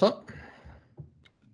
Så. 0.00 0.08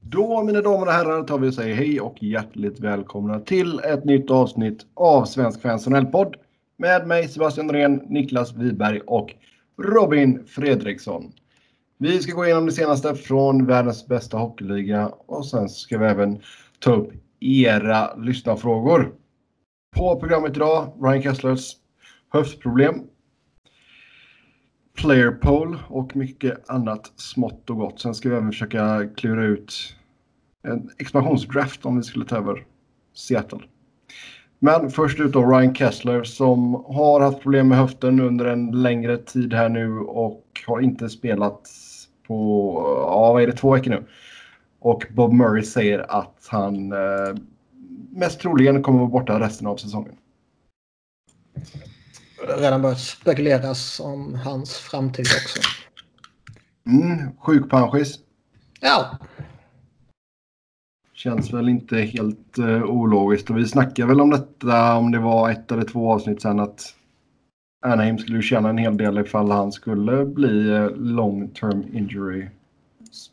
Då 0.01 0.43
mina 0.43 0.61
damer 0.61 0.87
och 0.87 0.93
herrar 0.93 1.23
tar 1.23 1.39
vi 1.39 1.49
och 1.49 1.55
säger 1.55 1.75
hej 1.75 2.01
och 2.01 2.23
hjärtligt 2.23 2.81
välkomna 2.81 3.41
till 3.41 3.79
ett 3.79 4.05
nytt 4.05 4.31
avsnitt 4.31 4.87
av 4.95 5.25
Svensk 5.25 5.63
Fans 5.63 5.89
podd 6.13 6.37
med 6.79 7.07
mig 7.07 7.29
Sebastian 7.29 7.67
Norén, 7.67 8.03
Niklas 8.09 8.55
Wiberg 8.55 9.01
och 9.01 9.35
Robin 9.83 10.45
Fredriksson. 10.47 11.33
Vi 11.99 12.21
ska 12.21 12.33
gå 12.33 12.45
igenom 12.45 12.67
det 12.67 12.73
senaste 12.73 13.15
från 13.15 13.67
världens 13.67 14.07
bästa 14.07 14.39
hockeyliga 14.39 15.09
och 15.27 15.47
sen 15.47 15.69
ska 15.69 15.99
vi 15.99 16.07
även 16.07 16.39
ta 16.79 16.95
upp 16.95 17.13
era 17.41 18.15
lyssnarfrågor. 18.17 19.15
På 19.97 20.21
programmet 20.21 20.57
idag, 20.57 20.93
Ryan 21.03 21.23
Kesslers 21.23 21.73
höftproblem, 22.33 23.03
player 24.97 25.31
poll 25.31 25.79
och 25.89 26.17
mycket 26.17 26.71
annat 26.71 27.13
smått 27.17 27.71
och 27.71 27.77
gott. 27.77 28.01
Sen 28.01 28.15
ska 28.15 28.29
vi 28.29 28.35
även 28.35 28.51
försöka 28.53 29.09
klura 29.17 29.45
ut 29.45 29.97
en 30.63 30.91
expansionsdraft 30.99 31.87
om 31.87 31.97
vi 31.97 32.03
skulle 32.03 32.25
ta 32.25 32.37
över 32.37 32.65
Seattle. 33.15 33.61
Men 34.59 34.91
först 34.91 35.21
ut 35.21 35.33
då 35.33 35.47
Ryan 35.47 35.75
Kessler 35.75 36.25
som 36.25 36.75
har 36.75 37.21
haft 37.21 37.41
problem 37.41 37.69
med 37.69 37.79
höften 37.79 38.21
under 38.21 38.45
en 38.45 38.83
längre 38.83 39.17
tid 39.17 39.55
här 39.55 39.69
nu 39.69 39.99
och 39.99 40.45
har 40.67 40.81
inte 40.81 41.09
spelat 41.09 41.71
på, 42.27 42.73
ja 43.07 43.33
vad 43.33 43.43
är 43.43 43.47
det, 43.47 43.53
två 43.53 43.73
veckor 43.73 43.91
nu. 43.91 44.05
Och 44.79 45.07
Bob 45.15 45.33
Murray 45.33 45.63
säger 45.63 46.19
att 46.19 46.47
han 46.51 46.93
eh, 46.93 47.35
mest 48.11 48.41
troligen 48.41 48.83
kommer 48.83 48.99
att 48.99 49.11
vara 49.11 49.21
borta 49.21 49.41
resten 49.41 49.67
av 49.67 49.77
säsongen. 49.77 50.17
Redan 52.43 52.83
börjat 52.83 53.01
spekuleras 53.01 54.01
om 54.01 54.35
hans 54.35 54.77
framtid 54.77 55.27
också. 55.27 55.61
Mm, 56.87 57.37
sjukpensionist. 57.37 58.21
Ja. 58.81 59.19
Känns 61.13 61.53
väl 61.53 61.69
inte 61.69 61.97
helt 61.97 62.59
uh, 62.59 62.83
ologiskt. 62.83 63.51
Och 63.51 63.59
vi 63.59 63.67
snackade 63.67 64.09
väl 64.09 64.21
om 64.21 64.31
detta 64.31 64.97
om 64.97 65.13
det 65.13 65.19
var 65.19 65.51
ett 65.51 65.73
eller 65.73 65.85
två 65.85 66.13
avsnitt 66.13 66.43
sen 66.43 66.61
att 66.61 66.95
Anaheim 67.87 68.19
skulle 68.19 68.43
tjäna 68.43 68.69
en 68.69 68.79
hel 68.79 68.97
del 68.97 69.19
ifall 69.19 69.51
han 69.51 69.73
skulle 69.73 70.25
bli 70.25 70.71
uh, 70.71 70.97
long 70.97 71.49
term 71.49 71.97
injury. 71.97 72.49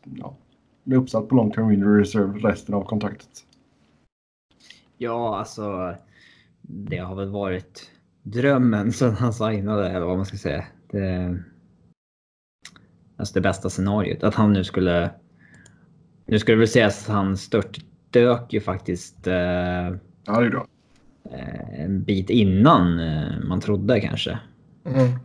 Ja, 0.03 0.35
bli 0.83 0.95
uppsatt 0.95 1.29
på 1.29 1.35
long 1.35 1.51
term 1.51 1.71
injury 1.71 2.01
reserve 2.01 2.39
resten 2.39 2.75
av 2.75 2.83
kontraktet. 2.83 3.45
Ja, 4.97 5.37
alltså. 5.37 5.95
Det 6.61 6.97
har 6.97 7.15
väl 7.15 7.29
varit 7.29 7.89
drömmen 8.23 8.93
sen 8.93 9.13
han 9.13 9.33
signade, 9.33 9.89
eller 9.89 10.05
vad 10.05 10.17
man 10.17 10.25
ska 10.25 10.37
säga. 10.37 10.65
Det, 10.91 11.37
alltså 13.17 13.33
det 13.33 13.41
bästa 13.41 13.69
scenariot. 13.69 14.23
Att 14.23 14.35
han 14.35 14.53
nu 14.53 14.63
skulle... 14.63 15.11
Nu 16.25 16.39
skulle 16.39 16.55
det 16.55 16.59
väl 16.59 16.67
sägas 16.67 17.09
att 17.09 17.15
han 17.15 17.37
stört 17.37 17.79
dök 18.09 18.53
ju 18.53 18.61
faktiskt... 18.61 19.27
Eh, 19.27 19.35
ja, 20.25 20.39
det 20.39 20.45
är 20.45 20.49
bra. 20.49 20.67
Eh, 21.31 21.79
en 21.83 22.03
bit 22.03 22.29
innan 22.29 22.99
eh, 22.99 23.39
man 23.47 23.61
trodde 23.61 24.01
kanske. 24.01 24.39
Mm. 24.85 25.19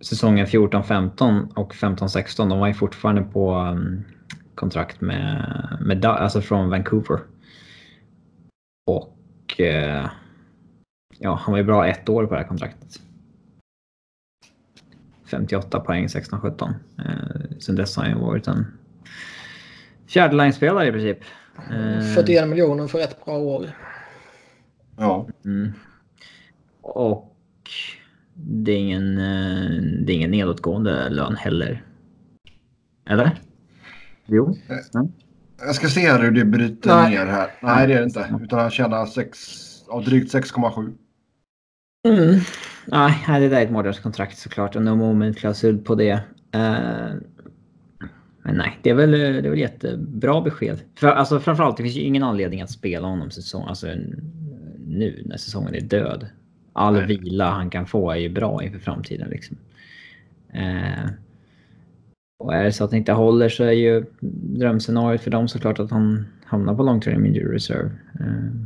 Säsongen 0.00 0.46
14-15 0.46 1.54
och 1.54 1.74
15-16, 1.74 2.48
de 2.48 2.58
var 2.58 2.66
ju 2.66 2.74
fortfarande 2.74 3.22
på 3.22 3.54
um, 3.54 4.04
kontrakt 4.54 5.00
med, 5.00 5.78
med 5.80 6.04
alltså 6.04 6.40
från 6.40 6.70
Vancouver. 6.70 7.18
Och 8.86 9.60
eh, 9.60 10.10
ja, 11.22 11.34
han 11.42 11.52
var 11.52 11.58
ju 11.58 11.64
bra 11.64 11.86
ett 11.86 12.08
år 12.08 12.26
på 12.26 12.34
det 12.34 12.40
här 12.40 12.48
kontraktet. 12.48 13.00
58 15.30 15.80
poäng 15.80 16.06
16-17. 16.06 16.74
Eh, 16.98 17.58
sen 17.58 17.76
dess 17.76 17.96
har 17.96 18.04
han 18.04 18.12
ju 18.12 18.18
varit 18.18 18.46
en 18.46 18.66
fjärdelinespelare 20.06 20.88
i 20.88 20.92
princip. 20.92 21.18
Eh, 21.56 22.14
41 22.14 22.48
miljoner 22.48 22.86
för 22.86 22.98
ett 22.98 23.24
bra 23.24 23.38
år. 23.38 23.70
Ja. 24.96 25.28
Mm. 25.44 25.72
Och 26.80 27.36
det 28.34 28.72
är 28.72 28.78
ingen, 28.78 29.18
eh, 29.18 29.82
det 30.04 30.12
är 30.12 30.16
ingen 30.16 30.30
nedåtgående 30.30 31.08
lön 31.08 31.36
heller. 31.36 31.84
Eller? 33.08 33.40
Jo. 34.26 34.56
Mm. 34.94 35.12
Jag 35.58 35.74
ska 35.74 35.88
se 35.88 36.00
här 36.00 36.22
hur 36.22 36.30
det 36.30 36.44
bryter 36.44 36.94
Nej. 36.94 37.10
ner 37.10 37.26
här. 37.26 37.50
Nej, 37.62 37.86
det 37.86 37.94
är 37.94 37.98
det 37.98 38.04
inte. 38.04 38.38
Utan 38.42 38.58
han 38.58 38.70
tjänar 38.70 39.06
6, 39.06 39.38
ja, 39.88 40.00
drygt 40.00 40.34
6,7. 40.34 40.94
Mm. 42.08 42.40
Nej, 42.86 43.40
det 43.40 43.48
där 43.48 43.56
är 43.56 43.64
ett 43.64 43.70
månadskontrakt 43.70 44.38
såklart 44.38 44.76
och 44.76 44.82
no 44.82 44.94
moment-klausul 44.94 45.78
på 45.78 45.94
det. 45.94 46.12
Uh, 46.54 47.14
men 48.42 48.56
nej, 48.56 48.78
det 48.82 48.90
är 48.90 48.94
väl, 48.94 49.10
det 49.10 49.18
är 49.18 49.50
väl 49.50 49.58
jättebra 49.58 50.40
besked. 50.40 50.80
För, 50.94 51.08
alltså, 51.08 51.40
framförallt, 51.40 51.76
det 51.76 51.82
finns 51.82 51.96
ju 51.96 52.00
ingen 52.00 52.22
anledning 52.22 52.62
att 52.62 52.70
spela 52.70 53.08
honom 53.08 53.30
säsong, 53.30 53.64
alltså, 53.68 53.86
nu 54.86 55.22
när 55.26 55.36
säsongen 55.36 55.74
är 55.74 55.80
död. 55.80 56.26
All 56.72 56.94
nej. 56.94 57.06
vila 57.06 57.50
han 57.50 57.70
kan 57.70 57.86
få 57.86 58.10
är 58.10 58.16
ju 58.16 58.28
bra 58.28 58.62
inför 58.62 58.78
framtiden. 58.78 59.28
Liksom. 59.30 59.56
Uh, 60.54 61.10
och 62.38 62.54
är 62.54 62.64
det 62.64 62.72
så 62.72 62.84
att 62.84 62.90
han 62.90 62.98
inte 62.98 63.12
håller 63.12 63.48
så 63.48 63.64
är 63.64 63.72
ju 63.72 64.04
drömscenariot 64.58 65.20
för 65.20 65.30
dem 65.30 65.48
såklart 65.48 65.78
att 65.78 65.90
han 65.90 66.26
hamnar 66.44 66.74
på 66.74 66.82
long 66.82 67.00
term 67.00 67.26
injury 67.26 67.54
reserve. 67.54 67.90
Uh, 68.20 68.64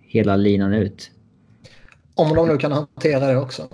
hela 0.00 0.36
linan 0.36 0.72
ut. 0.72 1.10
Om 2.14 2.36
de 2.36 2.48
nu 2.48 2.56
kan 2.56 2.72
hantera 2.72 3.26
det 3.26 3.36
också. 3.36 3.68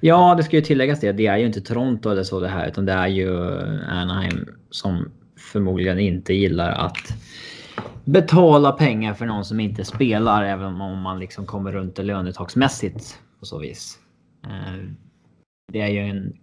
Ja, 0.00 0.34
det 0.34 0.42
ska 0.42 0.56
ju 0.56 0.62
tilläggas 0.62 1.00
det. 1.00 1.12
Det 1.12 1.26
är 1.26 1.36
ju 1.36 1.46
inte 1.46 1.60
Toronto 1.60 2.10
eller 2.10 2.22
så 2.22 2.40
det 2.40 2.48
här, 2.48 2.68
utan 2.68 2.86
det 2.86 2.92
är 2.92 3.06
ju 3.06 3.58
Anaheim 3.88 4.48
som 4.70 5.10
förmodligen 5.52 5.98
inte 5.98 6.34
gillar 6.34 6.72
att 6.72 7.14
betala 8.04 8.72
pengar 8.72 9.14
för 9.14 9.26
någon 9.26 9.44
som 9.44 9.60
inte 9.60 9.84
spelar, 9.84 10.44
även 10.44 10.80
om 10.80 11.00
man 11.00 11.18
liksom 11.18 11.46
kommer 11.46 11.72
runt 11.72 11.96
det 11.96 12.02
lönetaksmässigt 12.02 13.20
på 13.40 13.46
så 13.46 13.58
vis. 13.58 13.98
Eh, 14.44 14.90
det 15.72 15.80
är 15.80 15.88
ju 15.88 15.98
en, 15.98 16.36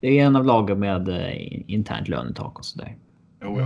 det 0.00 0.18
är 0.18 0.26
en 0.26 0.36
av 0.36 0.44
lagen 0.44 0.78
med 0.78 1.08
eh, 1.08 1.70
internt 1.70 2.08
lönetak 2.08 2.58
och 2.58 2.64
sådär. 2.64 2.96
Jo, 3.42 3.60
ja. 3.60 3.64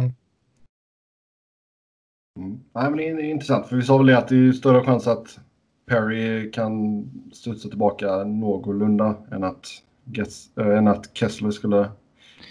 Mm. 2.39 2.61
Nej, 2.75 2.91
men 2.91 2.97
det 2.97 3.05
är 3.05 3.21
intressant, 3.21 3.67
för 3.67 3.77
vi 3.77 3.83
sa 3.83 3.99
väl 3.99 4.07
det 4.07 4.19
att 4.19 4.29
det 4.29 4.49
är 4.49 4.53
större 4.53 4.85
chans 4.85 5.07
att 5.07 5.39
Perry 5.87 6.51
kan 6.51 7.05
studsa 7.33 7.69
tillbaka 7.69 8.25
någorlunda 8.25 9.15
än 9.31 9.45
att, 9.45 9.67
Gets, 10.05 10.57
äh, 10.57 10.79
än 10.79 10.89
att 10.89 11.17
Kessler 11.17 11.51
skulle 11.51 11.91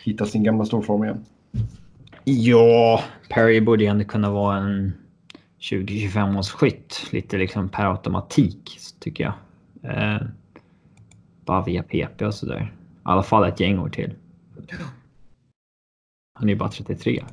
hitta 0.04 0.26
sin 0.26 0.44
gamla 0.44 0.66
storform 0.66 1.04
igen. 1.04 1.26
Ja, 2.24 3.04
Perry 3.30 3.62
borde 3.62 3.84
ju 3.84 3.90
ändå 3.90 4.06
kunna 4.06 4.32
vara 4.32 4.58
en 4.58 4.94
20-25 5.60 6.40
års 6.40 6.50
skytt. 6.50 7.08
Lite 7.12 7.38
liksom 7.38 7.70
per 7.70 7.86
automatik, 7.86 8.80
tycker 9.00 9.24
jag. 9.24 9.34
Eh, 9.92 10.22
bara 11.46 11.64
via 11.64 11.84
PP 11.84 12.26
och 12.26 12.34
sådär. 12.34 12.74
I 12.74 13.00
alla 13.04 13.24
fall 13.24 13.44
ett 13.44 13.60
gäng 13.60 13.80
år 13.80 13.90
till. 13.90 14.14
Han 16.34 16.50
är 16.50 16.54
ju 16.54 16.60
bara 16.60 16.70
33. 16.70 17.24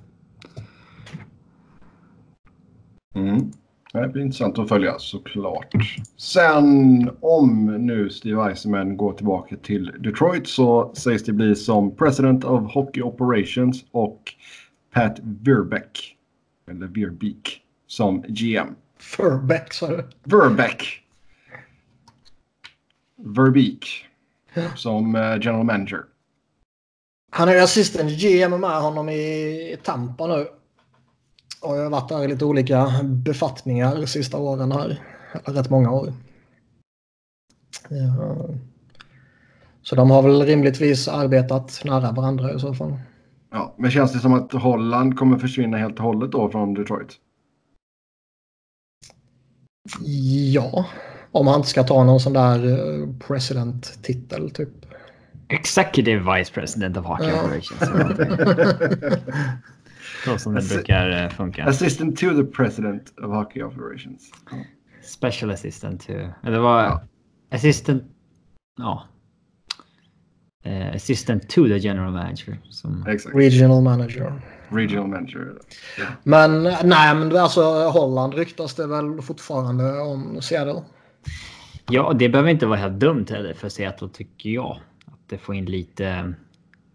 Mm. 3.14 3.52
Det 3.92 4.08
blir 4.08 4.22
intressant 4.22 4.58
att 4.58 4.68
följa 4.68 4.98
såklart. 4.98 5.72
Sen 6.16 7.10
om 7.20 7.66
nu 7.66 8.10
Steve 8.10 8.50
Eisenman 8.50 8.96
går 8.96 9.12
tillbaka 9.12 9.56
till 9.56 9.92
Detroit 9.98 10.48
så 10.48 10.94
sägs 10.94 11.24
det 11.24 11.32
bli 11.32 11.56
som 11.56 11.96
President 11.96 12.44
of 12.44 12.74
Hockey 12.74 13.02
Operations 13.02 13.84
och 13.90 14.22
Pat 14.94 15.18
Verbeck, 15.22 16.16
eller 16.70 16.86
Verbeek, 16.86 17.62
som 17.86 18.22
GM. 18.22 18.74
Verbeck 19.18 19.72
sa 19.72 19.86
du? 19.86 20.08
Verbeck. 20.24 21.02
Verbeek. 23.16 24.06
Som 24.76 25.14
uh, 25.14 25.38
general 25.40 25.64
manager. 25.64 26.04
Han 27.30 27.48
är 27.48 27.62
assistent 27.62 28.10
GM 28.10 28.60
med 28.60 28.82
honom 28.82 29.08
i 29.08 29.76
Tampa 29.82 30.26
nu 30.26 30.46
har 31.62 31.76
jag 31.76 31.90
varit 31.90 32.08
där 32.08 32.24
i 32.24 32.28
lite 32.28 32.44
olika 32.44 32.92
befattningar 33.02 33.96
de 33.96 34.06
sista 34.06 34.38
åren 34.38 34.72
här. 34.72 35.00
Rätt 35.44 35.70
många 35.70 35.90
år. 35.90 36.12
Ja. 37.88 38.48
Så 39.82 39.96
de 39.96 40.10
har 40.10 40.22
väl 40.22 40.42
rimligtvis 40.42 41.08
arbetat 41.08 41.82
nära 41.84 42.12
varandra 42.12 42.54
i 42.54 42.60
så 42.60 42.74
fall. 42.74 42.94
Ja, 43.50 43.74
men 43.78 43.90
känns 43.90 44.12
det 44.12 44.18
som 44.18 44.34
att 44.34 44.52
Holland 44.52 45.18
kommer 45.18 45.38
försvinna 45.38 45.76
helt 45.76 45.98
och 45.98 46.04
hållet 46.04 46.32
då 46.32 46.50
från 46.50 46.74
Detroit? 46.74 47.12
Ja, 50.52 50.86
om 51.32 51.46
han 51.46 51.56
inte 51.56 51.68
ska 51.68 51.82
ta 51.82 52.04
någon 52.04 52.20
sån 52.20 52.32
där 52.32 52.68
eh, 52.68 53.08
president-titel 53.26 54.50
typ. 54.50 54.68
Executive 55.48 56.36
Vice 56.36 56.52
President 56.52 56.96
of 56.96 57.06
Hockey 57.06 57.28
ja. 57.28 57.44
Operations. 57.44 57.80
Så 60.24 60.38
som 60.38 60.54
det 60.54 60.68
brukar 60.68 61.24
eh, 61.24 61.30
funka. 61.30 61.64
Assistant 61.64 62.18
to 62.18 62.30
the 62.30 62.44
president 62.44 63.18
of 63.18 63.30
hockey 63.30 63.62
operations. 63.62 64.30
Special 65.02 65.50
assistant 65.50 66.06
to... 66.06 66.12
Eller 66.42 66.58
vad... 66.58 66.84
Ja. 66.84 67.02
Assistant... 67.50 68.04
Ja. 68.78 69.08
eh, 70.64 70.94
assistant 70.94 71.48
to 71.48 71.68
the 71.68 71.78
general 71.78 72.12
manager. 72.12 72.58
Som... 72.70 73.06
Exakt. 73.08 73.36
Regional 73.36 73.82
manager. 73.82 74.42
Regional 74.68 75.08
manager. 75.08 75.52
Ja. 75.98 76.04
Men 76.22 76.62
nej, 76.62 77.14
men 77.14 77.36
alltså 77.36 77.62
Holland 77.88 78.34
ryktas 78.34 78.74
det 78.74 78.86
väl 78.86 79.22
fortfarande 79.22 80.00
om 80.00 80.42
Seattle. 80.42 80.82
Ja, 81.90 82.12
det 82.18 82.28
behöver 82.28 82.50
inte 82.50 82.66
vara 82.66 82.78
helt 82.78 83.00
dumt 83.00 83.26
heller 83.30 83.54
för 83.54 83.68
Seattle 83.68 84.08
tycker 84.08 84.50
jag. 84.50 84.80
Att 85.06 85.28
det 85.28 85.38
får 85.38 85.54
in 85.54 85.64
lite 85.64 86.34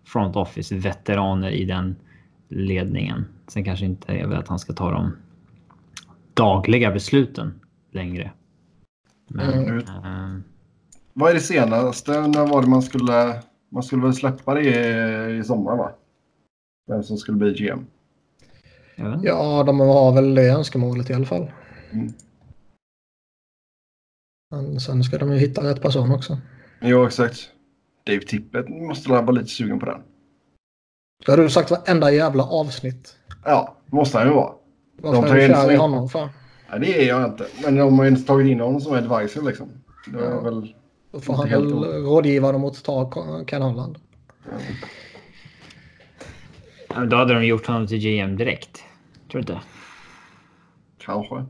front 0.06 0.36
office 0.36 0.76
veteraner 0.76 1.50
i 1.50 1.66
den 1.66 1.96
ledningen. 2.48 3.26
Sen 3.48 3.64
kanske 3.64 3.86
inte 3.86 4.12
är 4.14 4.28
väl 4.28 4.38
att 4.38 4.48
han 4.48 4.60
ska 4.60 4.74
ta 4.74 4.92
de 4.92 5.12
dagliga 6.34 6.92
besluten 6.92 7.60
längre. 7.92 8.32
Men, 9.28 9.54
Mm. 9.54 9.78
eh, 9.78 10.40
Vad 11.14 11.30
är 11.30 11.34
det 11.34 11.40
senaste? 11.42 12.12
När 12.28 12.48
var 12.48 12.62
det 12.62 12.68
man 12.70 12.82
skulle... 12.82 13.42
Man 13.70 13.84
skulle 13.84 14.02
väl 14.04 14.14
släppa 14.14 14.54
det 14.54 14.62
i, 14.62 15.38
i 15.40 15.44
sommar 15.44 15.78
va? 15.78 15.92
Vem 16.88 17.04
som 17.04 17.18
skulle 17.18 17.38
bli 17.38 17.54
GM. 17.54 17.86
jag. 18.96 19.20
Ja, 19.26 19.64
de 19.64 19.80
har 19.80 20.14
väl 20.16 20.36
det 20.36 20.50
önskemålet 20.50 21.10
i 21.10 21.14
alla 21.14 21.26
fall. 21.26 21.52
Mm. 21.92 22.14
Men 24.52 24.80
sen 24.80 25.04
ska 25.04 25.18
de 25.18 25.32
ju 25.32 25.38
hitta 25.40 25.64
rätt 25.70 25.82
person 25.82 26.12
också. 26.12 26.38
Jo, 26.82 27.06
exakt. 27.06 27.52
Dave 28.06 28.20
Tippett 28.22 28.70
måste 28.70 29.10
vara 29.10 29.32
lite 29.32 29.48
sugen 29.48 29.80
på 29.80 29.86
den. 29.86 30.02
Det 31.26 31.32
har 31.32 31.38
du 31.38 31.50
sagt 31.50 31.72
varenda 31.72 32.12
jävla 32.12 32.44
avsnitt. 32.44 33.16
Ja, 33.46 33.78
måste 33.86 34.18
han 34.18 34.28
ju 34.28 34.34
vara. 34.34 34.54
Varför 35.02 35.22
De 35.22 35.28
är 35.32 35.36
du 35.36 35.46
in 35.46 35.54
kär 35.54 35.72
i 35.72 35.76
honom 35.76 36.10
för? 36.10 36.30
Nej, 36.70 36.80
det 36.80 37.04
är 37.04 37.08
jag 37.08 37.26
inte. 37.26 37.48
Men 37.64 37.76
de 37.76 37.98
har 38.00 38.06
ju 38.06 38.12
inte 38.12 38.28
tagit 38.28 38.48
in 38.52 38.60
honom 38.60 38.82
som 38.82 38.94
advisor 38.94 39.42
liksom. 39.42 39.70
Det 40.08 40.20
är 40.20 40.30
Ja. 40.32 40.40
väl... 40.40 40.76
Då 41.12 41.20
får 41.20 41.34
han 41.34 41.50
väl 41.50 41.74
rådgiva 41.84 42.52
dem 42.52 42.66
att 42.66 42.84
ta 42.84 43.12
Ken 43.48 43.62
Holland. 43.62 43.98
Ja, 46.90 47.06
Då 47.06 47.16
hade 47.18 47.34
de 47.34 47.46
gjort 47.46 47.66
honom 47.68 47.88
till 47.88 47.98
GM 48.00 48.38
direkt. 48.38 48.84
Tror 49.32 49.42
du 49.42 49.54
inte? 49.54 49.62
Kanske. 50.98 51.46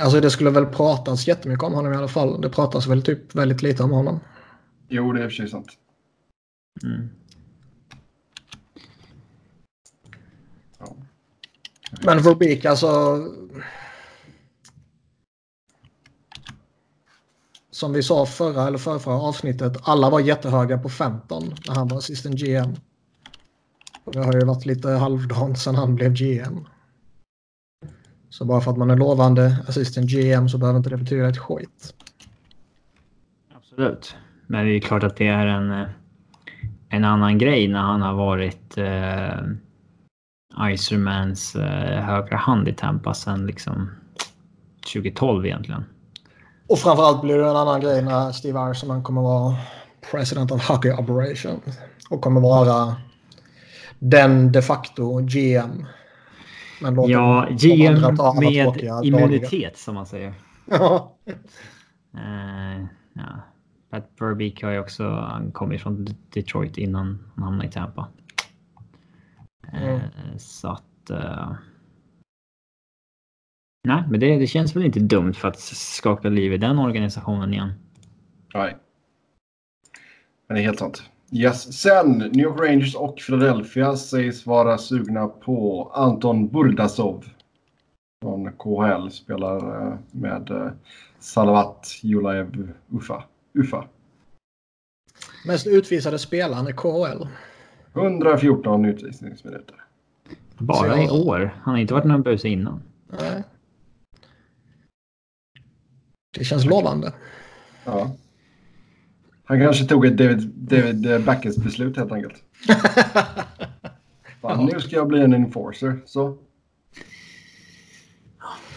Alltså 0.00 0.20
det 0.20 0.30
skulle 0.30 0.50
väl 0.50 0.66
pratas 0.66 1.26
jättemycket 1.28 1.64
om 1.64 1.74
honom 1.74 1.92
i 1.92 1.96
alla 1.96 2.08
fall. 2.08 2.40
Det 2.40 2.50
pratas 2.50 2.86
väl 2.86 3.02
typ 3.02 3.34
väldigt 3.34 3.62
lite 3.62 3.82
om 3.82 3.90
honom. 3.90 4.20
Jo, 4.88 5.12
det 5.12 5.20
är 5.20 5.24
i 5.24 5.26
och 5.26 5.30
för 5.30 5.36
sig 5.36 5.48
sant. 5.48 5.66
Mm. 6.82 7.08
Ja. 10.78 10.96
Men 12.04 12.22
Verbeek 12.22 12.64
alltså. 12.64 13.18
Som 17.70 17.92
vi 17.92 18.02
sa 18.02 18.26
förra 18.26 18.66
eller 18.66 18.78
förra 18.78 19.14
avsnittet. 19.14 19.76
Alla 19.82 20.10
var 20.10 20.20
jättehöga 20.20 20.78
på 20.78 20.88
15 20.88 21.54
när 21.68 21.74
han 21.74 21.88
var 21.88 21.98
assistant 21.98 22.40
GM. 22.40 22.74
Och 24.04 24.12
det 24.12 24.24
har 24.24 24.32
ju 24.32 24.44
varit 24.44 24.66
lite 24.66 24.88
halvdant 24.88 25.58
sedan 25.58 25.74
han 25.74 25.94
blev 25.94 26.12
GM. 26.12 26.66
Så 28.28 28.44
bara 28.44 28.60
för 28.60 28.70
att 28.70 28.76
man 28.76 28.90
är 28.90 28.96
lovande 28.96 29.64
assistant 29.68 30.10
GM 30.10 30.48
så 30.48 30.58
behöver 30.58 30.78
inte 30.78 30.90
det 30.90 30.96
betyda 30.96 31.28
ett 31.28 31.38
skit. 31.38 31.94
Absolut. 33.54 34.16
Men 34.46 34.66
det 34.66 34.72
är 34.72 34.80
klart 34.80 35.02
att 35.02 35.16
det 35.16 35.26
är 35.26 35.46
en, 35.46 35.70
eh, 35.70 35.88
en 36.92 37.04
annan 37.04 37.38
grej 37.38 37.68
när 37.68 37.80
han 37.80 38.02
har 38.02 38.14
varit 38.14 38.78
eh, 38.78 39.38
Icermans 40.72 41.56
eh, 41.56 42.04
högra 42.04 42.36
hand 42.36 42.68
i 42.68 42.72
Tampa 42.72 43.14
sen 43.14 43.46
liksom 43.46 43.90
2012 44.92 45.46
egentligen. 45.46 45.84
Och 46.68 46.78
framförallt 46.78 47.22
blir 47.22 47.38
det 47.38 47.48
en 47.48 47.56
annan 47.56 47.80
grej 47.80 48.02
när 48.02 48.32
Steve 48.32 48.60
Eisenman 48.60 49.02
kommer 49.02 49.22
vara 49.22 49.56
president 50.10 50.50
of 50.50 50.68
Hockey 50.68 50.90
Operation. 50.90 51.60
Och 52.10 52.20
kommer 52.20 52.40
vara 52.40 52.96
den 53.98 54.52
de 54.52 54.62
facto 54.62 55.20
GM. 55.20 55.86
Men 56.80 57.10
Ja, 57.10 57.48
GM 57.50 58.00
med 58.40 59.04
immunitet 59.04 59.78
som 59.78 59.94
man 59.94 60.06
säger. 60.06 60.34
Ja. 60.70 61.16
Eh, 62.14 62.84
ja. 63.12 63.51
Pat 63.92 64.10
Verbeek 64.20 64.62
har 64.62 64.70
ju 64.70 64.78
också, 64.78 65.04
han 65.10 65.52
ju 65.72 65.78
från 65.78 66.06
Detroit 66.30 66.78
innan 66.78 67.18
han 67.34 67.44
hamnade 67.44 67.68
i 67.68 67.72
Tampa. 67.72 68.08
Eh, 69.72 69.88
Mm. 69.88 70.00
Så 70.38 70.68
att... 70.68 71.10
eh, 71.10 71.52
nej, 73.88 74.04
men 74.10 74.20
det, 74.20 74.38
det 74.38 74.46
känns 74.46 74.76
väl 74.76 74.84
inte 74.84 75.00
dumt 75.00 75.34
för 75.34 75.48
att 75.48 75.58
skaka 75.60 76.28
liv 76.28 76.52
i 76.52 76.58
den 76.58 76.78
organisationen 76.78 77.54
igen. 77.54 77.72
Nej. 78.54 78.76
Men 80.46 80.54
det 80.54 80.60
är 80.60 80.64
helt 80.64 80.78
sant. 80.78 81.02
Yes. 81.30 81.80
Sen, 81.80 82.18
New 82.18 82.40
York 82.46 82.60
Rangers 82.60 82.94
och 82.94 83.16
Philadelphia 83.26 83.96
sägs 83.96 84.46
vara 84.46 84.78
sugna 84.78 85.26
på 85.28 85.90
Anton 85.94 86.48
Burdasov. 86.48 87.24
Från 88.22 88.52
KHL. 88.52 89.10
Spelar 89.10 89.86
eh, 89.86 89.98
med 90.10 90.72
Salavat 91.18 91.98
Julajev 92.02 92.72
Ufa. 92.90 93.24
Ufa. 93.54 93.88
Mest 95.46 95.66
utvisade 95.66 96.18
spelaren 96.18 96.68
i 96.68 96.72
KHL. 96.72 97.28
114 97.94 98.84
utvisningsminuter. 98.84 99.76
Bara 100.58 101.02
i 101.02 101.10
år. 101.10 101.58
Han 101.62 101.74
har 101.74 101.80
inte 101.80 101.94
varit 101.94 102.04
någon 102.04 102.22
buse 102.22 102.48
innan. 102.48 102.82
Nej. 103.20 103.42
Det 106.38 106.44
känns 106.44 106.64
lovande. 106.64 107.12
Ja. 107.84 108.16
Han 109.44 109.60
kanske 109.60 109.84
tog 109.84 110.06
ett 110.06 110.16
David, 110.16 110.48
David 110.54 111.24
Backes 111.24 111.56
beslut 111.56 111.96
helt 111.96 112.12
enkelt. 112.12 112.42
Fan, 114.40 114.66
Nu 114.72 114.80
ska 114.80 114.96
jag 114.96 115.08
bli 115.08 115.20
en 115.20 115.32
enforcer. 115.32 116.00
Så. 116.06 116.38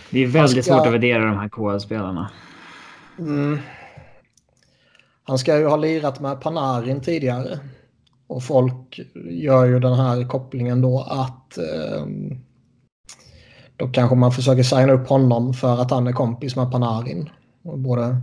Det 0.10 0.19
är 0.19 0.27
väldigt 0.27 0.66
ska- 0.66 0.74
svårt 0.75 0.88
att 0.88 0.94
värdera 0.94 1.25
de 1.25 1.38
här 1.38 1.50
KHL-spelarna. 1.50 2.31
Mm. 3.19 3.60
Han 5.27 5.38
ska 5.38 5.57
ju 5.57 5.68
ha 5.68 5.75
lirat 5.75 6.19
med 6.19 6.42
Panarin 6.42 7.01
tidigare. 7.01 7.60
Och 8.27 8.44
folk 8.44 9.00
gör 9.30 9.66
ju 9.66 9.80
den 9.80 9.94
här 9.94 10.27
kopplingen 10.27 10.81
då 10.81 11.00
att 11.00 11.57
ehm, 11.57 12.39
då 13.77 13.88
kanske 13.88 14.16
man 14.16 14.31
försöker 14.31 14.63
signa 14.63 14.94
upp 14.94 15.07
honom 15.07 15.54
för 15.54 15.81
att 15.81 15.92
han 15.92 16.07
är 16.07 16.12
kompis 16.12 16.56
med 16.56 16.72
Panarin. 16.72 17.30
Och 17.63 17.80
både 17.80 18.22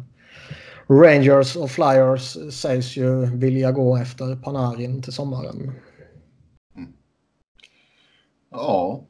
Rangers 0.88 1.56
och 1.56 1.70
Flyers 1.70 2.52
sägs 2.54 2.96
ju 2.96 3.26
vilja 3.26 3.72
gå 3.72 3.96
efter 3.96 4.36
Panarin 4.36 5.02
till 5.02 5.12
sommaren. 5.12 5.72
Ja. 8.50 9.04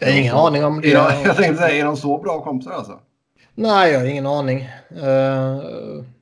Jag 0.00 0.08
har 0.08 0.18
ingen 0.18 0.34
aning 0.34 0.64
om 0.64 0.80
det. 0.80 0.88
Ja, 0.88 1.12
jag 1.24 1.36
tänkte 1.36 1.62
säga, 1.62 1.80
är 1.80 1.84
de 1.84 1.96
så 1.96 2.18
bra 2.18 2.44
kompisar 2.44 2.72
alltså? 2.72 3.00
Nej, 3.54 3.92
jag 3.92 4.00
har 4.00 4.06
ingen 4.06 4.26
aning. 4.26 4.60
Eh, 4.90 5.60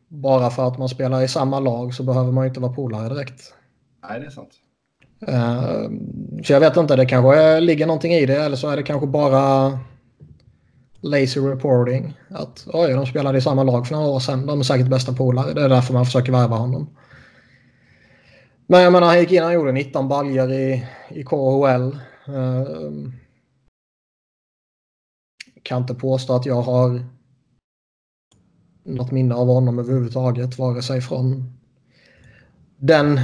bara 0.09 0.51
för 0.51 0.69
att 0.69 0.79
man 0.79 0.89
spelar 0.89 1.23
i 1.23 1.29
samma 1.29 1.61
lag 1.61 1.95
så 1.95 2.03
behöver 2.03 2.33
man 2.33 2.45
ju 2.45 2.49
inte 2.49 2.61
vara 2.61 2.73
polare 2.73 3.09
direkt. 3.09 3.55
Nej, 4.09 4.21
det 4.21 4.27
är 4.27 4.31
sant. 4.31 4.51
Eh, 5.27 5.91
så 6.45 6.53
jag 6.53 6.61
vet 6.61 6.77
inte, 6.77 6.97
det 6.97 7.07
kanske 7.07 7.61
ligger 7.61 7.87
någonting 7.87 8.13
i 8.13 8.27
det 8.27 8.37
eller 8.37 8.57
så 8.57 8.69
är 8.69 8.77
det 8.77 8.83
kanske 8.83 9.07
bara 9.07 9.79
lazy 11.01 11.41
reporting. 11.41 12.15
Att 12.31 12.67
oj, 12.73 12.93
de 12.93 13.07
spelade 13.07 13.39
i 13.39 13.41
samma 13.41 13.63
lag 13.63 13.87
för 13.87 13.95
några 13.95 14.09
år 14.09 14.21
sedan. 14.21 14.47
De 14.47 14.61
är 14.61 14.65
säkert 14.65 14.89
bästa 14.89 15.13
polare. 15.13 15.55
Det 15.55 15.63
är 15.63 15.69
därför 15.69 15.93
man 15.93 16.05
försöker 16.05 16.33
värva 16.33 16.57
honom. 16.57 16.97
Men 18.67 18.81
jag 18.83 18.93
menar, 18.93 19.07
han 19.07 19.19
gick 19.19 19.33
in 19.33 19.45
och 19.45 19.53
gjorde 19.53 19.73
19 19.73 20.09
baljor 20.09 20.53
i, 20.53 20.87
i 21.09 21.25
KHL. 21.25 21.99
Eh, 22.27 22.67
kan 25.63 25.83
inte 25.83 25.95
påstå 25.95 26.35
att 26.35 26.47
jag 26.47 26.63
har 26.63 27.05
något 28.95 29.11
minne 29.11 29.35
av 29.35 29.47
honom 29.47 29.79
överhuvudtaget. 29.79 30.59
Vare 30.59 30.83
sig 30.83 31.01
från 31.01 31.53
den 32.77 33.21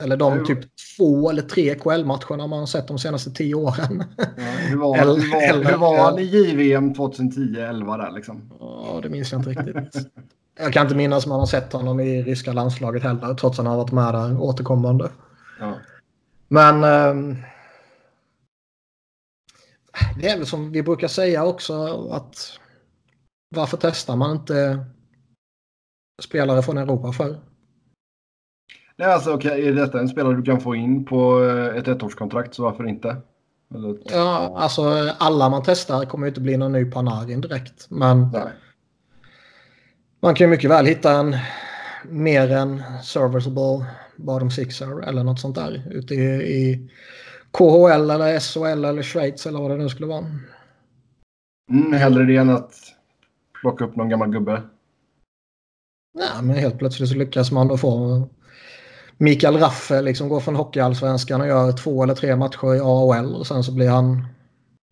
eller 0.00 0.16
de 0.16 0.44
typ 0.46 0.58
två 0.96 1.30
eller 1.30 1.42
tre 1.42 1.74
KL-matcherna 1.74 2.46
man 2.46 2.58
har 2.58 2.66
sett 2.66 2.88
de 2.88 2.98
senaste 2.98 3.30
tio 3.30 3.54
åren. 3.54 4.04
Ja, 4.16 4.24
hur, 4.68 4.76
var, 4.76 4.96
Eller- 4.98 5.14
hur, 5.16 5.32
var, 5.32 5.42
eller- 5.42 5.70
hur 5.70 5.76
var 5.78 5.98
han 5.98 6.18
i 6.18 6.22
JVM 6.22 6.94
2010-11 6.94 7.96
där 7.98 8.10
liksom? 8.12 8.50
Ja, 8.60 9.00
det 9.02 9.08
minns 9.08 9.32
jag 9.32 9.40
inte 9.40 9.50
riktigt. 9.50 10.06
Jag 10.60 10.72
kan 10.72 10.82
inte 10.86 10.96
minnas 10.96 11.24
om 11.26 11.30
man 11.30 11.38
har 11.38 11.46
sett 11.46 11.72
honom 11.72 12.00
i 12.00 12.22
ryska 12.22 12.52
landslaget 12.52 13.02
heller, 13.02 13.34
trots 13.34 13.58
att 13.58 13.64
han 13.66 13.66
har 13.66 13.76
varit 13.76 13.92
med 13.92 14.14
där 14.14 14.40
återkommande. 14.42 15.10
Ja. 15.60 15.74
Men 16.48 16.84
ehm, 16.84 17.36
det 20.20 20.28
är 20.28 20.36
väl 20.38 20.46
som 20.46 20.72
vi 20.72 20.82
brukar 20.82 21.08
säga 21.08 21.44
också 21.44 22.08
att 22.10 22.58
varför 23.48 23.78
testar 23.80 24.16
man 24.16 24.36
inte 24.36 24.84
spelare 26.22 26.62
från 26.62 26.78
Europa 26.78 27.12
för? 27.12 27.38
Nej, 28.96 29.08
alltså 29.08 29.32
okej, 29.34 29.68
är 29.68 29.72
detta 29.72 30.00
en 30.00 30.08
spelare 30.08 30.36
du 30.36 30.42
kan 30.42 30.60
få 30.60 30.74
in 30.74 31.04
på 31.04 31.44
eh, 31.44 31.76
ett 31.76 31.88
ettårskontrakt 31.88 32.54
så 32.54 32.62
varför 32.62 32.88
inte? 32.88 33.16
Eller, 33.74 33.98
Ja, 34.04 34.54
alltså 34.58 34.82
alla 35.18 35.48
man 35.48 35.62
testar 35.66 36.04
kommer 36.04 36.26
ju 36.26 36.28
inte 36.28 36.40
bli 36.40 36.56
någon 36.56 36.72
ny 36.72 36.90
Panarin 36.90 37.40
direkt. 37.40 37.90
Men 37.90 38.30
nej. 38.32 38.52
Man 40.20 40.34
kan 40.34 40.44
ju 40.44 40.50
mycket 40.50 40.70
väl 40.70 40.86
hitta 40.86 41.12
en 41.12 41.36
mer 42.08 42.52
än 42.52 42.82
serviceable 43.02 43.86
bottom 44.16 44.50
sixer 44.50 45.08
eller 45.08 45.24
något 45.24 45.40
sånt 45.40 45.56
där 45.56 45.82
ute 45.90 46.14
i, 46.14 46.26
i 46.60 46.90
KHL 47.50 48.10
eller 48.10 48.40
SHL 48.40 48.84
eller 48.84 49.02
Schweiz 49.02 49.46
eller 49.46 49.58
vad 49.58 49.70
det 49.70 49.76
nu 49.76 49.88
skulle 49.88 50.06
vara. 50.06 50.26
Mm, 51.70 51.92
hellre 51.92 52.24
det 52.24 52.36
än 52.36 52.50
att 52.50 52.74
plocka 53.60 53.84
upp 53.84 53.96
någon 53.96 54.08
gammal 54.08 54.30
gubbe. 54.30 54.62
Ja, 56.18 56.42
men 56.42 56.56
helt 56.56 56.78
plötsligt 56.78 57.08
så 57.08 57.14
lyckas 57.14 57.52
man 57.52 57.68
då 57.68 57.78
få 57.78 58.22
Mikael 59.16 59.56
Raffe 59.56 60.02
liksom 60.02 60.28
går 60.28 60.40
från 60.40 60.56
Hockeyallsvenskan 60.56 61.40
och 61.40 61.46
gör 61.46 61.72
två 61.72 62.02
eller 62.02 62.14
tre 62.14 62.36
matcher 62.36 62.74
i 62.74 62.80
AHL 62.80 63.34
och 63.34 63.46
sen 63.46 63.64
så 63.64 63.74
blir 63.74 63.88
han 63.88 64.26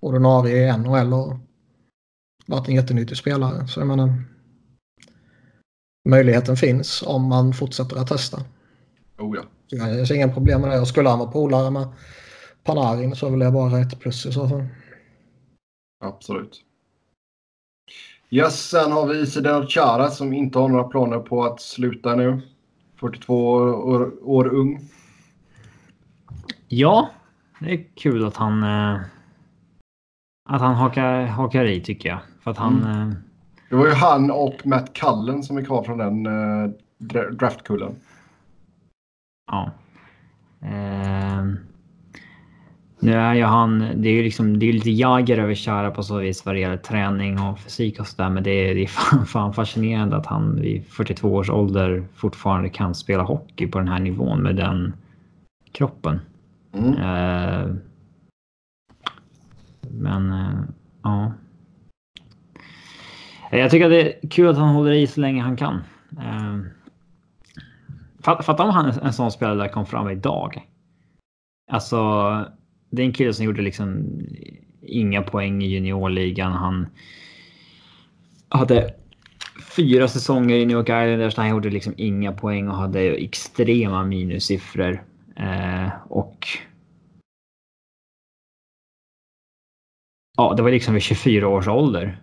ordinarie 0.01 0.69
i 0.69 0.79
NHL 0.79 1.15
och 1.15 1.37
varit 2.47 2.69
en 2.69 2.75
jättenyttig 2.75 3.17
spelare. 3.17 3.69
Så 3.69 3.81
jag 3.81 3.87
menar, 3.87 4.13
möjligheten 6.09 6.57
finns 6.57 7.03
om 7.03 7.29
man 7.29 7.53
fortsätter 7.53 7.97
att 7.97 8.09
testa. 8.09 8.45
Oh 9.19 9.37
ja. 9.37 9.43
Jag 9.69 10.09
ser 10.09 10.15
inga 10.15 10.33
problem 10.33 10.61
med 10.61 10.71
det. 10.71 10.81
Och 10.81 10.89
skulle 10.89 11.09
han 11.09 11.19
vara 11.19 11.31
polare 11.31 11.71
med 11.71 11.89
Panarin 12.65 13.17
så 13.17 13.31
vill 13.31 13.41
jag 13.41 13.53
bara 13.53 13.81
ett 13.81 14.01
plus 14.01 14.27
i 14.27 14.33
så 14.33 14.49
fall. 14.49 14.67
Absolut. 16.05 16.66
Yes, 18.31 18.69
sen 18.71 18.93
har 18.93 19.07
vi 19.07 19.21
Isidel 19.21 19.67
Chara 19.67 20.11
som 20.11 20.33
inte 20.33 20.59
har 20.59 20.69
några 20.69 20.85
planer 20.85 21.19
på 21.19 21.45
att 21.45 21.61
sluta 21.61 22.15
nu. 22.15 22.41
42 23.01 23.53
år, 23.53 24.13
år 24.23 24.55
ung. 24.55 24.81
Ja, 26.69 27.11
det 27.61 27.73
är 27.73 27.85
kul 27.95 28.27
att 28.27 28.37
han 28.37 28.63
eh, 28.63 29.01
att 30.49 30.61
han 30.61 30.75
hakar, 30.75 31.27
hakar 31.27 31.65
i 31.65 31.81
tycker 31.81 32.09
jag. 32.09 32.19
För 32.41 32.51
att 32.51 32.57
han... 32.57 32.83
Mm. 32.83 33.15
Det 33.69 33.77
var 33.77 33.87
ju 33.87 33.93
han 33.93 34.31
och 34.31 34.67
Matt 34.67 34.93
Cullen 34.93 35.43
som 35.43 35.59
är 35.59 35.65
kvar 35.65 35.83
från 35.83 35.99
den 35.99 36.27
eh, 36.27 36.71
draftkullen. 37.33 37.97
Ja. 39.53 39.71
Eh, 40.61 41.45
nu 42.99 43.13
är 43.13 43.35
ju 43.35 43.45
han... 43.45 43.79
Det 43.95 44.09
är 44.09 44.13
ju 44.13 44.23
liksom, 44.23 44.59
det 44.59 44.69
är 44.69 44.73
lite 44.73 44.91
jager 44.91 45.39
över 45.39 45.55
Chara 45.55 45.91
på 45.91 46.03
så 46.03 46.19
vis 46.19 46.47
vad 46.47 46.55
det 46.55 46.61
gäller 46.61 46.77
träning 46.77 47.41
och 47.41 47.59
fysik 47.59 48.01
och 48.01 48.07
sådär. 48.07 48.31
Men 48.31 48.43
det 48.43 48.51
är, 48.51 48.75
det 48.75 48.83
är 48.83 48.87
fan, 48.87 49.27
fan, 49.27 49.53
fascinerande 49.53 50.17
att 50.17 50.27
han 50.27 50.61
vid 50.61 50.87
42 50.87 51.35
års 51.35 51.51
ålder 51.51 52.05
fortfarande 52.15 52.69
kan 52.69 52.95
spela 52.95 53.23
hockey 53.23 53.67
på 53.67 53.79
den 53.79 53.89
här 53.89 53.99
nivån 53.99 54.43
med 54.43 54.57
den 54.57 54.93
kroppen. 55.73 56.21
Mm. 56.73 56.93
Eh, 56.93 57.75
men 59.81 60.33
eh, 60.33 60.61
ja. 61.03 61.33
Jag 63.51 63.71
tycker 63.71 63.85
att 63.85 63.91
det 63.91 64.25
är 64.25 64.29
kul 64.29 64.49
att 64.49 64.57
han 64.57 64.75
håller 64.75 64.93
i 64.93 65.07
så 65.07 65.21
länge 65.21 65.43
han 65.43 65.57
kan. 65.57 65.81
Eh, 66.19 66.59
fatta 68.23 68.65
om 68.65 68.71
han 68.71 68.87
en 68.87 69.13
sån 69.13 69.31
spelare 69.31 69.57
där 69.57 69.69
kom 69.69 69.87
fram 69.87 70.11
idag. 70.11 70.67
Alltså, 71.71 71.99
det 72.97 73.03
är 73.03 73.07
en 73.07 73.13
kille 73.13 73.35
som 73.35 73.45
gjorde 73.45 73.63
liksom 73.63 74.07
inga 74.83 75.23
poäng 75.23 75.63
i 75.63 75.67
juniorligan. 75.67 76.53
Han 76.53 76.87
hade 78.49 78.95
fyra 79.77 80.09
säsonger 80.09 80.57
i 80.57 80.67
New 80.67 80.77
York 80.77 80.89
Islanders 80.89 81.35
där 81.35 81.43
han 81.43 81.51
gjorde 81.51 81.71
liksom 81.71 81.95
inga 81.97 82.33
poäng 82.33 82.69
och 82.69 82.77
hade 82.77 83.01
extrema 83.01 84.05
minussiffror. 84.05 85.05
Eh, 85.37 85.89
och 86.09 86.47
ja, 90.37 90.55
det 90.57 90.63
var 90.63 90.71
liksom 90.71 90.95
vid 90.95 91.03
24 91.03 91.49
års 91.49 91.69
ålder. 91.69 92.21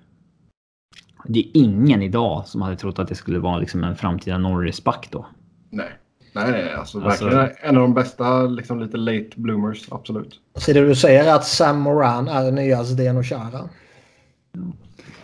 Det 1.26 1.40
är 1.40 1.58
ingen 1.58 2.02
idag 2.02 2.48
som 2.48 2.62
hade 2.62 2.76
trott 2.76 3.00
att 3.00 3.08
det 3.08 3.16
skulle 3.16 3.40
vara 3.40 3.58
liksom 3.58 3.84
en 3.84 3.96
framtida 3.96 4.38
Norris-back 4.38 5.08
då. 5.12 5.26
Nej. 5.70 5.92
Nej, 6.34 6.74
alltså, 6.74 7.02
alltså 7.02 7.26
verkligen 7.26 7.70
en 7.70 7.78
av 7.78 7.82
de 7.82 7.94
bästa 7.94 8.42
liksom 8.42 8.80
lite 8.80 8.98
late 8.98 9.30
bloomers, 9.36 9.88
absolut. 9.92 10.40
Så 10.56 10.74
det 10.74 10.88
du 10.88 10.96
säger 10.96 11.24
är 11.24 11.36
att 11.36 11.46
Sam 11.46 11.80
Moran 11.80 12.28
är 12.28 12.52
nya 12.52 12.84
Zdeno 12.84 13.24
Chara? 13.24 13.70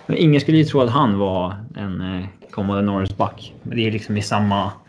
Men 0.07 0.17
ingen 0.17 0.41
skulle 0.41 0.57
ju 0.57 0.63
tro 0.63 0.81
att 0.81 0.89
han 0.89 1.19
var 1.19 1.55
en 1.75 2.01
eh, 2.01 2.25
kommande 2.51 2.81
Norris-back. 2.81 3.53
Men 3.63 3.77
det 3.77 3.87
är 3.87 3.91
liksom 3.91 4.17
i 4.17 4.21
samma... 4.21 4.71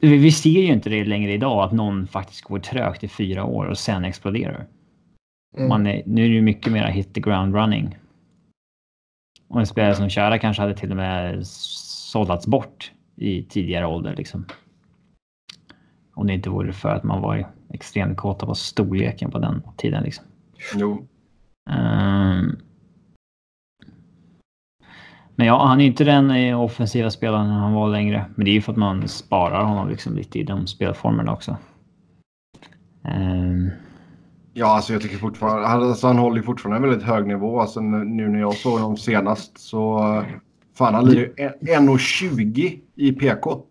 Vi 0.00 0.32
ser 0.32 0.50
ju 0.50 0.72
inte 0.72 0.90
det 0.90 1.04
längre 1.04 1.32
idag 1.32 1.64
att 1.64 1.72
någon 1.72 2.06
faktiskt 2.06 2.42
går 2.42 2.58
trögt 2.58 3.04
i 3.04 3.08
fyra 3.08 3.44
år 3.44 3.66
och 3.66 3.78
sen 3.78 4.04
exploderar. 4.04 4.66
Mm. 5.56 5.68
Man 5.68 5.86
är, 5.86 6.02
nu 6.06 6.24
är 6.24 6.28
det 6.28 6.42
mycket 6.42 6.72
mer 6.72 6.86
hit 6.86 7.14
the 7.14 7.20
ground 7.20 7.54
running. 7.54 7.98
Och 9.50 9.60
en 9.60 9.66
spelare 9.66 9.94
som 9.94 10.08
Kära 10.08 10.38
kanske 10.38 10.62
hade 10.62 10.74
till 10.74 10.90
och 10.90 10.96
med 10.96 11.46
sållats 11.46 12.46
bort 12.46 12.92
i 13.16 13.42
tidigare 13.42 13.86
ålder. 13.86 14.16
Liksom. 14.16 14.46
Om 16.14 16.26
det 16.26 16.32
inte 16.32 16.50
vore 16.50 16.72
för 16.72 16.88
att 16.88 17.04
man 17.04 17.20
var 17.20 17.52
extremt 17.72 18.16
kåta 18.16 18.46
på 18.46 18.54
storleken 18.54 19.30
på 19.30 19.38
den 19.38 19.62
tiden. 19.76 20.02
Liksom. 20.02 20.24
Jo. 20.74 21.06
Um, 21.70 22.58
men 25.34 25.46
ja, 25.46 25.66
han 25.66 25.80
är 25.80 25.84
inte 25.84 26.04
den 26.04 26.54
offensiva 26.54 27.10
spelaren 27.10 27.46
han 27.46 27.72
var 27.72 27.88
längre. 27.88 28.24
Men 28.34 28.44
det 28.44 28.50
är 28.50 28.54
ju 28.54 28.60
för 28.60 28.72
att 28.72 28.78
man 28.78 29.08
sparar 29.08 29.64
honom 29.64 29.88
liksom 29.88 30.16
lite 30.16 30.38
i 30.38 30.42
de 30.42 30.66
spelformerna 30.66 31.32
också. 31.32 31.56
Um... 33.02 33.70
Ja, 34.52 34.66
alltså 34.66 34.92
jag 34.92 35.02
tycker 35.02 35.16
fortfarande, 35.16 35.66
alltså 35.66 36.06
han 36.06 36.18
håller 36.18 36.36
ju 36.36 36.42
fortfarande 36.42 36.76
en 36.76 36.90
väldigt 36.90 37.08
hög 37.08 37.26
nivå. 37.26 37.60
Alltså 37.60 37.80
nu 37.80 38.28
när 38.28 38.40
jag 38.40 38.54
såg 38.54 38.72
honom 38.72 38.96
senast 38.96 39.58
så, 39.58 39.98
fan 40.74 40.94
han 40.94 41.04
lirar 41.04 41.32
1,20 41.60 42.78
i 42.96 43.12
PK. 43.12 43.62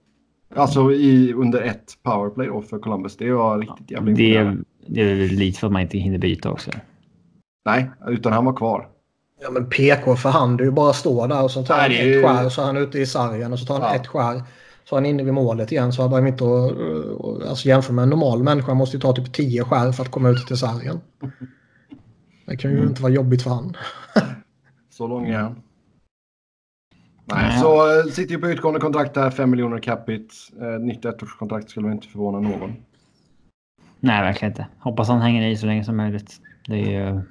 Alltså 0.56 0.92
i, 0.92 1.34
under 1.34 1.62
ett 1.62 1.94
powerplay 2.04 2.48
då 2.48 2.62
för 2.62 2.80
Columbus. 2.80 3.18
Det 3.18 3.32
var 3.32 3.60
riktigt 3.60 3.92
jävla 3.92 4.12
det, 4.12 4.36
är, 4.36 4.58
det 4.88 5.02
är 5.02 5.16
lite 5.16 5.60
för 5.60 5.68
att 5.68 5.74
man 5.74 5.82
inte 5.82 5.98
hinner 5.98 6.18
byta 6.18 6.52
också. 6.52 6.72
Nej, 7.66 7.92
utan 8.08 8.34
han 8.34 8.46
var 8.46 8.54
kvar. 8.54 8.88
Ja 9.42 9.52
men 9.52 9.70
PK 9.70 10.16
för 10.16 10.30
han, 10.30 10.58
det 10.58 10.64
är 10.64 10.66
ju 10.66 10.72
bara 10.72 10.90
att 10.90 10.96
stå 10.96 11.28
där 11.28 11.44
och 11.44 11.52
så 11.52 11.64
tar 11.64 11.78
han 11.78 11.92
ett 11.92 12.26
skär 12.26 12.50
så 12.50 12.62
är 12.62 12.66
han 12.66 12.78
ute 12.78 13.00
i 13.00 13.06
sargen 13.06 13.54
och 13.54 13.60
så 13.60 13.66
tar 13.66 13.80
han 13.80 13.84
ja. 13.84 13.96
ett 13.96 14.08
skär. 14.08 14.44
Så 14.89 14.96
är 14.96 14.98
han 14.98 15.05
inne 15.05 15.24
vid 15.24 15.34
målet 15.34 15.72
igen 15.72 15.93
så 15.93 16.01
har 16.01 16.10
bara 16.10 16.27
inte 16.27 16.43
att 16.43 17.50
alltså 17.50 17.67
jämföra 17.67 17.93
med 17.93 18.03
en 18.03 18.10
normal 18.10 18.43
människa 18.43 18.74
måste 18.74 18.98
ju 18.98 19.01
ta 19.01 19.13
typ 19.13 19.34
10 19.34 19.63
skär 19.63 19.91
för 19.91 20.03
att 20.03 20.12
komma 20.12 20.29
ut 20.29 20.48
till 20.48 20.58
sargen. 20.58 21.00
Det 22.46 22.58
kan 22.58 22.72
ju 22.72 22.77
mm. 22.77 22.89
inte 22.89 23.01
vara 23.01 23.12
jobbigt 23.12 23.41
för 23.41 23.50
han. 23.50 23.77
så 24.89 25.08
lång 25.08 25.29
är 25.29 25.38
han. 25.38 25.62
Nej, 27.25 27.60
så 27.60 28.00
äh, 28.00 28.05
sitter 28.05 28.36
ju 28.36 28.41
på 28.41 28.48
utgående 28.48 28.79
kontrakt 28.79 29.13
där, 29.13 29.29
5 29.29 29.50
miljoner 29.50 29.79
capita. 29.79 30.34
Eh, 30.62 30.79
nytt 30.79 31.05
ettårskontrakt 31.05 31.69
skulle 31.69 31.91
inte 31.91 32.08
förvåna 32.08 32.39
någon. 32.39 32.75
Nej, 34.00 34.22
verkligen 34.22 34.51
inte. 34.51 34.67
Hoppas 34.79 35.08
han 35.08 35.22
hänger 35.22 35.48
i 35.48 35.58
så 35.58 35.65
länge 35.65 35.84
som 35.84 35.98
möjligt. 35.98 36.36
Det 36.67 36.74
är 36.74 37.12
ju 37.12 37.22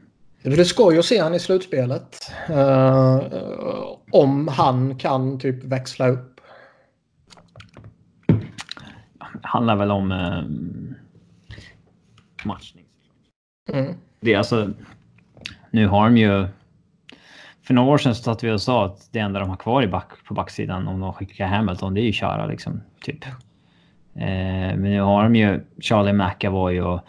det 0.43 0.51
blir 0.51 0.65
skoj 0.65 0.99
att 0.99 1.05
se 1.05 1.19
han 1.19 1.35
i 1.35 1.39
slutspelet. 1.39 2.33
Uh, 2.51 3.21
om 4.11 4.49
han 4.49 4.99
kan 4.99 5.39
typ 5.39 5.65
växla 5.65 6.09
upp. 6.09 6.38
Det 9.33 9.49
handlar 9.49 9.77
väl 9.77 9.91
om 9.91 10.13
uh, 10.13 10.43
matchning. 12.45 12.85
Mm. 13.73 13.95
Det 14.21 14.35
är 14.35 14.39
alltså. 14.39 14.71
Nu 15.71 15.87
har 15.87 16.05
de 16.05 16.17
ju. 16.17 16.47
För 17.63 17.75
några 17.75 17.91
år 17.91 17.99
sedan 17.99 18.15
så 18.15 18.23
satt 18.23 18.45
vi 18.45 18.51
och 18.51 18.63
sa 18.63 18.87
att 18.87 19.09
det 19.13 19.19
enda 19.19 19.41
de 19.41 19.49
har 19.49 19.57
kvar 19.57 19.83
i 19.83 19.89
back, 19.89 20.25
på 20.25 20.35
backsidan 20.35 20.89
om 20.89 21.01
de 21.01 21.13
skickar 21.13 21.47
Hamilton 21.47 21.95
det 21.95 22.01
är 22.01 22.05
ju 22.05 22.13
köra 22.13 22.47
liksom. 22.47 22.81
Typ. 23.01 23.27
Uh, 23.27 23.35
men 24.17 24.83
nu 24.83 25.01
har 25.01 25.23
de 25.23 25.37
ju 25.37 25.61
Charlie 25.81 26.13
McAvoy 26.13 26.81
och 26.81 27.01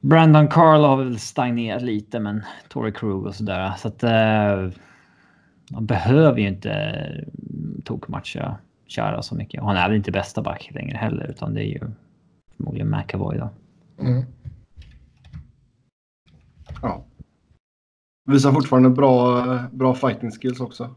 Brandon 0.00 0.48
Carl 0.48 0.84
har 0.84 0.96
väl 0.96 1.18
stagnerat 1.18 1.82
lite, 1.82 2.20
men 2.20 2.44
Tory 2.68 2.92
Krug 2.92 3.26
och 3.26 3.34
sådär. 3.34 3.72
Så 3.78 3.88
att 3.88 4.02
eh, 4.02 4.70
man 5.70 5.86
behöver 5.86 6.38
ju 6.38 6.48
inte 6.48 6.70
eh, 6.70 7.24
tokmatcha 7.84 8.56
köra 8.88 9.22
så 9.22 9.34
mycket. 9.34 9.60
Och 9.60 9.66
han 9.66 9.76
är 9.76 9.88
väl 9.88 9.96
inte 9.96 10.12
bästa 10.12 10.42
back 10.42 10.70
längre 10.74 10.96
heller, 10.96 11.26
utan 11.30 11.54
det 11.54 11.60
är 11.60 11.68
ju 11.68 11.80
förmodligen 12.56 12.90
McAvoy 12.90 13.38
då. 13.38 13.50
Mm. 14.00 14.24
Ja. 16.82 17.04
Visar 18.24 18.52
fortfarande 18.52 18.90
bra, 18.90 19.44
bra 19.72 19.94
fighting 19.94 20.30
skills 20.30 20.60
också. 20.60 20.94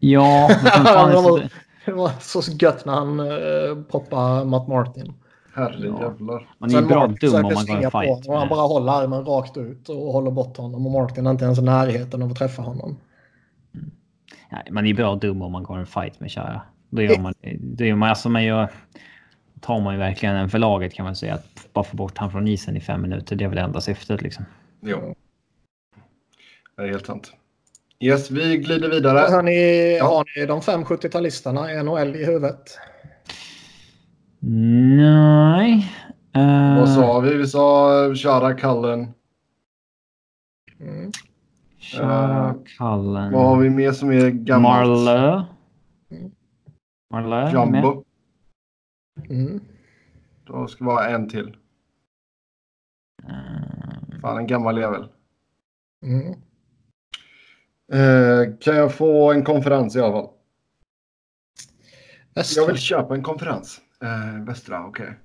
Ja, 0.00 0.48
det, 1.08 1.14
var, 1.14 1.50
det 1.86 1.92
var 1.92 2.10
så 2.20 2.52
gött 2.60 2.84
när 2.84 2.92
han 2.92 3.20
uh, 3.20 3.84
poppade 3.84 4.44
Matt 4.44 4.68
Martin. 4.68 5.12
Herrejävlar. 5.54 6.48
Man 6.58 6.70
är 6.70 6.80
ju 6.80 6.86
bra 6.86 7.06
dum 7.06 7.34
om 7.34 7.42
man 7.42 7.66
går 7.66 7.84
en 7.84 7.90
fight. 7.90 8.28
Och 8.28 8.38
han 8.38 8.48
bara 8.48 8.66
håller 8.66 8.92
armen 8.92 9.24
rakt 9.24 9.56
ut 9.56 9.88
och 9.88 10.12
håller 10.12 10.30
bort 10.30 10.56
honom. 10.56 10.86
Och 10.86 10.92
Martin 10.92 11.26
är 11.26 11.30
inte 11.30 11.44
ens 11.44 11.58
i 11.58 11.62
närheten 11.62 12.22
av 12.22 12.30
att 12.30 12.36
träffa 12.36 12.62
honom. 12.62 12.96
Ja, 14.50 14.58
man 14.70 14.84
är 14.84 14.88
ju 14.88 14.94
bra 14.94 15.14
dum 15.14 15.42
om 15.42 15.52
man 15.52 15.62
går 15.62 15.78
en 15.78 15.86
fight 15.86 16.20
med 16.20 16.30
Kära. 16.30 16.60
Då 16.90 17.02
gör 17.02 17.18
man, 17.18 17.34
då 17.60 17.84
gör 17.84 17.94
man, 17.96 18.08
alltså 18.08 18.28
man 18.28 18.44
gör, 18.44 18.70
tar 19.60 19.80
man 19.80 19.94
ju 19.94 19.98
verkligen 19.98 20.36
en 20.36 20.50
för 20.50 20.58
laget 20.58 20.94
kan 20.94 21.04
man 21.04 21.16
säga. 21.16 21.34
Att 21.34 21.68
bara 21.72 21.84
få 21.84 21.96
bort 21.96 22.18
han 22.18 22.30
från 22.30 22.48
isen 22.48 22.76
i 22.76 22.80
fem 22.80 23.02
minuter, 23.02 23.36
det 23.36 23.44
är 23.44 23.48
väl 23.48 23.58
enda 23.58 23.80
syftet 23.80 24.22
liksom. 24.22 24.44
Jo. 24.80 25.14
Det 26.76 26.82
är 26.82 26.88
helt 26.88 27.06
sant. 27.06 27.32
Yes, 28.00 28.30
vi 28.30 28.56
glider 28.56 28.90
vidare. 28.90 29.18
Har 29.18 29.42
ni, 29.42 29.96
Ja. 29.98 30.04
har 30.06 30.24
ni 30.36 30.46
de 30.46 30.62
fem 30.62 30.84
70-talisterna 30.84 31.70
i 31.70 31.82
NHL 31.82 32.16
i 32.16 32.24
huvudet? 32.24 32.78
Nej. 34.40 35.92
Uh, 36.36 36.78
Vad 36.78 36.88
sa 36.94 37.20
vi? 37.20 37.34
Vi 37.34 37.46
sa 37.46 38.14
Chara, 38.14 38.54
Cullen. 38.54 39.12
Mm. 40.80 41.10
Chara, 41.92 42.54
Cullen. 42.78 43.32
Vad 43.32 43.46
har 43.46 43.58
vi 43.58 43.70
mer 43.70 43.92
som 43.92 44.10
är 44.10 44.30
gammalt? 44.30 44.88
Marlö. 44.88 45.44
Mm. 46.10 46.30
Marlö. 47.10 47.50
Jumbo. 47.52 48.04
Mm. 49.30 49.60
Då 50.44 50.66
ska 50.66 50.84
vi 50.84 50.90
ha 50.90 51.06
en 51.08 51.28
till. 51.28 51.56
Eh, 53.28 54.20
Fan, 54.20 54.38
en 54.38 54.46
gammal 54.46 54.78
jävel. 54.78 55.08
Mm. 56.02 56.32
Eh, 57.92 58.56
kan 58.60 58.76
jag 58.76 58.94
få 58.94 59.32
en 59.32 59.44
konferens 59.44 59.96
i 59.96 60.00
alla 60.00 60.12
fall? 60.12 60.30
Västra. 62.34 62.60
Jag 62.62 62.66
vill 62.68 62.78
köpa 62.78 63.14
en 63.14 63.22
konferens. 63.22 63.80
Eh, 64.02 64.44
västra, 64.44 64.86
okej. 64.86 65.18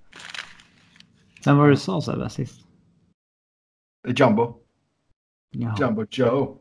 Vem 1.46 1.58
var 1.58 1.66
det 1.66 1.72
du 1.72 1.78
sa 1.78 2.02
Sebbe 2.02 2.30
sist? 2.30 2.66
Eh, 4.08 4.14
Jumbo. 4.18 4.61
Ja. 5.52 5.76
Jumbo 5.80 6.06
Joe. 6.12 6.58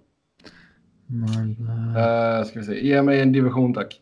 Eh, 1.97 2.45
ska 2.45 2.59
vi 2.61 2.65
se. 2.67 2.87
Ge 2.87 3.03
mig 3.03 3.21
en 3.21 3.33
division 3.33 3.75
tack. 3.75 4.01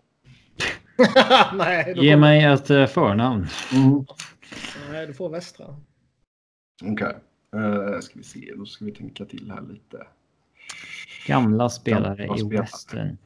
Nej, 1.54 1.95
du 1.95 2.02
Ge 2.04 2.12
får, 2.12 2.21
mig 2.21 2.45
ett 2.45 2.71
eh, 2.71 2.87
förnamn. 2.87 3.47
Mm. 3.75 4.04
nej, 4.90 5.07
du 5.07 5.14
får 5.14 5.28
västra. 5.30 5.76
Okej. 6.85 7.16
Eh, 7.54 8.00
ska 8.00 8.18
vi 8.18 8.25
se. 8.25 8.52
Då 8.57 8.64
ska 8.66 8.85
vi 8.85 8.92
tänka 8.92 9.25
till 9.25 9.50
här 9.50 9.62
lite. 9.62 10.07
Gamla 11.26 11.68
spelare 11.68 12.16
Gamla 12.26 12.37
i 12.37 12.38
spelare. 12.38 12.62
Western. 12.62 13.18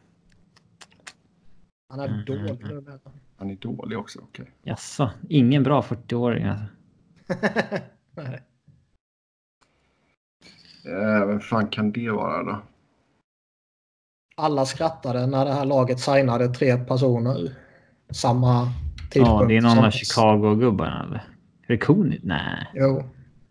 Han 1.88 2.00
är 2.00 2.08
Mm, 2.08 2.24
dålig 2.24 2.50
mm, 2.62 2.84
nu. 2.84 2.98
Han 3.36 3.50
är 3.50 3.54
dålig 3.56 3.98
också. 3.98 4.20
Okej. 4.22 4.50
Jaså, 4.62 5.10
ingen 5.28 5.62
bra 5.62 5.80
40-åring 5.80 6.44
alltså. 6.44 6.66
Nej. 8.16 8.42
Eh, 10.86 11.26
vem 11.26 11.40
fan 11.40 11.66
kan 11.66 11.92
det 11.92 12.10
vara 12.10 12.42
då? 12.42 12.62
Alla 14.36 14.66
skrattade 14.66 15.26
när 15.26 15.44
det 15.44 15.52
här 15.52 15.64
laget 15.64 16.00
signade 16.00 16.48
tre 16.48 16.76
personer. 16.76 17.54
Samma 18.10 18.68
tidpunkt. 19.10 19.40
Ja, 19.42 19.46
det 19.48 19.56
är 19.56 19.60
någon 19.60 19.78
av. 19.84 19.90
Chicago-gubbarna 19.90 21.02
eller? 21.04 21.16
Är 21.66 21.72
det 21.72 21.78
Konit? 21.78 22.20
Nej. 22.24 22.66
Jo, 22.74 23.02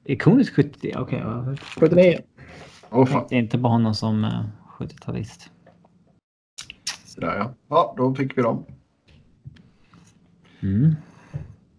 Är 0.05 0.15
Konit 0.15 0.49
70? 0.49 0.93
Okej. 0.97 1.19
ja. 1.19 1.55
79. 1.79 2.17
Åh 2.89 2.99
Jag 2.99 3.09
fan. 3.09 3.19
tänkte 3.19 3.35
inte 3.35 3.57
på 3.59 3.67
honom 3.67 3.95
som 3.95 4.23
eh, 4.23 4.43
70-talist. 4.79 5.49
Sådär 7.05 7.35
ja. 7.37 7.53
Ja, 7.69 7.93
då 7.97 8.15
fick 8.15 8.37
vi 8.37 8.41
dem. 8.41 8.65
Mm. 10.61 10.95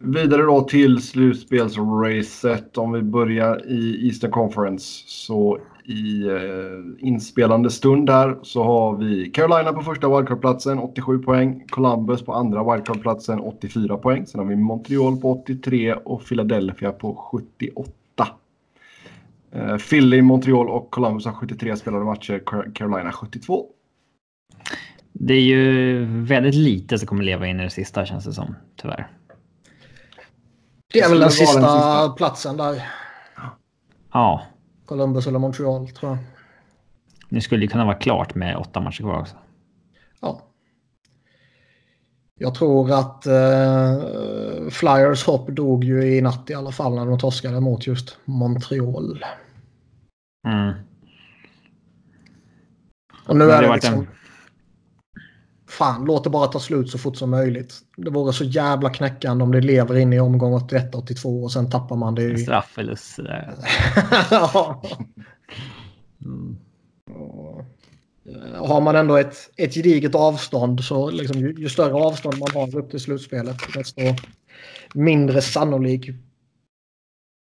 Vidare 0.05 0.43
då 0.43 0.61
till 0.61 1.03
slutspelsracet. 1.03 2.79
Om 2.79 2.93
vi 2.93 3.03
börjar 3.03 3.67
i 3.67 4.07
Eastern 4.07 4.31
Conference. 4.31 5.05
Så 5.07 5.59
i 5.85 6.27
eh, 6.27 7.07
inspelande 7.09 7.71
stund 7.71 8.07
där 8.07 8.39
så 8.43 8.63
har 8.63 8.97
vi 8.97 9.31
Carolina 9.31 9.73
på 9.73 9.83
första 9.83 10.17
wildcardplatsen 10.17 10.79
87 10.79 11.19
poäng. 11.19 11.65
Columbus 11.69 12.23
på 12.23 12.33
andra 12.33 12.73
wildcardplatsen 12.73 13.41
84 13.41 13.97
poäng. 13.97 14.27
Sen 14.27 14.41
har 14.41 14.47
vi 14.47 14.57
Montreal 14.57 15.17
på 15.17 15.33
83 15.43 15.93
och 15.93 16.25
Philadelphia 16.25 16.93
på 16.93 17.15
78. 17.15 17.93
Eh, 19.53 19.77
Philly, 19.77 20.23
Montreal 20.23 20.69
och 20.69 20.91
Columbus 20.91 21.27
har 21.27 21.33
73 21.33 21.77
spelade 21.77 22.05
matcher. 22.05 22.43
Carolina 22.75 23.13
72. 23.13 23.67
Det 25.13 25.35
är 25.35 25.41
ju 25.41 26.05
väldigt 26.05 26.55
lite 26.55 26.99
som 26.99 27.09
kommer 27.09 27.25
leva 27.25 27.47
in 27.47 27.61
i 27.61 27.63
det 27.63 27.71
sista 27.71 28.07
känns 28.07 28.25
det 28.25 28.33
som, 28.33 28.55
tyvärr. 28.77 29.09
Det 30.93 31.01
är 31.01 31.09
väl 31.09 31.21
den 31.21 31.31
sista, 31.31 31.61
den 31.61 31.71
sista. 31.71 32.09
platsen 32.17 32.57
där. 32.57 32.83
Ja, 34.13 34.43
Columbus 34.87 35.27
eller 35.27 35.39
Montreal 35.39 35.89
tror 35.89 36.11
jag. 36.11 36.19
nu 37.29 37.41
skulle 37.41 37.61
det 37.61 37.69
kunna 37.69 37.85
vara 37.85 37.97
klart 37.97 38.35
med 38.35 38.57
åtta 38.57 38.81
matcher 38.81 39.03
kvar 39.03 39.21
också. 39.21 39.37
Ja. 40.21 40.43
Jag 42.41 42.55
tror 42.55 42.91
att 42.93 43.27
eh, 43.27 44.03
Flyers 44.71 45.25
hopp 45.27 45.49
dog 45.49 45.85
ju 45.85 46.17
i 46.17 46.21
natt 46.21 46.51
i 46.51 46.55
alla 46.55 46.73
fall 46.73 46.95
när 46.95 47.07
de 47.07 47.19
torskade 47.19 47.61
mot 47.61 47.87
just 47.87 48.17
Montreal. 48.25 49.25
Mm. 50.49 50.73
Och 53.27 53.37
nu 53.37 53.47
Det 53.47 53.53
är 53.55 53.63
det 53.63 53.73
liksom... 53.75 53.95
en- 53.95 54.09
Fan, 55.79 56.05
låt 56.05 56.25
det 56.25 56.31
bara 56.31 56.47
ta 56.47 56.61
slut 56.61 56.91
så 56.91 56.99
fort 56.99 57.17
som 57.17 57.31
möjligt. 57.31 57.75
Det 57.97 58.11
vore 58.11 58.33
så 58.33 58.45
jävla 58.45 58.91
knäckande 58.91 59.45
om 59.45 59.53
det 59.53 59.61
lever 59.61 59.97
in 59.97 60.13
i 60.13 60.21
omgång 60.21 60.59
81-82 60.59 61.43
och 61.43 61.53
sen 61.53 61.71
tappar 61.71 61.97
man 61.97 62.15
det 62.15 62.23
i... 62.23 62.39
strafförlust 62.39 63.17
där. 63.17 63.55
ja. 64.31 64.83
Mm. 66.25 66.57
Har 68.57 68.81
man 68.81 68.97
ändå 68.97 69.17
ett, 69.17 69.37
ett 69.57 69.75
gediget 69.75 70.15
avstånd 70.15 70.85
så 70.85 71.11
liksom, 71.11 71.41
ju, 71.41 71.55
ju 71.59 71.69
större 71.69 71.95
avstånd 71.95 72.39
man 72.39 72.49
har 72.55 72.79
upp 72.79 72.91
till 72.91 73.01
slutspelet 73.01 73.57
desto 73.75 74.01
mindre 74.95 75.43
sannolik 75.43 76.11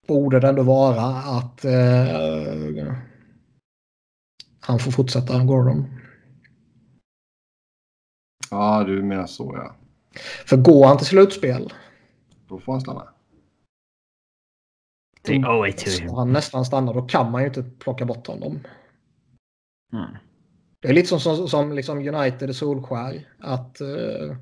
borde 0.08 0.40
det 0.40 0.48
ändå 0.48 0.62
vara 0.62 1.02
att 1.06 1.64
eh, 1.64 2.94
han 4.60 4.78
får 4.78 4.90
fortsätta 4.90 5.44
Gordon. 5.44 5.99
Ja, 8.50 8.84
du 8.84 9.02
menar 9.02 9.26
så 9.26 9.52
ja. 9.56 9.74
För 10.46 10.56
går 10.56 10.86
han 10.86 10.96
till 10.96 11.06
slutspel 11.06 11.72
Då 12.48 12.58
får 12.58 12.72
han 12.72 12.80
stanna. 12.80 13.08
Det 15.22 15.34
är 15.34 15.44
away 15.46 15.72
to 15.72 15.90
så 15.90 16.02
him. 16.02 16.14
han 16.14 16.32
nästan 16.32 16.64
stannar 16.64 16.94
då 16.94 17.02
kan 17.02 17.30
man 17.30 17.42
ju 17.42 17.48
inte 17.48 17.62
plocka 17.62 18.04
bort 18.04 18.26
honom. 18.26 18.60
Mm. 19.92 20.16
Det 20.80 20.88
är 20.88 20.92
lite 20.92 21.08
som, 21.08 21.20
som, 21.20 21.48
som 21.48 21.72
liksom 21.72 21.98
United 21.98 22.50
i 22.50 22.54
Solskär. 22.54 23.28
Att 23.38 23.80
eh, 23.80 24.36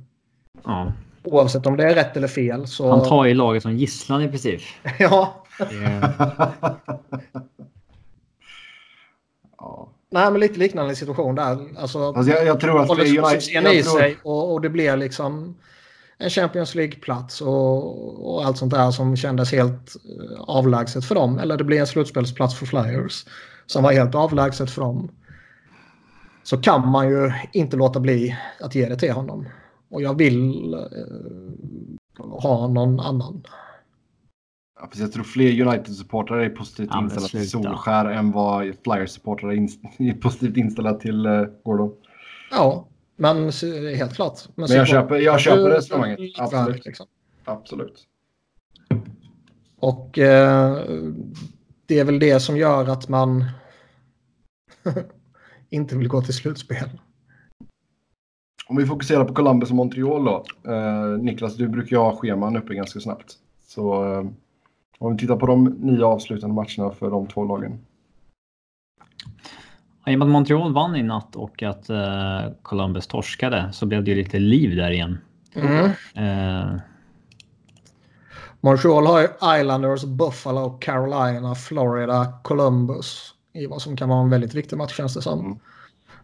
Ja. 0.64 0.92
oavsett 1.25 1.66
om 1.66 1.77
det 1.77 1.85
är 1.90 1.94
rätt 1.94 2.16
eller 2.16 2.29
fel 2.29 2.66
så... 2.66 2.90
Han 2.90 3.09
tar 3.09 3.25
ju 3.25 3.35
laget 3.35 3.62
som 3.62 3.77
gisslan 3.77 4.23
i 4.23 4.29
princip. 4.29 4.61
ja, 4.99 5.44
ja. 9.59 9.92
Nej, 10.11 10.31
men 10.31 10.40
lite 10.40 10.59
liknande 10.59 10.97
situation 10.97 11.35
där. 11.35 11.59
Alltså, 11.79 12.14
Fast 12.14 12.29
jag, 12.29 12.47
jag 12.47 12.61
tror 12.61 12.81
att 12.81 12.88
håller 12.88 13.05
för 13.05 13.18
United... 13.18 13.42
succén 13.42 13.66
i 13.66 13.83
tror, 13.83 13.99
sig 13.99 14.16
och, 14.23 14.53
och 14.53 14.61
det 14.61 14.68
blir 14.68 14.97
liksom 14.97 15.57
en 16.18 16.31
Champions 16.31 16.75
League-plats 16.75 17.40
och, 17.40 18.35
och 18.35 18.44
allt 18.44 18.59
sånt 18.59 18.75
där 18.75 18.90
som 18.90 19.16
kändes 19.16 19.53
helt 19.53 19.97
eh, 19.97 20.40
avlägset 20.40 21.05
för 21.05 21.14
dem. 21.14 21.38
Eller 21.38 21.57
det 21.57 21.64
blir 21.64 21.81
en 21.81 21.87
slutspelsplats 21.87 22.59
för 22.59 22.66
Flyers 22.66 23.25
som 23.66 23.83
var 23.83 23.92
helt 23.92 24.14
avlägset 24.14 24.71
för 24.71 24.83
dem. 24.83 25.11
Så 26.42 26.59
kan 26.59 26.88
man 26.88 27.09
ju 27.09 27.33
inte 27.53 27.77
låta 27.77 28.01
bli 28.01 28.37
att 28.61 28.75
ge 28.75 28.88
det 28.88 28.97
till 28.97 29.12
honom. 29.12 29.49
Och 29.90 30.03
jag 30.03 30.18
vill 30.18 30.75
eh, 30.75 30.81
ha 32.18 32.68
någon 32.68 33.01
annan. 33.01 33.42
Ja, 34.81 34.87
fast 34.87 35.01
jag 35.01 35.12
tror 35.12 35.25
fler 35.25 35.62
United-supportrar 35.67 36.38
är 36.38 36.49
positivt 36.51 36.88
Ja, 36.91 36.97
men 36.97 37.05
inställda 37.05 37.29
till. 37.29 37.51
Solskär 37.51 38.05
än 38.05 38.33
vad 38.33 38.62
Flyers-supportrar 38.67 39.51
är, 39.53 39.57
inst- 39.57 39.81
är 39.99 40.12
positivt 40.14 40.57
inställda 40.57 40.95
till 40.95 41.27
uh, 41.27 41.47
Gordon. 41.64 41.93
Ja, 42.51 42.88
men 43.17 43.37
helt 43.97 44.14
klart. 44.14 44.41
Men 44.55 44.69
jag 44.71 44.88
så- 44.88 44.93
köper- 44.93 45.17
jag 45.17 45.41
köper 45.41 45.71
resonemanget. 45.71 46.21
Absolut. 46.38 46.85
Liksom. 46.87 47.07
Absolut. 47.45 48.05
Och 49.81 50.19
eh, 50.19 50.79
det 51.87 51.99
är 51.99 52.05
väl 52.05 52.19
det 52.19 52.41
som 52.41 52.57
gör 52.57 52.88
att 52.88 53.09
man 53.09 53.45
inte 55.71 55.97
vill 55.97 56.09
gå 56.09 56.23
till 56.23 56.35
slutspel. 56.35 56.88
Om 58.67 58.77
vi 58.77 58.87
fokuserar 58.87 59.25
på 59.25 59.35
Columbus 59.35 59.71
och 59.71 59.77
Montreal 59.77 60.25
då. 60.25 60.45
Eh, 60.73 61.05
Niklas, 61.19 61.57
du 61.57 61.69
brukar 61.69 61.97
ju 61.97 62.03
ha 62.03 62.17
scheman 62.17 62.57
uppe 62.57 62.75
ganska 62.75 63.01
snabbt. 63.01 63.35
Så 63.67 64.05
eh, 64.14 64.25
om 64.98 65.12
vi 65.12 65.18
tittar 65.18 65.37
på 65.37 65.46
de 65.46 65.64
nio 65.64 66.04
avslutande 66.04 66.54
matcherna 66.54 66.94
för 66.94 67.11
de 67.11 67.26
två 67.26 67.44
lagen. 67.44 67.78
I 70.06 70.14
och 70.14 70.18
med 70.18 70.26
att 70.26 70.32
Montreal 70.32 70.72
vann 70.72 70.96
i 70.96 71.02
natt 71.02 71.37
och 71.37 71.62
att 71.62 71.90
eh, 71.90 72.52
Columbus 72.62 73.06
torskade 73.06 73.68
så 73.72 73.87
blev 73.87 74.04
det 74.04 74.11
ju 74.11 74.16
lite 74.16 74.38
liv 74.38 74.76
där 74.76 74.90
igen. 74.90 75.18
Mm. 75.54 75.90
Eh, 76.14 76.80
Montreal 78.61 79.06
har 79.06 79.20
ju 79.20 79.28
Islanders, 79.61 80.04
Buffalo, 80.04 80.78
Carolina, 80.80 81.54
Florida, 81.54 82.32
Columbus 82.42 83.34
i 83.52 83.66
vad 83.66 83.82
som 83.82 83.96
kan 83.96 84.08
vara 84.08 84.20
en 84.20 84.30
väldigt 84.30 84.54
viktig 84.54 84.76
match 84.76 84.96
känns 84.96 85.14
det 85.14 85.22
som. 85.22 85.40
Mm. 85.40 85.58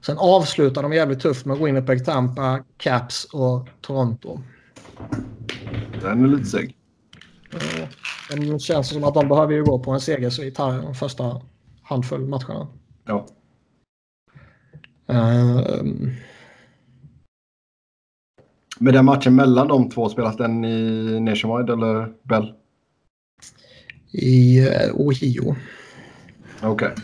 Sen 0.06 0.18
avslutar 0.18 0.82
de 0.82 0.92
jävligt 0.92 1.20
tufft 1.20 1.46
med 1.46 1.58
Winnipeg, 1.58 2.04
Tampa, 2.04 2.64
Caps 2.76 3.24
och 3.24 3.68
Toronto. 3.80 4.38
Den 6.02 6.24
är 6.24 6.28
lite 6.28 6.44
seg. 6.44 6.76
Eh, 7.55 7.88
Det 8.51 8.59
känns 8.59 8.88
som 8.88 9.05
att 9.05 9.14
de 9.14 9.29
behöver 9.29 9.53
ju 9.53 9.64
gå 9.64 9.79
på 9.79 9.90
en 9.90 10.01
segersvit 10.01 10.59
här 10.59 10.83
de 10.83 10.95
första 10.95 11.43
handfull 11.83 12.21
matcherna. 12.27 12.67
Ja. 13.05 13.27
Ehm, 15.07 16.11
Men 18.79 18.93
den 18.95 19.05
matchen 19.05 19.35
mellan 19.35 19.69
de 19.69 19.90
två, 19.90 20.09
spelas 20.09 20.37
den 20.37 20.64
i 20.64 21.21
Nationwide 21.21 21.73
eller 21.73 22.12
Bell? 22.23 22.55
I 24.12 24.59
eh, 24.67 24.90
Ohio. 24.95 25.57
Okej. 26.62 26.95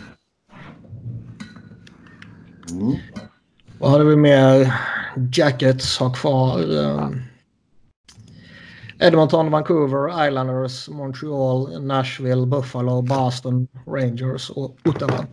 Mm. 2.71 2.95
Vad 3.79 3.91
hade 3.91 4.05
vi 4.05 4.17
mer? 4.17 4.75
Jackets 5.33 5.99
har 5.99 6.15
kvar. 6.15 6.61
ehm, 6.85 7.23
Edmonton, 9.01 9.51
Vancouver, 9.51 10.27
Islanders, 10.29 10.89
Montreal, 10.89 11.83
Nashville, 11.87 12.47
Buffalo, 12.47 13.03
Boston, 13.03 13.69
Rangers 13.87 14.51
och 14.51 14.77
Ottawa. 14.85 15.27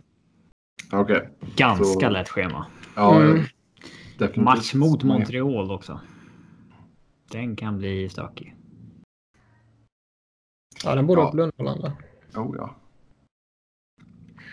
Okej. 0.92 1.28
Ganska 1.56 1.84
Så- 1.84 2.08
lätt 2.08 2.28
schema. 2.28 2.66
Ja, 2.96 3.14
Mm. 3.20 3.42
definitivt. 4.18 4.44
Match 4.44 4.74
mot 4.74 5.02
Montreal 5.02 5.70
också. 5.70 6.00
Den 7.32 7.56
kan 7.56 7.78
bli 7.78 8.08
stökig. 8.08 8.54
Ja, 10.84 10.94
den 10.94 11.06
borde 11.06 11.20
Ja. 11.20 11.24
vara 11.24 11.30
på 11.30 11.36
Lundholanda. 11.36 11.92
Oh, 12.36 12.54
ja. 12.58 12.74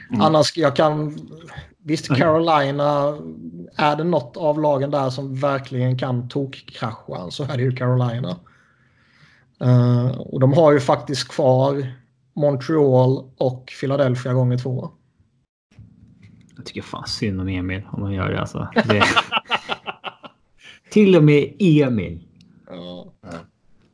Mm. 0.10 0.22
Annars, 0.22 0.58
jag 0.58 0.76
kan... 0.76 1.18
Visst, 1.78 2.08
Carolina, 2.16 3.18
är 3.76 3.96
det 3.96 4.04
något 4.04 4.38
av 4.38 4.62
lagen 4.62 4.92
där 4.92 5.10
som 5.10 5.36
verkligen 5.36 5.98
kan 5.98 6.30
tokkrascha 6.30 7.32
så 7.32 7.44
är 7.44 7.58
det 7.58 7.64
ju 7.64 7.72
Carolina. 7.72 8.36
Eh, 9.66 10.18
och 10.18 10.40
de 10.40 10.54
har 10.54 10.72
ju 10.72 10.80
faktiskt 10.80 11.28
kvar 11.28 11.94
Montreal 12.34 13.32
och 13.38 13.72
Philadelphia 13.82 14.34
gånger 14.34 14.58
två. 14.58 14.90
Jag 16.56 16.66
tycker 16.66 16.82
fan 16.82 17.08
synd 17.08 17.42
om 17.42 17.48
Emil 17.48 17.84
om 17.92 18.02
han 18.04 18.14
gör 18.14 18.30
det 18.32 18.40
alltså. 18.40 18.68
Det... 18.74 19.04
Till 20.90 21.16
och 21.16 21.24
med 21.24 21.54
Emil. 21.60 22.28
Ja. 22.70 23.14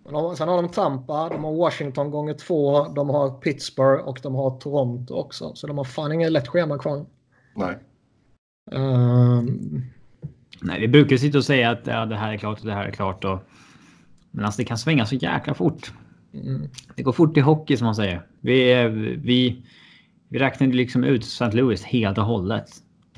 De- 0.10 0.36
Sen 0.36 0.48
har 0.48 0.62
de 0.62 0.70
Tampa, 0.72 1.30
de 1.30 1.44
har 1.44 1.54
Washington 1.56 2.12
gånger 2.12 2.34
två, 2.34 2.88
de 2.88 3.10
har 3.10 3.30
Pittsburgh 3.30 4.04
och 4.04 4.20
de 4.24 4.36
har 4.36 4.60
Toronto 4.60 5.14
också. 5.14 5.56
Så 5.56 5.68
de 5.68 5.78
har 5.78 5.86
fan 5.86 6.12
inget 6.12 6.32
lätt 6.32 6.48
schema 6.48 6.78
kvar. 6.78 7.06
Nej. 7.56 7.78
Ehm, 8.72 9.82
Nej, 10.62 10.80
vi 10.80 10.88
brukar 10.88 11.18
sitta 11.18 11.38
och 11.38 11.46
säga 11.46 11.70
att 11.72 11.88
ja, 11.88 12.06
det 12.06 12.16
här 12.16 12.34
är 12.34 12.38
klart 12.38 12.60
och 12.60 12.66
det 12.66 12.74
här 12.74 12.86
är 12.86 12.92
klart. 12.92 13.24
Och... 13.24 13.40
Men 14.32 14.46
alltså 14.46 14.58
det 14.58 14.66
kan 14.66 14.78
svänga 14.78 15.06
så 15.06 15.16
jäkla 15.16 15.54
fort. 15.54 15.94
mm. 16.34 16.70
Det 16.96 17.04
går 17.04 17.12
fort 17.12 17.38
i 17.38 17.40
hockey 17.40 17.78
som 17.78 17.86
man 17.86 17.96
säger. 17.96 18.26
Vi, 18.40 18.88
vi, 19.24 19.66
vi 20.30 20.40
räknade 20.40 20.74
liksom 20.74 21.04
ut 21.04 21.24
St. 21.24 21.52
Louis 21.52 21.84
helt 21.84 22.18
och 22.18 22.26
hållet. 22.26 22.70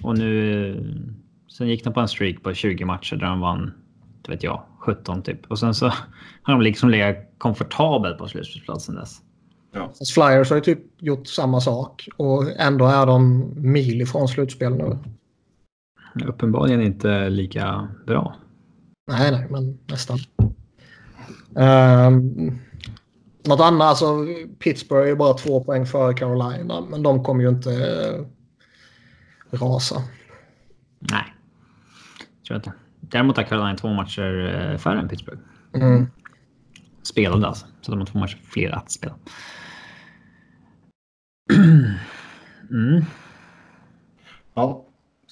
Och 0.02 0.18
nu... 0.18 1.00
Sen 1.58 1.68
gick 1.68 1.84
de 1.84 1.94
på 1.94 2.00
en 2.00 2.08
streak 2.08 2.44
på 2.44 2.54
20 2.54 2.86
matcher 2.86 3.16
där 3.16 3.28
de 3.28 3.40
vann, 3.40 3.74
vet 4.28 4.44
jag, 4.44 4.64
17 4.80 5.24
typ. 5.24 5.52
Och 5.52 5.60
sen 5.60 5.74
så 5.74 5.86
har 6.42 6.54
de 6.54 6.62
liksom 6.62 6.90
legat 6.90 7.16
komfortabelt 7.38 8.18
på 8.18 8.28
slutspelsplatsen 8.28 8.96
dess. 8.96 9.22
Fast 9.74 10.14
Flyers 10.14 10.50
har 10.50 10.58
ju 10.58 10.62
typ 10.62 10.80
gjort 11.02 11.28
samma 11.28 11.62
sak 11.62 12.08
och 12.18 12.60
ändå 12.60 12.86
är 12.86 13.06
de 13.06 13.52
mil 13.56 14.02
ifrån 14.02 14.28
slutspel 14.28 14.74
nu. 14.76 14.98
Uppenbarligen 16.26 16.82
inte 16.82 17.30
lika 17.30 17.88
bra. 18.06 18.36
Nej, 19.12 19.32
nej, 19.32 19.48
men 19.50 19.80
nästan. 19.88 20.18
Um, 21.56 22.60
något 23.46 23.60
annat, 23.60 23.88
alltså 23.88 24.26
Pittsburgh 24.60 25.12
är 25.12 25.16
bara 25.16 25.34
två 25.34 25.64
poäng 25.64 25.86
före 25.86 26.14
Carolina, 26.14 26.82
men 26.82 27.04
de 27.04 27.24
kommer 27.24 27.44
ju 27.44 27.50
inte 27.50 27.70
uh, 27.70 28.26
rasa. 29.52 30.04
Nej. 31.00 31.34
Tror 32.48 32.56
jag 32.56 32.58
inte. 32.58 32.74
Däremot 33.00 33.38
har 33.38 33.44
Carolina 33.44 33.76
två 33.76 33.94
matcher 33.94 34.70
eh, 34.72 34.78
färre 34.78 35.00
än 35.00 35.08
Pittsburgh. 35.08 35.42
Mm. 35.74 36.08
Spelade 37.04 37.48
alltså. 37.48 37.66
Så 37.82 37.92
de 37.92 38.00
har 38.00 38.06
två 38.06 38.20
matcher 38.20 38.42
fler 38.44 38.70
att 38.70 38.92
spela. 38.92 39.16
Mm. 42.70 43.06
Ja. 44.54 44.86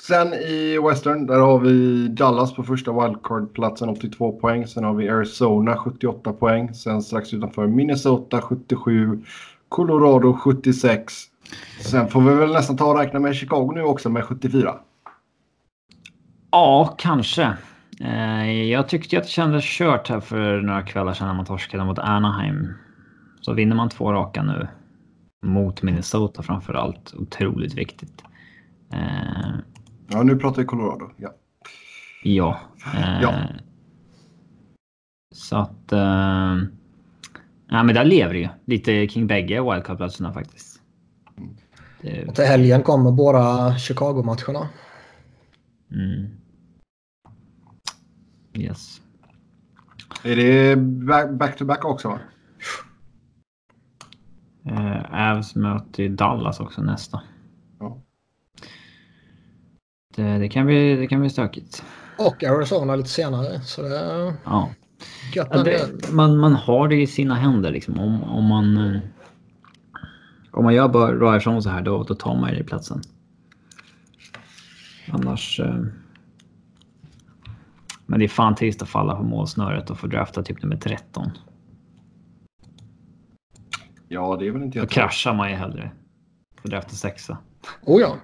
Sen 0.08 0.34
i 0.34 0.80
Western, 0.88 1.28
där 1.28 1.40
har 1.40 1.60
vi 1.60 2.08
Dallas 2.08 2.56
på 2.56 2.64
första 2.64 2.92
wildcard-platsen 2.92 3.90
82 3.90 4.32
poäng. 4.32 4.68
Sen 4.68 4.84
har 4.84 4.94
vi 4.94 5.10
Arizona 5.10 5.78
78 5.78 6.34
poäng. 6.34 6.74
Sen 6.74 7.02
strax 7.02 7.34
utanför 7.34 7.68
Minnesota 7.68 8.42
77. 8.42 9.24
Colorado 9.70 10.34
76. 10.34 11.14
Sen 11.82 12.08
får 12.08 12.22
vi 12.22 12.36
väl 12.36 12.54
nästan 12.54 12.78
ta 12.78 12.86
och 12.86 13.00
räkna 13.00 13.20
med 13.20 13.36
Chicago 13.36 13.72
nu 13.76 13.84
också 13.84 14.10
med 14.10 14.24
74. 14.24 14.76
Ja, 16.52 16.96
kanske. 16.98 17.58
Eh, 18.00 18.52
jag 18.52 18.88
tyckte 18.88 19.18
att 19.18 19.24
det 19.24 19.30
kändes 19.30 19.64
kört 19.66 20.10
här 20.10 20.20
för 20.20 20.62
några 20.62 20.82
kvällar 20.82 21.14
sedan 21.14 21.28
när 21.28 21.34
man 21.34 21.46
torskade 21.46 21.86
mot 21.86 22.00
Anaheim. 22.00 22.74
Så 23.42 23.54
vinner 23.54 23.76
man 23.76 23.90
två 23.90 24.14
raka 24.14 24.44
nu. 24.44 24.68
Mot 25.46 25.82
Minnesota 25.82 26.44
framför 26.44 26.74
allt. 26.74 27.14
Otroligt 27.14 27.74
viktigt. 27.74 28.24
Eh, 28.94 29.56
Ja, 30.12 30.24
nu 30.24 30.36
pratar 30.36 30.62
vi 30.62 30.68
Colorado. 30.68 31.12
Ja. 31.18 31.34
ja. 32.24 32.60
Eh, 32.96 33.22
Ja. 33.22 33.34
Så 35.36 35.56
att... 35.58 35.92
Eh, 35.92 36.56
ja, 37.68 37.84
men 37.84 37.96
där 37.96 38.06
lever 38.06 38.34
det 38.34 38.40
ju. 38.40 38.50
Lite 38.66 39.08
kring 39.08 39.28
bägge 39.28 39.62
wildcard-platserna 39.62 40.34
faktiskt. 40.34 40.82
Det, 42.02 42.26
Och 42.28 42.36
till 42.36 42.46
helgen 42.46 42.84
kommer 42.84 43.12
båda 43.12 43.78
Chicago-matcherna. 43.78 44.70
mm. 45.92 46.30
Yes. 48.54 49.02
Är 50.24 50.36
det 50.36 50.76
back- 50.78 51.32
back-to-back 51.32 51.86
också? 51.86 52.10
Va? 52.10 52.20
Eh, 54.66 55.32
Avs 55.32 55.56
möter 55.56 56.10
Dallas 56.10 56.60
också 56.60 56.82
nästa. 56.82 57.22
Det, 60.16 60.38
det, 60.38 60.50
kan 60.50 60.66
bli, 60.66 60.96
det 60.96 61.08
kan 61.08 61.20
bli 61.20 61.30
stökigt. 61.30 61.84
Och 62.18 62.44
Arizona 62.44 62.96
lite 62.96 63.10
senare. 63.10 63.62
Så 63.62 63.82
det 63.82 64.34
Ja. 64.46 64.70
Ja, 65.34 65.64
det, 65.64 66.12
man, 66.12 66.38
man 66.38 66.54
har 66.56 66.88
det 66.88 67.02
i 67.02 67.08
sina 67.08 67.36
händer 67.36 67.72
liksom. 67.72 68.00
Om, 68.00 68.24
om 68.24 68.44
man... 68.46 68.78
eh, 68.78 69.00
Om 70.52 70.64
man 70.64 70.74
gör 70.74 70.88
bra 71.18 71.38
ifrån 71.38 71.64
så 71.64 71.70
här 71.70 71.82
då, 71.82 72.04
då 72.04 72.16
tar 72.16 72.36
man 72.36 72.54
ju 72.56 72.64
platsen. 72.64 73.02
Annars... 75.12 75.60
eh, 75.60 75.76
Men 78.06 78.20
det 78.20 78.26
är 78.26 78.30
fan 78.30 78.56
trist 78.56 78.82
att 78.82 78.90
falla 78.90 79.16
på 79.16 79.24
målsnöret 79.24 79.90
och 79.90 80.00
få 80.00 80.08
drafta 80.08 80.44
typ 80.44 80.64
nummer 80.64 80.76
13. 80.78 81.32
Ja, 84.08 84.36
det 84.40 84.48
är 84.48 84.52
väl 84.52 84.64
inte 84.64 84.80
Då 84.80 84.88
kraschar 84.88 85.34
man 85.34 85.50
ju 85.50 85.56
hellre. 85.56 85.92
Får 86.62 86.70
drafta 86.70 86.90
sexa. 86.96 87.38
Oh 87.82 88.02
ja. 88.02 88.16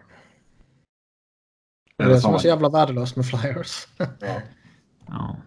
Det 1.98 2.04
är 2.04 2.08
det 2.10 2.20
som 2.20 2.34
är 2.34 2.38
så 2.38 2.48
jävla 2.48 2.70
värdelöst 2.70 3.16
med 3.16 3.26
Flyers. 3.26 3.88
Ja. 3.98 4.06
Ja. 5.08 5.38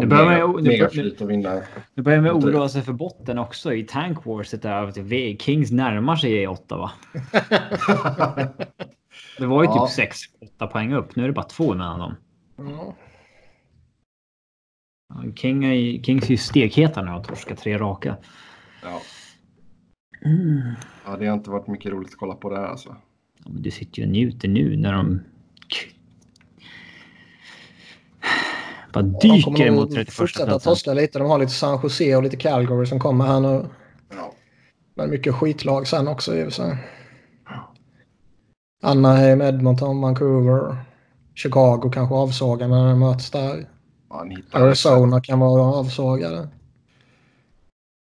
Nu 0.00 0.06
börjar 0.06 0.46
man 0.48 0.62
mega, 0.62 0.88
nu- 0.92 2.02
börjar 2.02 2.20
man 2.20 2.30
Låter- 2.32 2.48
oroa 2.48 2.68
sig 2.68 2.82
för 2.82 2.92
botten 2.92 3.38
också 3.38 3.74
i 3.74 3.82
Tank 3.84 4.26
Warset 4.26 4.62
där. 4.62 5.36
Kings 5.38 5.70
närmar 5.70 6.16
sig 6.16 6.42
i 6.42 6.46
åtta 6.46 6.76
va? 6.76 6.90
Det 9.38 9.46
var 9.46 9.62
ju 9.62 9.68
Ja. 9.68 9.88
typ 9.96 10.08
6-8 10.58 10.66
poäng 10.66 10.92
upp. 10.92 11.16
Nu 11.16 11.22
är 11.22 11.26
det 11.26 11.32
bara 11.34 11.44
två 11.44 11.74
mellan 11.74 11.98
dem. 11.98 12.14
Ja. 12.56 12.94
King 15.36 15.64
är, 15.64 16.02
Kings 16.02 16.24
är 16.24 16.30
ju 16.30 16.36
stekheta 16.36 17.02
nu 17.02 17.10
och 17.12 17.24
torskat 17.24 17.58
tre 17.58 17.78
raka. 17.78 18.16
ja. 18.82 19.00
Mm. 20.24 20.60
ja, 21.06 21.16
det 21.16 21.26
har 21.26 21.34
inte 21.34 21.50
varit 21.50 21.66
mycket 21.66 21.92
roligt 21.92 22.08
att 22.12 22.18
kolla 22.18 22.34
på 22.34 22.50
det 22.50 22.56
här 22.56 22.66
alltså. 22.66 22.96
Ja, 23.44 23.50
men 23.50 23.62
du 23.62 23.70
sitter 23.70 23.98
ju 23.98 24.04
och 24.04 24.10
njuter 24.12 24.48
nu 24.48 24.76
när 24.76 24.92
de... 24.92 25.20
Bara 28.94 29.02
De 29.02 29.28
dyker 29.28 29.42
kommer 29.42 29.70
mot 29.70 29.88
nog 29.88 29.94
31 29.94 30.14
fortsätta 30.14 30.58
torska 30.58 30.94
lite. 30.94 31.18
De 31.18 31.30
har 31.30 31.38
lite 31.38 31.52
San 31.52 31.80
Jose 31.82 32.16
och 32.16 32.22
lite 32.22 32.36
Calgary 32.36 32.86
som 32.86 33.00
kommer 33.00 33.24
här 33.24 33.40
nu. 33.40 33.66
Ja. 34.10 34.32
Men 34.94 35.10
mycket 35.10 35.34
skitlag 35.34 35.86
sen 35.86 36.08
också 36.08 36.36
i 36.36 36.48
och 36.48 36.52
för. 36.52 36.78
Anaheim, 38.82 39.42
Edmonton, 39.42 40.00
Vancouver. 40.00 40.76
Chicago 41.34 41.90
kanske 41.92 42.14
avsågar 42.14 42.68
när 42.68 42.88
de 42.88 42.98
möts 42.98 43.30
där. 43.30 43.68
Arizona 44.52 45.20
kan 45.20 45.40
vara 45.40 45.62
avsågade. 45.62 46.48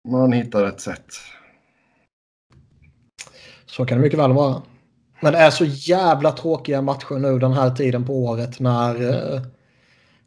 Man 0.08 0.32
hittar 0.32 0.64
ett 0.64 0.80
sätt. 0.80 1.06
Så 3.66 3.86
kan 3.86 3.98
det 3.98 4.04
mycket 4.04 4.18
väl 4.18 4.32
vara. 4.32 4.62
Men 5.20 5.32
det 5.32 5.38
är 5.38 5.50
så 5.50 5.64
jävla 5.64 6.32
tråkiga 6.32 6.82
matcher 6.82 7.14
nu 7.18 7.38
den 7.38 7.52
här 7.52 7.70
tiden 7.70 8.04
på 8.04 8.24
året 8.24 8.60
när, 8.60 9.10
eh, 9.10 9.42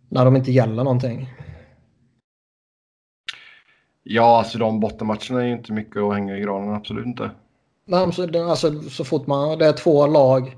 när 0.09 0.25
de 0.25 0.35
inte 0.35 0.51
gäller 0.51 0.83
någonting. 0.83 1.29
Ja, 4.03 4.37
alltså 4.37 4.57
de 4.57 4.79
bottenmatcherna 4.79 5.41
är 5.41 5.45
ju 5.45 5.53
inte 5.53 5.73
mycket 5.73 5.97
att 5.97 6.13
hänga 6.13 6.37
i 6.37 6.41
granen, 6.41 6.75
absolut 6.75 7.05
inte. 7.05 7.31
Nej, 7.85 8.13
så, 8.13 8.25
det, 8.25 8.45
alltså, 8.45 8.81
så 8.81 9.03
fort 9.03 9.27
man, 9.27 9.57
det 9.57 9.65
är 9.65 9.73
två 9.73 10.07
lag 10.07 10.57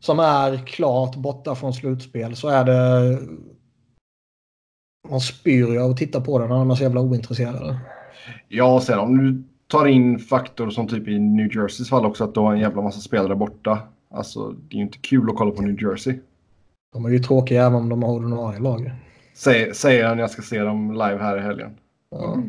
som 0.00 0.18
är 0.18 0.66
klart 0.66 1.16
borta 1.16 1.54
från 1.54 1.74
slutspel 1.74 2.36
så 2.36 2.48
är 2.48 2.64
det... 2.64 3.18
Man 5.08 5.20
spyr 5.20 5.72
ju 5.72 5.80
av 5.80 5.90
att 5.90 5.96
titta 5.96 6.20
på 6.20 6.38
det 6.38 6.48
när 6.48 6.54
de 6.54 6.70
är 6.70 6.74
så 6.74 6.82
jävla 6.82 7.00
ointresserade. 7.00 7.78
Ja, 8.48 8.80
sen 8.80 8.98
om 8.98 9.18
du 9.18 9.42
tar 9.66 9.86
in 9.86 10.18
faktor 10.18 10.70
som 10.70 10.88
typ 10.88 11.08
i 11.08 11.18
New 11.18 11.56
Jerseys 11.56 11.88
fall 11.88 12.06
också 12.06 12.24
att 12.24 12.34
du 12.34 12.40
har 12.40 12.52
en 12.52 12.60
jävla 12.60 12.82
massa 12.82 13.00
spelare 13.00 13.36
borta. 13.36 13.78
Alltså, 14.10 14.50
det 14.50 14.74
är 14.74 14.78
ju 14.78 14.84
inte 14.84 14.98
kul 14.98 15.30
att 15.30 15.36
kolla 15.36 15.50
på 15.50 15.62
New 15.62 15.82
Jersey. 15.82 16.18
De 16.94 17.04
är 17.04 17.10
ju 17.10 17.18
tråkiga 17.18 17.66
även 17.66 17.74
om 17.74 17.88
de 17.88 18.02
har 18.02 18.12
ordinarie 18.12 18.60
lag. 18.60 18.92
Säger, 19.34 19.72
säger 19.72 20.06
han 20.06 20.18
jag 20.18 20.30
ska 20.30 20.42
se 20.42 20.62
dem 20.62 20.92
live 20.92 21.18
här 21.18 21.38
i 21.38 21.40
helgen. 21.40 21.70
Ja. 22.10 22.42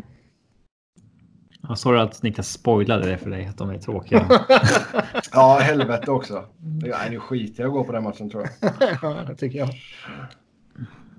Jag 1.68 1.78
såg 1.78 1.96
att 1.96 2.24
Niklas 2.24 2.50
spoilade 2.50 3.10
det 3.10 3.18
för 3.18 3.30
dig, 3.30 3.46
att 3.46 3.58
de 3.58 3.70
är 3.70 3.78
tråkiga. 3.78 4.28
Ja, 5.32 5.60
helvete 5.62 6.12
också. 6.12 6.46
Ja, 6.84 6.98
nu 7.10 7.20
skiter 7.20 7.64
jag 7.64 7.68
i 7.68 7.70
att 7.70 7.74
gå 7.74 7.84
på 7.84 7.92
den 7.92 8.04
matchen 8.04 8.30
tror 8.30 8.44
jag. 8.44 8.72
ja, 9.02 9.24
det 9.28 9.36
tycker 9.36 9.60
jag. 9.60 9.70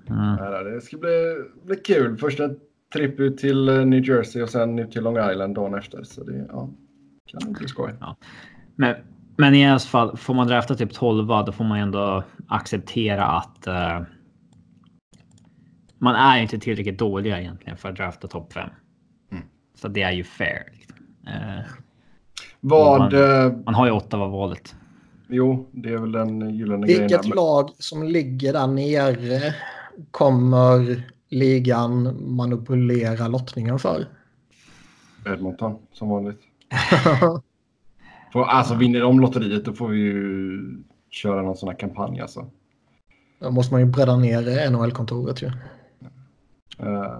Mm. 0.09 0.37
Ja, 0.39 0.63
det 0.63 0.81
ska 0.81 0.97
bli, 0.97 1.35
bli 1.63 1.75
kul. 1.75 2.17
Första 2.17 2.49
tripp 2.93 3.19
ut 3.19 3.37
till 3.37 3.69
eh, 3.69 3.85
New 3.85 4.09
Jersey 4.09 4.41
och 4.41 4.49
sen 4.49 4.79
ut 4.79 4.91
till 4.91 5.03
Long 5.03 5.31
Island 5.31 5.55
dagen 5.55 5.75
efter. 5.75 6.03
Så 6.03 6.23
det 6.23 6.45
ja, 6.49 6.69
kan 7.25 7.53
bli 7.53 7.67
skoj. 7.67 7.93
Men, 8.75 8.95
men 9.37 9.55
i 9.55 9.65
alla 9.67 9.79
fall, 9.79 10.17
får 10.17 10.33
man 10.33 10.47
drafta 10.47 10.75
typ 10.75 10.93
12 10.93 11.27
då 11.27 11.51
får 11.51 11.63
man 11.63 11.79
ändå 11.79 12.23
acceptera 12.47 13.25
att 13.25 13.67
eh, 13.67 14.01
man 15.97 16.15
är 16.15 16.41
inte 16.41 16.59
tillräckligt 16.59 16.99
dåliga 16.99 17.41
egentligen 17.41 17.77
för 17.77 17.89
att 17.89 17.95
drafta 17.95 18.27
topp 18.27 18.53
5. 18.53 18.69
Mm. 19.31 19.43
Så 19.75 19.87
det 19.87 20.01
är 20.01 20.11
ju 20.11 20.23
fair. 20.23 20.63
Liksom. 20.73 20.95
Eh, 21.27 21.63
Vad... 22.59 22.99
Man- 22.99 23.15
eh, 23.15 23.51
man 23.65 23.75
har 23.75 23.85
ju 23.85 23.91
Ottawa-valet. 23.91 24.75
jo, 25.27 25.69
det 25.71 25.89
är 25.89 25.97
väl 25.97 26.11
den 26.11 26.49
gyllene 26.55 26.87
grejen. 26.87 27.01
Vilket 27.01 27.35
lag 27.35 27.69
som 27.79 28.03
ligger 28.03 28.53
där 28.53 28.67
nere 28.67 29.55
kommer 30.11 31.03
ligan 31.29 32.17
manipulera 32.35 33.27
lottningen 33.27 33.79
för? 33.79 34.05
Edmonton, 35.25 35.77
som 35.93 36.09
vanligt. 36.09 36.39
För, 38.33 38.43
alltså 38.43 38.75
vinner 38.75 38.99
de 38.99 39.19
lotteriet 39.19 39.65
då 39.65 39.73
får 39.73 39.87
vi 39.87 39.97
ju 39.97 40.59
köra 41.09 41.41
någon 41.41 41.55
sån 41.57 41.69
här 41.69 41.75
kampanj 41.75 42.21
alltså. 42.21 42.45
Då 43.39 43.51
måste 43.51 43.73
man 43.73 43.81
ju 43.81 43.87
bredda 43.87 44.15
ner 44.15 44.69
NHL-kontoret 44.69 45.41
ju. 45.41 45.47
Uh, 45.47 47.19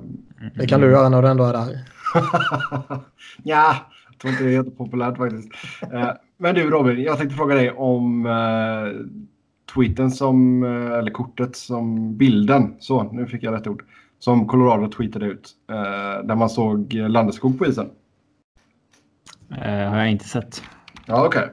Det 0.56 0.68
kan 0.68 0.82
du 0.82 0.92
göra 0.92 1.10
när 1.10 1.22
du 1.22 1.28
ändå 1.28 1.44
är 1.44 1.54
där. 1.54 1.80
ja, 3.44 3.76
jag 4.10 4.20
tror 4.20 4.32
inte 4.32 4.44
det 4.44 4.50
är 4.50 4.54
jättepopulärt 4.54 5.18
faktiskt. 5.18 5.50
Eh, 5.94 6.10
men 6.38 6.56
du 6.56 6.70
Robin, 6.70 7.04
jag 7.04 7.18
tänkte 7.18 7.36
fråga 7.36 7.56
dig 7.56 7.72
om 7.72 8.26
uh, 8.26 9.06
tweeten 9.74 10.12
som, 10.12 10.64
eh, 10.64 10.98
eller 10.98 11.12
kortet 11.12 11.56
som 11.56 12.18
bilden, 12.18 12.76
så 12.80 13.04
nu 13.04 13.28
fick 13.28 13.44
jag 13.44 13.54
rätt 13.54 13.68
ord, 13.68 13.84
som 14.20 14.48
Colorado 14.48 14.92
tweetade 14.92 15.26
ut. 15.26 15.52
eh, 15.70 16.26
där 16.28 16.36
man 16.36 16.50
såg 16.50 16.94
Landeskog 16.94 17.60
på 17.60 17.66
isen. 17.66 17.90
Eh, 19.52 19.90
har 19.90 19.98
jag 19.98 20.12
inte 20.12 20.28
sett. 20.28 20.64
Ja, 21.08 21.26
okej. 21.26 21.50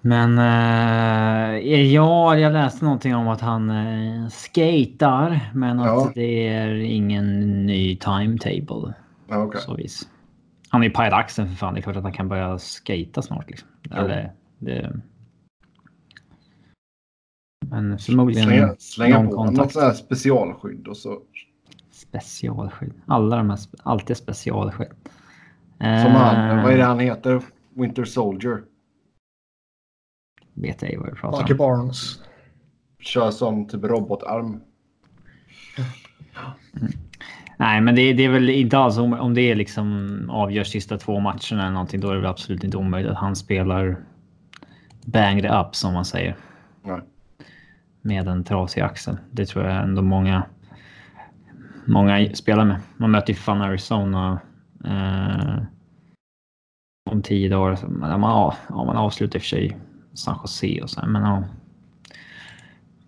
Men 0.00 0.38
eh, 0.38 1.58
ja, 1.92 2.36
jag 2.38 2.52
läste 2.52 2.84
någonting 2.84 3.14
om 3.14 3.28
att 3.28 3.40
han 3.40 3.70
eh, 3.70 4.28
skatar, 4.28 5.40
men 5.54 5.80
att 5.80 5.86
Ja. 5.86 6.12
det 6.14 6.48
är 6.48 6.74
ingen 6.74 7.40
ny 7.66 7.96
timetable. 7.96 8.94
Ja, 9.28 9.38
okej. 9.42 9.60
Så 9.60 9.74
vis. 9.74 10.08
Han 10.68 10.82
är 10.82 10.86
ju 10.86 10.92
pajat 10.92 11.12
axeln 11.14 11.48
för 11.48 11.54
fan. 11.56 11.74
Det 11.74 11.80
är 11.80 11.82
klart 11.82 11.96
att 11.96 12.02
han 12.02 12.12
kan 12.12 12.28
börja 12.28 12.58
skata 12.58 13.22
snart. 13.22 13.50
Liksom. 13.50 13.68
Jo. 13.82 13.96
Eller, 13.96 14.32
det... 14.58 14.92
Men 17.66 17.98
förmodligen 17.98 18.44
Slänga, 18.48 18.74
slänga 18.78 19.16
någon 19.18 19.26
på 19.30 19.36
kontakt. 19.36 19.56
något 19.58 19.72
sånt 19.72 19.84
här 19.84 19.92
specialskydd 19.92 20.88
och 20.88 20.96
så. 20.96 21.18
specialskydd. 21.92 22.92
Alla 23.06 23.36
de 23.36 23.50
här 23.50 23.58
alltid 23.82 24.16
specialskydd. 24.16 24.88
Som 25.78 25.86
Eh, 25.86 26.10
han, 26.10 26.62
vad 26.62 26.72
är 26.72 26.76
det 26.76 26.84
han 26.84 26.98
heter? 26.98 27.40
Winter 27.76 28.04
Soldier. 28.04 28.62
Vet 30.54 30.82
jag 30.82 31.00
vad 31.00 31.08
du 31.08 31.14
pratar 31.14 31.38
Bucky 31.38 31.52
om. 31.52 31.58
Barnes. 31.58 32.22
Kör 32.98 33.30
som 33.30 33.68
typ 33.68 33.84
robotarm. 33.84 34.60
Nej, 37.56 37.80
men 37.80 37.94
det, 37.94 38.12
det 38.12 38.24
är 38.24 38.28
väl 38.28 38.50
inte 38.50 38.78
alls 38.78 38.98
om, 38.98 39.12
om 39.12 39.34
det 39.34 39.40
är 39.40 39.54
liksom 39.54 40.30
avgörs 40.30 40.68
sista 40.68 40.98
två 40.98 41.20
matcherna 41.20 41.62
eller 41.62 41.70
någonting. 41.70 42.00
Då 42.00 42.10
är 42.10 42.14
det 42.14 42.20
väl 42.20 42.30
absolut 42.30 42.64
inte 42.64 42.76
omöjligt 42.76 43.12
att 43.12 43.18
han 43.18 43.36
spelar 43.36 43.96
bang 45.04 45.42
the 45.42 45.48
up 45.48 45.74
som 45.74 45.94
man 45.94 46.04
säger. 46.04 46.36
Nej. 46.82 47.00
Med 48.02 48.28
en 48.28 48.44
trasig 48.44 48.80
axel. 48.80 49.16
Det 49.30 49.46
tror 49.46 49.64
jag 49.64 49.82
ändå 49.82 50.02
många. 50.02 50.42
Många 51.86 52.34
spelar 52.34 52.64
med. 52.64 52.80
Man 52.96 53.10
möter 53.10 53.32
ju 53.32 53.34
fan 53.34 53.62
Arizona. 53.62 54.40
Eh, 54.84 55.62
om 57.10 57.22
tio 57.22 57.48
dagar. 57.48 57.76
Så, 57.76 57.88
man, 57.88 58.20
ja, 58.68 58.84
man 58.84 58.96
avslutar 58.96 59.36
i 59.36 59.38
och 59.38 59.42
för 59.42 59.48
sig 59.48 59.76
San 60.14 60.38
Jose 60.42 60.80
och 60.82 60.90
så 60.90 61.06
men 61.06 61.22
ja. 61.22 61.44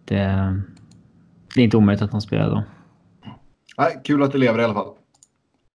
Det, 0.04 0.16
det 1.54 1.60
är 1.60 1.64
inte 1.64 1.76
omöjligt 1.76 2.02
att 2.02 2.12
han 2.12 2.20
spelar 2.20 2.50
då. 2.50 2.62
Nej, 3.78 4.00
kul 4.04 4.22
att 4.22 4.32
det 4.32 4.38
lever 4.38 4.58
i 4.58 4.64
alla 4.64 4.74
fall. 4.74 4.94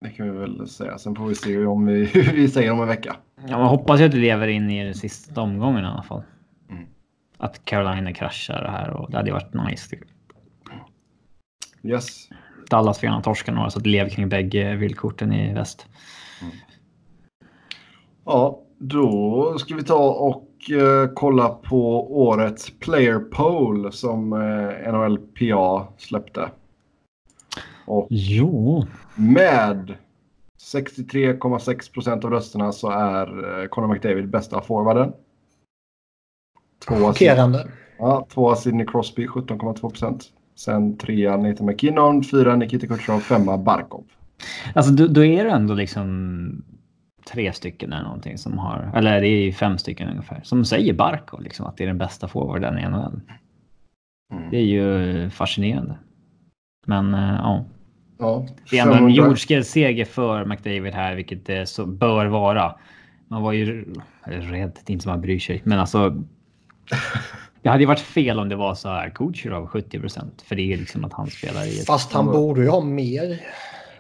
Det 0.02 0.10
kan 0.10 0.32
vi 0.32 0.38
väl 0.38 0.68
säga. 0.68 0.98
Sen 0.98 1.16
får 1.16 1.28
vi 1.28 1.36
se 1.36 1.66
om 1.66 1.86
vi, 1.86 2.06
hur 2.14 2.34
vi 2.34 2.48
säger 2.48 2.72
om 2.72 2.82
en 2.82 2.88
vecka. 2.88 3.16
Ja, 3.48 3.58
man 3.58 3.68
hoppas 3.68 4.00
ju 4.00 4.06
att 4.06 4.12
det 4.12 4.18
lever 4.18 4.48
in 4.48 4.70
i 4.70 4.84
den 4.84 4.96
sista 4.96 5.42
omgången 5.42 5.84
i 5.84 5.88
alla 5.88 6.04
fall. 6.04 6.24
Mm. 6.70 6.86
Att 7.38 7.66
Carolina 7.66 8.14
kraschar 8.14 8.64
det 8.64 8.72
här 8.72 8.90
och 8.90 9.12
det 9.12 9.18
hade 9.18 9.32
varit 9.32 9.54
nice. 9.54 9.90
typ. 9.90 10.00
Yes. 11.84 12.30
Dallas 12.70 13.00
får 13.00 13.08
gärna 13.10 13.22
torska 13.22 13.52
några 13.52 13.70
så 13.70 13.78
att 13.78 13.84
det 13.84 13.90
lever 13.90 14.10
kring 14.10 14.30
bägge 14.30 14.76
villkorten 14.76 15.34
i 15.34 15.54
väst. 15.54 15.88
Ja, 18.30 18.62
då 18.78 19.56
ska 19.60 19.76
vi 19.76 19.84
ta 19.84 20.10
och 20.10 20.72
eh, 20.72 21.10
kolla 21.14 21.50
på 21.50 22.12
årets 22.28 22.80
player 22.80 23.20
poll 23.20 23.92
som 23.92 24.34
eh, 24.34 24.94
NHLPA 24.94 25.88
släppte. 25.98 26.50
Och 27.86 28.08
Jo. 28.10 28.86
med 29.16 29.94
63,6 30.74 31.94
procent 31.94 32.26
av 32.26 32.32
rösterna 32.32 32.72
så 32.72 32.90
är 32.90 33.62
eh, 33.62 33.68
Conor 33.68 33.88
McDavid 33.94 34.30
bästa 34.30 34.62
forwarden. 34.62 35.14
Chockerande. 36.88 37.68
ja, 37.98 38.28
tvåa 38.34 38.56
Sidney 38.56 38.86
Crosby 38.86 39.28
17,2 39.28 39.80
procent. 39.80 40.24
Sen 40.56 40.98
trea 40.98 41.38
Nathan 41.38 41.66
McKinnon, 41.66 42.24
fyra 42.24 42.56
Nikita 42.56 42.88
Kucherov, 42.88 43.20
femma 43.20 43.58
Barkov. 43.58 44.04
Alltså 44.76 44.92
då, 44.92 45.08
då 45.08 45.26
är 45.26 45.44
det 45.44 45.52
ändå 45.52 45.74
liksom 45.74 46.64
tre 47.32 47.54
stycken 47.54 47.94
eller 47.94 48.04
någonting 48.04 48.38
som 48.38 48.58
har, 48.58 48.92
eller 48.96 49.22
det 49.22 49.28
är 49.28 49.52
fem 49.52 49.78
stycken 49.78 50.10
ungefär, 50.10 50.42
som 50.44 50.66
säger 50.66 50.94
Barkov 50.94 51.42
liksom 51.42 51.66
att 51.66 51.78
det 51.78 51.84
är 51.84 51.88
den 51.88 51.98
bästa 51.98 52.28
forwarden 52.28 52.80
i 52.80 52.90
NHL. 52.90 53.22
Mm. 54.34 54.50
Det 54.52 54.58
är 54.58 54.66
ju 54.66 55.30
fascinerande. 55.30 55.98
Men 56.86 57.14
eh, 57.14 57.40
ja, 57.42 57.66
Ja, 58.20 58.46
det 58.70 58.78
är 58.78 58.82
ändå 58.82 58.94
en 58.94 59.00
500 59.00 59.16
jordskredsseger 59.16 60.06
för 60.06 60.46
McDavid 60.46 60.94
här, 60.94 61.16
vilket 61.16 61.46
det 61.46 61.70
så 61.70 61.86
bör 61.86 62.26
vara. 62.26 62.76
Man 63.28 63.42
var 63.42 63.52
ju 63.52 63.94
rädd, 64.24 64.72
det 64.86 64.92
är 64.92 64.94
inte 64.94 65.04
som 65.04 65.12
man 65.12 65.22
bryr 65.22 65.40
sig, 65.40 65.62
men 65.64 65.80
alltså. 65.80 66.16
Det 67.62 67.70
hade 67.70 67.84
ju 67.84 67.88
varit 67.88 68.00
fel 68.00 68.40
om 68.40 68.50
det 68.50 68.56
var 68.56 68.76
så 68.76 68.90
här 68.90 69.10
Kucherov 69.10 69.68
70 69.68 70.00
procent, 70.00 70.42
för 70.42 70.56
det 70.56 70.74
är 70.74 70.78
liksom 70.78 71.06
att 71.06 71.14
han 71.14 71.28
spelar 71.28 71.66
i 71.66 71.80
ett... 71.80 71.86
Fast 71.86 72.14
han 72.14 72.26
borde 72.26 72.62
ju 72.62 72.70
ha 72.70 72.82
mer. 72.82 73.42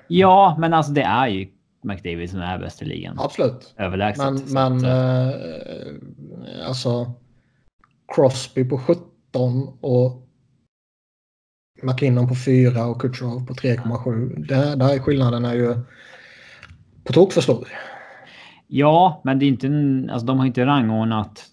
Ja, 0.07 0.55
men 0.59 0.73
alltså 0.73 0.91
det 0.91 1.01
är 1.01 1.27
ju 1.27 1.47
McDavid 1.81 2.29
som 2.29 2.39
är 2.39 2.59
bäst 2.59 2.81
i 2.81 2.85
ligan. 2.85 3.19
Absolut. 3.19 3.73
Överlägset. 3.77 4.25
Men, 4.25 4.53
men 4.53 4.77
att, 4.77 4.83
eh, 4.83 5.27
eh, 5.29 6.67
alltså 6.67 7.11
Crosby 8.15 8.65
på 8.69 8.77
17 8.77 9.03
och 9.81 10.23
McKinnon 11.83 12.27
på 12.27 12.35
4 12.35 12.85
och 12.85 13.01
Kutjerov 13.01 13.45
på 13.47 13.53
3,7. 13.53 14.35
Det- 14.47 14.75
Där 14.75 14.93
är 14.95 14.99
skillnaden 14.99 15.45
är 15.45 15.53
ju 15.53 15.75
på 17.03 17.13
tok 17.13 17.33
för 17.33 17.41
stor. 17.41 17.67
Ja, 18.67 19.21
men 19.23 19.39
det 19.39 19.45
är 19.45 19.47
inte 19.47 19.67
en, 19.67 20.09
alltså 20.09 20.25
de 20.27 20.39
har 20.39 20.45
inte 20.45 20.65
rangordnat. 20.65 21.45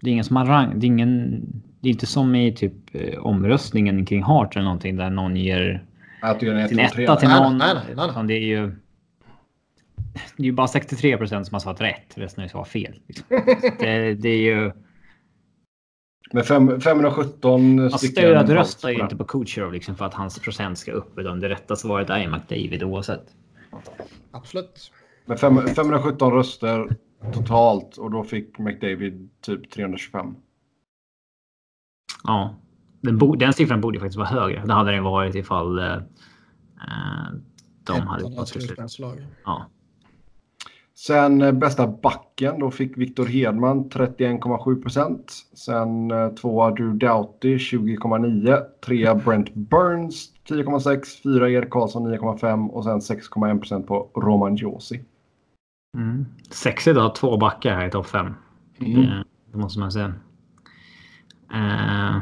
Det 0.00 0.10
är 0.10 0.12
ingen 0.12 0.24
som 0.24 0.36
har 0.36 0.46
rang. 0.46 0.80
Det 0.80 0.86
är 0.86 0.88
ingen. 0.88 1.40
Det 1.80 1.88
är 1.88 1.92
inte 1.92 2.06
som 2.06 2.34
i 2.34 2.52
typ 2.52 2.72
eh, 2.92 3.18
omröstningen 3.18 4.06
kring 4.06 4.22
Hart 4.22 4.56
eller 4.56 4.64
någonting 4.64 4.96
där 4.96 5.10
någon 5.10 5.36
ger 5.36 5.84
Att 6.22 6.40
du 6.40 6.46
gör 6.46 6.54
en 6.54 6.60
ett, 6.60 6.68
sin 6.68 6.78
etta 6.78 7.16
till 7.16 7.28
någon. 7.28 7.58
nej, 7.58 7.74
nej, 7.74 7.94
nej, 7.96 8.08
nej. 8.16 8.26
Det 8.26 8.34
är 8.34 8.46
ju. 8.46 8.76
Det 10.36 10.42
är 10.42 10.46
ju 10.46 10.52
bara 10.52 10.68
63 10.68 11.16
procent 11.16 11.46
som 11.46 11.54
har 11.54 11.60
svarat 11.60 11.80
rätt. 11.80 12.12
Resten 12.14 12.40
har 12.40 12.44
ju 12.46 12.48
svarat 12.48 12.68
fel. 12.68 13.00
Liksom. 13.06 13.26
Det, 13.78 14.14
det 14.14 14.28
är 14.28 14.54
ju. 14.54 14.72
Med 16.32 16.46
fem, 16.46 16.80
517 16.80 17.76
Man 17.76 17.90
stycken. 17.90 18.12
stödröstar 18.12 18.88
ju 18.88 18.94
votes 18.94 19.08
på 19.10 19.14
inte 19.14 19.16
på 19.16 19.24
Kucherov 19.24 19.72
liksom 19.72 19.96
för 19.96 20.04
att 20.04 20.14
hans 20.14 20.38
procent 20.38 20.78
ska 20.78 20.92
upp. 20.92 21.18
Utan 21.18 21.40
det 21.40 21.48
rätta 21.48 21.76
svaret 21.76 22.10
är 22.10 22.18
ju 22.18 22.30
McDavid 22.30 22.82
oavsett. 22.82 23.26
Absolut. 24.30 24.92
Med 25.26 25.40
fem, 25.40 25.66
517 25.66 26.32
röster 26.32 26.88
totalt 27.32 27.96
och 27.96 28.10
då 28.10 28.24
fick 28.24 28.58
McDavid 28.58 29.30
typ 29.40 29.70
325. 29.70 30.34
Ja, 32.24 32.54
den, 33.00 33.18
bo, 33.18 33.34
den 33.34 33.52
siffran 33.52 33.80
borde 33.80 33.98
faktiskt 33.98 34.18
vara 34.18 34.28
högre. 34.28 34.64
Det 34.66 34.72
hade 34.72 34.92
den 34.92 35.04
varit 35.04 35.34
ifall 35.34 35.78
eh, 35.78 35.96
de 37.84 38.00
hade 38.06 38.22
fått 38.22 38.54
beslut. 38.54 38.78
Ja. 39.44 39.66
Sen 41.06 41.42
eh, 41.42 41.52
bästa 41.52 41.86
backen, 41.86 42.58
då 42.60 42.70
fick 42.70 42.96
Victor 42.96 43.26
Hedman 43.26 43.90
31,7 43.90 44.82
procent. 44.82 45.32
Sen 45.52 46.10
eh, 46.10 46.28
tvåa 46.28 46.70
Drew 46.70 46.98
Doughty 46.98 47.56
20,9. 47.56 48.64
Trea 48.86 49.14
Brent 49.14 49.54
Burns 49.54 50.32
10,6. 50.48 51.22
Fyra 51.22 51.50
Erik 51.50 51.70
Karlsson 51.70 52.14
9,5 52.14 52.68
och 52.68 52.84
sen 52.84 52.98
6,1 53.00 53.58
procent 53.58 53.86
på 53.86 54.10
Roman 54.14 54.56
Josi. 54.56 55.04
Mm. 55.96 56.26
Sexigt 56.50 56.96
att 56.96 57.02
ha 57.02 57.14
två 57.14 57.36
backar 57.36 57.74
här 57.74 57.86
i 57.86 57.90
topp 57.90 58.06
fem. 58.06 58.34
Mm. 58.80 58.94
Det, 58.94 59.24
det, 59.52 59.58
måste 59.58 59.80
man 59.80 59.92
säga. 59.92 60.14
Uh... 61.54 62.18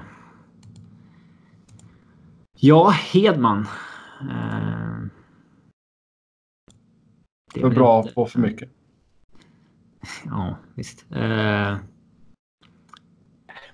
Ja, 2.55 2.91
Hedman. 2.91 3.67
Uh... 4.23 4.86
För 7.61 7.71
bra 7.71 8.01
inte... 8.01 8.13
och 8.15 8.31
för 8.31 8.39
mycket. 8.39 8.69
Ja, 10.25 10.59
visst. 10.75 11.05
Uh... 11.13 11.77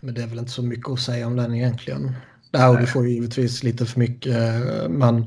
Men 0.00 0.14
det 0.14 0.22
är 0.22 0.26
väl 0.26 0.38
inte 0.38 0.50
så 0.50 0.62
mycket 0.62 0.90
att 0.90 1.00
säga 1.00 1.26
om 1.26 1.36
den 1.36 1.54
egentligen. 1.54 2.12
Dowdy 2.50 2.86
får 2.86 3.08
givetvis 3.08 3.62
lite 3.62 3.86
för 3.86 4.00
mycket, 4.00 4.36
men 4.90 5.26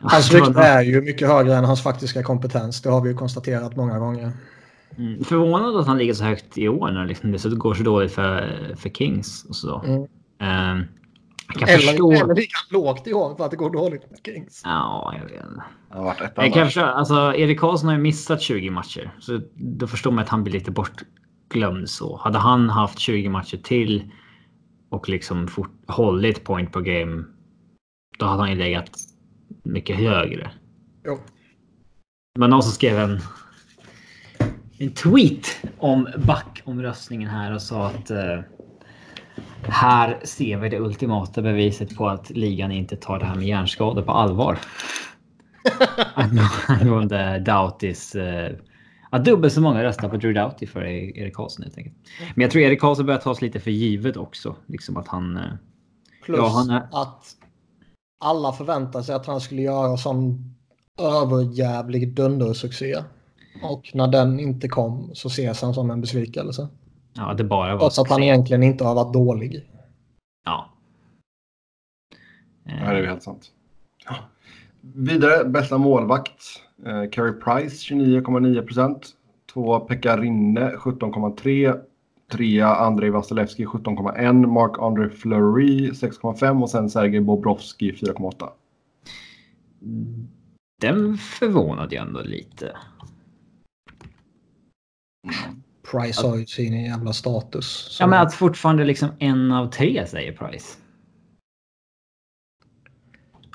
hans 0.00 0.32
rykte 0.32 0.60
är 0.60 0.82
ju 0.82 1.00
mycket 1.00 1.28
högre 1.28 1.56
än 1.56 1.64
hans 1.64 1.82
faktiska 1.82 2.22
kompetens. 2.22 2.82
Det 2.82 2.90
har 2.90 3.00
vi 3.00 3.08
ju 3.10 3.16
konstaterat 3.16 3.76
många 3.76 3.98
gånger. 3.98 4.32
Mm. 4.98 5.24
Förvånad 5.24 5.76
att 5.76 5.86
han 5.86 5.98
ligger 5.98 6.14
så 6.14 6.24
högt 6.24 6.58
i 6.58 6.68
år 6.68 6.90
när 6.90 7.06
liksom 7.06 7.32
det 7.32 7.48
går 7.48 7.74
så 7.74 7.82
dåligt 7.82 8.12
för, 8.12 8.74
för 8.76 8.88
Kings. 8.88 9.44
Och 9.44 9.56
så. 9.56 9.82
Mm. 9.82 10.02
Uh, 10.02 10.86
kan 10.86 10.99
eller, 11.56 11.66
förstå... 11.66 12.12
eller 12.12 12.34
lika 12.34 12.58
lågt 12.70 13.06
i 13.06 13.12
år 13.12 13.34
för 13.36 13.44
att 13.44 13.50
det 13.50 13.56
går 13.56 13.70
dåligt 13.70 14.10
med 14.10 14.20
Kings. 14.24 14.62
Ja, 14.64 15.14
jag 15.18 15.24
vet 15.24 15.44
inte. 15.44 16.32
Jag 16.36 16.52
kan 16.54 16.66
förstå. 16.66 16.80
Alltså, 16.80 17.34
Erik 17.36 17.60
Karlsson 17.60 17.88
har 17.88 17.96
ju 17.96 18.02
missat 18.02 18.40
20 18.40 18.70
matcher. 18.70 19.14
Så 19.20 19.40
då 19.54 19.86
förstår 19.86 20.10
man 20.10 20.24
att 20.24 20.28
han 20.28 20.44
blir 20.44 20.52
lite 20.52 20.70
bortglömd 20.70 21.90
så. 21.90 22.16
Hade 22.16 22.38
han 22.38 22.70
haft 22.70 22.98
20 22.98 23.28
matcher 23.28 23.56
till 23.56 24.12
och 24.90 25.08
liksom 25.08 25.48
fort, 25.48 25.72
hållit 25.86 26.44
point 26.44 26.72
per 26.72 26.80
game. 26.80 27.24
Då 28.18 28.26
hade 28.26 28.42
han 28.42 28.50
ju 28.50 28.56
legat 28.56 28.90
mycket 29.62 29.96
högre. 29.96 30.50
Jo. 31.04 31.18
Men 32.38 32.50
någon 32.50 32.62
som 32.62 32.72
skrev 32.72 32.98
en, 32.98 33.20
en 34.78 34.90
tweet 34.90 35.46
om 35.78 36.08
backomröstningen 36.26 37.28
här 37.28 37.54
och 37.54 37.62
sa 37.62 37.86
att 37.86 38.10
uh, 38.10 38.40
här 39.62 40.20
ser 40.24 40.56
vi 40.56 40.68
det 40.68 40.80
ultimata 40.80 41.42
beviset 41.42 41.96
på 41.96 42.08
att 42.08 42.30
ligan 42.30 42.72
inte 42.72 42.96
tar 42.96 43.18
det 43.18 43.24
här 43.24 43.34
med 43.34 43.46
hjärnskador 43.46 44.02
på 44.02 44.12
allvar. 44.12 44.58
Angående 46.68 47.38
Doughtys... 47.38 48.14
Uh, 48.16 48.56
ja, 49.10 49.18
dubbelt 49.18 49.54
så 49.54 49.60
många 49.60 49.84
röstar 49.84 50.08
på 50.08 50.16
Drew 50.16 50.34
Doughty 50.34 50.66
för 50.66 50.84
Erik 50.84 51.36
Karlsson 51.36 51.62
helt 51.62 51.78
enkelt. 51.78 51.96
Men 52.34 52.42
jag 52.42 52.50
tror 52.50 52.62
Erik 52.62 52.80
Karlsson 52.80 53.06
börjar 53.06 53.20
tas 53.20 53.42
lite 53.42 53.60
för 53.60 53.70
givet 53.70 54.16
också. 54.16 54.56
Liksom 54.66 54.96
att 54.96 55.08
han... 55.08 55.36
Uh, 55.36 55.42
Plus 56.24 56.38
ja, 56.38 56.48
han 56.48 56.70
är... 56.70 56.88
att 56.92 57.24
alla 58.24 58.52
förväntade 58.52 59.04
sig 59.04 59.14
att 59.14 59.26
han 59.26 59.40
skulle 59.40 59.62
göra 59.62 59.96
sån 59.96 60.54
överjävlig 61.00 62.14
dundersuccé. 62.14 62.96
Och 63.62 63.90
när 63.94 64.08
den 64.08 64.40
inte 64.40 64.68
kom 64.68 65.10
så 65.14 65.28
ses 65.28 65.62
han 65.62 65.74
som 65.74 65.90
en 65.90 66.00
besvikelse. 66.00 66.68
Ja, 67.12 67.34
det 67.34 67.44
bara 67.44 67.72
var... 67.72 67.78
Trots 67.80 67.98
att 67.98 68.10
han 68.10 68.22
egentligen 68.22 68.62
inte 68.62 68.84
har 68.84 68.94
varit 68.94 69.12
dålig. 69.12 69.70
Ja. 70.44 70.70
Ja, 72.64 72.92
det 72.92 72.98
är 72.98 73.06
helt 73.06 73.22
sant. 73.22 73.52
Ja. 74.04 74.14
Vidare, 74.80 75.44
bästa 75.44 75.78
målvakt. 75.78 76.42
Eh, 76.86 77.10
Carey 77.10 77.32
Price 77.32 77.94
29,9 77.94 78.66
procent. 78.66 79.06
Två 79.52 79.80
Pekka 79.80 80.16
Rinne 80.16 80.70
17,3. 80.70 81.80
Trea 82.32 82.74
Andrei 82.74 83.10
Vasilevski 83.10 83.64
17,1. 83.64 84.46
Mark-André 84.46 85.10
Fleury 85.10 85.90
6,5 85.90 86.62
och 86.62 86.70
sen 86.70 86.90
Sergej 86.90 87.20
Bobrovski 87.20 87.92
4,8. 87.92 88.48
Den 90.80 91.16
förvånade 91.16 91.94
jag 91.94 92.06
ändå 92.06 92.22
lite. 92.22 92.76
Price 95.90 96.26
har 96.26 96.36
ju 96.36 96.46
sin 96.46 96.84
jävla 96.84 97.12
status. 97.12 97.66
Så... 97.66 98.02
Ja, 98.02 98.06
men 98.06 98.20
att 98.20 98.34
fortfarande 98.34 98.84
liksom 98.84 99.08
en 99.18 99.52
av 99.52 99.70
tre 99.70 100.06
säger 100.06 100.32
Price. 100.32 100.76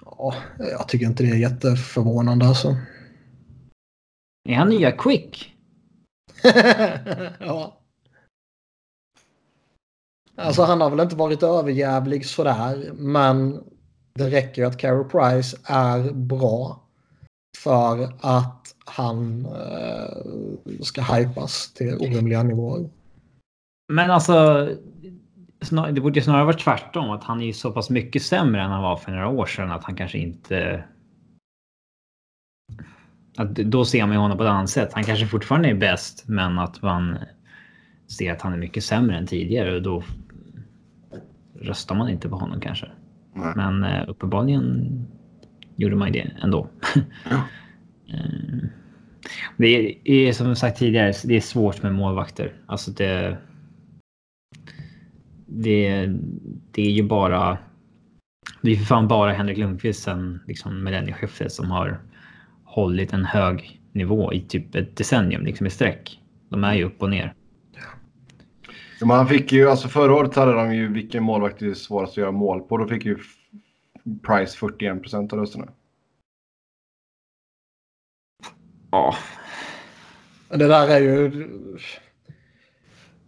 Ja, 0.05 0.33
jag 0.57 0.87
tycker 0.87 1.05
inte 1.05 1.23
det 1.23 1.29
är 1.29 1.35
jätteförvånande 1.35 2.45
alltså. 2.45 2.75
Är 4.49 4.55
han 4.55 4.69
nya 4.69 4.91
Quick? 4.91 5.55
ja. 7.39 7.81
Alltså 10.37 10.63
han 10.63 10.81
har 10.81 10.89
väl 10.89 10.99
inte 10.99 11.15
varit 11.15 11.43
överjävlig 11.43 12.25
sådär, 12.25 12.91
men 12.93 13.63
det 14.13 14.29
räcker 14.29 14.61
ju 14.61 14.67
att 14.67 14.77
Carey 14.77 15.03
Price 15.03 15.57
är 15.63 16.11
bra 16.11 16.84
för 17.65 18.09
att 18.21 18.75
han 18.85 19.45
eh, 19.45 20.81
ska 20.81 21.01
hypas 21.01 21.73
till 21.73 21.97
orimliga 21.99 22.43
nivåer. 22.43 22.89
Men 23.93 24.11
alltså, 24.11 24.69
det 25.91 26.01
borde 26.01 26.21
snarare 26.21 26.45
vara 26.45 26.57
tvärtom. 26.57 27.09
Att 27.09 27.23
han 27.23 27.41
är 27.41 27.53
så 27.53 27.71
pass 27.71 27.89
mycket 27.89 28.21
sämre 28.21 28.61
än 28.61 28.71
han 28.71 28.83
var 28.83 28.97
för 28.97 29.11
några 29.11 29.27
år 29.27 29.45
sedan 29.45 29.71
att 29.71 29.83
han 29.83 29.95
kanske 29.95 30.17
inte... 30.17 30.83
Att 33.37 33.55
då 33.55 33.85
ser 33.85 34.05
man 34.05 34.17
honom 34.17 34.37
på 34.37 34.43
ett 34.43 34.49
annat 34.49 34.69
sätt. 34.69 34.93
Han 34.93 35.03
kanske 35.03 35.27
fortfarande 35.27 35.69
är 35.69 35.75
bäst, 35.75 36.23
men 36.27 36.59
att 36.59 36.81
man 36.81 37.17
ser 38.07 38.31
att 38.31 38.41
han 38.41 38.53
är 38.53 38.57
mycket 38.57 38.83
sämre 38.83 39.17
än 39.17 39.27
tidigare 39.27 39.75
och 39.75 39.81
då 39.81 40.03
röstar 41.61 41.95
man 41.95 42.09
inte 42.09 42.29
på 42.29 42.35
honom 42.35 42.59
kanske. 42.59 42.91
Nej. 43.33 43.53
Men 43.55 43.83
eh, 43.83 44.09
uppenbarligen 44.09 44.89
gjorde 45.75 45.95
man 45.95 46.11
det 46.11 46.31
ändå. 46.41 46.69
Ja. 47.29 47.41
Eh, 48.07 48.69
det 49.57 49.67
är, 49.67 50.07
är 50.07 50.33
som 50.33 50.55
sagt 50.55 50.79
tidigare, 50.79 51.13
det 51.23 51.35
är 51.35 51.41
svårt 51.41 51.83
med 51.83 51.93
målvakter. 51.93 52.53
Alltså 52.65 52.91
det... 52.91 53.37
Det, 55.45 56.05
det 56.71 56.81
är 56.81 56.91
ju 56.91 57.03
bara... 57.03 57.57
Det 58.61 58.71
är 58.71 58.75
för 58.75 58.85
fan 58.85 59.07
bara 59.07 59.31
Henrik 59.33 59.57
Lundqvist 59.57 60.03
sen 60.03 60.39
liksom 60.47 60.83
millennieskiftet 60.83 61.51
som 61.51 61.71
har 61.71 61.99
hållit 62.63 63.13
en 63.13 63.25
hög 63.25 63.81
nivå 63.91 64.33
i 64.33 64.41
typ 64.41 64.75
ett 64.75 64.97
decennium 64.97 65.45
liksom 65.45 65.67
i 65.67 65.69
sträck. 65.69 66.19
De 66.49 66.63
är 66.63 66.73
ju 66.73 66.83
upp 66.83 67.01
och 67.01 67.09
ner. 67.09 67.33
Ja, 68.99 69.15
han 69.15 69.27
fick 69.27 69.51
ju, 69.51 69.69
alltså 69.69 69.87
förra 69.87 70.15
året 70.15 70.35
hade 70.35 70.53
de 70.53 70.75
ju 70.75 70.93
vilken 70.93 71.23
målvakt 71.23 71.59
det 71.59 71.67
är 71.67 71.73
svårast 71.73 72.11
att 72.11 72.17
göra 72.17 72.31
mål 72.31 72.61
på. 72.61 72.77
Då 72.77 72.87
fick 72.87 73.05
ju 73.05 73.17
Price 74.27 74.57
41 74.57 75.01
procent 75.01 75.33
av 75.33 75.39
rösterna. 75.39 75.67
Ja. 78.91 79.15
Det 80.49 80.67
där 80.67 80.87
är 80.87 80.99
ju... 80.99 81.29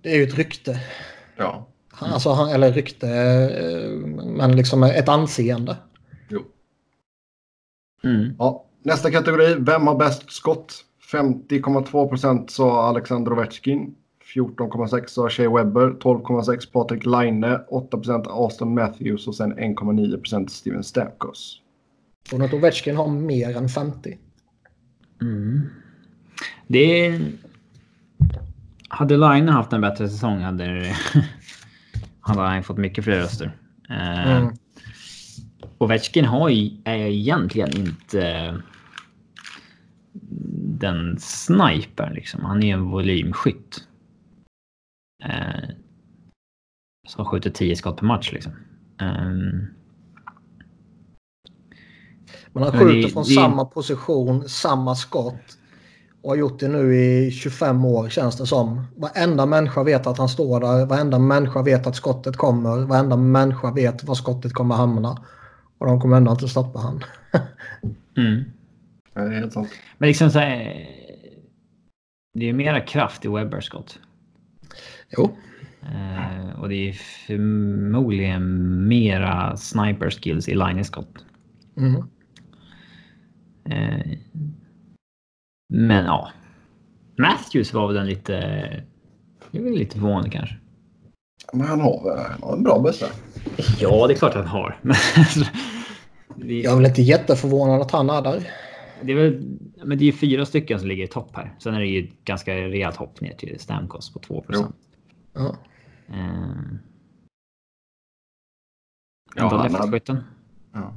Det 0.01 0.11
är 0.11 0.15
ju 0.15 0.23
ett 0.23 0.35
rykte. 0.35 0.81
Ja. 1.35 1.67
Alltså, 1.89 2.29
eller 2.29 2.71
rykte, 2.71 3.07
men 4.25 4.55
liksom 4.55 4.83
ett 4.83 5.09
anseende. 5.09 5.77
Jo. 6.29 6.45
Mm. 8.03 8.35
Ja, 8.39 8.65
nästa 8.81 9.11
kategori. 9.11 9.55
Vem 9.59 9.87
har 9.87 9.95
bäst 9.95 10.31
skott? 10.31 10.83
50,2 11.11 12.09
procent 12.09 12.51
sa 12.51 12.87
Alexander 12.87 13.33
Ovechkin. 13.33 13.95
14,6 14.37 15.07
sa 15.07 15.29
Shea 15.29 15.49
Webber, 15.49 15.89
12,6 15.89 16.71
Patrik 16.71 17.05
Laine, 17.05 17.59
8% 17.71 18.27
Austin 18.27 18.73
Matthews 18.73 19.27
och 19.27 19.35
sen 19.35 19.53
1,9% 19.53 20.47
Steven 20.47 20.83
Stamkos. 20.83 21.61
Och 22.33 22.41
att 22.41 22.53
Ovechkin 22.53 22.97
har 22.97 23.07
mer 23.07 23.57
än 23.57 23.69
50. 23.69 24.17
Mm. 25.21 25.69
Det 26.67 27.05
är... 27.05 27.31
Hade 28.89 29.17
Line 29.17 29.49
haft 29.49 29.73
en 29.73 29.81
bättre 29.81 30.09
säsong 30.09 30.39
hade, 30.39 30.95
hade 32.21 32.41
han 32.41 32.63
fått 32.63 32.77
mycket 32.77 33.03
fler 33.03 33.17
röster. 33.17 33.57
Eh, 33.89 34.37
mm. 34.37 34.53
Ovechkin 35.77 36.25
har 36.25 36.49
ju, 36.49 36.71
är 36.83 36.97
egentligen 36.97 37.77
inte 37.77 38.53
den 40.79 41.19
snipern 41.19 42.13
liksom. 42.13 42.45
Han 42.45 42.63
är 42.63 42.73
en 42.73 42.83
volymskytt. 42.83 43.87
Eh, 45.23 45.69
som 47.07 47.25
skjuter 47.25 47.49
10 47.49 47.75
skott 47.75 47.97
per 47.97 48.05
match 48.05 48.31
liksom. 48.31 48.51
Um, 49.01 49.67
man 52.53 52.63
har 52.63 52.71
skjuter 52.71 53.09
från 53.09 53.23
det, 53.23 53.29
samma 53.29 53.65
position, 53.65 54.49
samma 54.49 54.95
skott. 54.95 55.57
Och 56.21 56.29
har 56.29 56.37
gjort 56.37 56.59
det 56.59 56.67
nu 56.67 56.95
i 56.95 57.31
25 57.31 57.85
år 57.85 58.09
känns 58.09 58.37
det 58.37 58.45
som. 58.45 58.83
Varenda 58.95 59.45
människa 59.45 59.83
vet 59.83 60.07
att 60.07 60.17
han 60.17 60.29
står 60.29 60.59
där. 60.59 60.85
Varenda 60.85 61.19
människa 61.19 61.61
vet 61.61 61.87
att 61.87 61.95
skottet 61.95 62.37
kommer. 62.37 62.85
Varenda 62.85 63.17
människa 63.17 63.71
vet 63.71 64.03
var 64.03 64.15
skottet 64.15 64.53
kommer 64.53 64.75
hamna. 64.75 65.23
Och 65.77 65.85
de 65.85 66.01
kommer 66.01 66.17
ändå 66.17 66.31
inte 66.31 66.47
stoppa 66.47 66.79
han. 66.79 67.03
Mm. 68.17 68.43
Ja, 69.13 69.21
Det 69.21 69.35
är 69.35 69.39
helt 69.39 69.53
sant. 69.53 69.69
Men 69.97 70.07
liksom 70.07 70.31
så 70.31 70.39
här, 70.39 70.87
Det 72.33 72.49
är 72.49 72.53
mera 72.53 72.81
kraft 72.81 73.25
i 73.25 73.27
Webbers 73.27 73.65
skott. 73.65 73.99
Jo. 75.17 75.37
Eh, 75.81 76.59
och 76.59 76.69
det 76.69 76.89
är 76.89 76.93
förmodligen 77.27 78.87
mera 78.87 79.57
sniper 79.57 80.09
skills 80.09 80.49
i 80.49 80.55
Linus 80.55 80.87
skott. 80.87 81.25
Mm. 81.77 81.95
Eh, 83.69 84.17
men 85.73 86.05
ja. 86.05 86.29
Matthews 87.17 87.73
var 87.73 87.87
väl 87.87 87.95
den 87.95 88.05
lite... 88.07 88.33
Det 89.51 89.57
är 89.57 89.63
väl 89.63 89.73
lite 89.73 89.99
förvånande 89.99 90.29
kanske. 90.29 90.55
Men 91.53 91.67
han 91.67 91.81
har, 91.81 92.03
väl- 92.03 92.53
en 92.57 92.63
bra 92.63 92.79
bästa. 92.79 93.05
Ja, 93.79 94.07
det 94.07 94.13
är 94.13 94.17
klart 94.17 94.33
han 94.35 94.47
har. 94.47 94.79
Det, 96.35 96.53
Jag 96.53 96.71
är 96.71 96.77
väl 96.77 96.85
inte 96.85 97.01
jätteförvånad 97.01 97.81
att 97.81 97.91
han 97.91 98.09
är 98.09 98.21
där. 98.21 98.47
det 99.01 99.11
är 99.11 99.15
väl, 99.15 99.57
men 99.85 99.97
det 99.97 100.03
är 100.03 100.05
ju 100.05 100.11
fyra 100.11 100.45
stycken 100.45 100.79
som 100.79 100.87
ligger 100.87 101.03
i 101.03 101.07
topp 101.07 101.31
här. 101.35 101.53
Sen 101.59 101.73
är 101.73 101.79
det 101.79 101.85
ju 101.85 102.03
ett 102.03 102.23
ganska 102.25 102.55
rejält 102.55 102.95
hopp 102.95 103.21
ner 103.21 103.33
till 103.33 103.59
Stamkos 103.59 104.13
på 104.13 104.19
2 104.19 104.45
Jo. 104.49 104.65
Ja. 105.37 105.55
Eh, 106.07 106.77
Ja, 109.35 109.67
leftskytten. 109.71 110.23
Ja. 110.73 110.93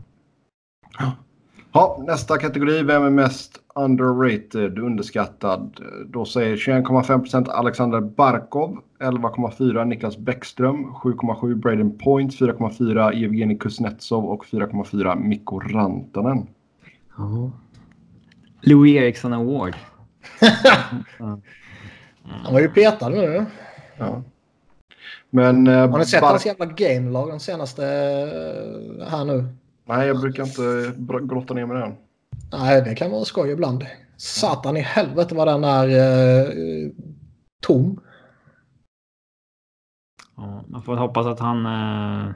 Ja, 1.72 2.02
nästa 2.06 2.38
kategori. 2.38 2.82
Vem 2.82 3.02
är 3.02 3.10
mest 3.10 3.60
underrated, 3.74 4.78
underskattad? 4.78 5.80
Då 6.06 6.24
säger 6.24 6.56
21,5% 6.56 7.50
Alexander 7.50 8.00
Barkov, 8.00 8.78
11,4 9.00 9.84
Niklas 9.84 10.18
Bäckström, 10.18 10.84
7,7 10.94 11.54
Braden 11.54 11.98
Point, 11.98 12.32
4,4 12.34 13.24
Evgeni 13.24 13.58
Kuznetsov 13.58 14.24
och 14.24 14.44
4,4 14.44 15.16
Mikko 15.16 15.58
Rantanen. 15.60 16.46
Ja. 17.16 17.50
Louis 18.60 18.96
Eriksson 18.96 19.32
Award. 19.32 19.74
Han 22.22 22.52
var 22.52 22.60
ju 22.60 22.68
petad 22.68 23.08
nu. 23.08 23.46
Ja. 24.00 24.22
Men... 25.30 25.66
eh, 25.66 25.90
Har 25.90 25.98
ni 25.98 26.04
sett 26.04 26.22
hans 26.22 26.46
jävla 26.46 26.66
game-lag 26.66 27.28
den 27.28 27.40
senaste 27.40 27.84
eh, 27.86 29.06
här 29.08 29.24
nu? 29.24 29.44
Nej, 29.84 30.06
jag 30.06 30.20
brukar 30.20 30.42
inte 30.42 30.92
grotta 31.34 31.54
ner 31.54 31.66
mig 31.66 31.80
den. 31.80 31.94
Nej, 32.52 32.82
det 32.82 32.94
kan 32.94 33.10
vara 33.10 33.24
skoj 33.24 33.50
ibland. 33.50 33.86
Satan 34.16 34.76
i 34.76 34.80
helvete 34.80 35.34
vad 35.34 35.48
den 35.48 35.64
är 35.64 35.88
eh, 35.88 36.90
tom. 37.62 38.00
Ja, 40.36 40.64
man 40.68 40.82
får 40.82 40.96
hoppas 40.96 41.26
att 41.26 41.40
han 41.40 41.66
eh, 41.66 42.30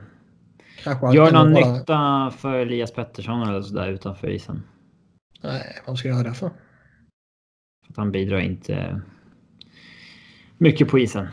gör 1.15 1.33
någon 1.33 1.53
nytta 1.53 2.31
för 2.37 2.55
Elias 2.55 2.93
Pettersson 2.93 3.43
eller 3.49 3.63
sådär 3.63 3.89
utanför 3.89 4.31
isen. 4.31 4.63
Nej, 5.43 5.83
vad 5.87 5.99
ska 5.99 6.09
jag 6.09 6.17
göra 6.19 6.29
det 6.29 6.35
för? 6.35 6.49
För 7.85 7.93
att 7.93 7.97
han 7.97 8.13
bidrar 8.13 8.39
inte 8.39 9.01
mycket 10.59 10.89
på 10.89 10.99
isen. 10.99 11.29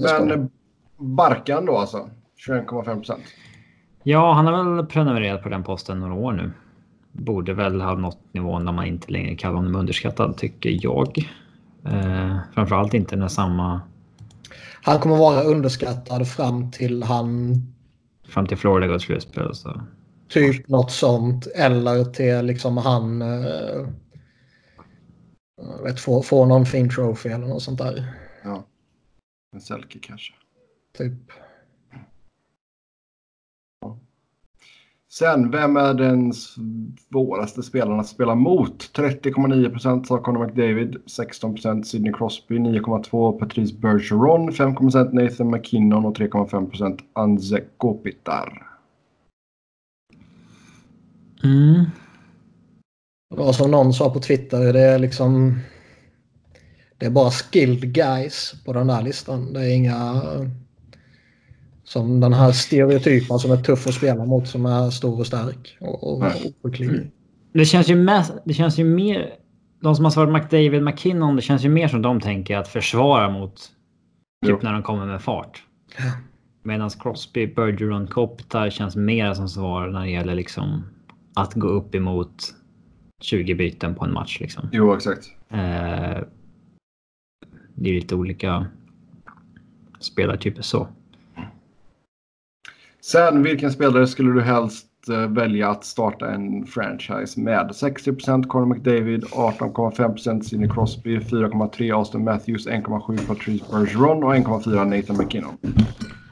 Men 0.00 0.50
Barkan 0.96 1.66
då 1.66 1.78
alltså? 1.78 2.10
21,5% 2.48 3.16
Ja, 4.02 4.32
han 4.32 4.46
har 4.46 4.64
väl 4.64 4.86
prenumererat 4.86 5.42
på 5.42 5.48
den 5.48 5.64
posten 5.64 6.00
några 6.00 6.14
år 6.14 6.32
nu. 6.32 6.52
Borde 7.12 7.54
väl 7.54 7.80
ha 7.80 7.94
nått 7.94 8.18
nivån 8.32 8.64
där 8.64 8.72
man 8.72 8.86
inte 8.86 9.12
längre 9.12 9.36
kallar 9.36 9.56
honom 9.56 9.74
underskattad, 9.74 10.36
tycker 10.36 10.78
jag. 10.82 11.30
Eh, 11.86 12.36
framförallt 12.54 12.94
inte 12.94 13.16
när 13.16 13.28
samma 13.28 13.80
Han 14.82 14.98
kommer 14.98 15.16
vara 15.16 15.42
underskattad 15.42 16.28
fram 16.28 16.70
till 16.70 17.02
han 17.02 17.54
fram 18.28 18.46
till 18.46 18.56
Florida 18.56 18.86
går 18.86 18.98
till 18.98 19.06
slutspel. 19.06 19.54
Så. 19.54 19.82
typ 20.28 20.68
något 20.68 20.90
sånt. 20.90 21.46
Eller 21.46 22.04
till 22.04 22.46
liksom 22.46 22.76
han 22.76 23.22
eh, 23.22 23.86
vet, 25.84 26.00
får, 26.00 26.22
får 26.22 26.46
någon 26.46 26.66
fin 26.66 26.90
trophy 26.90 27.30
eller 27.30 27.46
något 27.46 27.62
sånt 27.62 27.78
där. 27.78 28.12
Ja. 28.44 28.64
En 29.52 29.60
Selke 29.60 29.98
kanske. 29.98 30.34
Typ. 30.98 31.32
Sen, 35.12 35.50
vem 35.50 35.76
är 35.76 35.94
den 35.94 36.32
svåraste 36.32 37.62
spelaren 37.62 38.00
att 38.00 38.06
spela 38.06 38.34
mot? 38.34 38.96
30,9 38.96 40.04
sa 40.04 40.18
Conor 40.18 40.46
McDavid, 40.46 40.96
16% 40.96 41.82
Sidney 41.82 42.12
Crosby, 42.12 42.58
9,2 42.58 43.38
Patrice 43.38 43.72
Bergeron, 43.72 44.50
5% 44.50 45.12
Nathan 45.12 45.50
McKinnon 45.50 46.04
och 46.04 46.16
3,5% 46.16 46.98
Anze 47.12 47.64
Kopitar. 47.76 48.66
Mm. 51.44 51.84
Det 53.30 53.36
var 53.36 53.52
som 53.52 53.70
någon 53.70 53.92
sa 53.92 54.10
på 54.10 54.20
Twitter. 54.20 54.72
Det 54.72 54.80
är 54.80 54.98
liksom. 54.98 55.58
Det 57.02 57.06
är 57.06 57.10
bara 57.10 57.30
skilled 57.30 57.94
guys 57.94 58.54
på 58.64 58.72
den 58.72 58.86
där 58.86 59.02
listan. 59.02 59.52
Det 59.52 59.60
är 59.60 59.74
inga. 59.74 60.22
Som 61.84 62.20
den 62.20 62.32
här 62.32 62.52
stereotypen 62.52 63.38
som 63.38 63.50
är 63.50 63.56
tuff 63.56 63.86
att 63.86 63.94
spela 63.94 64.24
mot 64.24 64.48
som 64.48 64.66
är 64.66 64.90
stor 64.90 65.20
och 65.20 65.26
stark 65.26 65.76
och, 65.80 66.04
och 66.04 66.24
oskicklig. 66.62 67.10
Det 67.52 67.64
känns 67.64 67.88
ju 67.88 67.94
mest, 67.94 68.32
det 68.44 68.54
känns 68.54 68.78
ju 68.78 68.84
mer... 68.84 69.34
De 69.80 69.96
som 69.96 70.04
har 70.04 70.12
svarat 70.12 70.32
McDavid, 70.32 70.82
McKinnon, 70.82 71.36
det 71.36 71.42
känns 71.42 71.64
ju 71.64 71.68
mer 71.68 71.88
som 71.88 72.02
de 72.02 72.20
tänker 72.20 72.56
att 72.56 72.68
försvara 72.68 73.30
mot 73.30 73.60
Jo. 74.46 74.54
typ 74.54 74.62
när 74.62 74.72
de 74.72 74.82
kommer 74.82 75.06
med 75.06 75.22
fart. 75.22 75.62
Ja. 75.98 76.04
Medan 76.62 76.90
Crosby, 76.90 77.46
Bergeron, 77.46 78.06
Kopitar 78.06 78.70
känns 78.70 78.96
mer 78.96 79.34
som 79.34 79.48
svar 79.48 79.88
när 79.88 80.00
det 80.00 80.10
gäller 80.10 80.34
liksom 80.34 80.84
att 81.34 81.54
gå 81.54 81.68
upp 81.68 81.94
emot 81.94 82.34
20 83.20 83.54
byten 83.54 83.94
på 83.94 84.04
en 84.04 84.12
match 84.12 84.40
liksom. 84.40 84.68
Jo, 84.72 84.94
exakt. 84.94 85.26
Eh, 85.50 86.18
det 87.74 87.90
är 87.90 87.94
lite 87.94 88.14
olika 88.14 88.66
spelartyper 90.00 90.62
så. 90.62 90.88
Sen, 93.00 93.42
vilken 93.42 93.72
spelare 93.72 94.06
skulle 94.06 94.32
du 94.32 94.40
helst 94.40 94.86
eh, 95.08 95.26
välja 95.26 95.70
att 95.70 95.84
starta 95.84 96.30
en 96.30 96.66
franchise 96.66 97.40
med? 97.40 97.70
60% 97.70 98.46
Conor 98.46 98.66
McDavid, 98.66 99.24
18,5 99.24 100.40
Sidney 100.40 100.68
Crosby, 100.68 101.18
4,3 101.18 101.94
Austin 101.94 102.24
Matthews, 102.24 102.66
1,7 102.66 103.26
Patrice 103.26 103.70
Bergeron 103.70 104.24
och 104.24 104.34
1,4 104.34 104.84
Nathan 104.84 105.16
McKinnon. 105.16 105.56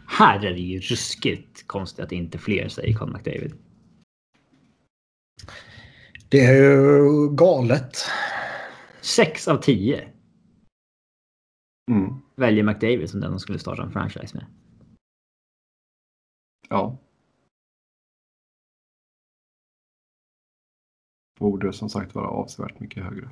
Här 0.07 0.45
är 0.45 0.53
det 0.53 0.61
ju 0.61 0.80
ruskigt 0.80 1.66
konstigt 1.66 2.05
att 2.05 2.12
inte 2.12 2.38
fler 2.38 2.68
säger 2.68 2.95
Conor 2.95 3.12
McDavid. 3.12 3.53
Det 6.28 6.41
är 6.41 6.55
ju 6.55 7.28
galet. 7.30 7.97
6 9.01 9.49
av 9.49 9.57
10 9.57 10.10
Mm. 11.91 12.14
väljer 12.36 12.64
McDavid 12.64 13.11
som 13.11 13.20
den 13.20 13.30
de 13.30 13.41
skulle 13.41 13.59
starta 13.59 13.82
en 13.82 13.93
franchise 13.93 14.36
med. 14.36 14.47
Ja. 16.68 16.99
Borde 21.38 21.72
som 21.72 21.88
sagt 21.88 22.14
vara 22.14 22.28
avsevärt 22.28 22.80
mycket 22.80 23.05
högre. 23.05 23.30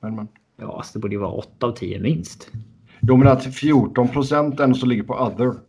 Men, 0.00 0.14
men. 0.16 0.28
Ja, 0.56 0.76
alltså 0.76 0.92
det 0.98 1.02
borde 1.02 1.14
ju 1.14 1.20
vara 1.20 1.32
8 1.32 1.66
av 1.66 1.72
10 1.72 2.00
minst. 2.00 2.52
Jo, 3.00 3.16
men 3.16 3.28
att 3.28 3.54
14 3.54 4.08
procent 4.08 4.60
ändå 4.60 4.76
så 4.76 4.86
ligger 4.86 5.02
på 5.02 5.14
other. 5.14 5.54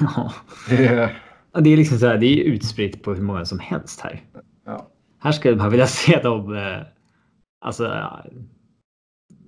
Ja. 0.00 0.32
Det 0.68 0.86
är... 0.86 1.22
Ja, 1.52 1.60
Det 1.60 1.70
är 1.70 1.76
liksom 1.76 1.98
så 1.98 2.06
här, 2.06 2.18
det 2.18 2.26
är 2.26 2.44
utspritt 2.44 3.02
på 3.02 3.14
hur 3.14 3.22
många 3.22 3.44
som 3.44 3.58
helst 3.58 4.00
här. 4.00 4.24
Ja. 4.64 4.90
Här 5.18 5.32
skulle 5.32 5.56
man 5.56 5.70
vilja 5.70 5.86
se 5.86 6.20
dem... 6.22 6.56
eh, 6.56 6.82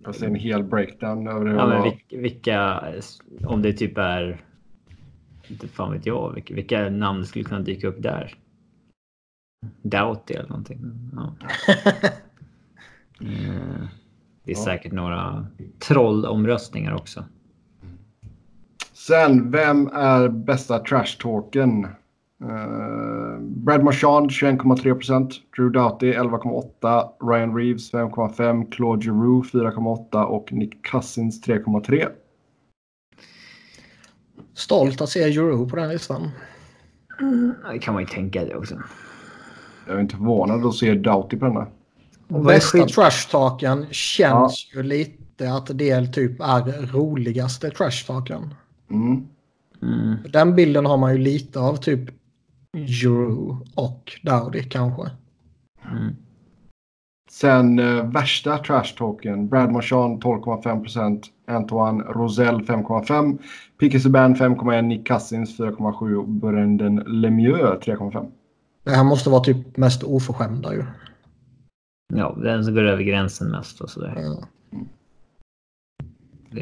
Alltså, 0.05 0.25
en 0.27 0.35
hel 0.35 0.63
breakdown 0.65 1.27
över 1.29 1.45
det. 1.45 1.51
ja, 1.55 1.67
men 1.67 1.83
vilka, 1.83 2.17
vilka... 2.17 2.83
Om 3.47 3.63
det 3.63 3.73
typ 3.73 3.99
är... 3.99 4.41
Inte 5.49 5.69
fan 5.69 5.93
vet 5.93 6.07
jag. 6.07 6.33
Vilka, 6.35 6.55
vilka 6.55 6.89
namn 6.91 7.27
skulle 7.27 7.45
kunna 7.45 7.61
dyka 7.61 7.89
upp 7.89 8.03
där? 8.03 8.35
Doughty 9.83 10.35
eller 10.35 10.49
någonting. 10.49 10.79
Ja. 11.17 11.35
Eh, 13.21 13.85
Det 14.45 14.53
är 14.53 14.57
Ja. 14.57 14.65
säkert 14.65 14.93
några 14.93 15.47
trollomröstningar 15.79 16.95
också. 16.95 17.25
Sen, 18.93 19.51
vem 19.51 19.87
är 19.87 20.29
bästa 20.29 20.79
trash-talken? 20.85 21.87
Uh, 22.43 23.39
Brad 23.41 23.85
Marchand 23.85 24.31
21,3 24.31 24.95
procent. 24.95 25.35
Drew 25.57 25.71
Doughty 25.71 26.13
11,8. 26.13 27.09
Ryan 27.21 27.57
Reeves 27.57 27.93
5,5. 27.93 28.71
Claude 28.71 29.03
Giroux 29.05 29.53
4,8 29.53 30.25
och 30.25 30.53
Nick 30.53 30.87
Cousins 30.87 31.47
3,3. 31.47 32.09
Stolt 34.55 35.01
att 35.01 35.09
se 35.09 35.23
Euro 35.23 35.69
på 35.69 35.77
den 35.77 35.89
listan. 35.89 36.31
Ja, 37.19 37.73
Det 37.73 37.79
kan 37.79 37.95
man 37.95 38.03
ju 38.03 38.09
tänka 38.09 38.45
det 38.45 38.55
också. 38.55 38.75
Jag 39.87 39.97
är 39.97 40.01
inte 40.01 40.17
förvånad 40.17 40.67
att 40.67 40.75
se 40.75 40.95
Doughty 40.95 41.37
på 41.37 41.45
denna. 41.45 41.67
Vad 42.29 42.41
är 42.41 42.45
bästa 42.45 42.87
trash-talken 42.87 43.87
känns 43.91 44.71
ju 44.75 44.83
lite 44.83 45.53
att 45.53 45.79
det 45.79 46.07
typ 46.07 46.41
är 46.41 46.93
roligaste 46.93 47.71
trash-talken. 47.71 48.55
Mm. 48.91 49.27
Mm. 49.83 50.17
Den 50.33 50.55
bilden 50.55 50.87
har 50.87 50.97
man 50.97 51.13
ju 51.13 51.19
lite 51.19 51.61
av 51.61 51.77
typ 51.77 52.22
Drew 52.77 53.57
och 53.75 54.13
Dowdy 54.23 54.63
kanske. 54.63 55.03
Mm. 55.91 56.17
Sen 57.31 57.79
eh, 57.79 58.11
värsta 58.11 58.59
trash-talken. 58.59 59.49
Brad 59.49 59.73
Marchand 59.73 60.23
12,5%. 60.25 61.23
Antoine 61.47 62.03
Rosell 62.03 62.61
5,5%. 62.61 63.39
Piqué 63.81 64.01
Subban 64.01 64.35
5,1%. 64.35 64.83
Nick 64.83 65.09
Cousins 65.09 65.59
4,7% 65.59 66.15
och 66.15 66.29
Brendan 66.29 66.97
Lemieux 66.97 67.87
3,5%. 67.87 68.31
Det 68.85 68.91
här 68.91 69.05
måste 69.05 69.31
vara 69.31 69.45
typ 69.45 69.77
mest 69.77 70.03
oförskämda 70.03 70.75
ju. 70.75 70.85
Ja, 72.15 72.37
den 72.43 72.65
som 72.65 72.75
går 72.75 72.83
över 72.85 73.03
gränsen 73.03 73.51
mest 73.51 73.81
och 73.81 73.91
sådär. 73.91 74.15
Ja. 74.17 74.47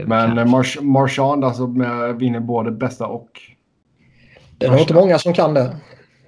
Men 0.06 0.38
eh, 0.38 0.44
March- 0.44 0.82
Marchand 0.82 1.44
alltså 1.44 1.66
med, 1.66 2.16
vinner 2.18 2.40
både 2.40 2.70
bästa 2.70 3.06
och 3.06 3.28
Det 4.58 4.66
är 4.66 4.70
nog 4.70 4.80
inte 4.80 4.94
många 4.94 5.18
som 5.18 5.32
kan 5.34 5.54
det. 5.54 5.76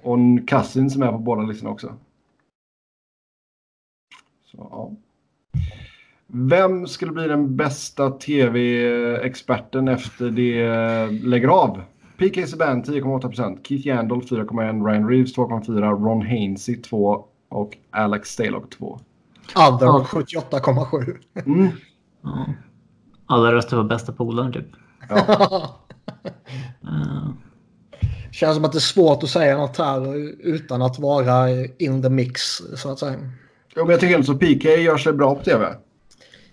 Och 0.03 0.17
Cousins 0.47 0.93
som 0.93 1.03
är 1.03 1.11
på 1.11 1.17
båda 1.17 1.41
listorna 1.41 1.71
också. 1.71 1.93
Så, 4.45 4.67
ja. 4.71 4.91
Vem 6.27 6.87
skulle 6.87 7.11
bli 7.11 7.27
den 7.27 7.55
bästa 7.55 8.09
tv-experten 8.09 9.87
efter 9.87 10.29
det 10.29 11.09
lägger 11.11 11.47
av? 11.47 11.81
PK 12.17 12.47
Subban 12.47 12.83
10,8%, 12.83 13.59
Keith 13.63 13.87
Yandel 13.87 14.19
4,1%, 14.21 14.85
Ryan 14.85 15.09
Reeves 15.09 15.37
2,4%, 15.37 16.05
Ron 16.05 16.21
Hainsey 16.21 16.75
2% 16.75 17.23
och 17.49 17.77
Alex 17.91 18.29
Stalock 18.29 18.75
2%. 18.79 18.99
Other 19.55 19.85
Ja. 19.85 20.07
78,7. 20.09 21.17
Mm. 21.45 21.67
ja. 22.21 22.45
Alla 23.25 23.51
röstar 23.51 23.77
på 23.77 23.83
bästa 23.83 24.13
polaren 24.13 24.53
typ. 24.53 24.67
Ja. 25.09 25.79
Uh, 26.83 27.29
Känns 28.33 28.55
som 28.55 28.65
att 28.65 28.71
det 28.71 28.77
är 28.77 28.79
svårt 28.79 29.23
att 29.23 29.29
säga 29.29 29.57
något 29.57 29.77
här 29.77 30.15
utan 30.47 30.81
att 30.81 30.99
vara 30.99 31.49
in 31.77 32.01
the 32.01 32.09
mix 32.09 32.41
så 32.75 32.89
att 32.91 32.99
säga. 32.99 33.15
Jo, 33.75 33.83
men 33.83 33.89
jag 33.91 33.99
tycker 33.99 34.15
inte 34.15 34.27
så. 34.27 34.35
PK 34.35 34.69
gör 34.69 34.97
sig 34.97 35.13
bra 35.13 35.35
på 35.35 35.43
tv. 35.43 35.67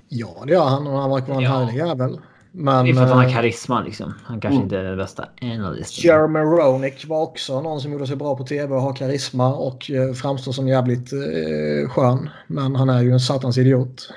Ja, 0.08 0.42
det 0.46 0.52
gör 0.52 0.64
han 0.64 0.86
och 0.86 0.98
han 0.98 1.10
verkar 1.10 1.26
vara 1.26 1.36
en 1.36 1.42
Ja. 1.42 1.50
härlig 1.58 1.76
jävel. 1.78 2.20
Men 2.52 2.84
det 2.84 2.90
är 2.90 2.94
för 2.94 3.02
att 3.02 3.08
han 3.08 3.18
har 3.18 3.24
eh, 3.26 3.32
karisma 3.34 3.80
liksom. 3.82 4.14
Han 4.24 4.40
kanske 4.40 4.54
Mm. 4.56 4.62
inte 4.64 4.78
är 4.78 4.82
den 4.82 4.96
bästa 4.96 5.28
analysten. 5.42 6.04
Jeremy 6.10 6.38
Roenick 6.38 7.06
var 7.06 7.22
också 7.22 7.60
någon 7.60 7.80
som 7.80 7.92
gjorde 7.92 8.06
sig 8.06 8.16
bra 8.16 8.36
på 8.36 8.44
tv 8.44 8.74
och 8.74 8.82
har 8.82 8.94
karisma 8.94 9.54
och 9.54 9.90
eh, 9.90 10.12
framstår 10.12 10.52
som 10.52 10.68
jävligt 10.68 11.12
eh, 11.12 11.88
skön. 11.90 12.30
Men 12.46 12.76
han 12.76 12.88
är 12.88 13.02
ju 13.02 13.12
en 13.12 13.20
satans 13.20 13.58
idiot. 13.58 14.10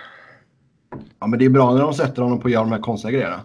Ja, 1.19 1.27
men 1.27 1.39
det 1.39 1.45
är 1.45 1.49
bra 1.49 1.73
när 1.73 1.81
de 1.81 1.93
sätter 1.93 2.21
honom 2.21 2.39
på 2.39 2.47
att 2.47 2.53
göra 2.53 2.63
de 2.63 2.71
här 2.71 2.79
konstiga 2.79 3.11
grejerna. 3.11 3.41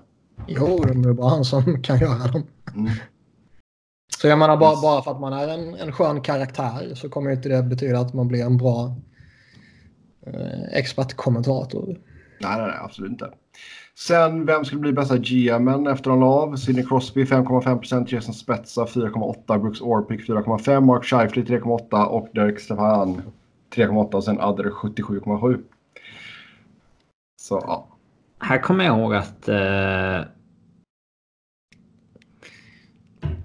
Jo, 0.46 0.84
det 0.84 1.08
är 1.08 1.12
bara 1.12 1.30
han 1.30 1.44
som 1.44 1.82
kan 1.82 1.98
göra 1.98 2.26
dem. 2.32 2.42
Mm. 2.76 2.90
Så 4.16 4.28
jag 4.28 4.38
menar 4.38 4.56
bara, 4.56 4.80
bara 4.82 5.02
för 5.02 5.10
att 5.10 5.20
man 5.20 5.32
är 5.32 5.48
en, 5.48 5.74
en 5.74 5.92
skön 5.92 6.20
karaktär 6.20 6.94
så 6.94 7.08
kommer 7.08 7.30
ju 7.30 7.36
inte 7.36 7.48
det 7.48 7.62
betyda 7.62 7.98
att 7.98 8.14
man 8.14 8.28
blir 8.28 8.44
en 8.44 8.56
bra 8.56 8.96
eh, 10.26 10.78
expertkommentator. 10.78 11.86
Nej, 12.40 12.58
nej, 12.58 12.66
nej, 12.66 12.78
absolut 12.82 13.10
inte. 13.10 13.30
Sen, 13.98 14.46
vem 14.46 14.64
skulle 14.64 14.80
bli 14.80 14.92
bästa 14.92 15.16
GMen 15.16 15.86
efter 15.86 16.10
en 16.10 16.22
av? 16.22 16.56
Sidney 16.56 16.84
Crosby 16.84 17.24
5,5%, 17.24 18.14
Jason 18.14 18.34
Spezza 18.34 18.84
4,8%, 18.84 19.58
Brooks 19.58 19.80
Orpik 19.80 20.28
4,5%, 20.28 20.80
Mark 20.80 21.04
Scheifele 21.04 21.46
3,8% 21.46 22.04
och 22.04 22.28
Derek 22.34 22.60
Stefan 22.60 23.22
3,8% 23.74 24.14
och 24.14 24.24
sen 24.24 24.40
Adder 24.40 24.64
77,7%. 24.64 25.62
Så 27.40 27.62
ja. 27.66 27.88
Här 28.40 28.58
kommer 28.58 28.84
jag 28.84 28.98
ihåg 28.98 29.14
att 29.14 29.48
eh, 29.48 30.20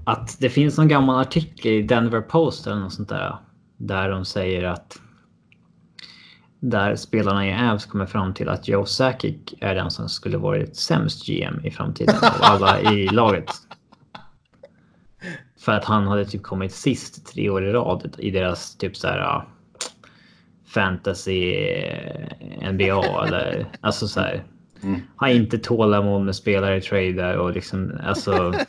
att 0.06 0.38
det 0.40 0.50
finns 0.50 0.78
någon 0.78 0.88
gammal 0.88 1.22
artikel 1.22 1.72
i 1.72 1.82
Denver 1.82 2.22
Post 2.22 2.68
eller 2.68 2.80
något 2.80 2.94
sånt 2.94 3.10
där. 3.10 3.38
Där 3.78 4.10
de 4.10 4.26
säger 4.26 4.64
att 4.64 5.00
där 6.60 6.96
spelarna 6.96 7.48
i 7.48 7.70
Avs 7.70 7.86
kommer 7.86 8.06
fram 8.06 8.34
till 8.34 8.50
att 8.50 8.68
Joe 8.68 8.86
Sakic 8.86 9.36
är 9.60 9.76
den 9.76 9.92
som 9.92 10.10
skulle 10.10 10.38
varit 10.38 10.76
sämst 10.76 11.28
GM 11.28 11.66
i 11.66 11.72
framtiden 11.72 12.16
av 12.16 12.32
alla 12.40 12.82
i 12.82 13.08
laget. 13.12 13.50
För 15.60 15.72
att 15.72 15.86
han 15.86 16.08
hade 16.08 16.26
typ 16.26 16.44
kommit 16.44 16.72
sist 16.72 17.34
tre 17.34 17.50
år 17.50 17.66
i 17.66 17.72
rad 17.72 18.16
i 18.18 18.32
deras 18.32 18.78
typ 18.78 18.98
så 18.98 19.08
här 19.08 19.46
fantasy 20.66 21.56
NBA 22.72 23.26
eller 23.26 23.68
alltså 23.82 24.08
så 24.08 24.20
här. 24.20 24.44
Mm. 24.84 25.02
Har 25.16 25.28
inte 25.28 25.58
tålamod 25.58 26.22
med 26.22 26.36
spelare 26.36 26.78
i 26.78 26.82
trader 26.82 27.38
och 27.38 27.52
liksom 27.52 28.00
alltså. 28.04 28.54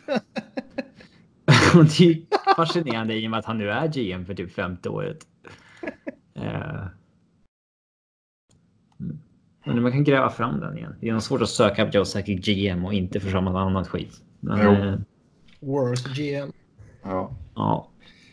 och 1.77 1.85
det 1.85 2.05
är 2.05 2.55
fascinerande 2.57 3.15
i 3.15 3.27
och 3.27 3.31
med 3.31 3.39
att 3.39 3.45
han 3.47 3.59
nu 3.59 3.71
är 3.71 3.89
GM 3.89 4.25
för 4.27 4.35
typ 4.35 4.53
femte 4.53 4.89
året. 4.89 5.19
Eh. 6.35 6.87
Mm. 9.01 9.19
Men 9.65 9.83
man 9.83 9.93
kan 9.93 10.05
gräva 10.05 10.31
fram 10.31 10.61
den 10.61 10.79
igen. 10.79 10.95
Det 11.01 11.09
är 11.09 11.13
nog 11.13 11.23
svårt 11.23 11.43
att 11.43 11.49
söka 11.49 11.87
på 11.87 11.91
Joe 11.97 12.05
Sakic 12.05 12.47
GM 12.47 12.85
och 12.85 12.95
inte 12.95 13.21
få 13.21 13.29
fram 13.29 13.45
något 13.45 13.57
annat 13.57 13.89
skit. 13.89 14.23
Men, 14.41 14.59
Jo. 14.65 14.71
eh, 14.71 14.99
Worst 15.61 16.09
GM. 16.17 16.53
ja. 17.03 17.31
ja. 17.55 17.91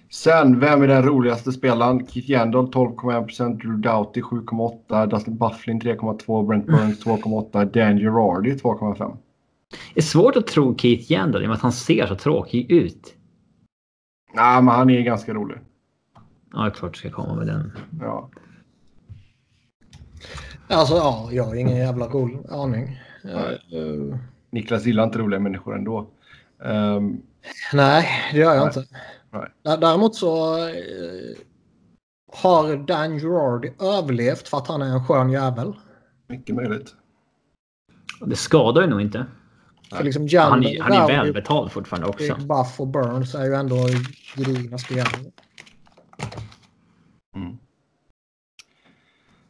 Sen, 0.09 0.59
vem 0.59 0.81
är 0.81 0.87
den 0.87 1.03
roligaste 1.03 1.51
spelaren? 1.51 2.07
Keith 2.07 2.31
Yandel 2.31 2.61
12,1%, 2.61 3.57
Drew 3.57 3.77
Doughty 3.77 4.21
7,8%, 4.21 5.05
Dustin 5.09 5.37
Bufflin 5.37 5.81
3,2%, 5.81 6.47
Brent 6.47 6.65
Burns 6.65 7.05
2,8%, 7.05 7.65
Dan 7.65 7.97
Girardi 7.97 8.53
2,5%. 8.53 9.17
Det 9.93 9.99
är 9.99 10.03
svårt 10.03 10.35
att 10.35 10.47
tro 10.47 10.77
Keith 10.77 11.11
Yandel 11.11 11.41
i 11.41 11.45
och 11.45 11.49
med 11.49 11.55
att 11.55 11.61
han 11.61 11.71
ser 11.71 12.07
så 12.07 12.15
tråkig 12.15 12.71
ut. 12.71 13.15
Nej, 14.33 14.61
men 14.61 14.67
han 14.75 14.89
är 14.89 15.01
ganska 15.01 15.33
rolig. 15.33 15.57
Ja, 16.53 16.59
det 16.59 16.65
är 16.65 16.69
klart 16.69 16.93
du 16.93 16.99
ska 16.99 17.09
komma 17.11 17.35
med 17.35 17.47
den. 17.47 17.71
Ja. 18.01 18.29
Alltså 20.67 20.95
ja, 20.95 21.29
jag 21.31 21.43
har 21.43 21.55
ingen 21.55 21.77
jävla 21.77 22.07
rolig 22.07 22.39
aning. 22.49 22.99
Eh, 23.23 24.17
Niklas 24.49 24.85
gillar 24.85 25.03
inte 25.03 25.19
roliga 25.19 25.39
människor 25.39 25.75
ändå. 25.77 26.07
Um, 26.59 27.21
nej, 27.73 28.07
det 28.31 28.37
gör 28.37 28.53
jag 28.55 28.65
Nej. 28.65 28.67
inte. 28.67 28.97
Nej. 29.31 29.47
Dä- 29.63 29.77
Däremot 29.81 30.15
så 30.15 30.57
eh, 30.67 30.73
har 32.33 32.75
Dan 32.87 33.19
Girardi 33.19 33.73
överlevt 33.79 34.47
för 34.47 34.57
att 34.57 34.67
han 34.67 34.81
är 34.81 34.85
en 34.85 35.05
skön 35.07 35.29
jävel. 35.29 35.73
mycket 36.27 36.55
möjligt. 36.55 36.95
Det 38.25 38.35
skadar 38.35 38.81
ju 38.81 38.87
nog 38.87 39.01
inte. 39.01 39.25
För 39.97 40.03
liksom 40.03 40.27
Han 40.37 40.65
är, 40.65 40.81
han 40.81 40.93
är 40.93 41.07
välbetald 41.07 41.71
fortfarande 41.71 42.07
också. 42.07 42.35
Buff 42.35 42.79
och 42.79 42.87
Burns 42.87 43.35
är 43.35 43.45
ju 43.45 43.53
ändå 43.53 43.87
gedigna 44.35 44.77
spelare. 44.77 45.31
Mm. 47.35 47.57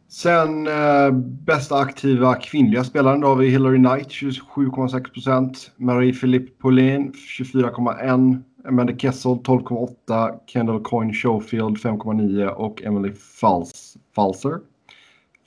Sen 0.09 0.67
eh, 0.67 1.11
bästa 1.45 1.75
aktiva 1.75 2.35
kvinnliga 2.35 2.83
spelaren 2.83 3.21
då 3.21 3.27
har 3.27 3.35
vi 3.35 3.49
Hillary 3.49 3.77
Knight 3.77 4.07
27,6%. 4.07 5.69
Marie 5.75 6.13
Philippe 6.13 6.61
Paulin 6.61 7.13
24,1%. 7.39 8.43
Amanda 8.67 8.97
Kessel 8.97 9.31
12,8%. 9.31 10.39
Kendall 10.47 10.83
Coyne 10.83 11.13
Schofield 11.13 11.77
5,9% 11.77 12.47
och 12.47 12.83
Emily 12.83 13.13
Fals 13.13 13.97
Falser 14.15 14.59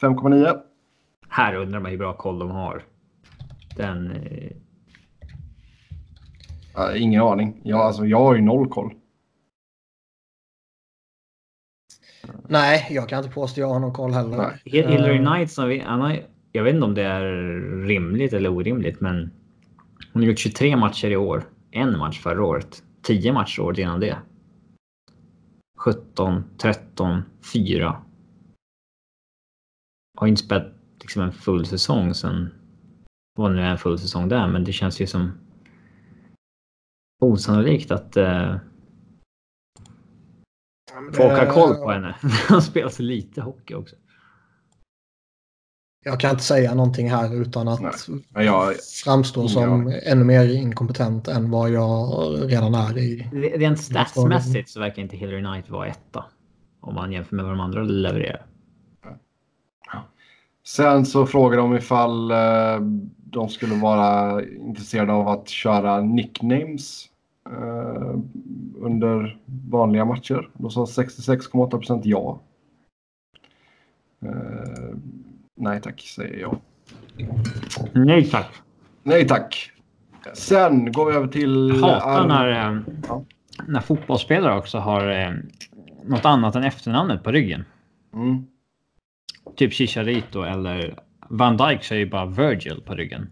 5,9%. 0.00 0.60
Här 1.28 1.54
undrar 1.54 1.80
man 1.80 1.90
hur 1.90 1.98
bra 1.98 2.12
koll 2.12 2.38
de 2.38 2.50
har. 2.50 2.82
Den... 3.76 4.12
eh, 6.76 6.80
Uh, 6.80 7.02
ingen 7.02 7.22
aning. 7.22 7.60
Jag, 7.64 7.80
alltså, 7.80 8.06
jag 8.06 8.18
har 8.18 8.34
ju 8.34 8.42
noll 8.42 8.68
koll. 8.68 8.94
Nej, 12.48 12.86
jag 12.90 13.08
kan 13.08 13.18
inte 13.18 13.34
påstå 13.34 13.52
att 13.54 13.56
jag 13.58 13.68
har 13.68 13.80
någon 13.80 13.92
koll 13.92 14.12
heller. 14.12 14.36
Nej. 14.36 14.60
Hi- 14.64 14.88
Hillary 14.90 15.18
Eh, 15.18 15.26
Knight, 15.32 15.50
som 15.52 15.68
vi, 15.68 15.78
han 15.78 16.00
har, 16.00 16.20
jag 16.52 16.64
vet 16.64 16.74
inte 16.74 16.86
om 16.86 16.94
det 16.94 17.02
är 17.02 17.22
rimligt 17.86 18.32
eller 18.32 18.48
orimligt, 18.50 19.00
men 19.00 19.30
hon 20.12 20.22
har 20.22 20.28
gjort 20.28 20.38
23 20.38 20.76
matcher 20.76 21.10
i 21.10 21.16
år. 21.16 21.48
En 21.70 21.98
match 21.98 22.20
förra 22.20 22.44
året. 22.44 22.82
10 23.02 23.32
matcher 23.32 23.60
året 23.60 23.78
innan 23.78 24.00
det. 24.00 24.18
17, 25.78 26.44
13, 26.58 27.22
4. 27.52 28.02
Har 30.18 30.26
inte 30.26 30.42
spelat 30.42 30.72
liksom 31.00 31.22
en 31.22 31.32
full 31.32 31.66
säsong 31.66 32.14
sen... 32.14 32.54
Vad 33.38 33.52
nu 33.52 33.60
är 33.62 33.70
en 33.70 33.78
full 33.78 33.98
säsong 33.98 34.28
där, 34.28 34.48
men 34.48 34.64
det 34.64 34.72
känns 34.72 35.00
ju 35.00 35.06
som 35.06 35.32
osannolikt 37.24 37.90
att 37.90 38.16
eh, 38.16 38.56
folk 41.12 41.38
har 41.38 41.46
koll 41.46 41.74
på 41.74 41.90
henne. 41.90 42.16
Hon 42.48 42.62
spelar 42.62 42.88
så 42.88 43.02
lite 43.02 43.40
hockey 43.40 43.74
också. 43.74 43.96
Jag 46.06 46.20
kan 46.20 46.30
inte 46.30 46.42
säga 46.42 46.74
någonting 46.74 47.10
här 47.10 47.34
utan 47.42 47.68
att 47.68 47.80
Nej. 48.28 48.46
Jag, 48.46 48.74
framstå 49.04 49.48
som 49.48 49.72
aning. 49.72 49.94
ännu 50.02 50.24
mer 50.24 50.54
inkompetent 50.54 51.28
än 51.28 51.50
vad 51.50 51.70
jag 51.70 52.52
redan 52.52 52.74
är 52.74 52.98
i. 52.98 53.28
Rent 53.32 53.80
statsmässigt 53.80 54.68
så 54.68 54.80
verkar 54.80 55.02
inte 55.02 55.16
Hillary 55.16 55.40
Knight 55.40 55.70
vara 55.70 55.86
etta. 55.86 56.24
Om 56.80 56.94
man 56.94 57.12
jämför 57.12 57.36
med 57.36 57.44
vad 57.44 57.54
de 57.54 57.60
andra 57.60 57.82
levererar. 57.82 58.46
Sen 60.66 61.06
så 61.06 61.26
frågar 61.26 61.58
de 61.58 61.76
ifall 61.76 62.30
eh, 62.30 62.80
de 63.16 63.48
skulle 63.48 63.74
vara 63.74 64.42
intresserade 64.44 65.12
av 65.12 65.28
att 65.28 65.48
köra 65.48 66.00
nicknames 66.00 67.06
eh, 67.50 68.14
under 68.76 69.38
vanliga 69.70 70.04
matcher. 70.04 70.50
Då 70.52 70.70
sa 70.70 70.84
66,8 70.84 71.70
procent 71.70 72.06
ja. 72.06 72.40
Eh, 74.22 74.94
nej 75.56 75.80
tack, 75.80 76.00
säger 76.00 76.38
jag. 76.40 76.58
Nej 77.92 78.30
tack. 78.30 78.62
Nej 79.02 79.28
tack. 79.28 79.70
Sen 80.34 80.92
går 80.92 81.06
vi 81.10 81.16
över 81.16 81.26
till... 81.28 81.68
Jag 81.68 81.88
hatar 81.88 82.28
när, 82.28 82.48
eh, 82.74 82.80
Ja. 83.08 83.24
när 83.66 83.80
fotbollsspelare 83.80 84.58
också 84.58 84.78
har 84.78 85.08
eh, 85.08 85.32
något 86.04 86.24
annat 86.24 86.56
än 86.56 86.64
efternamnet 86.64 87.22
på 87.22 87.32
ryggen. 87.32 87.64
Mm. 88.14 88.46
Typ 89.56 89.72
Chicharito 89.72 90.42
eller 90.42 90.98
Van 91.28 91.56
Dijk 91.56 91.84
säger 91.84 92.06
bara 92.06 92.26
Virgil 92.26 92.82
på 92.86 92.94
ryggen. 92.94 93.30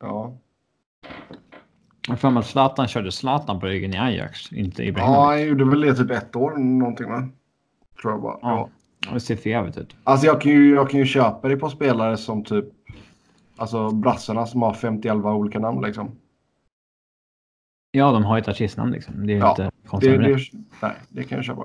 Ja. 0.00 0.38
Jag 2.08 2.18
för 2.20 2.30
mig 2.30 2.40
att 2.40 2.46
Zlatan 2.46 2.88
körde 2.88 3.12
Zlatan 3.12 3.60
på 3.60 3.66
ryggen 3.66 3.94
i 3.94 3.98
Ajax, 3.98 4.52
inte 4.52 4.82
ja, 4.82 4.88
Ibrahimovic. 4.88 5.18
han 5.26 5.46
gjorde 5.48 5.64
väl 5.64 5.80
det 5.80 5.94
typ 5.94 6.10
ett 6.10 6.36
år 6.36 6.56
någonting 6.56 7.08
va? 7.08 7.28
Tror 8.02 8.12
jag 8.12 8.22
bara. 8.22 8.38
Ja. 8.42 8.68
Det 9.12 9.20
ser 9.20 9.36
för 9.36 9.50
jävligt 9.50 9.78
ut. 9.78 9.96
Alltså 10.04 10.26
jag 10.26 10.40
kan, 10.40 10.52
ju, 10.52 10.74
jag 10.74 10.90
kan 10.90 11.00
ju 11.00 11.06
köpa 11.06 11.48
det 11.48 11.56
på 11.56 11.70
spelare 11.70 12.16
som 12.16 12.44
typ... 12.44 12.64
Alltså 13.56 13.90
brassarna 13.90 14.46
som 14.46 14.62
har 14.62 14.72
50-11 14.74 15.32
olika 15.34 15.58
namn 15.58 15.82
liksom. 15.82 16.10
Ja, 17.90 18.12
de 18.12 18.24
har 18.24 18.36
ju 18.36 18.40
ett 18.40 18.48
artistnamn 18.48 18.92
liksom. 18.92 19.26
Det 19.26 19.32
är 19.32 19.38
Ja, 19.38 19.50
inte 19.50 19.70
konstigt 19.86 20.12
Det, 20.20 20.26
det. 20.26 20.34
det, 20.34 20.40
nej, 20.82 20.92
det 21.08 21.24
kan 21.24 21.36
jag 21.38 21.44
köpa. 21.44 21.64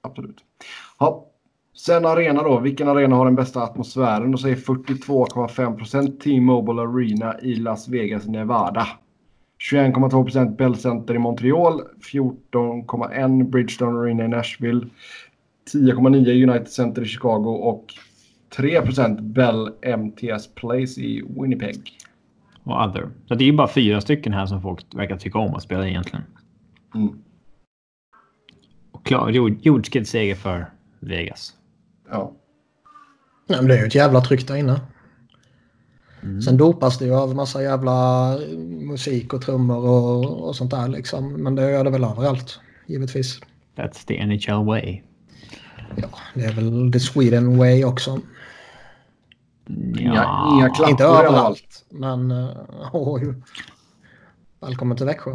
Absolut. 0.00 0.44
Ja. 0.98 1.26
Sen 1.74 2.06
arena 2.06 2.42
då. 2.42 2.58
Vilken 2.58 2.88
arena 2.88 3.16
har 3.16 3.24
den 3.24 3.34
bästa 3.34 3.62
atmosfären? 3.62 4.30
Då 4.32 4.38
säger 4.38 4.56
42,5% 4.56 6.18
T-Mobile 6.20 6.82
Arena 6.82 7.40
i 7.40 7.54
Las 7.54 7.88
Vegas, 7.88 8.26
Nevada. 8.26 8.86
21,2% 9.70 10.56
Bell 10.56 10.76
Center 10.76 11.14
i 11.14 11.18
Montreal. 11.18 11.80
14,1% 12.12 13.50
Bridgestone 13.50 13.98
Arena 13.98 14.24
i 14.24 14.28
Nashville. 14.28 14.86
10,9% 15.72 16.50
United 16.50 16.68
Center 16.68 17.02
i 17.02 17.06
Chicago 17.06 17.48
och 17.48 17.86
3% 18.56 19.20
Bell 19.20 19.70
MTS 19.82 20.54
Place 20.54 21.00
i 21.00 21.24
Winnipeg. 21.28 21.98
Och 22.64 22.84
other. 22.84 23.08
Så 23.28 23.34
det 23.34 23.44
är 23.44 23.46
ju 23.46 23.52
bara 23.52 23.68
fyra 23.68 24.00
stycken 24.00 24.32
här 24.32 24.46
som 24.46 24.62
folk 24.62 24.94
verkar 24.94 25.16
tycka 25.16 25.38
om 25.38 25.54
att 25.54 25.62
spela 25.62 25.88
egentligen. 25.88 26.24
Mm. 26.94 27.18
Och 28.92 29.06
klar, 29.06 29.30
jord, 29.30 29.56
jordskredsseger 29.60 30.34
för 30.34 30.66
Vegas. 31.00 31.54
Ja. 32.10 32.32
Nej, 33.46 33.58
men 33.58 33.68
det 33.68 33.74
är 33.74 33.80
ju 33.80 33.86
ett 33.86 33.94
jävla 33.94 34.20
tryck 34.20 34.48
där 34.48 34.56
inne. 34.56 34.80
Mm. 36.22 36.42
Sen 36.42 36.56
dopas 36.56 36.98
det 36.98 37.04
ju 37.04 37.14
av 37.14 37.34
massa 37.34 37.62
jävla 37.62 38.38
musik 38.80 39.32
och 39.32 39.42
trummor 39.42 39.88
och, 39.88 40.48
och 40.48 40.56
sånt 40.56 40.70
där 40.70 40.88
liksom. 40.88 41.32
Men 41.32 41.54
det 41.54 41.70
gör 41.70 41.84
det 41.84 41.90
väl 41.90 42.04
överallt, 42.04 42.60
givetvis. 42.86 43.40
That's 43.76 44.06
the 44.06 44.26
NHL 44.26 44.66
way. 44.66 45.00
Ja, 45.96 46.08
det 46.34 46.44
är 46.44 46.52
väl 46.52 46.92
the 46.92 47.00
Sweden 47.00 47.58
way 47.58 47.84
också. 47.84 48.20
Inga, 49.98 50.48
inga 50.52 50.70
klappor 50.70 50.90
Inte 50.90 51.04
överallt, 51.04 51.84
men... 51.90 52.30
Uh, 52.30 52.48
oj. 52.92 53.34
Välkommen 54.60 54.96
till 54.96 55.06
Växjö. 55.06 55.30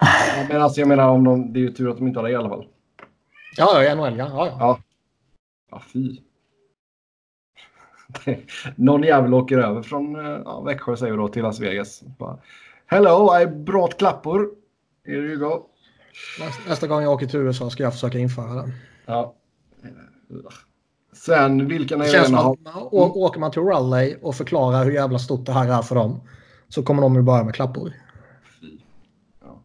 Ja, 0.00 0.06
Men 0.48 0.62
alltså 0.62 0.80
jag 0.80 0.88
menar 0.88 1.08
om 1.08 1.24
de, 1.24 1.52
det 1.52 1.58
är 1.58 1.62
ju 1.62 1.72
tur 1.72 1.90
att 1.90 1.96
de 1.96 2.06
inte 2.06 2.18
har 2.18 2.24
det 2.24 2.32
i 2.32 2.36
alla 2.36 2.48
fall. 2.48 2.66
Ja, 3.56 3.82
ja, 3.82 3.92
i 3.92 3.96
NHL, 3.96 4.18
ja. 4.18 4.28
ja, 4.28 4.46
ja. 4.46 4.56
Ja. 4.60 4.80
Ja, 5.70 5.82
fy. 5.92 6.16
Någon 8.76 9.02
jävel 9.02 9.34
åker 9.34 9.58
över 9.58 9.82
från 9.82 10.16
eh, 10.26 10.40
ja, 10.44 10.60
Växjö 10.60 10.96
säger 10.96 11.12
vi 11.12 11.18
då 11.18 11.28
till 11.28 11.42
Las 11.42 11.60
Vegas. 11.60 12.02
Bara, 12.18 12.38
Hello, 12.86 13.40
I 13.40 13.46
brought 13.46 13.98
klappor. 13.98 14.48
Here 15.06 15.16
you 15.18 15.36
go. 15.36 15.62
Nästa, 16.40 16.62
nästa 16.68 16.86
gång 16.86 17.02
jag 17.02 17.12
åker 17.12 17.26
till 17.26 17.40
USA 17.40 17.70
ska 17.70 17.82
jag 17.82 17.92
försöka 17.92 18.18
införa 18.18 18.54
det. 18.62 18.72
Ja. 19.06 19.34
Sen 21.12 21.68
vilken 21.68 21.98
Det 21.98 22.08
känns 22.08 22.26
som 22.26 22.34
arena 22.34 22.70
har... 22.70 22.94
å- 22.94 23.12
åker 23.24 23.40
man 23.40 23.50
till 23.50 23.62
Raleigh 23.62 24.16
och 24.22 24.34
förklarar 24.34 24.84
hur 24.84 24.92
jävla 24.92 25.18
stort 25.18 25.46
det 25.46 25.52
här 25.52 25.78
är 25.78 25.82
för 25.82 25.94
dem 25.94 26.20
så 26.68 26.82
kommer 26.82 27.02
de 27.02 27.14
ju 27.14 27.22
börja 27.22 27.44
med 27.44 27.54
klappor. 27.54 27.92
Ja. 29.44 29.62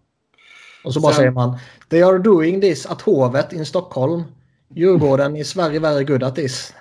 Och 0.86 0.94
så 0.94 1.00
bara 1.02 1.14
Sen- 1.14 1.18
säger 1.20 1.32
man 1.32 1.58
They 1.90 2.02
are 2.04 2.18
doing 2.18 2.62
this 2.62 2.86
at 2.86 3.02
Hovet 3.02 3.54
in 3.54 3.66
Stockholm. 3.66 4.24
Djurgården 4.70 5.36
is 5.36 5.56
very 5.56 5.80
very 5.80 6.04
good 6.04 6.24
at 6.24 6.36
this. 6.36 6.74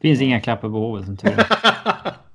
Finns 0.00 0.20
inga 0.20 0.40
klappar 0.40 0.68
på 0.68 0.74
hovet 0.74 1.04
som 1.04 1.16
tur 1.16 1.28
är. 1.30 1.46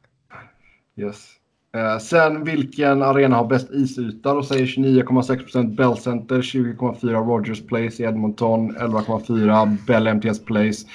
Yes. 0.95 1.29
Eh, 1.75 1.97
sen 1.99 2.43
vilken 2.43 3.01
arena 3.03 3.35
har 3.35 3.45
bäst 3.45 3.71
isyta? 3.71 4.33
Då 4.33 4.43
säger 4.43 4.65
29,6% 4.65 5.75
Bell 5.75 5.97
Center, 5.97 6.35
20,4% 6.41 7.11
Rogers 7.11 7.67
Place 7.67 8.03
i 8.03 8.05
Edmonton, 8.05 8.77
11,4% 8.77 9.77
Bell 9.87 10.07
MTS 10.07 10.45
Place, 10.45 10.87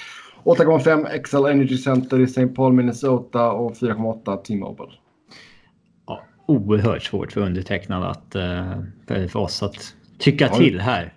8,5% 0.43 1.21
XL 1.23 1.45
Energy 1.45 1.77
Center 1.77 2.19
i 2.19 2.23
St. 2.23 2.47
Paul, 2.47 2.73
Minnesota 2.73 3.51
och 3.51 3.73
4,8% 3.73 4.43
T-Mobile. 4.43 4.91
Ja, 6.07 6.21
oerhört 6.45 7.03
svårt 7.03 7.31
för 7.31 7.41
undertecknad 7.41 8.03
att... 8.03 8.35
eh, 8.35 8.73
för, 9.07 9.37
oss 9.37 9.63
att 9.63 9.93
tycka 10.17 10.49
Oj. 10.53 10.57
till 10.57 10.79
här. 10.79 11.13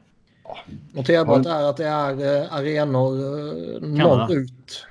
Noterbart 0.93 1.47
är 1.47 1.71
att 1.71 1.77
det 1.77 1.87
är 1.87 2.43
eh, 2.43 2.55
arenor 2.55 3.19
eh, 3.19 3.81
Kanada. 3.81 4.27
norrut. 4.27 4.87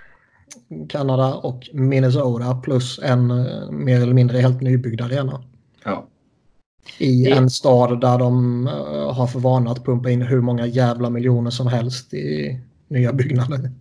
Kanada 0.89 1.33
och 1.33 1.69
Minnesota 1.73 2.55
plus 2.55 2.99
en 3.03 3.31
eh, 3.31 3.71
mer 3.71 4.01
eller 4.01 4.13
mindre 4.13 4.37
helt 4.37 4.61
nybyggd 4.61 5.01
arena. 5.01 5.43
Ja. 5.83 6.05
I 6.97 7.23
Det- 7.23 7.31
en 7.31 7.49
stad 7.49 8.01
där 8.01 8.17
de 8.17 8.67
eh, 8.67 9.13
har 9.13 9.27
för 9.27 9.39
vana 9.39 9.71
att 9.71 9.85
pumpa 9.85 10.09
in 10.09 10.21
hur 10.21 10.41
många 10.41 10.65
jävla 10.65 11.09
miljoner 11.09 11.51
som 11.51 11.67
helst 11.67 12.13
i 12.13 12.59
nya 12.87 13.13
byggnader. 13.13 13.71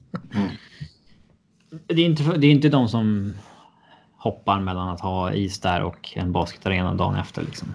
Det 1.87 2.03
är, 2.03 2.07
inte, 2.07 2.23
det 2.23 2.47
är 2.47 2.51
inte 2.51 2.69
de 2.69 2.89
som 2.89 3.35
hoppar 4.17 4.61
mellan 4.61 4.89
att 4.89 5.01
ha 5.01 5.33
is 5.33 5.61
där 5.61 5.83
och 5.83 6.13
en 6.17 6.33
basketarena 6.33 6.95
dagen 6.95 7.15
efter. 7.17 7.43
Liksom. 7.43 7.69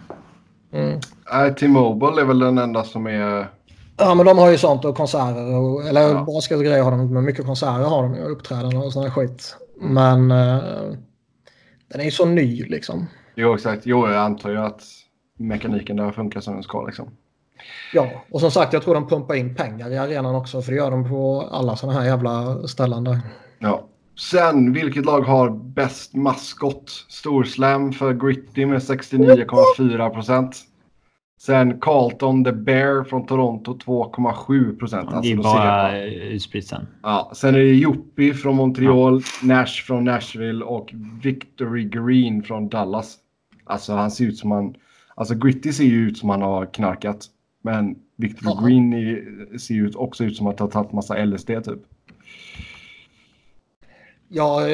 Mm. 0.72 1.00
T-Mobile 1.56 2.22
är 2.22 2.26
väl 2.26 2.40
den 2.40 2.58
enda 2.58 2.84
som 2.84 3.08
är... 3.08 3.48
Ja 3.98 4.16
men 4.16 4.26
de 4.26 4.38
har 4.38 4.52
ju 4.52 4.58
sånt 4.58 4.86
och 4.86 4.98
konserter 4.98 5.56
och, 5.56 5.88
eller 5.88 6.02
Ja. 6.02 6.24
basket 6.24 6.58
och 6.58 6.64
grejer 6.64 6.84
har 6.84 6.92
de 6.92 7.14
men 7.14 7.26
mycket 7.26 7.46
konserter 7.46 7.84
har 7.84 8.04
de 8.04 8.16
ju 8.16 8.24
och 8.24 8.32
uppträdanden 8.32 8.82
och 8.82 8.94
sån 8.94 9.04
här 9.04 9.10
skit. 9.10 9.58
Men 9.80 10.32
eh, 10.32 10.58
den 11.88 12.00
är 12.02 12.04
ju 12.06 12.12
så 12.12 12.26
ny 12.26 12.64
liksom. 12.66 13.08
Jo, 13.36 13.54
exakt. 13.56 13.82
Jo, 13.86 14.08
jag 14.08 14.16
antar 14.18 14.50
ju 14.50 14.58
att 14.58 14.82
mekaniken 15.38 15.98
där 15.98 16.12
funkar 16.12 16.40
som 16.42 16.54
den 16.54 16.64
ska 16.64 16.86
liksom. 16.86 17.10
Ja, 17.94 18.08
och 18.32 18.40
som 18.40 18.52
sagt 18.52 18.74
jag 18.74 18.82
tror 18.84 18.94
de 18.94 19.08
pumpar 19.08 19.36
in 19.36 19.56
pengar 19.56 19.92
i 19.92 19.98
arenan 19.98 20.36
också 20.36 20.62
för 20.62 20.72
det 20.72 20.78
gör 20.78 20.92
de 20.92 21.10
på 21.10 21.50
alla 21.52 21.76
såna 21.76 21.94
här 21.94 22.06
jävla 22.06 22.68
ställen 22.68 23.04
där. 23.04 23.20
Ja. 23.60 23.88
Sen, 24.32 24.74
vilket 24.74 25.06
lag 25.06 25.22
har 25.22 25.50
bäst 25.50 26.14
maskot? 26.16 26.90
Storslam 27.10 27.94
för 27.94 28.14
Gritty 28.14 28.66
med 28.66 28.80
69,4 28.80 30.10
procent. 30.10 30.58
Sen 31.38 31.80
Carlton 31.80 32.44
The 32.44 32.52
Bear 32.52 33.04
från 33.04 33.26
Toronto 33.26 33.78
2,7 33.78 34.80
procent. 34.80 35.10
det 35.22 35.28
är 35.28 35.32
jag 35.36 35.44
bara 35.44 35.54
bara- 35.54 36.04
utspritt 36.06 36.68
sen. 36.68 36.88
Ja, 37.04 37.32
sen 37.36 37.56
är 37.56 37.60
det 37.60 37.74
Joppi 37.76 38.34
från 38.34 38.56
Montreal, 38.56 39.22
Nash 39.44 39.66
från 39.86 40.04
Nashville 40.04 40.66
och 40.66 40.94
Victory 41.24 41.84
Green 41.84 42.44
från 42.44 42.70
Dallas. 42.70 43.18
Alltså 43.64 43.94
han 43.94 44.12
ser 44.12 44.26
ut 44.26 44.38
som 44.38 44.52
han... 44.52 44.76
Alltså 45.16 45.36
Gritty 45.36 45.72
ser 45.74 45.84
ju 45.84 46.08
ut 46.08 46.18
som 46.18 46.30
han 46.30 46.42
har 46.42 46.66
knarkat. 46.66 47.26
Men 47.62 47.96
Victory 48.16 48.52
Ja. 48.56 48.66
Green 48.68 48.94
är, 48.94 49.58
ser 49.58 49.74
ju 49.76 49.88
ut- 49.88 49.96
också 49.96 50.24
ut 50.24 50.38
som 50.38 50.48
att 50.48 50.60
han 50.60 50.68
har 50.68 50.72
tagit 50.72 50.92
massa 50.94 51.26
LSD 51.26 51.48
typ. 51.64 51.80
Ja, 54.28 54.68
eh, 54.68 54.74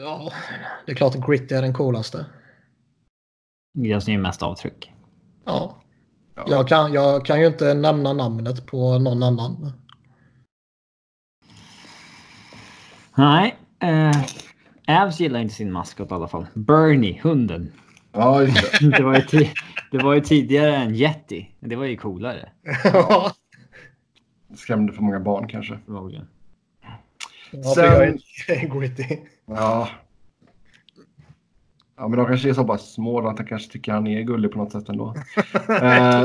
ja, 0.00 0.32
det 0.86 0.92
är 0.92 0.96
klart 0.96 1.14
att 1.16 1.26
Gritty 1.26 1.54
är 1.54 1.62
den 1.62 1.74
coolaste. 1.74 2.26
Jag 3.72 4.02
ser 4.02 4.12
ju 4.12 4.18
mest 4.18 4.42
avtryck. 4.42 4.92
Ja. 5.44 5.82
Ja. 6.36 6.44
Jag, 6.48 6.68
kan, 6.68 6.92
jag 6.92 7.24
kan 7.24 7.40
ju 7.40 7.46
inte 7.46 7.74
nämna 7.74 8.12
namnet 8.12 8.66
på 8.66 8.98
någon 8.98 9.22
annan. 9.22 9.72
Nej. 13.14 13.56
Eh, 13.80 15.02
Avs 15.02 15.20
gillar 15.20 15.40
inte 15.40 15.54
sin 15.54 15.72
maskot 15.72 16.10
i 16.10 16.14
alla 16.14 16.28
fall. 16.28 16.46
Bernie, 16.54 17.20
hunden. 17.22 17.72
Ja, 18.12 18.40
det. 18.80 19.02
Var 19.02 19.14
ju, 19.32 19.48
det 19.90 19.98
var 19.98 20.14
ju 20.14 20.20
tidigare 20.20 20.76
en 20.76 20.94
Yeti. 20.94 21.50
Det 21.60 21.76
var 21.76 21.84
ju 21.84 21.96
coolare. 21.96 22.48
Ja, 22.84 23.32
Skrämde 24.56 24.92
för 24.92 25.02
många 25.02 25.20
barn 25.20 25.48
kanske. 25.48 25.78
förmodligen. 25.84 26.28
för 27.50 27.74
Sen- 27.74 28.18
Gritty. 28.80 29.16
Ja. 29.46 29.88
Ja, 31.96 32.08
men 32.08 32.18
de 32.18 32.26
kanske 32.26 32.48
är 32.48 32.54
så 32.54 32.64
pass 32.64 32.92
små 32.92 33.28
att 33.28 33.38
han 33.38 33.46
kanske 33.46 33.72
tycker 33.72 33.92
han 33.92 34.06
är 34.06 34.22
gullig 34.22 34.52
på 34.52 34.58
något 34.58 34.72
sätt 34.72 34.88
ändå. 34.88 35.14
eh, 35.68 36.24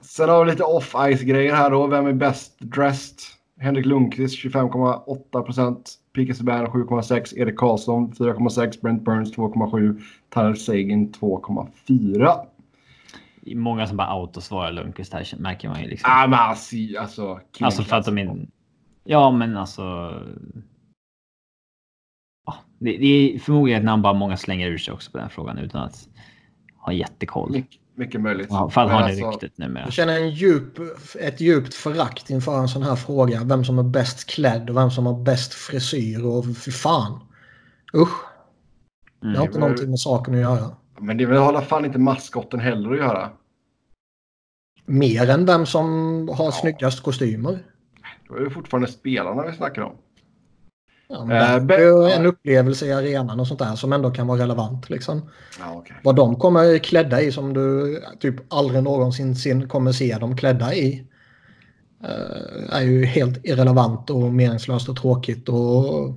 sen 0.00 0.28
har 0.28 0.44
vi 0.44 0.50
lite 0.50 0.64
off-ice-grejer 0.64 1.54
här 1.54 1.70
då. 1.70 1.86
Vem 1.86 2.06
är 2.06 2.12
bäst 2.12 2.58
dressed? 2.60 3.18
Henrik 3.60 3.86
Lundqvist 3.86 4.44
25,8 4.44 5.42
procent. 5.42 5.94
P.K. 6.14 6.34
Subban 6.34 6.66
7,6. 6.66 7.36
Erik 7.36 7.56
Karlsson 7.56 8.12
4,6. 8.12 8.82
Brent 8.82 9.04
Burns 9.04 9.36
2,7. 9.36 10.02
Tyler 10.34 10.54
Sagan 10.54 11.12
2,4. 11.12 12.46
Det 13.40 13.52
är 13.52 13.56
Många 13.56 13.86
som 13.86 13.96
bara 13.96 14.08
autosvarar 14.08 14.72
Lundqvist 14.72 15.12
här 15.12 15.34
märker 15.38 15.68
man 15.68 15.82
ju. 15.82 15.88
Liksom. 15.88 16.10
Ah, 16.12 16.26
men 16.26 16.38
alltså, 16.38 16.76
alltså, 17.00 17.40
alltså 17.60 17.82
för 17.82 17.96
att 17.96 18.04
de 18.04 18.18
är... 18.18 18.46
Ja, 19.04 19.30
men 19.30 19.56
alltså... 19.56 20.14
Det, 22.78 22.96
det 22.96 23.34
är 23.34 23.38
förmodligen 23.38 23.80
ett 23.80 23.84
namn 23.84 24.02
bara 24.02 24.12
många 24.12 24.36
slänger 24.36 24.68
ur 24.68 24.78
sig 24.78 24.94
också 24.94 25.10
på 25.10 25.18
den 25.18 25.30
frågan 25.30 25.58
utan 25.58 25.82
att 25.82 26.08
ha 26.78 26.92
jättekoll. 26.92 27.50
Mycket, 27.52 27.80
mycket 27.94 28.20
möjligt. 28.20 28.46
Ja, 28.50 28.70
för 28.70 28.80
att 28.80 28.90
ha 28.90 28.98
det 28.98 29.04
alltså, 29.04 29.30
ryktet 29.30 29.58
numera. 29.58 29.84
Jag 29.84 29.92
känner 29.92 30.16
en 30.20 30.30
djup, 30.30 30.78
ett 31.20 31.40
djupt 31.40 31.74
förakt 31.74 32.30
inför 32.30 32.58
en 32.58 32.68
sån 32.68 32.82
här 32.82 32.96
fråga. 32.96 33.44
Vem 33.44 33.64
som 33.64 33.78
är 33.78 33.82
bäst 33.82 34.30
klädd 34.30 34.70
och 34.70 34.76
vem 34.76 34.90
som 34.90 35.06
har 35.06 35.22
bäst 35.24 35.54
frisyr 35.54 36.24
och 36.26 36.44
fy 36.64 36.70
fan. 36.70 37.20
Usch. 37.94 38.24
Det 39.20 39.26
har 39.26 39.34
Mm. 39.34 39.46
inte 39.46 39.58
någonting 39.58 39.90
med 39.90 40.00
saken 40.00 40.34
att 40.34 40.40
göra. 40.40 40.76
Men 41.00 41.16
det 41.16 41.26
vill 41.26 41.38
hålla 41.38 41.62
fan 41.62 41.84
inte 41.84 41.98
maskotten 41.98 42.60
heller 42.60 42.90
att 42.92 42.98
göra. 42.98 43.30
Mer 44.86 45.30
än 45.30 45.46
vem 45.46 45.66
som 45.66 45.84
har 46.28 46.44
Ja. 46.44 46.52
snyggast 46.52 47.02
kostymer. 47.02 47.58
Då 48.28 48.34
är 48.34 48.40
det 48.40 48.50
fortfarande 48.50 48.88
spelarna 48.88 49.46
vi 49.46 49.52
snackar 49.56 49.82
om. 49.82 49.96
Ja, 51.08 51.24
men 51.24 51.36
Eh, 51.60 51.66
det 51.66 51.74
är 51.74 52.16
en 52.20 52.26
upplevelse 52.26 52.86
i 52.86 52.92
arenan 52.92 53.40
och 53.40 53.46
sånt 53.46 53.60
där 53.60 53.74
som 53.74 53.92
ändå 53.92 54.10
kan 54.10 54.26
vara 54.26 54.40
relevant. 54.42 54.90
Liksom. 54.90 55.30
Ja, 55.60 55.74
okej. 55.76 55.96
Vad 56.04 56.16
de 56.16 56.36
kommer 56.36 56.78
klädda 56.78 57.20
i 57.20 57.32
som 57.32 57.52
du 57.54 58.00
typ 58.20 58.34
aldrig 58.54 58.82
någonsin 58.82 59.36
sin- 59.36 59.68
kommer 59.68 59.92
se 59.92 60.18
dem 60.18 60.36
klädda 60.36 60.74
i. 60.74 61.06
eh, 62.04 62.76
är 62.76 62.80
ju 62.82 63.04
helt 63.04 63.44
irrelevant 63.46 64.10
och 64.10 64.20
meningslöst 64.32 64.88
och 64.88 64.96
tråkigt. 64.96 65.48
Och, 65.48 66.08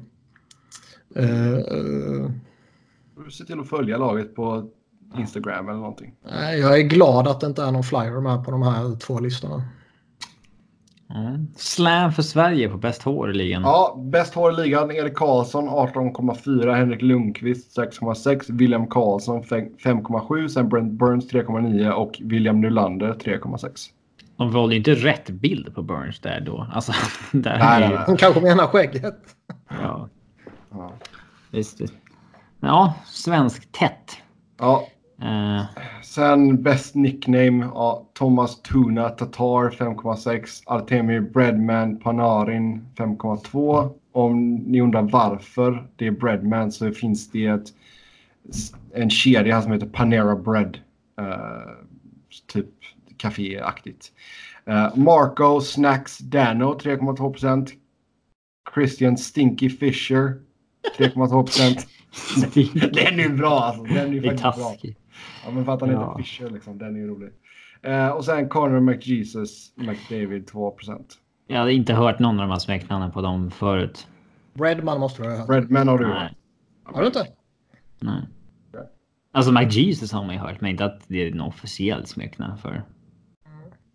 eh, 1.16 1.54
eh, 1.54 2.32
Du 3.26 3.32
Se 3.32 3.44
till 3.46 3.60
att 3.60 3.70
följa 3.70 3.98
laget 3.98 4.36
på 4.36 4.70
Instagram 5.18 5.70
eller 5.70 5.80
någonting. 5.80 6.14
jag 6.60 6.80
är 6.80 6.84
glad 6.84 7.28
att 7.28 7.40
det 7.42 7.48
inte 7.48 7.64
är 7.64 7.72
någon 7.72 7.84
flyer 7.84 8.22
med 8.22 8.46
på 8.46 8.52
de 8.52 8.62
här 8.62 9.00
två 9.00 9.20
listorna. 9.20 9.64
Mm. 11.16 11.48
Slam 11.56 12.12
för 12.14 12.22
Sverige 12.22 12.70
på 12.70 12.78
bäst 12.78 13.04
hår 13.04 13.30
i 13.32 13.34
ligan. 13.34 13.62
Ja, 13.62 13.96
bäst 14.12 14.34
hår 14.34 14.52
i 14.54 14.56
ligan. 14.56 14.92
Erik 14.92 15.16
Karlsson 15.16 15.70
18,4. 15.70 16.76
Henrik 16.76 17.02
Lundqvist 17.02 17.78
6,6. 17.78 18.46
William 18.50 18.88
Karlsson 18.88 19.44
fem- 19.44 19.70
5,7. 19.84 20.48
Sen 20.48 20.70
Brent 20.70 20.92
Burns 20.94 21.32
3,9 21.34 21.90
och 21.92 22.18
William 22.24 22.62
Nylander 22.62 23.14
3,6. 23.14 23.90
De 24.38 24.52
valde 24.52 24.76
ju 24.76 24.78
inte 24.78 24.94
rätt 24.94 25.30
bild 25.30 25.76
på 25.76 25.82
Burns 25.84 26.20
där 26.20 26.42
då. 26.42 26.68
Alltså, 26.74 26.92
där 27.32 27.58
Nej, 27.60 27.84
är 27.84 27.90
ju... 27.90 27.96
nej, 27.96 28.04
Hon 28.08 28.18
kanske 28.18 28.42
menar 28.42 28.68
skägget. 28.68 29.04
Ja, 29.70 30.10
Ja. 30.72 30.92
visst. 31.52 31.82
visst. 31.82 31.94
Ja, 32.60 32.94
svensk 33.06 33.72
tätt. 33.72 34.18
ja, 34.60 34.88
Eh, 35.22 35.66
sen 36.04 36.64
bäst 36.64 36.96
nickname. 36.96 37.66
Ja, 37.74 38.06
Thomas 38.14 38.62
Tuna 38.62 39.10
Tatar 39.10 39.70
5,6. 39.70 40.64
Artemi 40.66 41.20
Breadman 41.20 42.00
Panarin 42.00 42.86
5,2. 42.98 43.90
Om 44.12 44.56
ni 44.56 44.82
undrar 44.82 45.02
varför 45.02 45.88
det 45.96 46.08
är 46.08 46.12
Breadman 46.12 46.72
så 46.72 46.92
finns 46.92 47.32
det 47.32 47.46
ett, 47.46 47.74
en 48.94 49.10
kedja 49.10 49.62
som 49.62 49.72
heter 49.72 49.88
Panera 49.88 50.36
Bread. 50.36 50.78
Eh, 51.20 51.86
typ 52.48 52.70
kaféaktigt. 53.18 54.12
Uh, 54.70 54.98
Marco 54.98 55.62
Snacks 55.62 56.18
Dano 56.18 56.78
3,2 56.78 57.32
procent. 57.32 57.74
Christian 58.74 59.18
Stinky 59.18 59.70
Fisher 59.70 60.42
3,2 60.98 61.44
procent. 61.44 61.88
Den 62.94 63.20
är 63.20 63.30
bra 63.30 63.60
alltså. 63.60 63.84
Den 63.84 64.14
är 64.14 64.18
är 64.18 64.38
faktiskt 64.38 64.42
bra. 64.42 64.76
Ja, 65.46 65.52
men 65.52 65.66
för 65.66 65.72
att 65.74 65.82
han 65.82 65.90
Ja. 65.90 66.00
heter 66.10 66.24
Fisher 66.24 66.50
liksom. 66.50 66.78
Den 66.78 66.96
är 66.96 67.00
ju 67.00 67.08
rolig. 67.08 67.30
Eh, 67.82 68.08
och 68.10 68.26
sen 68.26 68.50
Connor 68.50 68.80
McJesus 68.80 69.74
McDavid 69.76 70.48
2 70.48 70.72
procent. 70.72 71.16
Jag 71.48 71.58
hade 71.60 71.74
inte 71.74 71.94
hört 71.94 72.20
någon 72.20 72.40
av 72.40 72.48
de 72.48 72.52
här 72.52 72.60
smeknamnen 72.60 73.12
på 73.12 73.22
dem 73.22 73.52
förut. 73.52 74.08
Redman 74.54 75.00
måste 75.00 75.22
du 75.24 75.30
ha 75.30 75.38
hört. 75.38 75.50
Redman 75.50 75.88
har 75.88 75.98
du 75.98 76.08
Nej. 76.08 76.14
hört. 76.20 76.32
Har 76.96 77.02
du 77.02 77.08
inte? 77.08 77.28
Nej. 78.00 78.22
Alltså 79.32 79.52
McJesus 79.52 80.12
har 80.12 80.24
man 80.26 80.36
ju 80.36 80.42
hört, 80.42 80.62
men 80.62 80.70
inte 80.72 80.86
att 80.86 81.02
det 81.08 81.18
är 81.28 81.32
en 81.32 81.42
officiell 81.42 82.06
smeknamn 82.06 82.58
för 82.58 82.84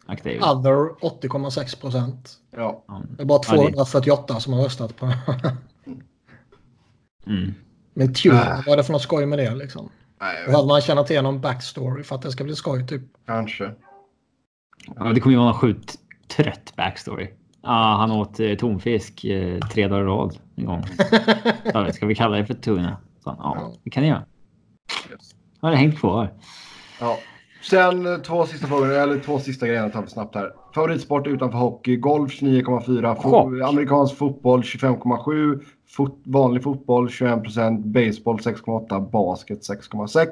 McDavid. 0.08 0.42
Other 0.42 0.88
80,6 1.00 1.80
procent. 1.80 2.32
Ja. 2.50 2.84
Det 3.16 3.22
är 3.22 3.26
bara 3.26 3.40
Ja, 3.48 3.52
det- 3.52 3.72
248 3.72 4.40
som 4.40 4.52
har 4.52 4.62
röstat 4.64 4.96
på 4.96 5.12
Mm. 7.26 7.54
Men 7.94 8.14
Tune, 8.14 8.34
Äh. 8.40 8.60
vad 8.66 8.72
är 8.72 8.76
det 8.76 8.84
för 8.84 8.92
något 8.92 9.02
skoj 9.02 9.26
med 9.26 9.38
det 9.38 9.54
liksom? 9.54 9.90
Nej, 10.20 10.46
Behöver 10.46 10.68
man 10.68 10.80
känna 10.80 11.02
till 11.02 11.22
någon 11.22 11.40
backstory 11.40 12.02
för 12.02 12.14
att 12.14 12.22
det 12.22 12.30
ska 12.32 12.44
bli 12.44 12.54
skoj 12.56 12.86
typ? 12.86 13.02
kanske. 13.26 13.72
Ja, 14.96 15.04
det 15.04 15.20
kommer 15.20 15.32
ju 15.32 15.38
vara 15.38 15.50
någon 15.50 15.60
sjukt 15.60 15.96
trött 16.28 16.72
backstory. 16.76 17.30
Ja, 17.62 17.96
han 17.98 18.10
åt 18.10 18.40
eh, 18.40 18.54
tonfisk 18.54 19.24
eh, 19.24 19.58
tre 19.58 19.88
dagar 19.88 20.02
i 20.02 20.06
rad 20.06 20.38
en 20.56 20.66
gång. 20.66 20.84
Ja, 21.74 21.92
ska 21.92 22.06
vi 22.06 22.14
kalla 22.14 22.36
det 22.36 22.46
för 22.46 22.54
tuna? 22.54 22.96
Så, 23.24 23.36
ja, 23.38 23.72
det 23.84 23.90
kan 23.90 24.02
ni 24.02 24.08
göra. 24.08 24.24
Yes. 25.10 25.30
Har 25.60 25.70
det 25.70 25.76
hängt 25.76 25.98
kvar? 25.98 26.32
Ja. 27.00 27.18
Sen 27.70 28.06
eh, 28.06 28.16
två 28.18 28.46
sista 28.46 28.66
frågor, 28.66 28.90
eller 28.92 29.18
två 29.18 29.38
sista 29.38 29.66
grejer 29.66 29.88
tar 29.90 30.02
vi 30.02 30.08
snabbt 30.08 30.34
här. 30.34 30.52
Favoritsport 30.74 31.26
utanför 31.26 31.58
hockey, 31.58 31.96
golf 31.96 32.32
29,4, 32.42 33.14
Chock. 33.16 33.24
fo- 33.48 33.68
amerikansk 33.68 34.16
fotboll 34.16 34.62
25,7, 34.62 35.60
fot- 35.96 36.22
vanlig 36.24 36.62
fotboll 36.62 37.08
21% 37.08 37.82
baseball 37.86 38.36
6,8, 38.38 39.10
basket 39.10 39.58
6,6. 39.68 40.26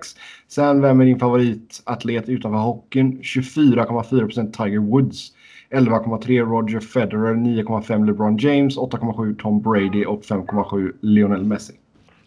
Sen 0.48 0.80
vem 0.80 1.00
är 1.00 1.04
din 1.04 1.18
favoritatlet 1.18 2.28
utanför 2.28 2.58
hockeyn? 2.58 3.20
24,4% 3.22 4.52
Tiger 4.52 4.78
Woods. 4.78 5.32
11,3 5.70 6.40
Roger 6.44 6.80
Federer, 6.80 7.34
9,5 7.34 8.06
LeBron 8.06 8.36
James, 8.36 8.76
8,7 8.78 9.36
Tom 9.42 9.62
Brady 9.62 10.04
och 10.04 10.22
5,7 10.22 10.92
Lionel 11.00 11.44
Messi. 11.44 11.72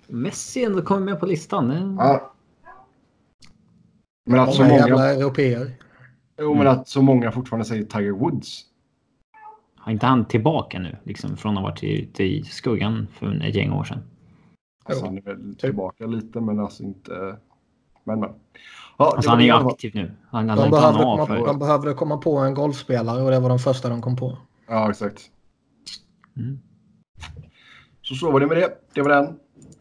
Messi 0.08 0.64
ändå 0.64 0.82
kommer 0.82 1.02
med 1.02 1.20
på 1.20 1.26
listan. 1.26 1.96
Ja. 2.00 2.32
Men 4.26 4.40
att 4.40 4.54
så 4.54 4.62
Många 4.62 4.74
många, 4.74 4.88
jävla 4.88 5.14
europeer. 5.14 5.72
jo, 6.40 6.56
men 6.56 6.68
att 6.68 6.88
så 6.88 7.02
många 7.02 7.32
fortfarande 7.32 7.66
säger 7.66 7.84
Tiger 7.84 8.12
Woods. 8.12 8.66
Har 9.76 9.92
inte 9.92 10.06
han 10.06 10.26
tillbaka 10.26 10.80
nu? 10.80 10.98
Liksom 11.04 11.38
från 11.38 11.58
att 11.58 11.64
ha 11.64 11.70
varit 11.70 11.84
ute 11.84 12.24
i 12.24 12.44
skuggan 12.44 13.08
för 13.14 13.46
ett 13.48 13.56
gäng 13.56 13.72
år 13.72 13.84
sedan. 13.84 14.04
Alltså, 14.86 15.06
han 15.06 15.18
är 15.18 15.22
väl 15.22 15.50
typ. 15.50 15.60
tillbaka 15.60 16.06
lite, 16.06 16.42
men 16.42 16.60
alltså 16.60 16.84
inte... 16.84 17.38
Men, 18.04 18.20
men. 18.20 18.30
Ja, 18.98 19.14
Alltså 19.16 19.30
han 19.30 19.40
är 19.40 19.44
ju 19.44 19.52
aktiv 19.52 19.92
nu. 19.96 20.12
Han 20.30 20.50
han 20.50 20.58
De 20.58 20.62
har 20.62 20.68
inte 20.68 20.78
behövde, 20.80 21.04
komma, 21.04 21.26
för... 21.28 21.46
de 21.46 21.60
behövde 21.60 21.94
komma 21.94 22.18
på 22.18 22.38
en 22.38 22.54
golfspelare 22.54 23.22
och 23.22 23.32
det 23.32 23.40
var 23.40 23.50
den 23.50 23.60
första 23.60 23.90
de 23.90 24.02
kom 24.02 24.16
på. 24.16 24.38
Ja, 24.68 24.90
exakt. 24.90 25.22
Mm. 26.38 26.60
Så 28.02 28.16
så 28.16 28.32
var 28.32 28.40
det 28.40 28.48
med 28.48 28.58
det. 28.58 28.78
Det 28.94 29.02
var 29.02 29.10
den. 29.10 29.40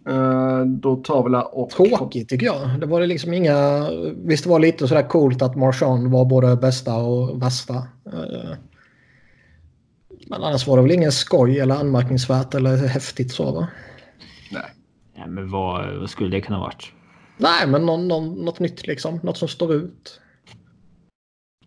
Eh, 0.08 0.64
då 0.64 0.96
tar 0.96 1.28
vi 1.28 1.42
och... 1.52 1.70
Tråkigt 1.70 2.28
tycker 2.28 2.46
jag. 2.46 2.80
Det 2.80 2.86
var 2.86 3.00
det 3.00 3.06
liksom 3.06 3.34
inga... 3.34 3.88
Visst 4.16 4.44
det 4.44 4.50
var 4.50 4.58
lite 4.58 4.88
sådär 4.88 5.08
coolt 5.08 5.42
att 5.42 5.56
Marchand 5.56 6.12
var 6.12 6.24
både 6.24 6.56
bästa 6.56 6.96
och 6.96 7.42
värsta. 7.42 7.74
Eh, 8.06 8.56
Men 10.26 10.42
annars 10.42 10.66
var 10.66 10.76
det 10.76 10.82
väl 10.82 10.92
ingen 10.92 11.12
skoj 11.12 11.60
eller 11.60 11.74
anmärkningsvärt 11.74 12.54
eller 12.54 12.76
häftigt 12.76 13.32
så 13.32 13.52
va? 13.52 13.68
Nej. 14.52 14.70
Ja, 15.16 15.26
men 15.26 15.50
vad, 15.50 15.96
vad 15.96 16.10
skulle 16.10 16.30
det 16.30 16.40
kunna 16.40 16.58
varit? 16.58 16.92
Nej, 17.38 17.66
men 17.66 17.86
någon, 17.86 18.08
någon, 18.08 18.44
något 18.44 18.60
nytt 18.60 18.86
liksom. 18.86 19.20
Något 19.22 19.38
som 19.38 19.48
står 19.48 19.74
ut. 19.74 20.20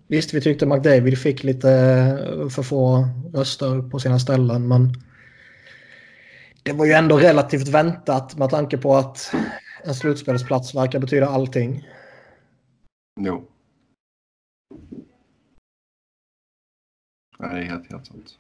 Visst, 0.08 0.34
vi 0.34 0.42
tyckte 0.42 0.66
McDavid 0.66 1.18
fick 1.18 1.44
lite 1.44 1.72
eh, 1.72 2.50
för 2.50 2.64
få 2.64 3.08
röster 3.34 3.90
på 3.90 4.00
sina 4.00 4.20
ställen, 4.20 4.68
men 4.68 4.94
det 6.68 6.74
var 6.74 6.86
ju 6.86 6.92
ändå 6.92 7.18
relativt 7.18 7.68
väntat 7.68 8.38
med 8.38 8.50
tanke 8.50 8.78
på 8.78 8.96
att 8.96 9.34
en 9.84 9.96
slutspelsplats 9.96 10.76
verkar 10.76 11.00
betyda 11.00 11.28
allting. 11.28 11.88
Jo. 13.20 13.44
Nej, 17.40 17.56
det 17.56 17.62
är 17.62 17.64
helt, 17.64 17.92
helt 17.92 18.06
sant. 18.06 18.40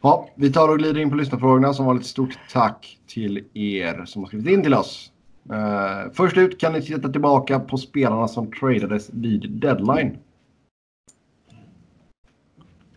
Ja, 0.00 0.30
vi 0.34 0.52
tar 0.52 0.68
och 0.68 0.78
glider 0.78 1.00
in 1.00 1.10
på 1.10 1.16
lyssnarfrågorna. 1.16 1.74
Som 1.74 1.86
vanligt 1.86 2.06
stort 2.06 2.38
tack 2.52 2.98
till 3.06 3.44
er 3.54 4.04
som 4.04 4.22
har 4.22 4.26
skrivit 4.26 4.48
in 4.48 4.62
till 4.62 4.74
oss. 4.74 5.12
Uh, 5.50 6.12
först 6.12 6.36
ut 6.36 6.60
kan 6.60 6.72
ni 6.72 6.82
titta 6.82 7.08
tillbaka 7.08 7.60
på 7.60 7.78
spelarna 7.78 8.28
som 8.28 8.52
tradades 8.52 9.10
vid 9.12 9.50
deadline. 9.50 10.18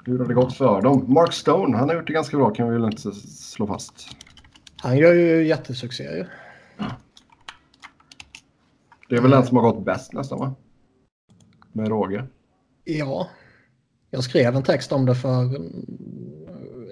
Hur 0.05 0.19
har 0.19 0.25
det 0.25 0.33
gått 0.33 0.53
för 0.53 0.81
dem? 0.81 1.05
Mark 1.07 1.33
Stone, 1.33 1.77
han 1.77 1.89
har 1.89 1.95
gjort 1.95 2.07
det 2.07 2.13
ganska 2.13 2.37
bra 2.37 2.49
kan 2.49 2.67
vi 2.67 2.73
väl 2.73 2.85
inte 2.85 3.11
slå 3.11 3.67
fast. 3.67 4.15
Han 4.81 4.97
gör 4.97 5.13
ju 5.13 5.47
jättesuccé 5.47 6.03
ju. 6.03 6.25
Det 9.09 9.15
är 9.15 9.21
väl 9.21 9.31
den 9.31 9.45
som 9.45 9.57
har 9.57 9.63
gått 9.63 9.85
bäst 9.85 10.13
nästan 10.13 10.39
va? 10.39 10.55
Med 11.71 11.87
råge. 11.87 12.23
Ja. 12.83 13.27
Jag 14.11 14.23
skrev 14.23 14.55
en 14.55 14.63
text 14.63 14.91
om 14.91 15.05
det 15.05 15.15
för 15.15 15.41
mm, 15.41 15.85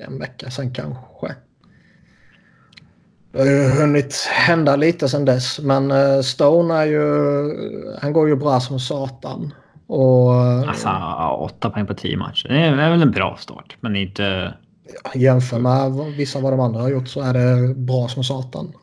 en 0.08 0.20
vecka 0.20 0.52
sedan 0.52 0.74
kanske. 0.74 1.36
Det 3.32 3.40
har 3.40 3.46
ju 3.46 3.70
hunnit 3.70 4.16
hända 4.32 4.76
lite 4.76 5.10
sedan 5.10 5.26
dess. 5.26 5.60
Men 5.60 5.92
eh, 5.92 6.22
Stone 6.22 6.74
är 6.74 6.86
ju... 6.86 7.02
Han 8.02 8.14
går 8.14 8.30
ju 8.30 8.36
bra 8.36 8.60
som 8.60 8.80
satan. 8.80 9.54
Och... 9.88 10.34
Alltså, 10.34 10.90
åtta 11.40 11.70
poäng 11.70 11.88
på 11.88 11.94
tio 11.94 12.18
matcher. 12.18 12.48
Det 12.50 12.60
är 12.60 12.90
väl 12.90 13.02
en 13.02 13.12
bra 13.12 13.38
start, 13.40 13.78
men 13.80 13.96
inte... 13.96 14.54
Jämför 15.16 15.60
med 15.60 15.92
vissa 16.18 16.40
vad 16.40 16.54
de 16.54 16.60
andra 16.60 16.82
har 16.82 16.90
gjort 16.90 17.08
så 17.08 17.22
är 17.22 17.34
det 17.34 17.76
bra 17.76 18.08
som 18.08 18.24
satan. 18.24 18.74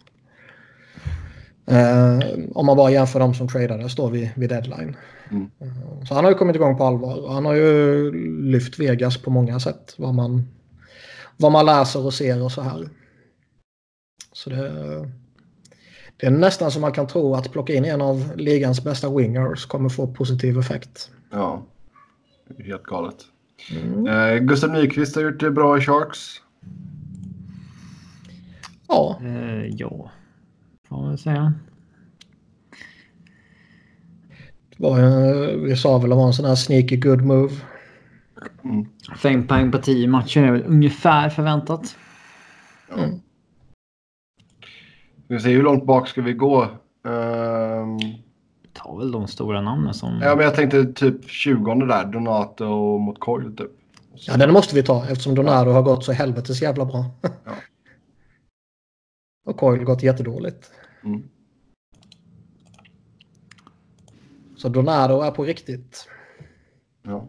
Eh, 1.67 2.19
om 2.55 2.67
man 2.67 2.77
bara 2.77 2.91
jämför 2.91 3.21
de 3.21 3.35
som 3.35 3.49
tradades 3.49 3.95
då 3.95 4.09
vid, 4.09 4.31
vid 4.37 4.49
deadline. 4.49 4.97
Mm. 5.31 5.51
Eh, 5.61 6.05
så 6.09 6.15
han 6.15 6.25
har 6.25 6.31
ju 6.31 6.39
kommit 6.39 6.57
igång 6.57 6.77
på 6.77 6.85
allvar. 6.85 7.29
Han 7.29 7.45
har 7.45 7.55
ju 7.55 8.13
lyft 8.43 8.79
Vegas 8.79 9.19
på 9.19 9.31
många 9.31 9.61
sätt. 9.61 9.95
Vad 9.97 10.15
man, 10.15 10.49
vad 11.37 11.53
man 11.53 11.67
läser 11.67 12.07
och 12.07 12.15
ser 12.15 12.43
och 12.43 12.53
så 12.53 12.63
här. 12.63 12.89
Så 14.33 14.51
det, 14.51 14.71
det 16.17 16.27
är 16.27 16.31
nästan 16.31 16.71
som 16.71 16.81
man 16.81 16.93
kan 16.93 17.07
tro 17.07 17.35
att 17.35 17.53
plocka 17.53 17.75
in 17.75 17.85
en 17.85 18.01
av 18.01 18.33
ligans 18.37 18.85
bästa 18.85 19.17
wingers 19.17 19.67
kommer 19.67 19.89
få 19.89 20.07
positiv 20.07 20.59
effekt. 20.59 21.11
Ja, 21.31 21.67
helt 22.59 22.83
galet. 22.83 23.17
Mm. 23.71 24.07
Eh, 24.07 24.39
Gustav 24.39 24.71
Nyqvist 24.71 25.17
har 25.17 25.23
gjort 25.23 25.41
det 25.41 25.51
bra 25.51 25.79
i 25.79 25.81
Sharks. 25.81 26.41
Ja. 28.89 29.21
Eh, 29.23 29.67
ja, 29.67 30.11
får 30.89 30.97
man 30.97 31.09
väl 31.09 31.19
säga. 31.19 31.55
var 34.77 34.99
en, 34.99 35.65
vi 35.65 35.77
sa 35.77 35.99
väl 35.99 36.05
att 36.05 36.11
det 36.11 36.17
var 36.17 36.27
en 36.27 36.33
sån 36.33 36.45
här 36.45 36.55
sneaky 36.55 36.97
good 36.97 37.23
move. 37.23 37.55
Mm. 38.65 38.87
Fem 39.17 39.47
poäng 39.47 39.73
på 39.73 39.79
tio 39.79 40.09
matcher 40.09 40.41
är 40.41 40.53
väl 40.53 40.65
ungefär 40.67 41.29
förväntat. 41.29 41.97
Mm. 42.97 43.21
Vi 45.29 45.41
ser 45.41 45.51
hur 45.51 45.63
långt 45.63 45.87
bak 45.87 46.09
ska 46.09 46.23
vi 46.23 46.33
gå? 46.33 46.63
Um... 47.03 47.99
Ta 48.85 48.97
väl 48.97 49.13
de 49.13 49.29
stora 49.29 49.61
namnen 49.61 49.95
som... 49.95 50.21
Ja, 50.23 50.37
men 50.37 50.45
jag 50.45 50.55
tänkte 50.55 50.85
typ 50.85 51.31
20 51.31 51.75
där. 51.75 52.05
Donato 52.05 52.99
mot 52.99 53.21
Coil 53.21 53.57
typ. 53.57 53.71
Så... 54.15 54.31
Ja, 54.31 54.37
den 54.37 54.53
måste 54.53 54.75
vi 54.75 54.83
ta 54.83 55.07
eftersom 55.09 55.35
Donato 55.35 55.71
har 55.71 55.83
gått 55.83 56.05
så 56.05 56.13
helvetes 56.13 56.63
jävla 56.63 56.85
bra. 56.85 57.11
ja. 57.23 57.31
Och 59.47 59.57
Coil 59.57 59.85
gått 59.85 60.03
jättedåligt. 60.03 60.71
Mm. 61.05 61.23
Så 64.57 64.69
Donato 64.69 65.21
är 65.21 65.31
på 65.31 65.45
riktigt. 65.45 66.09
Ja. 67.03 67.29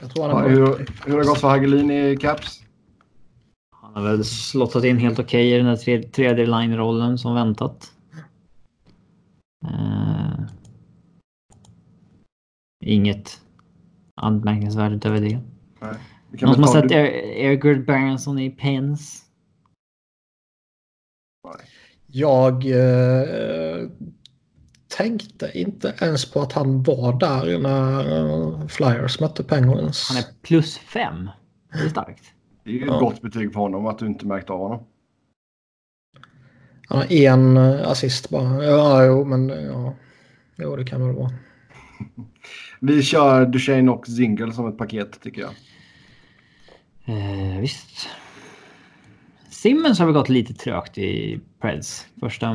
Jag 0.00 0.10
tror 0.10 0.28
han 0.28 0.42
ja, 0.42 0.48
hur, 0.48 0.66
hur 1.06 1.12
har 1.12 1.18
det 1.18 1.26
gått 1.26 1.40
för 1.40 1.48
Hagelin 1.48 1.90
i 1.90 2.16
Caps? 2.16 2.62
Han 3.82 3.94
har 3.94 4.10
väl 4.10 4.24
slottat 4.24 4.84
in 4.84 4.98
helt 4.98 5.18
okej 5.18 5.46
okay 5.48 5.54
i 5.54 5.62
den 5.62 5.66
där 5.66 6.10
tredje 6.10 6.46
line-rollen 6.46 7.18
som 7.18 7.34
väntat. 7.34 7.92
Uh, 9.64 10.46
inget 12.84 13.40
anmärkningsvärt 14.14 14.92
utöver 14.92 15.20
det. 15.20 15.40
Nej. 15.80 15.94
Någon 16.30 16.54
som 16.54 16.62
har 16.62 16.82
sett 16.82 16.90
Ergerd 16.92 17.86
Berenson 17.86 18.38
i 18.38 18.50
Pens? 18.50 19.30
Jag 22.06 22.66
eh, 22.66 23.88
tänkte 24.96 25.50
inte 25.54 25.94
ens 26.00 26.32
på 26.32 26.40
att 26.40 26.52
han 26.52 26.82
var 26.82 27.18
där 27.18 27.58
när 27.58 28.16
eh, 28.16 28.66
Flyers 28.66 29.20
mötte 29.20 29.44
Penguins. 29.44 30.08
Han 30.08 30.18
är 30.18 30.42
plus 30.42 30.78
fem. 30.78 31.30
Det 31.72 31.78
är 31.78 31.88
starkt. 31.88 32.24
Det 32.64 32.70
är 32.70 32.74
ju 32.74 32.80
ett 32.80 32.86
ja. 32.86 32.98
gott 32.98 33.22
betyg 33.22 33.52
för 33.52 33.60
honom 33.60 33.86
att 33.86 33.98
du 33.98 34.06
inte 34.06 34.26
märkt 34.26 34.50
av 34.50 34.58
honom. 34.58 34.86
Han 36.90 36.98
har 36.98 37.12
en 37.12 37.56
eh, 37.56 37.88
assist 37.88 38.30
bara. 38.30 38.64
Ja, 38.64 39.04
jo, 39.04 39.24
men 39.24 39.48
ja. 39.48 39.94
Jo, 40.56 40.76
det 40.76 40.84
kan 40.84 41.06
väl 41.06 41.16
vara. 41.16 41.30
Vi 42.80 43.02
kör 43.02 43.46
Duchene 43.46 43.90
och 43.90 44.06
Zingle 44.06 44.52
som 44.52 44.68
ett 44.68 44.78
paket 44.78 45.20
tycker 45.22 45.40
jag. 45.40 45.50
Eh, 47.04 47.60
visst. 47.60 48.08
Simmons 49.50 49.98
har 49.98 50.06
väl 50.06 50.14
gått 50.14 50.28
lite 50.28 50.54
trögt 50.54 50.98
i 50.98 51.40
Preds. 51.60 52.06
Första 52.20 52.46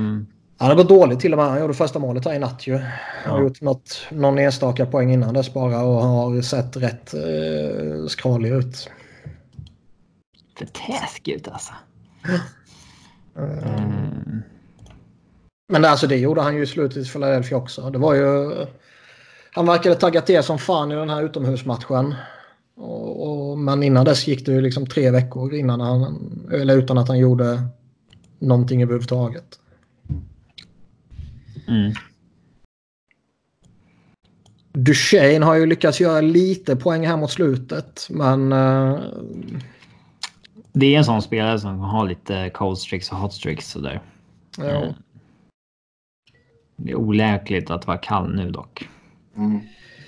han 0.58 0.70
har 0.70 0.76
gått 0.76 0.90
dåligt 0.90 1.20
till 1.20 1.34
och 1.34 1.38
med. 1.38 1.48
Han 1.48 1.60
gjorde 1.60 1.74
första 1.74 2.00
målet 2.00 2.26
här 2.26 2.34
i 2.34 2.40
natt 2.40 2.68
ju. 2.68 2.78
Han 2.78 2.90
ja. 3.26 3.32
har 3.32 3.42
gjort 3.42 3.62
något, 3.62 4.08
någon 4.12 4.40
enstaka 4.40 4.86
poäng 4.86 5.14
innan 5.14 5.34
dess 5.34 5.54
bara 5.54 5.82
och 5.84 6.02
har 6.02 6.42
sett 6.42 6.78
rätt 6.78 7.14
eh, 7.14 8.08
skrallig 8.08 8.50
ut. 8.50 8.90
För 10.58 10.66
taskig 10.66 11.34
ut 11.34 11.48
alltså. 11.48 11.74
Mm. 13.38 14.42
Men 15.68 15.86
alltså 15.86 16.08
det 16.08 16.18
gjorde 16.18 16.42
han 16.42 16.56
ju 16.56 16.64
i 16.64 16.68
slutet 16.68 17.08
i 17.08 17.10
Philadelphia 17.10 17.58
också. 17.58 17.90
Det 17.90 17.98
var 17.98 18.14
ju... 18.14 18.52
Han 19.52 19.66
verkade 19.66 19.96
tagga 19.96 20.22
till 20.22 20.44
som 20.44 20.60
fan 20.60 20.92
i 20.92 20.96
den 20.96 21.10
här 21.10 21.24
utomhusmatchen. 21.24 22.16
Och, 22.76 23.52
och, 23.52 23.58
men 23.58 23.84
innan 23.84 24.06
dess 24.06 24.28
gick 24.28 24.46
det 24.46 24.52
ju 24.52 24.62
liksom 24.62 24.88
tre 24.88 25.12
veckor 25.12 25.54
innan 25.54 25.82
han, 25.82 26.32
eller 26.54 26.78
utan 26.78 26.98
att 26.98 27.08
han 27.08 27.20
gjorde 27.20 27.62
någonting 28.40 28.84
överhuvudtaget. 28.84 29.60
Mm. 31.68 31.94
Duchene 34.74 35.46
har 35.46 35.56
ju 35.56 35.66
lyckats 35.66 36.02
göra 36.02 36.22
lite 36.22 36.76
poäng 36.76 37.08
här 37.08 37.18
mot 37.18 37.32
slutet, 37.32 38.08
men... 38.10 38.54
Uh... 38.54 39.00
Det 40.78 40.94
är 40.94 40.98
en 40.98 41.06
sån 41.06 41.22
spelare 41.22 41.60
som 41.60 41.80
har 41.80 42.08
lite 42.08 42.50
cold 42.50 42.78
streaks 42.78 43.12
och 43.12 43.18
hot 43.18 43.34
streaks 43.34 43.72
sådär. 43.72 44.02
Ja. 44.58 44.64
Uh, 44.64 44.94
det 46.76 46.92
är 46.92 46.96
oläkligt 46.96 47.70
att 47.70 47.88
vara 47.88 47.98
kall 47.98 48.36
nu 48.36 48.52
dock. 48.52 48.90
Mm. 49.36 49.60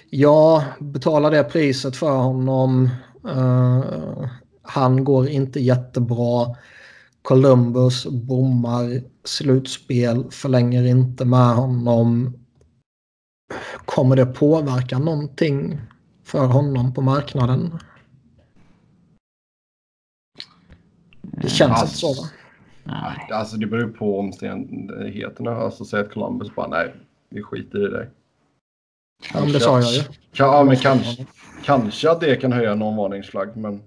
Ja, 0.09 0.63
betala 0.79 1.29
det 1.29 1.43
priset 1.43 1.95
för 1.95 2.17
honom. 2.17 2.89
Uh, 3.25 4.27
han 4.61 5.03
går 5.03 5.29
inte 5.29 5.59
jättebra. 5.59 6.55
Columbus 7.21 8.05
bommar 8.05 9.01
slutspel, 9.23 10.31
förlänger 10.31 10.83
inte 10.83 11.25
med 11.25 11.55
honom. 11.55 12.33
Kommer 13.85 14.15
det 14.15 14.25
påverka 14.25 14.99
någonting 14.99 15.81
för 16.23 16.45
honom 16.45 16.93
på 16.93 17.01
marknaden? 17.01 17.79
Det 21.31 21.49
känns 21.49 21.81
alltså, 21.81 22.07
inte 22.07 22.19
så 22.19 22.21
va? 22.21 22.29
Nej. 22.83 23.27
Alltså 23.31 23.57
det 23.57 23.67
beror 23.67 23.89
på 23.89 24.19
omständigheterna. 24.19 25.51
Alltså 25.51 25.85
säg 25.85 25.99
att 25.99 26.11
Columbus 26.11 26.55
bara 26.55 26.67
nej, 26.67 26.93
vi 27.29 27.41
skiter 27.43 27.87
i 27.87 27.89
det. 27.89 28.09
Ja, 29.33 29.39
men 29.41 29.51
det 29.51 29.59
sa 29.59 29.81
jag 29.81 29.93
ju. 29.93 30.01
Ja, 30.31 30.63
men 30.63 30.75
kanske, 30.75 31.25
kanske 31.63 32.11
att 32.11 32.21
det 32.21 32.35
kan 32.35 32.51
höja 32.51 32.75
någon 32.75 32.95
varningsflagg, 32.95 33.57
men 33.57 33.81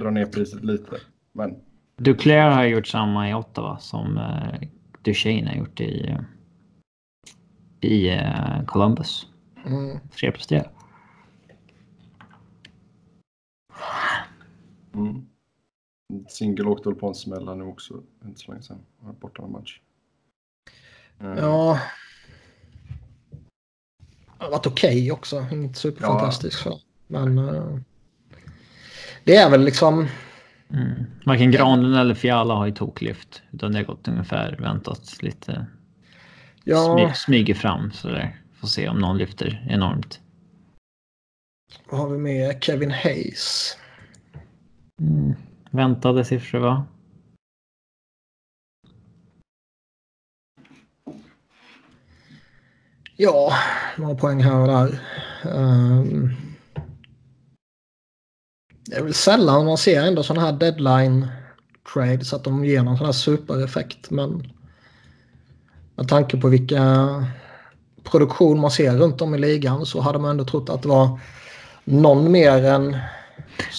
dra 0.00 0.10
ner 0.10 0.26
priset 0.26 0.64
lite. 0.64 0.96
Men 1.32 1.56
Duclair 1.96 2.50
har 2.50 2.64
gjort 2.64 2.86
samma 2.86 3.30
i 3.30 3.34
Ottawa 3.34 3.78
som 3.78 4.18
uh, 4.18 4.68
Duchene 5.02 5.48
har 5.48 5.56
gjort 5.56 5.80
i, 5.80 6.16
i 7.80 8.10
uh, 8.10 8.64
Columbus. 8.66 9.26
Mm. 9.66 9.98
3 10.20 10.32
plus 10.32 10.46
3. 10.46 10.62
Mm. 14.94 15.27
Singel 16.28 16.68
åkte 16.68 16.88
väl 16.88 16.98
på 16.98 17.08
en 17.08 17.14
smäll 17.14 17.56
nu 17.56 17.64
också, 17.64 18.02
inte 18.24 18.40
så 18.40 18.50
länge 18.50 18.62
sedan. 18.62 18.78
Borta 19.20 19.42
en 19.42 19.52
match. 19.52 19.80
Mm. 21.20 21.38
Ja. 21.38 21.80
Det 24.38 24.44
har 24.44 24.50
varit 24.50 24.66
okej 24.66 24.90
okay 24.90 25.10
också, 25.10 25.46
inte 25.52 25.78
superfantastiskt. 25.78 26.62
Ja. 26.64 26.80
Men 27.06 27.38
uh, 27.38 27.78
det 29.24 29.36
är 29.36 29.50
väl 29.50 29.64
liksom 29.64 30.08
Mm. 30.70 31.06
Varken 31.26 31.50
Granlund 31.50 31.96
eller 31.96 32.14
Fiala 32.14 32.54
har 32.54 32.66
ju 32.66 32.72
toklyft. 32.72 33.42
Utan 33.50 33.72
det 33.72 33.78
har 33.78 33.84
gått 33.84 34.08
ungefär 34.08 34.56
väntat 34.58 35.22
lite. 35.22 35.66
Ja. 36.64 36.98
Smy, 36.98 37.14
smyger 37.14 37.54
fram 37.54 37.92
sådär. 37.92 38.40
Får 38.60 38.68
se 38.68 38.88
om 38.88 38.98
någon 38.98 39.18
lyfter 39.18 39.66
enormt. 39.68 40.20
Vad 41.90 42.00
har 42.00 42.08
vi 42.08 42.18
med? 42.18 42.62
Kevin 42.62 42.90
Hayes. 42.90 43.76
Mm. 45.00 45.34
Väntade 45.70 46.24
siffror 46.24 46.60
va? 46.60 46.86
Ja, 53.16 53.52
några 53.96 54.14
poäng 54.14 54.42
här 54.42 54.60
och 54.60 54.66
där. 54.66 55.00
Um, 55.44 56.30
det 58.86 58.96
är 58.96 59.02
väl 59.02 59.14
sällan 59.14 59.66
man 59.66 59.78
ser 59.78 60.02
ändå 60.02 60.22
sådana 60.22 60.46
här 60.46 60.52
deadline 60.52 61.26
trades 61.94 62.32
att 62.32 62.44
de 62.44 62.64
ger 62.64 62.82
någon 62.82 62.96
sån 62.96 63.06
här 63.06 63.12
supereffekt. 63.12 64.10
Men 64.10 64.52
med 65.96 66.08
tanke 66.08 66.36
på 66.36 66.48
vilka 66.48 67.06
produktion 68.02 68.60
man 68.60 68.70
ser 68.70 68.96
runt 68.96 69.22
om 69.22 69.34
i 69.34 69.38
ligan 69.38 69.86
så 69.86 70.00
hade 70.00 70.18
man 70.18 70.30
ändå 70.30 70.44
trott 70.44 70.70
att 70.70 70.82
det 70.82 70.88
var 70.88 71.20
någon 71.84 72.32
mer 72.32 72.64
än 72.64 72.96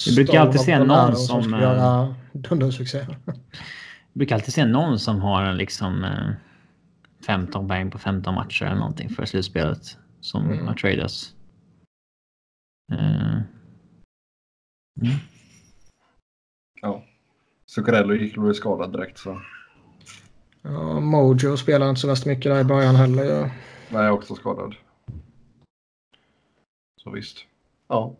vi 0.06 0.14
brukar 0.14 0.40
alltid 0.40 0.60
se 0.60 0.78
någon 0.78 1.16
som... 1.16 1.42
som 1.42 1.52
göra 1.52 2.14
dundersuccé. 2.32 3.06
Vi 4.12 4.18
brukar 4.18 4.34
alltid 4.34 4.54
se 4.54 4.64
någon 4.64 4.98
som 4.98 5.20
har 5.20 5.42
en 5.44 5.56
liksom 5.56 6.04
eh, 6.04 6.30
15 7.26 7.68
poäng 7.68 7.90
på 7.90 7.98
15 7.98 8.34
matcher 8.34 8.64
eller 8.64 8.76
någonting 8.76 9.08
för 9.08 9.24
slutspelet 9.24 9.98
som 10.20 10.50
Mm. 10.50 10.66
har 10.66 10.74
tradats. 10.74 11.34
Eh, 12.92 13.32
mm. 15.00 15.16
Ja. 16.82 17.04
Zuccarello 17.66 18.14
gick 18.14 18.36
och 18.36 18.42
blev 18.42 18.52
skadad 18.52 18.92
direkt 18.92 19.18
så. 19.18 19.40
Ja, 20.62 21.00
Mojo 21.00 21.56
spelar 21.56 21.88
inte 21.88 22.00
så 22.00 22.08
värst 22.08 22.26
mycket 22.26 22.52
där 22.52 22.60
i 22.60 22.64
början 22.64 22.96
heller. 22.96 23.24
ju. 23.24 23.40
Nej, 23.40 23.52
jag 23.88 24.04
är 24.04 24.10
också 24.10 24.34
skadad. 24.34 24.74
Så 27.02 27.10
visst. 27.10 27.38
Ja. 27.88 28.16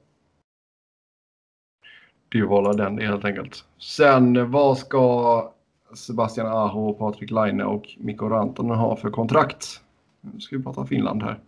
Väl 2.34 2.76
den 2.76 2.98
helt 2.98 3.24
enkelt. 3.24 3.64
Sen 3.78 4.50
vad 4.50 4.78
ska 4.78 5.52
Sebastian 5.94 6.46
Aho, 6.46 6.94
Patrik 6.94 7.30
Laine 7.30 7.64
och 7.64 7.84
Mikko 7.98 8.28
Rantanen 8.28 8.76
ha 8.78 8.96
för 8.96 9.10
kontrakt? 9.10 9.80
Nu 10.20 10.40
ska 10.40 10.56
vi 10.56 10.62
prata 10.62 10.86
Finland 10.86 11.22
här. 11.22 11.40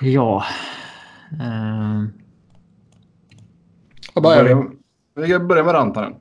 Ja. 0.00 0.44
Eh, 1.32 2.04
Vad 4.14 4.22
börjar 4.24 4.44
vi? 4.44 4.76
Vi 5.22 5.28
kan 5.28 5.48
börja 5.48 5.64
med 5.64 5.74
Rantanen. 5.74 6.14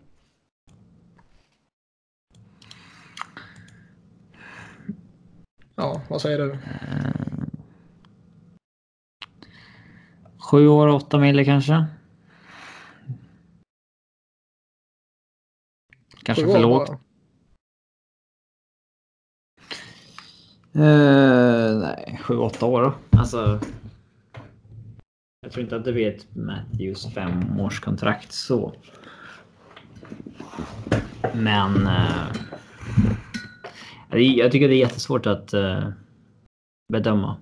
Ja, 5.76 6.02
vad 6.10 6.22
säger 6.22 6.38
du? 6.38 6.58
Sju 10.52 10.68
år, 10.68 10.88
åtta 10.88 11.18
mille 11.18 11.46
kanske. 11.46 11.86
Kanske 16.24 16.46
för 16.46 16.56
år 16.56 16.60
lågt. 16.60 16.90
Eh, 20.74 21.80
nej, 21.80 22.20
sju, 22.24 22.38
åtta 22.38 22.66
år 22.66 22.82
då. 22.82 23.20
Alltså. 23.20 23.60
Jag 25.42 25.52
tror 25.52 25.64
inte 25.64 25.76
att 25.76 25.86
det 25.86 25.94
blir 25.94 26.16
ett 26.16 26.36
Matthews 26.36 27.14
femårskontrakt 27.14 28.32
så. 28.32 28.74
Men. 31.36 31.74
Det- 34.10 34.22
jag 34.24 34.52
tycker 34.52 34.68
det 34.68 34.76
är 34.76 34.80
jättesvårt 34.80 35.26
att 35.26 35.54
eh, 35.54 35.90
bedöma. 36.94 37.38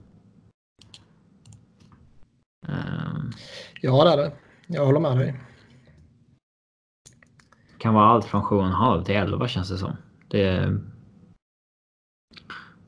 Ja, 3.82 4.03
det 4.03 4.11
är 4.11 4.17
det. 4.17 4.32
Jag 4.67 4.86
håller 4.86 4.99
med 4.99 5.17
dig. 5.17 5.36
kan 7.80 7.93
vara 7.93 8.05
allt 8.05 8.25
från 8.25 8.43
7,5 8.43 9.03
till 9.03 9.15
11 9.15 9.47
känns 9.47 9.69
det 9.69 9.77
som. 9.77 9.97
Det 10.27 10.77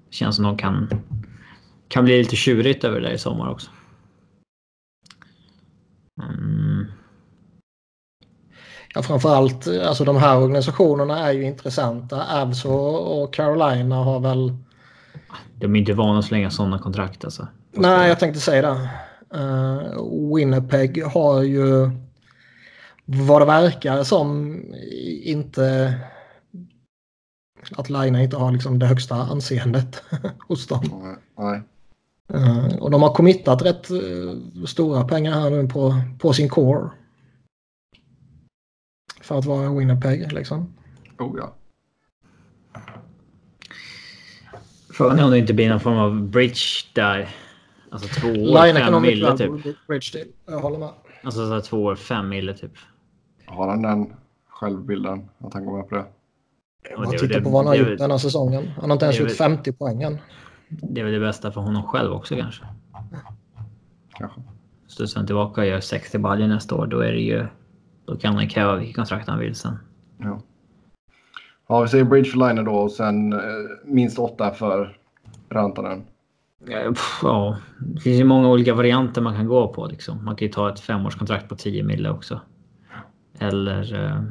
känns 0.09 0.35
som 0.35 0.45
de 0.45 0.57
kan, 0.57 0.89
kan 1.87 2.03
bli 2.03 2.17
lite 2.17 2.35
tjurigt 2.35 2.83
över 2.83 3.01
det 3.01 3.07
där 3.07 3.13
i 3.13 3.17
sommar 3.17 3.49
också. 3.49 3.71
Mm. 6.21 6.85
Ja, 8.93 9.01
framförallt, 9.01 9.67
alltså 9.67 10.03
de 10.03 10.17
här 10.17 10.37
organisationerna 10.37 11.19
är 11.19 11.31
ju 11.31 11.43
intressanta. 11.43 12.41
Avs 12.41 12.65
och 12.65 13.23
och 13.23 13.33
Carolina 13.33 13.95
har 13.95 14.19
väl... 14.19 14.55
De 15.55 15.75
är 15.75 15.79
inte 15.79 15.93
vana 15.93 16.19
att 16.19 16.25
slänga 16.25 16.49
sådana 16.49 16.79
kontrakt 16.79 17.25
alltså. 17.25 17.47
Nej, 17.71 18.09
jag 18.09 18.19
tänkte 18.19 18.39
säga 18.39 18.61
det. 18.61 18.89
Uh, 19.35 20.35
Winnipeg 20.35 21.03
har 21.03 21.41
ju 21.41 21.91
vad 23.05 23.41
det 23.41 23.45
verkar 23.45 24.03
som 24.03 24.59
inte 25.23 25.95
att 27.71 27.89
Line 27.89 28.15
inte 28.15 28.37
har 28.37 28.51
liksom 28.51 28.79
det 28.79 28.85
högsta 28.85 29.15
anseendet 29.15 30.03
hos 30.47 30.67
dem. 30.67 30.83
Nej, 31.03 31.15
Nej. 31.37 31.61
Eh, 32.33 32.75
och 32.75 32.91
de 32.91 33.01
har 33.01 33.13
committat 33.13 33.61
rätt 33.61 33.89
eh, 33.89 34.65
stora 34.65 35.03
pengar 35.03 35.31
här 35.31 35.49
nu 35.49 35.67
på, 35.67 36.01
på 36.19 36.33
sin 36.33 36.49
core. 36.49 36.89
För 39.21 39.39
att 39.39 39.45
vara 39.45 39.73
Winnipeg 39.73 40.31
liksom. 40.33 40.73
Oh 41.19 41.37
ja. 41.37 41.53
Frågan 44.93 45.19
är 45.19 45.23
om 45.23 45.31
det 45.31 45.37
inte 45.37 45.53
blir 45.53 45.69
någon 45.69 45.79
form 45.79 45.97
av 45.97 46.21
bridge 46.21 46.59
där. 46.93 47.29
Alltså 47.91 48.19
två 48.21 48.27
år, 48.27 48.33
Line 48.65 48.75
kan 48.75 48.93
fem 48.93 49.01
mille 49.01 49.37
typ. 49.37 49.47
på 49.47 49.73
bridge 49.87 50.09
deal. 50.13 50.27
Jag 50.45 50.59
håller 50.59 50.77
med. 50.79 50.89
Alltså 51.23 51.47
så 51.47 51.53
här, 51.53 51.61
två 51.61 51.83
år, 51.83 51.95
fem 51.95 52.29
mille 52.29 52.53
typ. 52.53 52.71
Har 53.45 53.67
han 53.69 53.81
den 53.81 54.13
självbilden 54.49 55.29
att 55.37 55.53
han 55.53 55.65
går 55.65 55.77
med 55.77 55.89
på 55.89 55.95
det? 55.95 56.05
Man 56.97 57.11
det 57.11 57.17
tittar 57.17 57.33
väl 57.33 57.43
på 57.43 57.49
vad 57.49 57.57
han 57.59 57.67
har 57.67 57.75
det- 57.77 57.83
det 57.83 57.89
gjort 57.91 57.99
den 57.99 58.11
här 58.11 58.17
säsongen. 58.17 58.67
Han 58.79 58.89
har 58.89 58.95
inte 58.95 59.05
ens 59.05 59.17
det 59.17 59.21
gjort 59.23 59.29
väl- 59.29 59.37
50 59.37 59.71
poängen. 59.71 60.17
Det 60.69 61.01
är 61.01 61.05
väl 61.05 61.13
det 61.13 61.19
bästa 61.19 61.51
för 61.51 61.61
honom 61.61 61.83
själv 61.83 62.11
också 62.13 62.35
kanske. 62.35 62.65
Kanske. 64.17 64.41
Studsar 64.87 65.19
han 65.19 65.25
tillbaka 65.27 65.61
och 65.61 65.67
gör 65.67 65.79
60 65.79 66.17
baljor 66.19 66.47
nästa 66.47 66.75
år, 66.75 66.87
då 66.87 66.99
är 66.99 67.11
det 67.11 67.19
ju... 67.21 67.47
Då 68.05 68.15
kan 68.17 68.35
han 68.35 68.49
kräva 68.49 68.75
vilket 68.75 68.95
kontrakt 68.95 69.27
han 69.27 69.39
vill 69.39 69.55
sen. 69.55 69.77
Ja. 70.17 70.41
Ja, 71.67 71.81
vi 71.81 71.87
säger 71.87 72.03
bridge 72.03 72.29
för 72.29 72.37
Line 72.37 72.65
då 72.65 72.71
och 72.71 72.91
sen 72.91 73.33
eh, 73.33 73.39
minst 73.85 74.19
åtta 74.19 74.51
för 74.51 74.97
Rantanen. 75.49 76.03
Ja, 76.65 76.91
pff, 76.91 77.19
Ja, 77.23 77.57
det 77.79 78.01
finns 78.01 78.19
ju 78.19 78.23
många 78.23 78.49
olika 78.49 78.73
varianter 78.73 79.21
man 79.21 79.35
kan 79.35 79.47
gå 79.47 79.73
på. 79.73 79.85
Liksom. 79.87 80.25
Man 80.25 80.35
kan 80.35 80.47
ju 80.47 80.53
ta 80.53 80.73
ett 80.73 80.79
femårskontrakt 80.79 81.49
på 81.49 81.55
10 81.55 81.83
mille 81.83 82.09
också. 82.09 82.41
Eller... 83.39 84.05
Eh, 84.05 84.23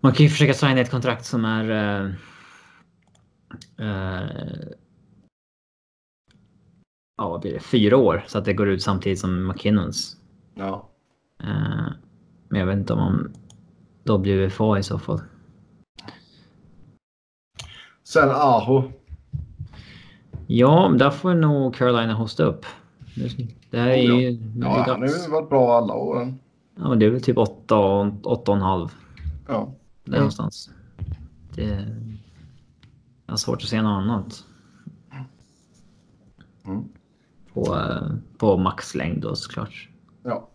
man 0.00 0.12
kan 0.12 0.26
ju 0.26 0.30
försöka 0.30 0.54
signa 0.54 0.80
ett 0.80 0.90
kontrakt 0.90 1.24
som 1.24 1.44
är... 1.44 1.70
Eh, 1.70 2.10
eh, 3.78 4.68
ja, 7.16 7.28
vad 7.28 7.40
blir 7.40 7.52
det? 7.52 7.60
Fyra 7.60 7.96
år. 7.96 8.24
Så 8.26 8.38
att 8.38 8.44
det 8.44 8.52
går 8.52 8.68
ut 8.68 8.82
samtidigt 8.82 9.18
som 9.18 9.46
McKinnons. 9.46 10.16
Ja. 10.54 10.88
Eh, 11.42 11.92
men 12.48 12.60
jag 12.60 12.66
vet 12.66 12.78
inte 12.78 12.92
om 12.92 12.98
man... 12.98 13.32
Då 14.04 14.18
blir 14.18 14.40
UFA 14.40 14.78
i 14.78 14.82
så 14.82 14.98
fall. 14.98 15.20
Sen 18.02 18.30
Aho. 18.30 18.97
Ja, 20.50 20.94
där 20.98 21.10
får 21.10 21.34
nog 21.34 21.74
Carolina 21.74 22.14
hosta 22.14 22.44
upp. 22.44 22.66
Det 23.70 23.78
här 23.78 23.88
är 23.88 23.96
ju... 23.96 24.30
Ja, 24.30 24.38
det 24.60 24.64
är 24.66 24.68
han 24.92 25.00
har 25.00 25.08
ju 25.08 25.30
varit 25.30 25.48
bra 25.48 25.76
alla 25.76 25.94
åren. 25.94 26.38
Ja, 26.76 26.88
men 26.88 26.98
det 26.98 27.06
är 27.06 27.10
väl 27.10 27.22
typ 27.22 27.38
8 27.38 27.76
och, 27.76 28.06
8 28.26 28.50
och 28.50 28.56
en 28.56 28.62
halv. 28.62 28.88
Ja. 29.48 29.72
Där 30.04 30.12
Mm. 30.12 30.18
någonstans. 30.18 30.70
Det 31.54 31.86
är 33.26 33.36
svårt 33.36 33.62
att 33.62 33.68
se 33.68 33.82
något 33.82 33.90
annat. 34.02 34.44
Mm. 36.66 36.84
På, 37.54 37.76
eh, 37.76 38.12
på 38.38 38.56
maxlängd 38.56 39.22
då 39.22 39.34
såklart. 39.36 39.88
ja. 40.22 40.48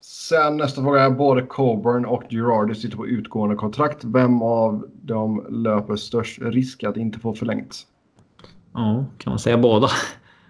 Sen 0.00 0.56
nästa 0.56 0.82
fråga 0.82 1.00
är 1.02 1.10
både 1.10 1.42
Coburn 1.42 2.06
och 2.06 2.22
Girardi 2.30 2.74
sitter 2.74 2.96
på 2.96 3.06
utgående 3.06 3.56
kontrakt. 3.56 4.04
Vem 4.04 4.42
av 4.42 4.86
dem 5.02 5.46
löper 5.50 5.96
störst 5.96 6.38
risk 6.42 6.84
att 6.84 6.96
inte 6.96 7.18
få 7.18 7.34
förlängt? 7.34 7.86
Ja, 8.72 9.06
kan 9.18 9.30
man 9.30 9.38
säga 9.38 9.58
båda? 9.58 9.88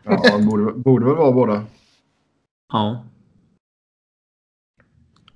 Ja, 0.04 0.38
det 0.38 0.44
borde, 0.44 0.72
borde 0.72 1.04
väl 1.04 1.14
vara 1.14 1.32
båda. 1.32 1.64
Ja. 2.72 3.04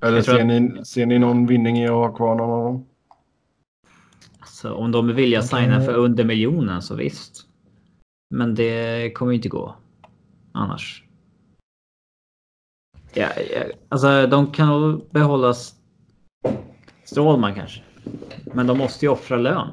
Eller 0.00 0.22
ser, 0.22 0.44
ni, 0.44 0.84
ser 0.84 1.06
ni 1.06 1.18
någon 1.18 1.46
vinning 1.46 1.78
i 1.78 1.86
att 1.86 1.90
ha 1.90 2.14
kvar 2.14 2.34
någon 2.34 2.50
av 2.50 2.64
dem? 2.64 2.86
Så 4.46 4.74
om 4.74 4.92
de 4.92 5.08
är 5.08 5.12
villiga 5.12 5.38
att 5.40 5.46
signa 5.46 5.80
för 5.80 5.94
under 5.94 6.24
miljonen 6.24 6.82
så 6.82 6.94
visst. 6.94 7.46
Men 8.34 8.54
det 8.54 9.12
kommer 9.14 9.32
ju 9.32 9.36
inte 9.36 9.48
gå. 9.48 9.76
Annars. 10.52 11.04
Ja, 13.14 13.28
ja, 13.54 13.62
alltså 13.88 14.26
de 14.26 14.52
kan 14.52 14.68
nog 14.68 15.10
behålla 15.10 15.54
Strålman 17.04 17.54
kanske. 17.54 17.82
Men 18.54 18.66
de 18.66 18.78
måste 18.78 19.04
ju 19.04 19.12
offra 19.12 19.36
lön. 19.36 19.68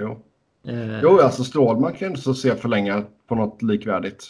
Jo. 0.00 0.23
Eh, 0.64 1.00
Jo, 1.02 1.20
alltså 1.20 1.44
Strålman 1.44 1.92
kan 1.92 2.00
ju 2.00 2.06
inte 2.06 2.20
så 2.20 2.34
se 2.34 2.56
förlänga 2.56 3.04
på 3.28 3.34
något 3.34 3.62
likvärdigt. 3.62 4.24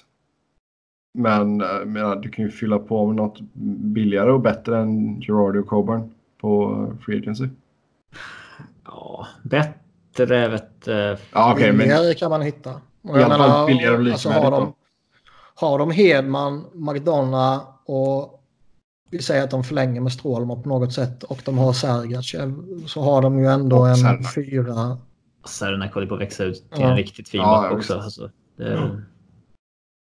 Men 1.14 1.60
eh, 1.60 1.84
menar, 1.86 2.16
du 2.16 2.28
kan 2.28 2.44
ju 2.44 2.50
fylla 2.50 2.78
på 2.78 3.06
med 3.06 3.16
något 3.16 3.40
billigare 3.92 4.30
och 4.30 4.40
bättre 4.40 4.78
än 4.78 5.20
Girardi 5.20 5.58
och 5.58 5.66
Coburn 5.66 6.14
på 6.40 6.86
eh, 6.90 7.04
Free 7.04 7.18
Agency. 7.18 7.48
Ja, 8.84 9.26
bättre 9.42 10.48
vet 10.48 10.88
Ja, 11.32 11.56
men 11.58 11.78
Billigare 11.78 12.14
kan 12.14 12.30
man 12.30 12.42
hitta. 12.42 12.80
Och 13.02 13.20
I 13.20 13.22
alla 13.22 13.36
fall 13.36 13.66
billigare 13.66 13.96
och 13.96 14.12
alltså, 14.12 14.28
har, 14.28 14.50
de, 14.50 14.74
har 15.54 15.78
de 15.78 15.90
Hedman, 15.90 16.64
McDonough 16.72 17.64
och 17.86 18.40
vi 19.10 19.22
säger 19.22 19.44
att 19.44 19.50
de 19.50 19.64
förlänger 19.64 20.00
med 20.00 20.12
Strålman 20.12 20.62
på 20.62 20.68
något 20.68 20.92
sätt 20.92 21.22
och 21.22 21.42
de 21.44 21.58
har 21.58 21.72
Sergachev 21.72 22.54
så 22.86 23.00
har 23.00 23.22
de 23.22 23.38
ju 23.38 23.46
ändå 23.46 23.78
Och 23.78 23.88
en 23.88 24.24
fyra. 24.34 24.98
Sernak 25.46 25.94
håller 25.94 26.06
på 26.06 26.14
att 26.14 26.20
växa 26.20 26.44
ut 26.44 26.54
till 26.54 26.82
Ja. 26.82 26.90
en 26.90 26.96
riktigt 26.96 27.28
fin 27.28 27.40
Ja, 27.40 27.60
back 27.60 27.72
ja, 27.72 27.76
också. 27.76 27.94
Alltså, 27.94 28.30
det, 28.56 29.00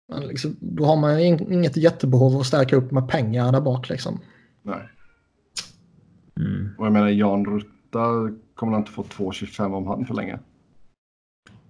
Men 0.09 0.23
liksom, 0.23 0.57
då 0.61 0.85
har 0.85 0.97
man 0.97 1.21
inget 1.21 1.77
jättebehov 1.77 2.41
att 2.41 2.47
stärka 2.47 2.77
upp 2.77 2.91
med 2.91 3.09
pengar 3.09 3.53
där 3.53 3.61
bak. 3.61 3.89
Liksom. 3.89 4.21
Nej. 4.63 4.89
Mm. 6.37 6.71
Och 6.79 6.87
jag 6.87 6.93
menar, 6.93 7.09
Jan 7.09 7.45
Rutta 7.45 8.31
kommer 8.55 8.73
han 8.73 8.81
inte 8.81 8.93
få 8.93 9.03
2,25 9.03 9.75
om 9.75 9.87
han 9.87 10.07
för 10.07 10.15
länge. 10.15 10.39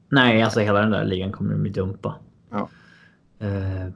Nej, 0.09 0.43
alltså 0.43 0.61
hela 0.61 0.81
den 0.81 0.91
där 0.91 1.05
ligan 1.05 1.33
kommer 1.33 1.53
de 1.53 1.67
ju 1.67 1.73
dumpa. 1.73 2.15
Ja. 2.51 2.69
Uh, 3.43 3.93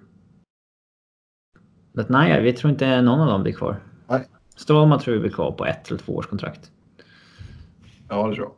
men 1.93 2.07
nej, 2.09 2.43
vi 2.43 2.53
tror 2.53 2.71
inte 2.71 3.03
någon 3.03 3.21
av 3.21 3.27
dem 3.27 3.43
blir 3.43 3.53
kvar. 3.53 3.81
Nej. 4.09 4.29
Strålman 4.57 4.99
tror 4.99 5.15
vi 5.15 5.21
blir 5.21 5.31
kvar 5.31 5.53
på 5.53 5.67
ett 5.67 5.89
eller 5.89 5.99
två 5.99 6.17
års 6.17 6.27
kontrakt. 6.27 6.71
Ja, 8.09 8.29
det 8.29 8.35
tror 8.35 8.47
jag. 8.47 8.55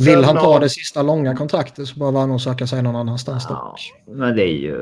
Vill 0.00 0.24
han 0.24 0.36
ta 0.36 0.58
det 0.58 0.68
sista 0.68 1.02
långa 1.02 1.36
kontraktet 1.36 1.88
så 1.88 1.98
behöver 1.98 2.20
han 2.20 2.28
nog 2.28 2.40
söka 2.40 2.66
sig 2.66 2.82
någon 2.82 2.96
annanstans 2.96 3.46
Ja, 3.48 3.76
men 4.06 4.36
det 4.36 4.42
är 4.42 4.56
ju 4.56 4.76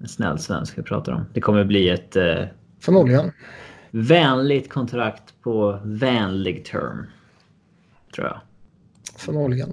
en 0.00 0.08
snäll 0.08 0.38
svensk 0.38 0.78
vi 0.78 0.82
pratar 0.82 1.12
om. 1.12 1.24
Det 1.34 1.40
kommer 1.40 1.64
bli 1.64 1.88
ett 1.88 2.16
eh, 2.16 2.44
Förmodligen. 2.80 3.32
vänligt 3.90 4.70
kontrakt 4.70 5.34
på 5.42 5.80
vänlig 5.84 6.64
term. 6.64 7.06
Tror 8.14 8.26
jag. 8.26 8.40
Förmodligen. 9.16 9.72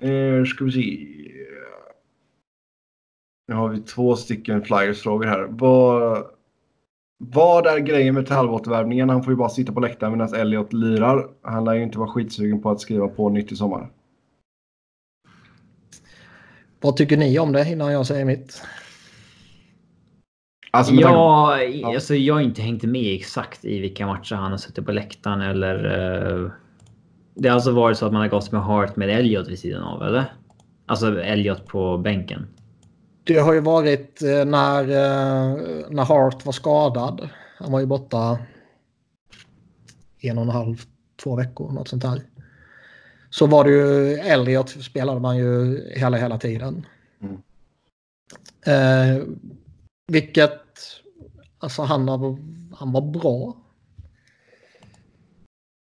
Eh, 0.00 0.44
ska 0.44 0.64
vi 0.64 0.72
se. 0.72 1.08
Nu 3.48 3.54
har 3.54 3.68
vi 3.68 3.80
två 3.80 4.16
stycken 4.16 4.62
Flyers-frågor 4.62 5.26
här. 5.26 5.46
Vad, 5.50 6.26
vad 7.18 7.66
är 7.66 7.78
grejen 7.78 8.14
med 8.14 8.26
Talbot-värvningen? 8.26 9.08
Han 9.10 9.22
får 9.22 9.32
ju 9.32 9.36
bara 9.36 9.48
sitta 9.48 9.72
på 9.72 9.80
läktaren 9.80 10.12
medan 10.12 10.34
Elliot 10.34 10.72
lirar. 10.72 11.26
Han 11.42 11.64
lär 11.64 11.74
ju 11.74 11.82
inte 11.82 11.98
vara 11.98 12.08
skitsugen 12.08 12.62
på 12.62 12.70
att 12.70 12.80
skriva 12.80 13.08
på 13.08 13.28
nytt 13.28 13.52
i 13.52 13.56
sommar. 13.56 13.90
Vad 16.80 16.96
tycker 16.96 17.16
ni 17.16 17.38
om 17.38 17.52
det 17.52 17.70
innan 17.70 17.92
jag 17.92 18.06
säger 18.06 18.24
mitt? 18.24 18.62
Alltså, 20.70 20.92
tanke- 20.94 21.02
Ja, 21.08 21.58
alltså 21.94 22.14
jag 22.14 22.34
har 22.34 22.40
inte 22.40 22.62
hängt 22.62 22.82
med 22.82 23.14
exakt 23.14 23.64
i 23.64 23.78
vilka 23.80 24.06
matcher 24.06 24.34
han 24.34 24.50
har 24.50 24.58
suttit 24.58 24.86
på 24.86 24.92
läktaren 24.92 25.40
eller... 25.40 25.84
eh, 26.44 26.50
det 27.34 27.48
har 27.48 27.54
alltså 27.54 27.70
varit 27.72 27.98
så 27.98 28.06
att 28.06 28.12
man 28.12 28.20
har 28.22 28.28
gått 28.28 28.52
med 28.52 28.62
Hart 28.62 28.96
med 28.96 29.10
Elliot 29.10 29.48
vid 29.48 29.58
sidan 29.58 29.82
av, 29.82 30.02
eller? 30.02 30.24
Alltså 30.86 31.22
Elliot 31.22 31.66
på 31.66 31.98
bänken. 31.98 32.46
Det 33.26 33.38
har 33.38 33.54
ju 33.54 33.60
varit 33.60 34.22
eh, 34.22 34.44
när, 34.44 34.82
eh, 34.82 35.56
när 35.90 36.04
Hart 36.04 36.46
var 36.46 36.52
skadad. 36.52 37.28
Han 37.58 37.72
var 37.72 37.80
ju 37.80 37.86
borta 37.86 38.38
en 40.20 40.38
och 40.38 40.44
en 40.44 40.50
halv, 40.50 40.82
två 41.22 41.36
veckor, 41.36 41.72
något 41.72 41.88
sånt 41.88 42.02
där. 42.02 42.22
Så 43.30 43.46
var 43.46 43.64
det 43.64 43.70
ju 43.70 44.14
Elliot 44.14 44.68
spelade 44.68 45.20
man 45.20 45.36
ju 45.36 45.80
hela, 45.96 46.16
hela 46.16 46.38
tiden. 46.38 46.86
Mm. 47.20 47.42
Eh, 48.66 49.22
vilket, 50.12 50.62
alltså 51.58 51.82
han, 51.82 52.08
han 52.76 52.92
var 52.92 53.00
bra. 53.00 53.56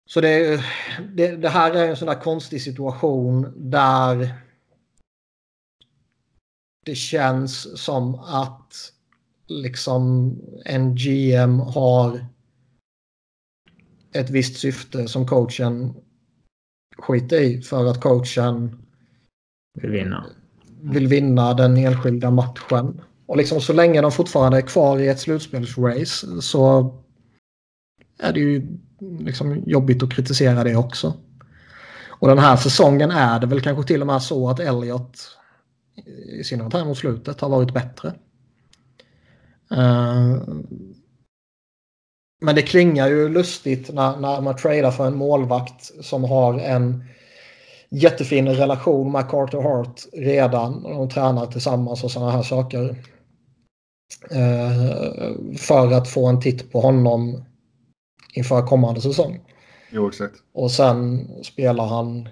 Så 0.06 0.22
det, 0.22 0.64
det, 1.14 1.36
det 1.36 1.50
här 1.50 1.72
är 1.72 1.88
en 1.88 1.98
sån 1.98 2.08
där 2.08 2.22
konstig 2.22 2.62
situation 2.62 3.54
där 3.56 4.36
det 6.90 6.96
känns 6.96 7.82
som 7.84 8.16
att 8.16 8.92
liksom 9.48 10.36
en 10.66 10.96
GM 10.96 11.60
har 11.60 12.26
ett 14.14 14.30
visst 14.30 14.60
syfte 14.60 15.08
som 15.08 15.28
coachen 15.28 15.94
skiter 16.98 17.42
i 17.42 17.62
för 17.62 17.86
att 17.86 18.02
coachen 18.02 18.86
Vill 19.82 19.92
vinna. 19.92 20.26
vill 20.82 21.08
vinna 21.08 21.54
den 21.54 21.78
enskilda 21.78 22.32
matchen. 22.32 23.02
Och 23.26 23.38
liksom 23.38 23.62
så 23.62 23.74
länge 23.74 24.02
de 24.02 24.12
fortfarande 24.12 24.58
är 24.58 24.62
kvar 24.62 25.00
i 25.00 25.08
ett 25.08 25.20
slutspelsrace 25.20 26.42
så 26.42 26.96
är 28.20 28.34
det 28.34 28.40
ju 28.40 28.78
liksom 29.20 29.64
jobbigt 29.66 30.04
att 30.04 30.12
kritisera 30.12 30.64
det 30.64 30.76
också. 30.76 31.14
Och 32.08 32.28
den 32.28 32.38
här 32.38 32.56
säsongen 32.56 33.12
är 33.12 33.40
det 33.40 33.48
väl 33.48 33.62
kanske 33.62 33.88
till 33.88 34.02
och 34.02 34.08
med 34.08 34.22
så 34.22 34.50
att 34.50 34.60
Elliot 34.60 35.39
i 36.40 36.44
synnerhet 36.44 36.74
här 36.74 36.86
mot 36.86 36.98
slutet 36.98 37.42
har 37.42 37.50
varit 37.50 37.74
bättre. 37.74 38.14
Eh, 39.72 40.38
men 42.42 42.56
det 42.56 42.62
klingar 42.62 43.08
ju 43.08 43.30
lustigt 43.30 43.94
när, 43.94 44.18
när 44.18 44.42
man 44.42 44.56
tradar 44.56 44.92
för 44.92 45.08
en 45.08 45.16
målvakt 45.16 46.06
som 46.06 46.24
har 46.24 46.60
en 46.60 47.04
jättefin 47.90 48.48
relation 48.50 49.12
med 49.12 49.30
Carter 49.30 49.62
Hart 49.62 50.02
redan. 50.14 50.86
Och 50.86 50.96
de 50.96 51.10
tränar 51.10 51.46
tillsammans 51.46 52.04
och 52.04 52.12
sådana 52.12 52.32
här 52.32 52.44
saker. 52.44 52.96
Eh, 54.32 55.58
för 55.58 55.94
att 55.94 56.10
få 56.10 56.28
en 56.28 56.42
titt 56.42 56.72
på 56.72 56.82
honom 56.82 57.46
inför 58.34 58.68
kommande 58.68 59.02
säsong. 59.02 59.40
Jo, 59.92 60.08
exakt. 60.08 60.36
Och 60.54 60.72
sen 60.72 61.28
spelar 61.44 61.86
han 61.86 62.30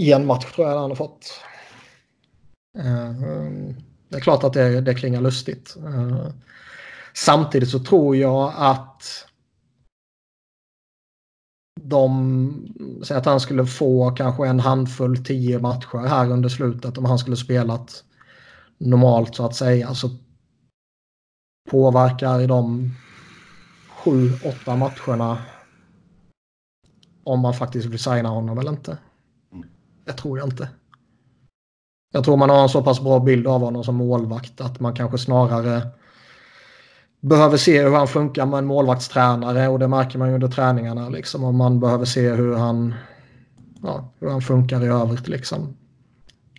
i 0.00 0.12
en 0.12 0.26
match 0.26 0.52
tror 0.54 0.68
jag 0.68 0.80
han 0.80 0.90
har 0.90 0.96
fått. 0.96 1.44
Eh, 2.78 3.10
um, 3.10 3.76
det 4.08 4.16
är 4.16 4.20
klart 4.20 4.44
att 4.44 4.52
det, 4.52 4.80
det 4.80 4.94
klingar 4.94 5.20
lustigt. 5.20 5.76
Eh, 5.76 6.26
samtidigt 7.14 7.70
så 7.70 7.78
tror 7.78 8.16
jag 8.16 8.52
att 8.56 9.26
de 11.80 13.00
säger 13.04 13.20
att 13.20 13.26
han 13.26 13.40
skulle 13.40 13.66
få 13.66 14.10
kanske 14.10 14.46
en 14.46 14.60
handfull 14.60 15.24
tio 15.24 15.58
matcher 15.58 16.08
här 16.08 16.30
under 16.30 16.48
slutet 16.48 16.98
om 16.98 17.04
han 17.04 17.18
skulle 17.18 17.36
spelat 17.36 18.04
normalt 18.78 19.34
så 19.34 19.46
att 19.46 19.54
säga. 19.54 19.94
Så 19.94 20.10
påverkar 21.70 22.40
i 22.40 22.46
de 22.46 22.94
sju, 23.88 24.32
åtta 24.44 24.76
matcherna 24.76 25.38
om 27.24 27.40
man 27.40 27.54
faktiskt 27.54 27.86
vill 27.86 27.98
signa 27.98 28.28
honom 28.28 28.58
eller 28.58 28.70
inte. 28.70 28.98
Det 30.10 30.16
tror 30.16 30.38
jag 30.38 30.46
inte. 30.46 30.68
Jag 32.12 32.24
tror 32.24 32.36
man 32.36 32.50
har 32.50 32.62
en 32.62 32.68
så 32.68 32.82
pass 32.82 33.00
bra 33.00 33.20
bild 33.20 33.46
av 33.46 33.60
honom 33.60 33.84
som 33.84 33.94
målvakt 33.94 34.60
att 34.60 34.80
man 34.80 34.94
kanske 34.94 35.18
snarare 35.18 35.82
behöver 37.20 37.56
se 37.56 37.82
hur 37.82 37.96
han 37.96 38.08
funkar 38.08 38.46
med 38.46 38.58
en 38.58 38.66
målvaktstränare 38.66 39.68
och 39.68 39.78
det 39.78 39.88
märker 39.88 40.18
man 40.18 40.28
ju 40.28 40.34
under 40.34 40.48
träningarna 40.48 41.08
liksom. 41.08 41.44
och 41.44 41.54
man 41.54 41.80
behöver 41.80 42.04
se 42.04 42.30
hur 42.30 42.56
han, 42.56 42.94
ja, 43.82 44.12
hur 44.20 44.28
han 44.30 44.42
funkar 44.42 44.84
i 44.84 44.86
övrigt 44.86 45.28
liksom. 45.28 45.76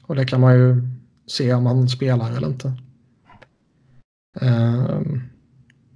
Och 0.03 0.15
det 0.15 0.25
kan 0.25 0.41
man 0.41 0.53
ju 0.53 0.87
se 1.27 1.53
om 1.53 1.65
han 1.65 1.89
spelar 1.89 2.31
eller 2.37 2.47
inte. 2.47 2.67
Um, 4.41 5.23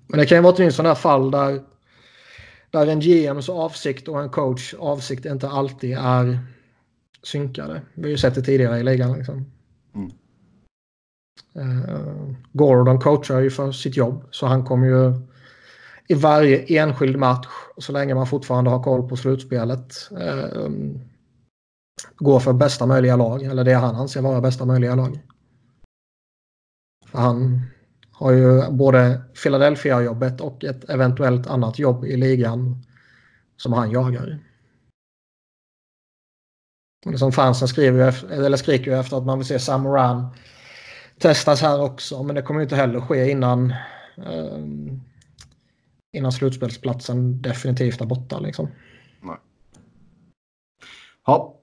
men 0.07 0.19
det 0.19 0.25
kan 0.25 0.37
ju 0.37 0.41
vara 0.41 0.65
ett 0.65 0.75
sådant 0.75 0.97
här 0.97 1.01
fall 1.01 1.31
där, 1.31 1.61
där 2.71 2.87
en 2.87 2.99
GMs 2.99 3.49
avsikt 3.49 4.07
och 4.07 4.21
en 4.21 4.29
coach 4.29 4.73
avsikt 4.79 5.25
inte 5.25 5.49
alltid 5.49 5.97
är 5.97 6.54
synkade. 7.25 7.81
Vi 7.93 8.01
har 8.01 8.09
ju 8.09 8.17
sett 8.17 8.35
det 8.35 8.41
tidigare 8.41 8.79
i 8.79 8.83
ligan. 8.83 9.17
Liksom. 9.17 9.45
Mm. 9.95 10.11
Eh, 11.55 12.35
Gordon 12.53 12.99
coachar 12.99 13.39
ju 13.39 13.49
för 13.49 13.71
sitt 13.71 13.97
jobb 13.97 14.27
så 14.31 14.45
han 14.45 14.65
kommer 14.65 14.87
ju 14.87 15.13
i 16.07 16.13
varje 16.13 16.79
enskild 16.81 17.17
match 17.17 17.47
så 17.77 17.91
länge 17.91 18.15
man 18.15 18.27
fortfarande 18.27 18.69
har 18.69 18.83
koll 18.83 19.09
på 19.09 19.15
slutspelet 19.15 19.93
eh, 20.19 20.69
gå 22.15 22.39
för 22.39 22.53
bästa 22.53 22.85
möjliga 22.85 23.15
lag 23.15 23.43
eller 23.43 23.63
det 23.63 23.73
han 23.73 23.95
anser 23.95 24.21
vara 24.21 24.41
bästa 24.41 24.65
möjliga 24.65 24.95
lag. 24.95 25.19
För 27.05 27.19
han 27.19 27.61
har 28.11 28.31
ju 28.31 28.71
både 28.71 29.21
Philadelphia-jobbet 29.43 30.41
och 30.41 30.63
ett 30.63 30.89
eventuellt 30.89 31.47
annat 31.47 31.79
jobb 31.79 32.05
i 32.05 32.17
ligan 32.17 32.83
som 33.57 33.73
han 33.73 33.91
jagar. 33.91 34.39
Och 37.05 37.19
Som 37.19 37.31
fansen 37.31 37.67
skriver 37.67 38.31
eller 38.31 38.57
skriker 38.57 38.91
ju 38.91 38.99
efter 38.99 39.17
att 39.17 39.25
man 39.25 39.37
vill 39.37 39.47
se 39.47 39.59
Sam 39.59 39.81
Moran 39.81 40.27
testas 41.19 41.61
här 41.61 41.81
också. 41.81 42.23
Men 42.23 42.35
det 42.35 42.41
kommer 42.41 42.59
ju 42.59 42.63
inte 42.63 42.75
heller 42.75 43.01
ske 43.01 43.31
innan, 43.31 43.71
eh, 44.17 44.63
innan 46.13 46.31
slutspelsplatsen 46.31 47.41
definitivt 47.41 48.01
är 48.01 48.05
borta. 48.05 48.39
Liksom. 48.39 48.67
Ja. 51.25 51.55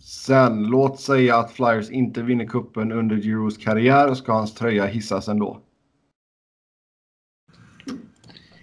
Sen, 0.00 0.62
låt 0.62 1.00
säga 1.00 1.36
att 1.36 1.50
Flyers 1.50 1.90
inte 1.90 2.22
vinner 2.22 2.46
kuppen 2.46 2.92
under 2.92 3.16
Giroux 3.16 3.56
karriär. 3.56 4.14
Ska 4.14 4.32
hans 4.32 4.54
tröja 4.54 4.86
hissas 4.86 5.28
ändå? 5.28 5.60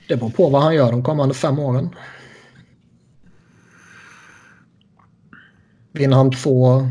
Det 0.08 0.16
beror 0.16 0.30
på 0.30 0.50
vad 0.50 0.64
han 0.64 0.76
gör 0.76 0.92
de 0.92 1.04
kommande 1.04 1.36
fem 1.36 1.60
åren. 1.60 1.90
Vinner 5.98 6.18
han 6.18 6.32
två 6.32 6.90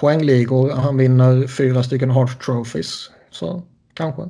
poängligor, 0.00 0.70
han 0.70 0.96
vinner 0.96 1.46
fyra 1.46 1.82
stycken 1.82 2.10
Hart 2.10 2.42
Trophies, 2.44 3.10
så 3.30 3.62
kanske. 3.94 4.22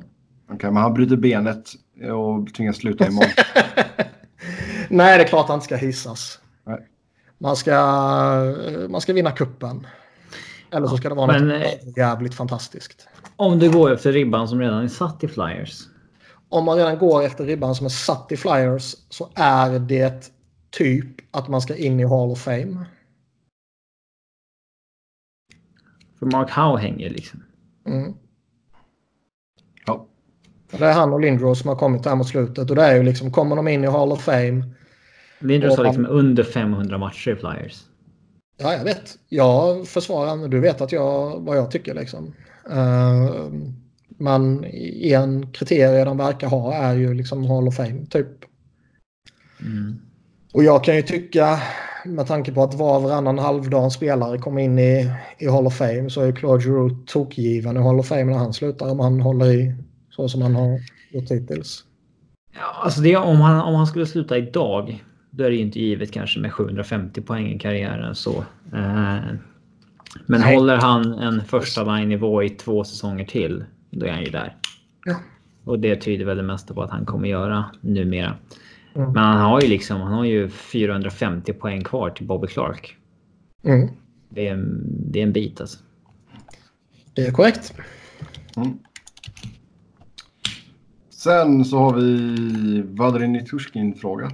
Okej, 0.53 0.71
men 0.71 0.77
han 0.77 0.93
bryter 0.93 1.15
benet 1.15 1.71
och 2.13 2.53
tvingas 2.53 2.77
sluta 2.77 3.07
imorgon. 3.07 3.31
Nej, 4.89 5.17
det 5.17 5.23
är 5.23 5.27
klart 5.27 5.47
han 5.47 5.55
inte 5.55 5.65
ska 5.65 5.75
hissas. 5.75 6.39
Nej. 6.65 6.87
Man 7.37 7.55
ska, 7.55 7.71
man 8.89 9.01
ska 9.01 9.13
vinna 9.13 9.31
kuppen. 9.31 9.87
Eller 10.71 10.87
så 10.87 10.97
ska 10.97 11.09
det 11.09 11.15
vara 11.15 11.27
Men, 11.27 11.47
något 11.47 11.61
eh, 11.61 11.97
jävligt 11.97 12.33
fantastiskt. 12.33 13.07
Om 13.35 13.59
du 13.59 13.71
går 13.71 13.93
efter 13.93 14.11
ribban 14.11 14.47
som 14.47 14.59
redan 14.59 14.83
är 14.83 14.87
satt 14.87 15.23
i 15.23 15.27
Flyers. 15.27 15.81
Om 16.49 16.65
man 16.65 16.77
redan 16.77 16.97
går 16.97 17.23
efter 17.23 17.45
ribban 17.45 17.75
som 17.75 17.85
är 17.85 17.89
satt 17.89 18.31
i 18.31 18.37
Flyers 18.37 18.95
så 19.09 19.29
är 19.35 19.79
det 19.79 20.31
typ 20.69 21.05
att 21.31 21.47
man 21.47 21.61
ska 21.61 21.75
in 21.75 21.99
i 21.99 22.03
Hall 22.03 22.31
of 22.31 22.39
Fame. 22.39 22.85
För 26.21 26.25
Mark 26.25 26.51
Howe 26.51 26.81
hänger 26.81 27.09
liksom. 27.09 27.43
Mm. 27.87 28.13
Ja. 29.85 30.07
Det 30.71 30.85
är 30.85 30.93
han 30.93 31.13
och 31.13 31.19
Lindros 31.19 31.59
som 31.59 31.69
har 31.69 31.75
kommit 31.75 32.05
här 32.05 32.15
mot 32.15 32.27
slutet. 32.27 32.69
Och 32.69 32.75
det 32.75 32.83
är 32.83 32.95
ju 32.95 33.03
liksom, 33.03 33.31
kommer 33.31 33.55
de 33.55 33.67
in 33.67 33.83
i 33.83 33.87
Hall 33.87 34.11
of 34.11 34.21
Fame. 34.21 34.63
Lindros 35.39 35.77
har 35.77 35.83
liksom 35.83 36.05
under 36.05 36.43
500 36.43 36.97
matcher 36.97 37.31
i 37.31 37.35
Flyers. 37.35 37.83
Ja, 38.57 38.73
jag 38.73 38.83
vet. 38.83 39.17
Jag 39.29 39.87
försvarar, 39.87 40.47
du 40.47 40.59
vet 40.59 40.81
att 40.81 40.91
jag, 40.91 41.39
vad 41.39 41.57
jag 41.57 41.71
tycker 41.71 41.93
liksom. 41.93 42.33
Uh, 42.69 43.51
men 44.07 44.65
en 45.01 45.51
kriterie 45.51 46.05
de 46.05 46.17
verkar 46.17 46.47
ha 46.47 46.73
är 46.73 46.95
ju 46.95 47.13
liksom 47.13 47.45
Hall 47.45 47.67
of 47.67 47.75
Fame, 47.75 48.05
typ. 48.05 48.27
Mm. 49.61 50.01
Och 50.53 50.63
jag 50.63 50.83
kan 50.83 50.95
ju 50.95 51.01
tycka, 51.01 51.59
med 52.05 52.27
tanke 52.27 52.51
på 52.51 52.63
att 52.63 52.73
var 52.73 52.97
och 52.97 53.03
varannan 53.03 53.39
halvdan 53.39 53.91
spelare 53.91 54.37
kommer 54.37 54.61
in 54.61 54.79
i, 54.79 55.11
i 55.37 55.47
Hall 55.47 55.67
of 55.67 55.77
Fame 55.77 56.09
så 56.09 56.21
är 56.21 56.31
Claude 56.31 56.63
Giroux 56.63 57.11
tokgiven 57.11 57.77
i 57.77 57.79
Hall 57.79 57.99
of 57.99 58.07
Fame 58.07 58.23
när 58.23 58.37
han 58.37 58.53
slutar 58.53 58.91
om 58.91 58.99
han 58.99 59.21
håller 59.21 59.45
i 59.45 59.75
så 60.09 60.29
som 60.29 60.41
han 60.41 60.55
har 60.55 60.79
gjort 61.11 61.31
hittills. 61.31 61.83
Ja, 62.53 62.83
alltså 62.83 63.01
det, 63.01 63.17
om, 63.17 63.41
han, 63.41 63.61
om 63.61 63.75
han 63.75 63.87
skulle 63.87 64.05
sluta 64.05 64.37
idag. 64.37 65.03
Då 65.29 65.43
är 65.43 65.49
det 65.49 65.55
ju 65.55 65.61
inte 65.61 65.79
givet 65.79 66.11
kanske 66.11 66.39
med 66.39 66.53
750 66.53 67.21
poäng 67.21 67.47
i 67.47 67.59
karriären 67.59 68.15
så. 68.15 68.37
Eh, 68.73 69.19
men 70.25 70.41
Nej. 70.41 70.55
håller 70.55 70.77
han 70.77 71.13
en 71.13 71.41
första 71.43 71.83
line-nivå 71.83 72.43
i 72.43 72.49
två 72.49 72.83
säsonger 72.83 73.25
till. 73.25 73.63
Då 73.89 74.05
är 74.05 74.11
han 74.11 74.23
ju 74.23 74.31
där. 74.31 74.55
Ja. 75.05 75.15
Och 75.63 75.79
det 75.79 75.95
tyder 75.95 76.25
väl 76.25 76.37
det 76.37 76.43
mesta 76.43 76.73
på 76.73 76.83
att 76.83 76.91
han 76.91 77.05
kommer 77.05 77.27
göra 77.27 77.65
numera. 77.81 78.35
Mm. 78.95 79.11
Men 79.13 79.23
han 79.23 79.37
har 79.41 79.61
ju 79.61 79.67
liksom, 79.67 80.01
han 80.01 80.13
har 80.13 80.25
ju 80.25 80.49
450 80.49 81.53
poäng 81.53 81.83
kvar 81.83 82.09
till 82.09 82.27
Bobby 82.27 82.47
Clark. 82.47 82.97
Mm. 83.63 83.89
Det 84.29 84.47
är, 84.47 84.53
en- 84.53 85.11
det 85.11 85.19
är 85.19 85.23
en 85.23 85.33
bit 85.33 85.61
alltså. 85.61 85.79
Det 87.13 87.21
är 87.21 87.31
korrekt. 87.31 87.73
Mm. 88.57 88.79
Sen 91.09 91.65
så 91.65 91.77
har 91.77 91.93
vi 91.93 92.81
Vadrin 92.81 93.33
Nitushkin-fråga. 93.33 94.31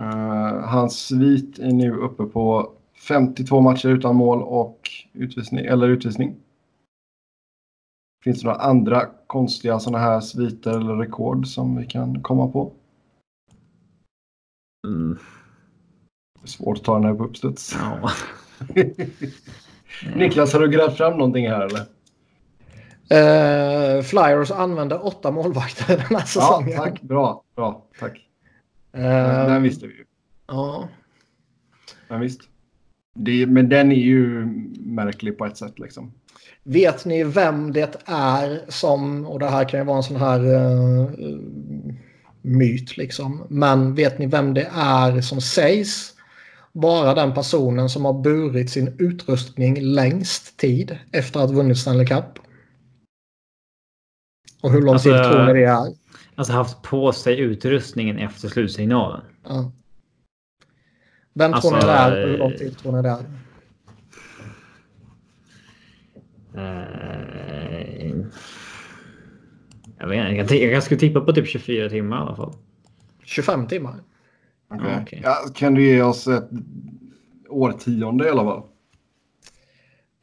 Uh, 0.00 0.60
hans 0.64 0.98
svit 1.06 1.58
är 1.58 1.72
nu 1.72 1.92
uppe 1.96 2.24
på 2.24 2.72
52 3.08 3.60
matcher 3.60 3.88
utan 3.88 4.16
mål 4.16 4.42
och 4.42 4.80
utvisning. 5.12 5.64
Eller 5.66 5.88
utvisning. 5.88 6.36
Finns 8.24 8.40
det 8.40 8.46
några 8.46 8.58
andra 8.60 9.02
konstiga 9.26 9.78
sådana 9.78 9.98
här 10.04 10.20
sviter 10.20 10.70
eller 10.70 10.94
rekord 10.96 11.46
som 11.46 11.76
vi 11.76 11.86
kan 11.86 12.22
komma 12.22 12.48
på? 12.48 12.72
Mm, 14.86 15.18
svårt 16.44 16.78
att 16.78 16.84
ta 16.84 16.94
den 16.94 17.04
här 17.04 17.14
på 17.14 17.24
uppstuds. 17.24 17.76
ja. 17.80 18.10
Niklas, 20.16 20.52
har 20.52 20.60
du 20.60 20.68
grävt 20.68 20.96
fram 20.96 21.12
någonting 21.18 21.48
här 21.48 21.60
eller? 21.66 21.80
Eh, 23.10 24.02
Flyers 24.02 24.50
använder 24.50 25.06
åtta 25.06 25.30
målvakter 25.30 25.86
den 25.96 26.00
här 26.00 26.10
Ja, 26.10 26.20
säsongen. 26.20 26.76
tack. 26.76 27.02
Bra, 27.02 27.42
bra. 27.56 27.86
Tack. 28.00 28.28
Eh, 28.92 29.02
Den 29.46 29.62
visste 29.62 29.86
vi 29.86 29.92
ju. 29.94 30.04
ja. 30.46 30.88
Men 32.08 32.20
visst. 32.20 32.40
Det, 33.14 33.46
men 33.46 33.68
den 33.68 33.92
är 33.92 33.96
ju 33.96 34.44
märklig 34.80 35.38
på 35.38 35.44
ett 35.46 35.56
sätt 35.56 35.78
liksom. 35.78 36.12
Vet 36.62 37.04
ni 37.04 37.24
vem 37.24 37.72
det 37.72 38.02
är 38.06 38.60
som, 38.68 39.26
och 39.26 39.38
det 39.38 39.46
här 39.48 39.68
kan 39.68 39.80
ju 39.80 39.86
vara 39.86 39.96
en 39.96 40.02
sån 40.02 40.16
här 40.16 40.54
eh, 40.54 41.06
myt 42.46 42.96
liksom, 42.96 43.46
men 43.50 43.94
vet 43.94 44.18
ni 44.18 44.26
vem 44.26 44.54
det 44.54 44.70
är 44.74 45.20
som 45.20 45.40
sägs 45.40 46.12
vara 46.72 47.14
den 47.14 47.34
personen 47.34 47.88
som 47.88 48.04
har 48.04 48.12
burit 48.22 48.70
sin 48.70 48.96
utrustning 48.98 49.80
längst 49.80 50.56
tid 50.56 50.98
efter 51.12 51.40
att 51.40 51.50
ha 51.50 51.56
vunnit 51.56 51.78
Stanley 51.78 52.06
Cup? 52.06 52.38
Och 54.62 54.72
hur 54.72 54.82
lång 54.82 54.94
Alltså, 54.94 55.08
tid 55.08 55.22
tror 55.22 55.46
ni 55.46 55.52
det 55.52 55.64
är? 55.64 55.94
Alltså 56.34 56.52
haft 56.52 56.82
på 56.82 57.12
sig 57.12 57.38
utrustningen 57.40 58.18
efter 58.18 58.48
slutsignalen. 58.48 59.20
Ja. 59.44 59.72
Vem 61.34 61.54
Alltså, 61.54 61.70
tror 61.70 61.78
ni 61.78 61.86
det 61.86 61.92
är 61.92 62.22
och 62.22 62.28
hur 62.28 62.38
lång 62.38 62.52
eh, 62.52 62.58
tid 62.58 62.78
tror 62.78 62.92
ni 62.92 63.02
det 63.02 63.08
är? 63.08 63.24
Eh, 66.56 68.26
jag 69.98 70.08
vet 70.08 70.38
inte, 70.38 70.54
jag, 70.54 70.72
jag 70.72 70.82
skulle 70.82 71.00
tippa 71.00 71.20
på 71.20 71.32
typ 71.32 71.48
24 71.48 71.88
timmar 71.88 72.16
i 72.16 72.20
alla 72.20 72.36
fall. 72.36 72.52
25 73.24 73.66
timmar? 73.66 73.94
Ja, 74.68 75.00
okej. 75.02 75.20
Ja, 75.24 75.48
kan 75.54 75.74
du 75.74 75.86
ge 75.86 76.02
oss 76.02 76.26
ett 76.26 76.48
årtionde 77.48 78.26
i 78.26 78.30
alla 78.30 78.44
fall? 78.44 78.62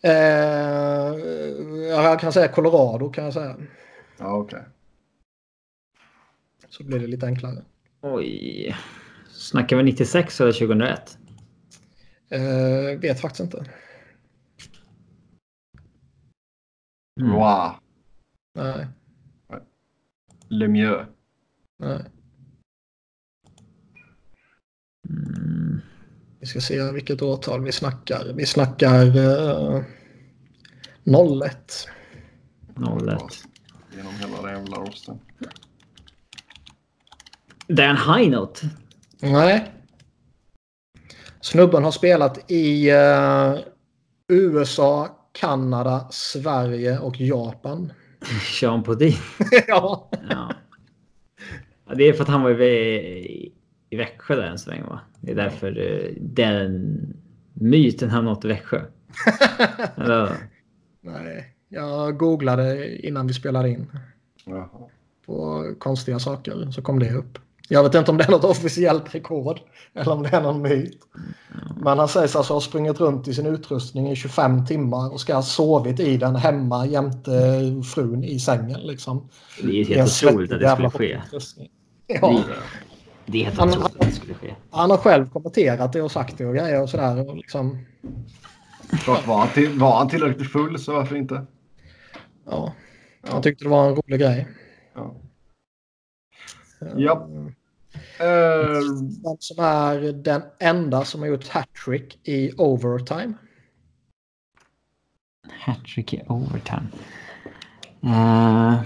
Eh, 0.04 0.12
jag 1.90 2.20
kan 2.20 2.34
säga 2.34 2.48
Colorado 2.48 3.10
kan 3.10 3.24
jag 3.24 3.34
säga. 3.34 3.56
Ja, 4.20 4.38
okej. 4.38 4.64
Så 6.70 6.84
blir 6.84 7.00
det 7.00 7.08
lite 7.08 7.26
enklare. 7.26 7.64
Oj. 8.02 8.76
Snackar 9.30 9.78
vi 9.78 9.84
96 9.84 10.42
eller 10.42 10.52
2001? 10.52 11.18
Eh, 12.30 13.00
vet 13.00 13.22
faktiskt 13.22 13.40
inte. 13.40 13.66
Mm. 17.22 17.34
Wow. 17.34 17.72
Nej, 18.56 18.88
Lemieux. 20.48 21.06
nej. 21.80 22.06
Mm. 25.10 25.82
Vi 26.40 26.48
ska 26.48 26.62
se 26.62 26.92
vilket 26.92 27.22
årtal 27.22 27.64
vi 27.64 27.72
snackar. 27.72 28.34
Vi 28.36 28.46
snackar 28.46 29.18
eh, 29.18 29.84
01. 31.04 31.88
01. 32.76 33.44
Genom 33.96 34.14
hela 34.14 34.42
den 34.42 34.60
jävla 34.60 34.78
rosten. 34.78 35.20
Dan 37.68 37.98
Heinot. 37.98 38.62
Nej. 39.20 39.72
Snubben 41.42 41.84
har 41.84 41.92
spelat 41.92 42.52
i 42.52 42.90
eh, 42.90 43.56
USA, 44.28 45.20
Kanada, 45.32 46.08
Sverige 46.12 47.00
och 47.00 47.22
Japan. 47.22 47.94
Sean 48.60 48.84
Podin. 48.84 49.14
ja. 49.68 50.10
Ja. 50.30 50.54
Ja, 51.88 51.96
Det 51.96 52.04
är 52.04 52.14
för 52.14 52.24
att 52.24 52.30
han 52.30 52.42
var 52.44 52.62
i 52.62 53.52
Växjö 53.98 54.36
där 54.36 54.44
en 54.44 54.60
sväng 54.60 54.84
va? 54.84 55.00
Det 55.22 55.32
är 55.32 55.36
därför 55.36 55.80
eh, 55.80 56.14
den 56.22 56.98
myten 57.54 58.10
har 58.10 58.22
nått 58.22 58.46
Växjö. 58.46 58.82
Eller, 59.96 60.32
Nej, 61.02 61.56
jag 61.70 62.18
googlade 62.18 62.98
innan 63.08 63.28
vi 63.28 63.34
spelade 63.34 63.70
in 63.70 63.92
Jaha. 64.46 64.70
på 65.26 65.66
konstiga 65.80 66.20
saker 66.20 66.72
så 66.72 66.82
kom 66.82 67.00
det 67.00 67.12
upp. 67.14 67.40
Jag 67.70 67.84
vet 67.84 67.96
inte 67.96 68.12
om 68.12 68.18
det 68.18 68.24
är 68.24 68.32
något 68.32 68.44
officiellt 68.44 69.16
rekord 69.16 69.60
eller 69.94 70.12
om 70.12 70.24
det 70.24 70.30
är 70.30 70.42
någon 70.42 70.62
myt. 70.62 71.00
Men 71.78 72.00
han 72.00 72.08
sägs 72.08 72.36
alltså 72.36 72.54
ha 72.54 72.62
sprungit 72.62 73.00
runt 73.00 73.28
i 73.28 73.34
sin 73.34 73.46
utrustning 73.46 74.12
i 74.12 74.16
25 74.16 74.66
timmar 74.66 75.14
och 75.14 75.20
ska 75.22 75.36
ha 75.36 75.42
sovit 75.42 76.00
i 76.00 76.18
den 76.18 76.36
hemma 76.36 76.86
jämte 76.86 77.32
frun 77.96 78.24
i 78.24 78.40
sängen. 78.40 78.80
Liksom. 78.82 79.30
det 79.62 79.68
är 79.70 79.74
ju 79.74 79.96
helt 79.96 80.24
otroligt 80.24 80.52
att 80.52 80.60
det 80.60 80.70
skulle 80.70 80.90
ske. 80.90 81.22
Ja, 82.08 82.42
det 83.26 83.42
är 83.42 83.46
helt 83.46 83.60
Han- 83.60 83.70
otroligt 83.70 83.86
att 83.96 84.00
det 84.08 84.12
skulle 84.12 84.34
ske. 84.34 84.54
han 84.72 84.90
har 84.90 84.98
själv 84.98 85.30
kommenterat 85.30 85.94
det 85.94 86.02
och 86.02 86.12
sagt 86.12 86.38
det 86.38 86.46
och 86.46 86.56
grejer 86.56 86.82
och 86.82 86.90
sådär. 86.90 87.30
Och 87.30 87.36
liksom, 87.38 87.86
Klart, 89.04 89.28
var, 89.28 89.38
han 89.38 89.48
till, 89.48 89.80
var 89.80 89.98
han 89.98 90.10
tillräckligt 90.10 90.52
full 90.52 90.80
så 90.80 90.94
varför 90.94 91.16
inte? 91.16 91.46
ja, 92.50 92.74
han 93.30 93.42
tyckte 93.42 93.64
det 93.66 93.70
var 93.70 93.88
en 93.88 93.96
rolig 93.96 94.20
grej. 94.20 94.48
Ja. 94.96 95.16
Ja. 96.98 97.28
Den 99.24 99.38
som 99.40 99.66
är 99.66 100.14
den 100.14 100.42
enda 100.60 101.06
som 101.06 101.22
har 101.22 101.28
gjort 101.28 101.48
hattrick 101.48 102.20
i 102.28 102.52
overtime. 102.58 103.34
Hattrick 105.50 106.14
i 106.14 106.22
overtime. 106.28 106.88
Eh, 108.04 108.82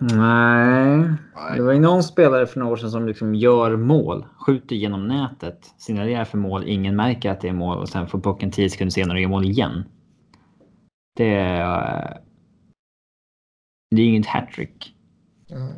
nej. 0.00 1.12
Det 1.56 1.62
var 1.62 1.72
ju 1.72 1.80
någon 1.80 2.02
spelare 2.02 2.46
för 2.46 2.60
några 2.60 2.72
år 2.72 2.76
sedan 2.76 2.90
som 2.90 3.06
liksom 3.06 3.34
gör 3.34 3.76
mål, 3.76 4.26
skjuter 4.46 4.76
genom 4.76 5.08
nätet, 5.08 5.74
signalerar 5.78 6.24
för 6.24 6.38
mål, 6.38 6.64
ingen 6.66 6.96
märker 6.96 7.30
att 7.30 7.40
det 7.40 7.48
är 7.48 7.52
mål 7.52 7.78
och 7.78 7.88
sen 7.88 8.08
får 8.08 8.20
pucken 8.20 8.50
10 8.50 8.70
sekunder 8.70 8.90
senare 8.90 9.16
och 9.16 9.22
gör 9.22 9.28
mål 9.28 9.44
igen. 9.44 9.84
Det 11.16 11.34
är... 11.34 12.20
Det 13.90 14.02
är 14.02 14.06
inget 14.06 14.26
hattrick. 14.26 14.94
Ja. 15.46 15.68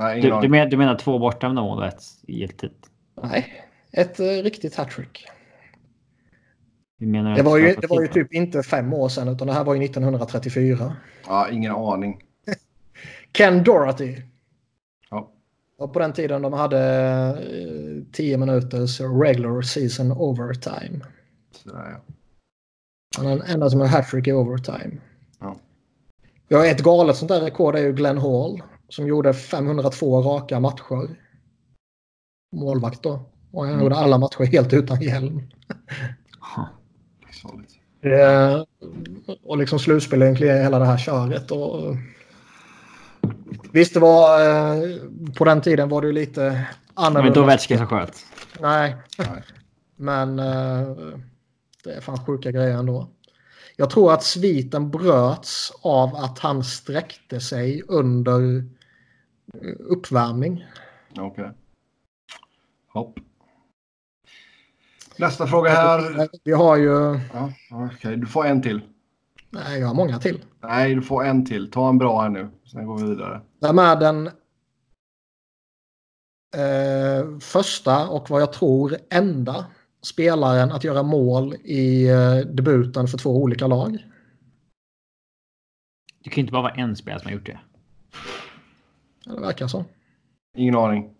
Nej, 0.00 0.20
Du, 0.20 0.40
du, 0.40 0.48
men, 0.48 0.70
du 0.70 0.76
menar 0.76 0.98
två 0.98 1.18
bortdömda 1.18 1.62
mål 1.62 1.78
och 1.78 1.86
ett 1.86 2.02
giltigt? 2.26 2.90
Nej, 3.22 3.64
Ett 3.92 4.20
eh, 4.20 4.24
riktigt 4.24 4.76
hattrick. 4.76 5.26
Det 7.36 7.42
var 7.42 7.58
ju, 7.58 7.74
det 7.74 7.86
var 7.86 8.02
ju 8.02 8.08
typ 8.08 8.32
inte 8.32 8.62
fem 8.62 8.92
år 8.92 9.08
sedan 9.08 9.28
utan 9.28 9.46
det 9.46 9.52
här 9.52 9.64
var 9.64 9.74
ju 9.74 9.84
1934. 9.84 10.96
Ja, 11.26 11.50
ingen 11.50 11.72
aning. 11.72 12.22
Ken 13.32 13.64
Doherty. 13.64 14.16
Ja. 15.10 15.30
Och 15.78 15.92
på 15.92 15.98
den 15.98 16.12
tiden 16.12 16.42
de 16.42 16.52
hade 16.52 16.78
eh, 17.28 18.12
10 18.12 18.36
minuters 18.36 19.00
regular 19.00 19.62
season 19.62 20.12
overtime. 20.12 21.00
Sådär, 21.52 21.90
ja. 21.90 22.14
Han 23.16 23.26
är 23.26 23.30
den 23.30 23.46
enda 23.46 23.70
som 23.70 23.80
har 23.80 23.86
hattrick 23.86 24.26
i 24.26 24.32
overtime. 24.32 24.96
Ja. 25.40 25.56
Vi 26.48 26.56
har 26.56 26.66
ett 26.66 26.82
galet 26.82 27.16
sånt 27.16 27.28
där 27.28 27.40
rekord 27.40 27.76
är 27.76 27.80
ju 27.80 27.92
Glenn 27.92 28.18
Hall 28.18 28.62
som 28.90 29.06
gjorde 29.06 29.32
502 29.34 30.22
raka 30.22 30.60
matcher. 30.60 31.16
Målvakt 32.56 33.02
då. 33.02 33.22
Och 33.52 33.62
han 33.64 33.72
Mm. 33.72 33.82
gjorde 33.82 33.96
alla 33.96 34.18
matcher 34.18 34.44
helt 34.44 34.72
utan 34.72 35.00
hjälm. 35.02 35.42
Livsfarligt. 37.26 37.72
Eh, 38.02 38.64
och 39.44 39.58
liksom 39.58 39.78
slutspel 39.78 40.22
egentligen 40.22 40.62
hela 40.62 40.78
det 40.78 40.84
här 40.84 40.98
köret. 40.98 41.50
Och, 41.50 41.96
visst, 43.72 43.94
det 43.94 44.00
var 44.00 44.40
eh, 44.40 44.82
på 45.36 45.44
den 45.44 45.60
tiden 45.60 45.88
var 45.88 46.00
det 46.00 46.06
ju 46.06 46.12
lite 46.12 46.40
Det 46.40 46.48
var 46.48 46.56
inte 46.58 46.68
annorlunda. 46.94 47.40
Ovechkin 47.42 47.78
som 47.78 47.86
sköt. 47.86 48.16
Nej, 48.60 48.96
Nej. 49.18 49.42
men 49.96 50.38
eh, 50.38 50.88
det 51.84 51.92
är 51.92 52.00
fan 52.00 52.26
sjuka 52.26 52.50
grejer 52.50 52.78
ändå. 52.78 53.08
Jag 53.76 53.90
tror 53.90 54.12
att 54.12 54.22
sviten 54.22 54.90
bröts 54.90 55.72
av 55.82 56.16
att 56.16 56.38
han 56.38 56.64
sträckte 56.64 57.40
sig 57.40 57.82
under 57.88 58.64
uppvärmning. 59.78 60.64
Okej. 61.18 61.50
Hopp. 62.88 63.18
Nästa 65.16 65.46
fråga 65.46 65.70
här. 65.70 66.28
Vi 66.44 66.52
har 66.52 66.76
ju... 66.76 67.20
Ja, 67.32 67.52
Okej, 67.70 68.16
du 68.16 68.26
får 68.26 68.46
en 68.46 68.62
till. 68.62 68.80
Nej, 69.50 69.80
jag 69.80 69.86
har 69.86 69.94
många 69.94 70.18
till. 70.18 70.44
Nej, 70.60 70.94
du 70.94 71.02
får 71.02 71.24
en 71.24 71.46
till. 71.46 71.70
Ta 71.70 71.88
en 71.88 71.98
bra 71.98 72.20
här 72.22 72.28
nu. 72.28 72.48
Sen 72.64 72.86
går 72.86 72.98
vi 72.98 73.10
vidare. 73.10 73.40
Vem 73.60 73.78
är 73.78 73.96
den 73.96 74.26
eh, 76.56 77.38
första 77.40 78.08
och 78.08 78.30
vad 78.30 78.42
jag 78.42 78.52
tror 78.52 78.96
enda 79.10 79.66
spelaren 80.02 80.72
att 80.72 80.84
göra 80.84 81.02
mål 81.02 81.54
i 81.54 82.08
eh, 82.08 82.36
debuten 82.36 83.08
för 83.08 83.18
två 83.18 83.42
olika 83.42 83.66
lag? 83.66 83.98
Det 86.24 86.30
kan 86.30 86.40
inte 86.40 86.52
bara 86.52 86.62
vara 86.62 86.74
en 86.74 86.96
spelare 86.96 87.20
som 87.20 87.26
har 87.28 87.32
gjort 87.32 87.46
det. 87.46 87.60
Det 89.24 89.40
verkar 89.40 89.66
så. 89.68 89.84
Ingen 90.56 90.74
aning. 90.76 91.10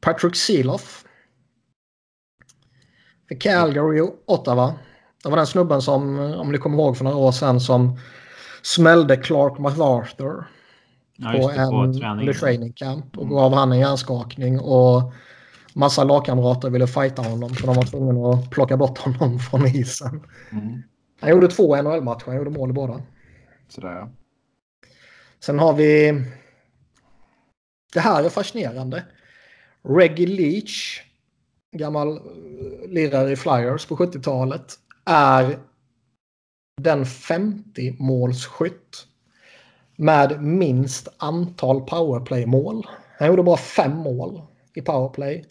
Patrick 0.00 0.36
Seeloff. 0.36 1.04
För 3.28 3.40
Calgary 3.40 4.00
och 4.00 4.22
Ottawa. 4.26 4.74
Det 5.22 5.28
var 5.30 5.36
den 5.36 5.46
snubben 5.46 5.82
som, 5.82 6.18
om 6.18 6.52
ni 6.52 6.58
kommer 6.58 6.78
ihåg 6.78 6.96
för 6.96 7.04
några 7.04 7.16
år 7.16 7.32
sedan, 7.32 7.60
som 7.60 7.98
smällde 8.62 9.16
Clark 9.16 9.58
MacArthur 9.58 10.44
Ja, 11.16 11.32
på 11.32 11.48
det, 11.48 11.54
en 11.54 11.70
på 11.70 11.98
träningen. 12.00 12.34
training 12.34 12.72
camp 12.72 13.16
och 13.16 13.22
Mm. 13.22 13.34
gav 13.34 13.54
han 13.54 13.72
en 13.72 13.78
hjärnskakning 13.78 14.60
och 14.60 15.12
massa 15.74 16.04
lagkamrater 16.04 16.70
ville 16.70 16.86
fighta 16.86 17.22
honom 17.22 17.54
så 17.54 17.66
de 17.66 17.76
var 17.76 17.82
tvungna 17.82 18.30
att 18.30 18.50
plocka 18.50 18.76
bort 18.76 18.98
honom 18.98 19.38
från 19.50 19.66
isen. 19.66 20.20
Mm. 20.52 20.82
Han 21.20 21.30
gjorde 21.30 21.48
två 21.48 21.76
NHL-matcher, 21.82 22.26
han 22.26 22.36
gjorde 22.36 22.50
mål 22.50 22.70
i 22.70 22.72
båda. 22.72 23.02
Sådär 23.68 23.88
ja. 23.92 24.08
Sen 25.40 25.58
har 25.58 25.72
vi... 25.72 26.22
Det 27.92 28.00
här 28.00 28.24
är 28.24 28.28
fascinerande. 28.28 29.04
Reggie 29.82 30.26
Leach, 30.26 31.02
gammal 31.76 32.16
eh, 32.16 32.22
lirare 32.88 33.32
i 33.32 33.36
Flyers 33.36 33.86
på 33.86 33.96
70-talet, 33.96 34.74
är 35.04 35.58
den 36.82 37.04
50-målsskytt 37.04 39.06
med 39.96 40.42
minst 40.42 41.08
antal 41.16 41.80
powerplay-mål. 41.80 42.86
Han 43.18 43.28
gjorde 43.28 43.42
bara 43.42 43.56
fem 43.56 43.96
mål 43.96 44.42
i 44.74 44.82
powerplay. 44.82 45.44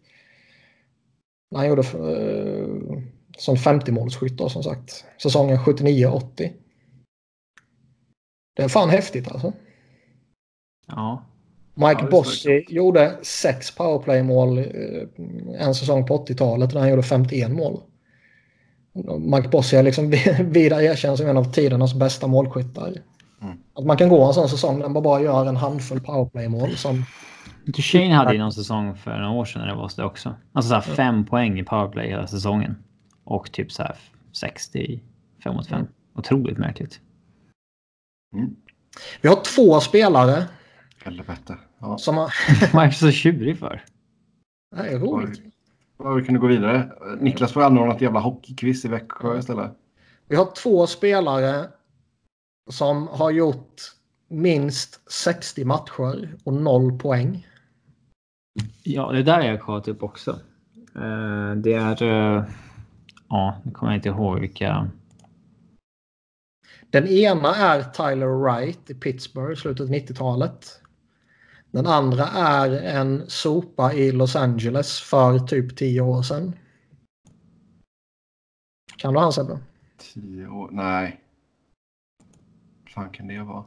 Han 1.56 1.68
gjorde 1.68 1.82
eh, 1.82 2.68
som 3.38 3.56
50-målsskytt 3.56 4.38
då, 4.38 4.50
som 4.50 4.64
sagt. 4.64 5.06
Säsongen 5.22 5.58
79-80. 5.58 6.54
Det 8.56 8.64
är 8.64 8.68
fan 8.68 8.90
häftigt 8.90 9.32
alltså. 9.32 9.54
Ja. 10.88 11.26
Mike 11.78 12.02
Ja, 12.02 12.08
Bossy 12.12 12.66
gjorde 12.68 13.18
sex 13.22 13.76
powerplay-mål 13.76 14.58
eh, 14.58 14.64
en 15.60 15.76
säsong 15.76 16.06
på 16.06 16.26
80-talet 16.26 16.74
när 16.74 16.80
han 16.80 16.90
gjorde 16.90 17.04
51 17.04 17.52
mål. 17.52 17.82
Mike 19.20 19.50
Bossy 19.50 19.78
är 19.78 19.84
liksom 19.84 20.10
vida 20.40 20.84
erkänd 20.84 21.18
som 21.18 21.28
en 21.28 21.38
av 21.38 21.52
tidernas 21.52 21.94
bästa 21.94 22.28
målskyttar. 22.28 22.94
Mm. 23.42 23.58
Att 23.74 23.86
man 23.86 23.98
kan 23.98 24.10
gå 24.10 24.26
en 24.26 24.34
sån 24.34 24.50
säsong 24.50 24.80
där 24.80 24.90
man 24.90 25.04
bara 25.04 25.22
gör 25.22 25.46
en 25.46 25.56
handfull 25.56 26.00
powerplay-mål 26.00 26.70
som... 26.70 27.06
Duchene 27.66 28.16
hade 28.16 28.34
ju 28.34 28.40
någon 28.40 28.54
säsong 28.54 28.96
för 28.96 29.12
några 29.12 29.30
år 29.30 29.46
sedan 29.46 29.62
när 29.62 29.68
det 29.68 29.76
var 29.76 29.88
så 29.88 30.02
det 30.02 30.08
också. 30.08 30.36
Alltså 30.54 30.70
så 30.70 30.76
här 30.76 30.82
fem 30.82 31.26
poäng 31.26 31.60
i 31.60 31.64
powerplay 31.64 32.10
hela 32.10 32.28
säsongen. 32.28 32.76
Och 33.24 33.52
typ 33.52 33.72
så 33.72 33.84
här 33.84 33.96
60, 34.32 35.02
5 35.44 35.56
mot 35.56 35.68
5. 35.68 35.88
Otroligt 36.16 36.58
märkligt. 36.58 37.00
Mm. 38.34 38.56
Vi 39.22 39.30
har 39.30 39.36
två 39.56 39.80
spelare 39.80 40.44
Helvete. 41.08 41.58
Ja. 41.80 41.98
som 41.98 42.18
har... 42.18 42.34
Vad 42.74 42.86
är 42.86 42.92
så 42.92 43.12
tjurig 43.12 43.60
för? 43.60 43.84
Är 44.76 45.00
roligt. 45.00 45.42
Ja, 45.98 46.14
vi 46.14 46.24
kunde 46.24 46.40
gå 46.40 46.48
vidare. 46.48 46.92
Niklas 47.20 47.54
får 47.54 47.62
anordna 47.62 47.96
ett 47.96 48.02
jävla 48.02 48.20
hockeyquiz 48.20 48.86
i 48.86 48.88
Växjö 48.88 49.40
istället. 49.40 49.72
Vi 50.28 50.36
har 50.36 50.56
två 50.56 50.88
spelare 50.88 51.68
som 52.70 53.08
har 53.08 53.32
gjort 53.32 53.82
minst 54.28 55.12
60 55.12 55.66
matcher 55.66 56.36
och 56.44 56.54
noll 56.54 57.00
poäng. 57.00 57.48
Ja, 58.84 59.12
det 59.12 59.24
där 59.24 59.40
är 59.40 59.50
jag 59.50 59.62
kollat 59.62 59.88
upp 59.88 60.04
också. 60.04 60.32
Eh, 60.96 61.52
det 61.56 61.74
är... 61.74 62.04
eh, 62.04 62.44
ja, 63.30 63.62
nu 63.64 63.72
kommer 63.72 63.92
jag 63.92 63.98
inte 63.98 64.10
ihåg 64.10 64.40
vilka... 64.40 64.90
Den 66.90 67.08
ena 67.08 67.56
är 67.56 67.84
Tyler 67.84 68.28
Wright 68.28 68.90
i 68.90 68.94
Pittsburgh 68.94 69.54
i 69.54 69.56
slutet 69.56 69.82
av 69.82 69.88
90-talet. 69.88 70.82
Den 71.78 71.88
andra 71.88 72.28
är 72.28 72.72
en 72.72 73.30
sopa 73.30 73.94
i 73.94 74.12
Los 74.12 74.36
Angeles 74.36 75.02
för 75.02 75.40
typ 75.40 75.78
10 75.78 76.02
år 76.02 76.22
sedan. 76.24 76.56
Kan 78.98 79.14
du 79.14 79.20
han 79.20 79.34
Sebbe? 79.34 79.60
Tio 80.14 80.48
år. 80.48 80.70
Nej. 80.72 81.20
Vad 82.84 82.92
fan 82.92 83.10
kan 83.10 83.28
det 83.28 83.44
vara? 83.44 83.64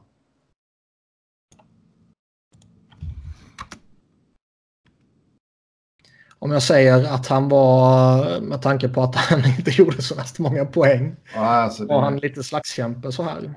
Om 6.39 6.51
jag 6.51 6.63
säger 6.63 7.15
att 7.15 7.27
han 7.27 7.49
var, 7.49 8.41
med 8.41 8.63
tanke 8.63 8.89
på 8.89 9.03
att 9.03 9.15
han 9.17 9.45
inte 9.59 9.71
gjorde 9.71 10.03
så 10.03 10.15
värst 10.15 10.39
många 10.39 10.65
poäng, 10.65 11.17
Ja, 11.35 11.41
alltså 11.41 11.87
var 11.87 12.03
han 12.03 12.15
det... 12.15 12.21
lite 12.21 12.43
slagskämpe 12.43 13.13
så 13.13 13.23
här. 13.23 13.55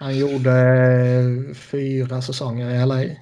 Han 0.00 0.18
gjorde 0.18 1.54
fyra 1.54 2.22
säsonger 2.22 2.70
i 2.70 2.86
LA. 2.86 3.16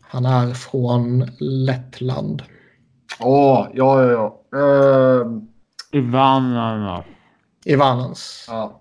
Han 0.00 0.26
är 0.26 0.54
från 0.54 1.30
Lettland. 1.40 2.42
Åh, 3.20 3.68
ja, 3.74 4.04
ja, 4.04 4.10
ja. 4.50 4.58
Ehm, 4.60 5.48
Ivan... 5.92 7.02
Ivanans. 7.64 8.46
ja. 8.48 8.80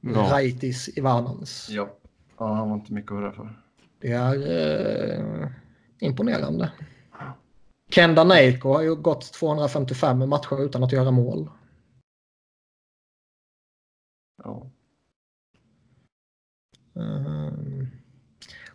Ja. 0.00 0.28
Raitis 0.30 0.98
Ivanans. 0.98 1.68
ja. 1.70 1.88
Ja, 2.38 2.54
han 2.54 2.68
var 2.68 2.76
inte 2.76 2.92
mycket 2.92 3.12
att 3.12 3.18
höra 3.18 3.32
för. 3.32 3.58
Det 4.00 4.12
är 4.12 4.34
eh, 4.34 5.48
imponerande. 6.00 6.72
Ken 7.90 8.14
Danejko 8.14 8.72
har 8.72 8.82
ju 8.82 8.94
gått 8.94 9.32
255 9.32 10.28
matcher 10.28 10.64
utan 10.64 10.84
att 10.84 10.92
göra 10.92 11.10
mål. 11.10 11.50
Ja. 14.44 14.66
Um, 16.92 17.88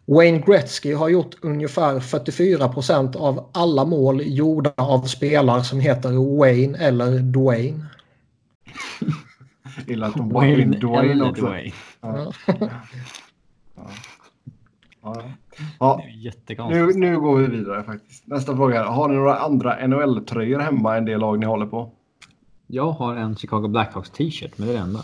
Wayne 0.06 0.40
Gretzky 0.40 0.94
har 0.94 1.10
gjort 1.10 1.36
ungefär 1.42 2.00
44 2.00 2.70
procent 2.70 3.16
av 3.16 3.50
alla 3.54 3.86
mål 3.86 4.22
gjorda 4.26 4.74
av 4.78 5.02
spelare 5.02 5.64
som 5.64 5.80
heter 5.80 6.38
Wayne 6.40 6.78
eller 6.78 7.20
Dwayne. 7.20 7.86
Illa 9.88 10.08
att 10.08 10.16
de 10.16 10.30
bakar 10.30 10.48
in 10.48 10.72
Dwayne 10.72 11.12
eller 11.12 11.30
också. 11.30 11.46
Dwayne. 11.46 11.74
Ja. 12.02 12.32
Ja. 13.76 13.90
Ja. 15.02 15.24
Ja. 15.80 16.70
Nu, 16.70 16.94
nu 16.94 17.20
går 17.20 17.38
vi 17.38 17.48
vidare 17.48 17.84
faktiskt. 17.84 18.28
Nästa 18.28 18.56
fråga. 18.56 18.84
Har 18.84 19.08
ni 19.10 19.16
några 19.16 19.40
andra 19.40 19.88
NHL-tröjor 19.88 20.60
hemma 20.60 20.98
än 20.98 21.06
det 21.06 21.18
lag 21.18 21.40
ni 21.40 21.46
håller 21.46 21.66
på? 21.66 21.92
Jag 22.68 22.92
har 22.92 23.16
en 23.16 23.36
Chicago 23.36 23.68
Blackhawks 23.68 24.10
t-shirt, 24.10 24.58
men 24.58 24.68
det 24.68 24.74
är 24.74 24.78
det 24.78 24.84
enda. 24.84 25.04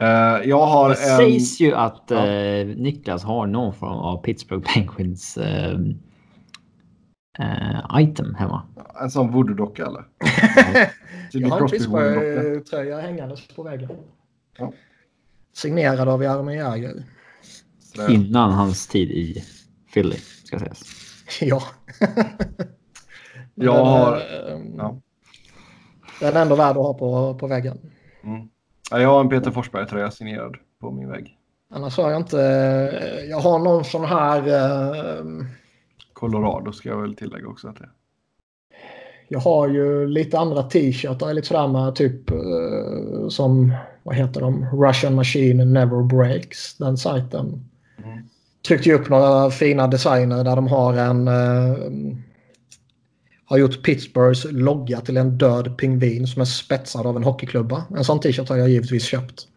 Eh, 0.00 0.48
jag 0.48 0.66
har 0.66 0.88
Det 0.88 0.94
en... 0.94 1.16
sägs 1.16 1.60
ju 1.60 1.74
att 1.74 2.04
Ja. 2.08 2.26
eh, 2.26 2.66
Niklas 2.66 3.24
har 3.24 3.46
någon 3.46 3.74
form 3.74 3.92
av 3.98 4.22
Pittsburgh 4.22 4.72
Penguins 4.74 5.36
eh, 5.38 5.72
eh, 7.38 8.00
item 8.00 8.34
hemma. 8.34 8.62
En 9.02 9.10
sån 9.10 9.30
voodoo-docka 9.34 9.86
eller? 9.86 10.04
Jag 11.32 11.48
har 11.48 11.56
en 11.56 11.62
voodoo-docka. 11.66 11.68
Pittsburgh-tröja 11.72 13.00
hängandes 13.00 13.48
på 13.48 13.62
väggen. 13.62 13.90
Ja. 14.58 14.72
Signerad 15.54 16.08
av 16.08 16.22
Jaromir 16.22 16.56
Jagr. 16.56 17.02
Innan 18.08 18.52
hans 18.52 18.86
tid 18.88 19.10
i 19.10 19.44
Philly, 19.94 20.16
ska 20.44 20.58
sägas. 20.58 20.82
Ja. 21.40 21.62
Jag 23.54 23.74
Den, 23.76 23.86
har- 23.86 24.16
eh, 24.16 24.58
ja. 24.76 25.00
Den 26.20 26.36
är 26.36 26.42
ändå 26.42 26.54
värd 26.56 26.70
att 26.70 26.82
ha 26.82 26.94
på, 26.94 27.38
på 27.38 27.46
väggen. 27.46 27.78
Mm. 28.24 28.48
Ja, 28.90 29.00
jag 29.00 29.08
har 29.08 29.20
en 29.20 29.28
Peter 29.28 29.50
Forsberg-tröja 29.50 30.10
signerad 30.10 30.56
på 30.80 30.90
min 30.90 31.08
vägg. 31.10 31.38
Annars 31.70 31.96
har 31.96 32.10
jag 32.10 32.20
inte... 32.20 32.40
eh, 32.42 33.24
Jag 33.30 33.40
har 33.40 33.58
någon 33.58 33.84
sån 33.84 34.04
här... 34.04 34.38
eh, 34.48 35.24
Colorado 36.12 36.72
ska 36.72 36.88
jag 36.88 37.02
väl 37.02 37.14
tillägga 37.14 37.48
också. 37.48 37.68
Att 37.68 37.76
det. 37.76 37.88
Jag 39.28 39.38
har 39.40 39.68
ju 39.68 40.06
lite 40.06 40.38
andra 40.38 40.62
t-shirtar 40.62 41.34
lite 41.34 41.48
sådär 41.48 41.68
med 41.68 41.94
typ 41.94 42.30
eh, 42.30 43.28
som, 43.28 43.72
vad 44.02 44.14
heter 44.16 44.40
de? 44.40 44.66
Russian 44.72 45.14
Machine 45.14 45.72
Never 45.72 46.02
Breaks. 46.02 46.76
Den 46.76 46.96
sajten. 46.96 47.64
Mm. 48.04 48.18
Tryckte 48.68 48.88
ju 48.88 48.94
upp 48.94 49.08
några 49.08 49.50
fina 49.50 49.86
designer 49.86 50.44
där 50.44 50.56
de 50.56 50.68
har 50.68 50.94
en... 50.94 51.28
eh, 51.28 51.76
har 53.48 53.58
gjort 53.58 53.82
Pittsburghs 53.82 54.46
logga 54.50 55.00
till 55.00 55.16
en 55.16 55.38
död 55.38 55.78
pingvin 55.78 56.26
som 56.26 56.42
är 56.42 56.46
spetsad 56.46 57.06
av 57.06 57.16
en 57.16 57.24
hockeyklubba. 57.24 57.84
En 57.96 58.04
sån 58.04 58.20
t-shirt 58.20 58.48
har 58.48 58.56
jag 58.56 58.68
givetvis 58.68 59.04
köpt. 59.04 59.48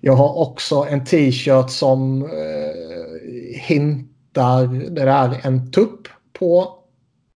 Jag 0.00 0.12
har 0.12 0.38
också 0.38 0.86
en 0.90 1.04
t-shirt 1.04 1.70
som 1.70 2.22
eh, 2.22 3.60
hintar, 3.60 4.90
det 4.90 5.02
är 5.02 5.46
en 5.46 5.70
tupp 5.70 6.08
på 6.32 6.78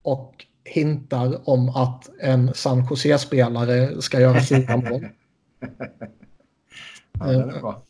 och 0.02 0.44
hintar 0.64 1.48
om 1.48 1.68
att 1.68 2.10
en 2.20 2.54
San 2.54 2.86
Jose-spelare 2.90 4.02
ska 4.02 4.20
göra 4.20 4.40
fyra 4.40 4.76
mål. 4.90 5.06
Ja, 7.20 7.60
bra. 7.60 7.82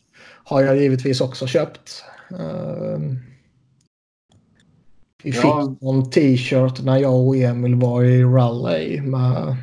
Har 0.43 0.61
jag 0.61 0.77
givetvis 0.77 1.21
också 1.21 1.47
köpt. 1.47 2.03
Eh, 2.31 2.99
Vi 5.27 5.33
fick 5.33 5.43
Ja. 5.43 5.75
en 5.81 6.09
t-shirt 6.09 6.83
när 6.83 6.97
jag 6.97 7.27
och 7.27 7.37
Emil 7.37 7.75
var 7.75 8.03
i 8.03 8.23
Raleigh 8.23 9.03
med 9.03 9.57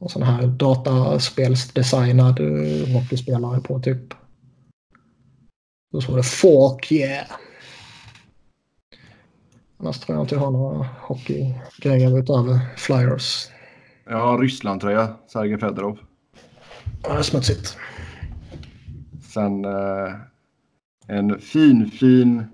en 0.00 0.08
sån 0.08 0.22
här 0.22 0.46
dataspelsdesignad 0.46 2.40
eh, 2.40 2.92
hockeyspelare 2.94 3.60
på 3.60 3.80
typ. 3.80 4.14
Då 5.92 6.00
står 6.00 6.16
det 6.16 6.22
Fork 6.22 6.92
yeah. 6.92 7.26
Annars 9.78 9.98
tror 10.00 10.16
jag 10.16 10.24
inte 10.24 10.34
jag 10.34 10.42
har 10.42 10.50
några 10.50 10.88
hockeygrejer 11.00 12.18
utöver 12.18 12.58
Flyers. 12.76 13.48
Jag 14.06 14.18
har 14.18 14.38
Ryssland-tröja, 14.38 15.14
Sergej 15.26 15.58
Fedorov. 15.58 15.98
Ja, 17.02 17.22
smutsigt. 17.22 17.76
Sen 19.32 19.64
eh, 19.64 20.14
en 21.06 21.38
fin, 21.40 21.90
fin 21.90 22.44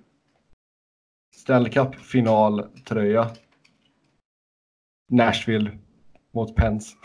Stanley 1.50 1.70
Cup-finaltröja. 1.70 3.30
Nashville 5.08 5.70
mot 6.34 6.56
Pens. 6.56 6.96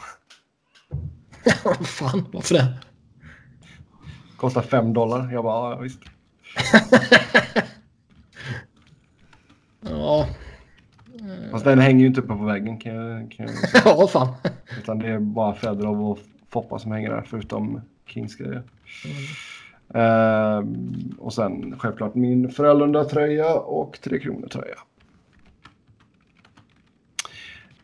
Fan, 1.81 2.25
varför 2.33 2.55
det? 2.55 2.77
Kostar 4.37 4.61
5 4.61 4.93
dollar. 4.93 5.33
Jag 5.33 5.43
bara, 5.43 5.71
ja 5.71 5.79
visst. 5.79 5.99
Ja, 9.81 10.27
Fast 11.51 11.65
den 11.65 11.79
hänger 11.79 11.99
ju 11.99 12.07
inte 12.07 12.21
uppe 12.21 12.33
på 12.33 12.45
väggen 12.45 12.77
kan 12.77 12.95
jag, 12.95 13.31
kan 13.31 13.45
jag 13.45 13.55
säga. 13.55 13.83
ja 13.85 14.07
fan. 14.07 14.33
Utan 14.79 14.99
det 14.99 15.07
är 15.07 15.19
bara 15.19 15.55
Fedorov 15.55 16.11
och 16.11 16.19
Foppa 16.49 16.79
som 16.79 16.91
hänger 16.91 17.09
där 17.09 17.21
förutom 17.21 17.81
Kings 18.07 18.35
grejer. 18.35 18.63
Ehm, 19.93 21.15
och 21.19 21.33
sen 21.33 21.79
självklart 21.79 22.15
min 22.15 22.49
Frölunda-tröja 22.51 23.53
och 23.53 23.99
Tre 24.03 24.19
Kronor-tröja. 24.19 24.75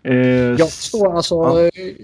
Eh, 0.03 0.15
Jag 0.59 0.69
förstår 0.71 1.15
alltså 1.15 1.35
Ja. 1.35 1.59
eh, 1.59 1.95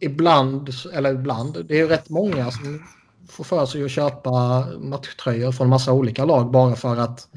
ibland, 0.00 0.70
eller 0.94 1.14
ibland, 1.14 1.64
det 1.68 1.74
är 1.74 1.78
ju 1.78 1.88
rätt 1.88 2.08
många 2.10 2.50
som 2.50 2.82
får 3.28 3.44
för 3.44 3.66
sig 3.66 3.84
att 3.84 3.90
köpa 3.90 4.66
matchtröjor 4.78 5.52
från 5.52 5.68
massa 5.68 5.92
olika 5.92 6.24
lag 6.24 6.50
bara 6.50 6.74
för 6.76 6.96
att 6.96 7.28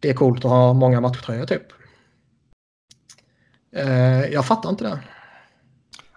det 0.00 0.10
är 0.10 0.14
coolt 0.14 0.44
att 0.44 0.50
ha 0.50 0.72
många 0.72 1.00
matchtröjor 1.00 1.46
typ. 1.46 1.62
Eh, 3.76 4.24
jag 4.26 4.46
fattar 4.46 4.70
inte 4.70 4.84
det. 4.84 4.98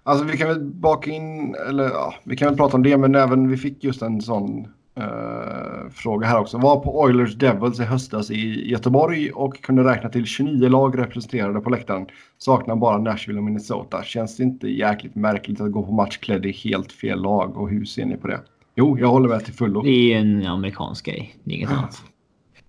Alltså 0.10 0.26
vi 0.26 0.38
kan 0.38 0.48
väl 0.48 0.60
baka 0.60 1.12
in, 1.12 1.56
eller 1.70 1.84
ja, 1.84 2.14
vi 2.24 2.36
kan 2.36 2.48
väl 2.48 2.58
prata 2.58 2.78
om 2.78 2.84
det, 2.84 2.98
men 2.98 3.16
även 3.16 3.50
vi 3.50 3.58
fick 3.58 3.84
just 3.84 4.02
en 4.02 4.22
sån 4.22 4.68
eh, 4.96 5.90
fråga 5.92 6.28
här 6.28 6.40
också. 6.40 6.58
Var 6.58 6.80
på 6.80 7.00
Oilers 7.00 7.36
Devils 7.36 7.80
i 7.80 7.84
höstas 7.84 8.32
i 8.32 8.70
Göteborg 8.70 9.32
och 9.32 9.62
kunde 9.62 9.84
räkna 9.84 10.10
till 10.10 10.26
29 10.26 10.70
lag 10.70 11.00
representerade 11.00 11.60
på 11.60 11.70
läktaren. 11.70 12.08
Saknar 12.38 12.76
bara 12.76 12.98
Nashville 12.98 13.40
och 13.40 13.46
Minnesota. 13.46 14.04
Känns 14.04 14.38
det 14.38 14.44
inte 14.44 14.68
jäkligt 14.68 15.16
märkligt 15.16 15.62
att 15.62 15.72
gå 15.72 15.84
på 15.84 15.92
match 15.92 16.18
klädd 16.18 16.46
i 16.46 16.52
helt 16.52 16.92
fel 16.92 17.22
lag 17.22 17.58
och 17.58 17.70
hur 17.70 17.86
ser 17.86 18.06
ni 18.06 18.18
på 18.18 18.28
det? 18.28 18.40
Jo, 18.76 19.00
jag 19.00 19.08
håller 19.08 19.30
med 19.30 19.46
till 19.46 19.54
fullo. 19.54 19.82
Det 19.82 20.14
är 20.14 20.20
en 20.20 20.46
amerikansk 20.46 21.06
grej. 21.06 21.36
Det 21.44 21.52
är 21.52 21.56
inget 21.56 21.72
annat. 21.72 22.02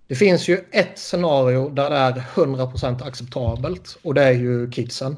Det 0.07 0.15
finns 0.15 0.47
ju 0.49 0.57
ett 0.71 0.99
scenario 0.99 1.69
där 1.69 1.89
det 1.89 1.95
är 1.95 2.13
100% 2.35 3.07
acceptabelt 3.07 3.97
och 4.03 4.13
det 4.13 4.23
är 4.23 4.33
ju 4.33 4.71
kidsen. 4.71 5.15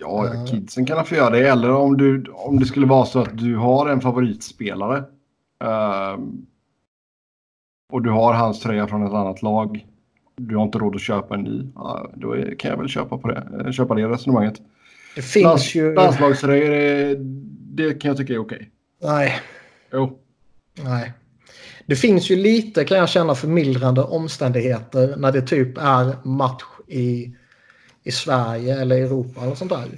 Ja, 0.00 0.46
kidsen 0.50 0.86
kan 0.86 1.04
få 1.04 1.14
göra 1.14 1.30
det. 1.30 1.48
Eller 1.48 1.70
om, 1.70 1.96
du, 1.96 2.24
om 2.32 2.58
det 2.58 2.66
skulle 2.66 2.86
vara 2.86 3.04
så 3.06 3.20
att 3.20 3.38
du 3.38 3.56
har 3.56 3.88
en 3.88 4.00
favoritspelare. 4.00 5.04
ehm, 5.64 6.46
och 7.92 8.02
du 8.02 8.10
har 8.10 8.34
hans 8.34 8.60
tröja 8.60 8.86
från 8.86 9.06
ett 9.06 9.12
annat 9.12 9.42
lag. 9.42 9.86
Du 10.36 10.56
har 10.56 10.62
inte 10.64 10.78
råd 10.78 10.94
att 10.94 11.00
köpa 11.00 11.34
en 11.34 11.40
ny. 11.40 11.66
Ja, 11.74 12.10
då 12.14 12.36
kan 12.58 12.70
jag 12.70 12.78
väl 12.78 12.88
köpa, 12.88 13.18
på 13.18 13.28
det, 13.28 13.48
eh, 13.64 13.70
köpa 13.72 13.94
det 13.94 14.08
resonemanget. 14.08 14.54
Det 15.16 15.22
finns 15.22 15.44
Lands, 15.44 15.74
ju... 15.74 15.94
Landslagströjor, 15.94 16.70
är- 16.70 17.16
det 17.74 17.94
kan 17.94 18.08
jag 18.08 18.16
tycka 18.18 18.32
är 18.32 18.38
okej. 18.38 18.70
Nej, 19.02 19.32
Jo. 19.92 20.18
Nej. 20.84 21.12
Det 21.86 21.96
finns 21.96 22.30
ju 22.30 22.36
lite 22.36 22.84
kan 22.84 22.98
jag 22.98 23.08
känna 23.08 23.34
förmildrande 23.34 24.02
omständigheter 24.02 25.14
när 25.16 25.32
det 25.32 25.42
typ 25.42 25.78
är 25.78 26.26
match 26.28 26.62
i, 26.86 27.34
i 28.02 28.10
Sverige 28.10 28.80
eller 28.80 28.96
Europa 28.96 29.40
eller 29.40 29.54
sånt 29.54 29.70
där. 29.70 29.88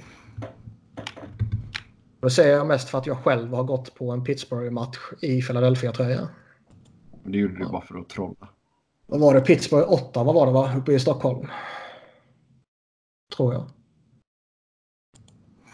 Det 2.21 2.29
säger 2.29 2.57
jag 2.57 2.67
mest 2.67 2.89
för 2.89 2.97
att 2.97 3.07
jag 3.07 3.17
själv 3.17 3.53
har 3.53 3.63
gått 3.63 3.95
på 3.95 4.11
en 4.11 4.23
Pittsburgh-match 4.23 4.97
i 5.21 5.41
Philadelphia-tröja. 5.41 6.29
Men 7.23 7.31
det 7.31 7.37
gjorde 7.37 7.57
du 7.57 7.65
bara 7.65 7.81
för 7.81 7.99
att 7.99 8.09
trolla. 8.09 8.49
Vad 9.05 9.19
var 9.19 9.33
det? 9.33 9.41
Pittsburgh 9.41 9.91
8, 9.91 10.23
vad 10.23 10.35
var 10.35 10.45
det 10.45 10.51
va? 10.51 10.75
Uppe 10.77 10.93
i 10.93 10.99
Stockholm. 10.99 11.47
Tror 13.35 13.53
jag. 13.53 13.69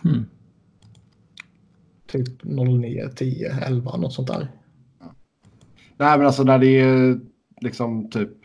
Hmm. 0.02 0.26
Typ 2.08 2.44
09, 2.44 3.10
10, 3.16 3.52
11 3.62 3.98
något 3.98 4.14
sånt 4.14 4.28
där. 4.28 4.52
Nej, 5.98 6.18
men 6.18 6.26
alltså 6.26 6.44
när 6.44 6.60
det 6.60 6.80
är 6.80 7.20
liksom 7.62 8.10
typ. 8.10 8.39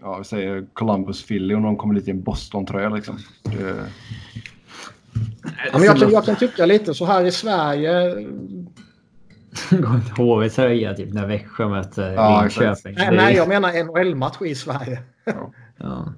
Ja, 0.00 0.18
vi 0.18 0.24
säger 0.24 0.66
Columbus, 0.72 1.26
Philly 1.26 1.54
och 1.54 1.62
någon 1.62 1.76
kommer 1.76 1.94
dit 1.94 2.08
i 2.08 2.10
en 2.10 2.22
Boston-tröja 2.22 2.88
liksom. 2.88 3.18
Det, 3.42 3.84
Ja, 5.72 5.78
men 5.78 5.82
jag, 5.82 5.98
kan, 5.98 6.10
jag 6.10 6.24
kan 6.24 6.36
tycka 6.36 6.66
lite 6.66 6.94
så 6.94 7.04
här 7.04 7.24
i 7.24 7.32
Sverige. 7.32 8.26
HV-tröja 10.16 10.94
typ 10.94 11.12
när 11.12 11.26
Växjö 11.26 11.68
möter 11.68 12.12
Ja, 12.12 12.40
Linköping. 12.40 12.94
Nej, 12.94 13.16
nej 13.16 13.36
jag 13.36 13.48
menar 13.48 13.84
NHL-match 13.84 14.42
i 14.42 14.54
Sverige. 14.54 15.02
ja. 15.24 15.52
Ja. 15.78 16.12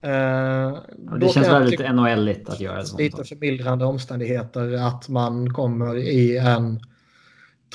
Ja, 0.00 0.84
då 0.98 1.16
det 1.16 1.28
känns 1.28 1.48
väldigt 1.48 1.80
NHL-igt 1.80 2.48
att 2.48 2.60
göra 2.60 2.84
sånt. 2.84 3.00
lite 3.00 3.24
förmildrande 3.24 3.84
omständigheter 3.84 4.72
att 4.72 5.08
man 5.08 5.52
kommer 5.52 5.96
i 5.96 6.36
en 6.36 6.80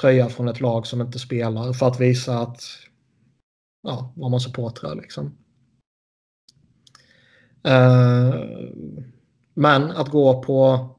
tröja 0.02 0.30
från 0.30 0.48
ett 0.48 0.62
lag 0.62 0.88
som 0.88 1.02
inte 1.02 1.20
spelar 1.20 1.74
för 1.74 1.88
att 1.88 2.02
visa 2.02 2.38
att 2.38 2.62
ja, 3.84 4.14
vad 4.16 4.32
man 4.32 4.40
supportrar 4.40 4.96
liksom. 4.96 5.38
Eh, 7.64 8.36
men 9.54 9.92
att 9.92 10.10
gå 10.10 10.44
på 10.44 10.90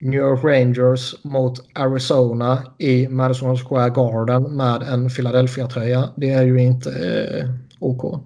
New 0.00 0.20
York 0.20 0.44
Rangers 0.44 1.24
mot 1.24 1.78
Arizona 1.78 2.62
i 2.78 3.08
Madison 3.08 3.56
Square 3.56 3.90
Garden 3.90 4.56
med 4.56 4.82
en 4.82 5.08
Philadelphia-tröja. 5.08 6.10
Det 6.16 6.30
är 6.30 6.42
ju 6.42 6.62
inte 6.62 6.90
eh, 6.90 7.50
OK. 7.80 8.22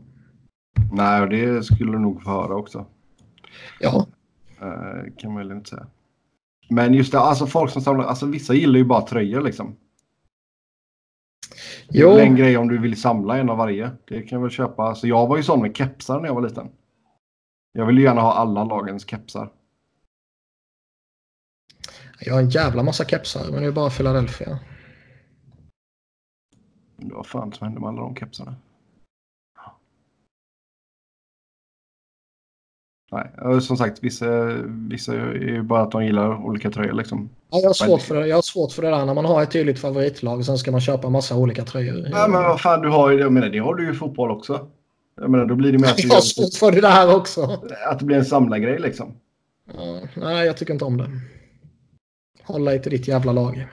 Nej, 0.92 1.22
och 1.22 1.28
det 1.28 1.64
skulle 1.64 1.92
du 1.92 1.98
nog 1.98 2.22
få 2.22 2.30
höra 2.30 2.56
också. 2.56 2.86
Ja, 3.80 4.06
Eh, 4.62 5.12
kan 5.16 5.32
man 5.32 5.48
väl 5.48 5.56
inte 5.56 5.70
säga. 5.70 5.86
Men 6.70 6.94
just 6.94 7.12
det, 7.12 7.18
alltså 7.18 7.46
folk 7.46 7.70
som 7.70 7.82
samlar, 7.82 8.04
alltså 8.04 8.26
vissa 8.26 8.54
gillar 8.54 8.78
ju 8.78 8.84
bara 8.84 9.00
tröjor 9.00 9.40
liksom. 9.40 9.76
Det 11.92 11.98
är 11.98 12.02
Jo, 12.02 12.18
en 12.18 12.36
grej 12.36 12.56
om 12.56 12.68
du 12.68 12.78
vill 12.78 13.00
samla 13.00 13.38
en 13.38 13.50
av 13.50 13.56
varje. 13.56 13.90
Det 14.04 14.22
kan 14.22 14.36
jag 14.36 14.42
väl 14.42 14.50
köpa. 14.50 14.82
Alltså 14.82 15.06
jag 15.06 15.26
var 15.26 15.36
ju 15.36 15.42
sån 15.42 15.62
med 15.62 15.76
kepsar 15.76 16.20
när 16.20 16.26
jag 16.26 16.34
var 16.34 16.42
liten. 16.42 16.68
Jag 17.72 17.86
vill 17.86 17.98
ju 17.98 18.04
gärna 18.04 18.20
ha 18.20 18.32
alla 18.32 18.64
lagens 18.64 19.08
kepsar. 19.08 19.50
jag 22.20 22.34
har 22.34 22.40
en 22.40 22.50
jävla 22.50 22.82
massa 22.82 23.04
kepsar 23.04 23.44
men 23.52 23.62
det 23.62 23.68
är 23.68 23.72
bara 23.72 23.90
Philadelphia. 23.90 24.58
Vad 26.96 27.26
fan 27.26 27.52
som 27.52 27.64
hände 27.64 27.80
med 27.80 27.88
alla 27.88 28.00
de 28.02 28.16
kepsarna? 28.16 28.56
Nej, 33.12 33.60
som 33.60 33.76
sagt, 33.76 34.04
vissa, 34.04 34.26
vissa 34.66 35.14
är 35.14 35.34
ju 35.34 35.62
bara 35.62 35.82
att 35.82 35.90
de 35.90 36.04
gillar 36.04 36.44
olika 36.44 36.70
tröjor 36.70 36.92
liksom. 36.92 37.28
Ja, 37.50 37.58
jag, 37.58 37.68
har 37.68 37.74
svårt 37.74 38.02
för 38.02 38.14
det. 38.14 38.26
jag 38.26 38.36
har 38.36 38.42
svårt 38.42 38.72
för 38.72 38.82
det 38.82 38.90
där 38.90 39.06
när 39.06 39.14
man 39.14 39.24
har 39.24 39.42
ett 39.42 39.50
tydligt 39.50 39.78
favoritlag 39.78 40.38
och 40.38 40.46
sen 40.46 40.58
ska 40.58 40.70
man 40.70 40.80
köpa 40.80 41.10
massa 41.10 41.36
olika 41.36 41.64
tröjor. 41.64 41.94
Nej, 42.02 42.28
men 42.28 42.42
vad 42.42 42.60
fan, 42.60 42.80
du 42.80 42.88
har 42.88 43.10
ju 43.10 43.16
det. 43.16 43.22
Jag 43.22 43.32
menar, 43.32 43.48
det 43.48 43.58
har 43.58 43.74
du 43.74 43.84
ju 43.84 43.92
i 43.92 43.94
fotboll 43.94 44.30
också. 44.30 44.66
Jag 45.16 45.30
menar, 45.30 45.46
då 45.46 45.54
blir 45.54 45.72
det 45.72 45.78
mer 45.78 45.88
att, 45.88 46.04
Jag 46.04 46.14
har 46.14 46.20
svårt 46.20 46.54
för 46.54 46.72
det 46.72 46.80
där 46.80 47.16
också. 47.16 47.60
att 47.90 47.98
det 47.98 48.04
blir 48.04 48.16
en 48.16 48.24
samlargrej 48.24 48.78
liksom. 48.78 49.14
Ja, 49.74 50.00
nej, 50.16 50.46
jag 50.46 50.56
tycker 50.56 50.72
inte 50.72 50.84
om 50.84 50.96
det. 50.96 51.10
Håll 52.44 52.64
dig 52.64 52.82
till 52.82 52.90
ditt 52.92 53.08
jävla 53.08 53.32
lag. 53.32 53.66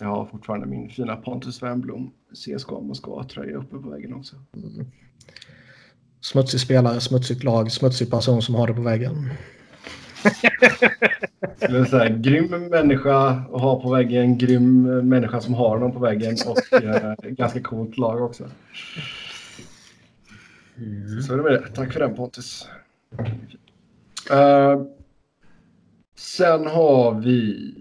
Jag 0.00 0.08
har 0.08 0.26
fortfarande 0.26 0.66
min 0.66 0.90
fina 0.90 1.16
Pontus 1.16 1.62
Wernbloom 1.62 2.10
CSKA 2.34 2.80
Moskva-tröja 2.80 3.56
uppe 3.56 3.76
på 3.76 3.90
väggen 3.90 4.14
också. 4.14 4.36
Smutsig 6.24 6.60
spelare, 6.60 7.00
smutsigt 7.00 7.44
lag, 7.44 7.72
smutsig 7.72 8.10
person 8.10 8.42
som 8.42 8.54
har 8.54 8.66
det 8.66 8.74
på 8.74 8.82
väggen. 8.82 9.30
Eller 11.58 11.84
så 11.84 11.98
här, 11.98 12.08
grym 12.08 12.68
människa 12.68 13.28
att 13.28 13.60
ha 13.60 13.82
på 13.82 13.90
väggen, 13.90 14.38
grym 14.38 14.82
människa 15.08 15.40
som 15.40 15.54
har 15.54 15.78
någon 15.78 15.92
på 15.92 15.98
väggen 15.98 16.36
och 16.46 16.82
eh, 16.82 17.14
ganska 17.20 17.60
coolt 17.60 17.98
lag 17.98 18.22
också. 18.22 18.50
Så 21.26 21.32
är 21.32 21.36
det 21.36 21.42
med 21.42 21.52
det. 21.52 21.68
Tack 21.74 21.92
för 21.92 22.00
den 22.00 22.14
Pontus. 22.14 22.68
Eh, 24.30 24.82
sen 26.16 26.66
har 26.66 27.20
vi... 27.20 27.74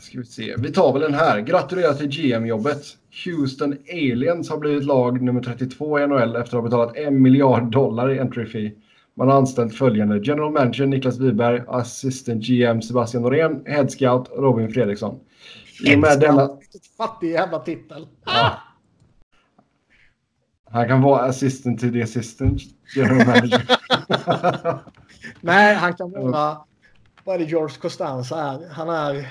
Ska 0.00 0.18
vi 0.18 0.24
se. 0.24 0.54
Vi 0.58 0.72
tar 0.72 0.92
väl 0.92 1.02
den 1.02 1.14
här. 1.14 1.40
Gratulerar 1.40 1.94
till 1.94 2.08
GM-jobbet. 2.08 2.84
Houston 3.24 3.76
Aliens 3.92 4.50
har 4.50 4.58
blivit 4.58 4.84
lag 4.84 5.22
nummer 5.22 5.42
32 5.42 6.00
i 6.00 6.06
NHL 6.06 6.36
efter 6.36 6.40
att 6.40 6.52
ha 6.52 6.62
betalat 6.62 6.96
en 6.96 7.22
miljard 7.22 7.70
dollar 7.70 8.10
i 8.10 8.18
entry 8.18 8.46
fee. 8.46 8.72
Man 9.14 9.28
har 9.28 9.36
anställt 9.36 9.74
följande. 9.74 10.18
General 10.18 10.52
Manager 10.52 10.86
Niklas 10.86 11.18
Wiberg, 11.18 11.62
Assistant 11.68 12.42
GM 12.42 12.82
Sebastian 12.82 13.22
Norén, 13.22 13.62
Head 13.66 13.88
Scout 13.88 14.30
Robin 14.36 14.72
Fredriksson. 14.72 15.20
I 15.84 15.94
och 15.94 15.98
med 15.98 16.20
denna... 16.20 16.56
Vilket 16.56 16.86
fattig 16.96 17.30
jävla 17.30 17.58
titel. 17.58 18.06
Han 20.70 20.88
kan 20.88 21.02
vara 21.02 21.22
assistant 21.22 21.80
till 21.80 21.92
the 21.92 22.02
assistant 22.02 22.60
general 22.96 23.26
manager. 23.26 23.62
Nej, 25.40 25.74
han 25.74 25.94
kan 25.94 26.10
vara... 26.10 26.56
Vad 27.24 27.34
är 27.34 27.38
det 27.38 27.44
George 27.44 27.76
Costanza 27.80 28.40
är? 28.40 28.68
Han 28.70 28.88
är... 28.88 29.26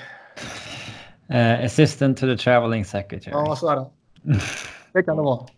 Eh, 1.28 1.64
assistant 1.64 2.18
to 2.18 2.26
the 2.26 2.36
traveling 2.36 2.84
secretary. 2.84 3.32
Ja, 3.32 3.56
så 3.56 3.68
är 3.68 3.76
det. 3.76 3.86
Det 4.92 5.02
kan 5.02 5.16
det 5.16 5.22
vara. 5.22 5.46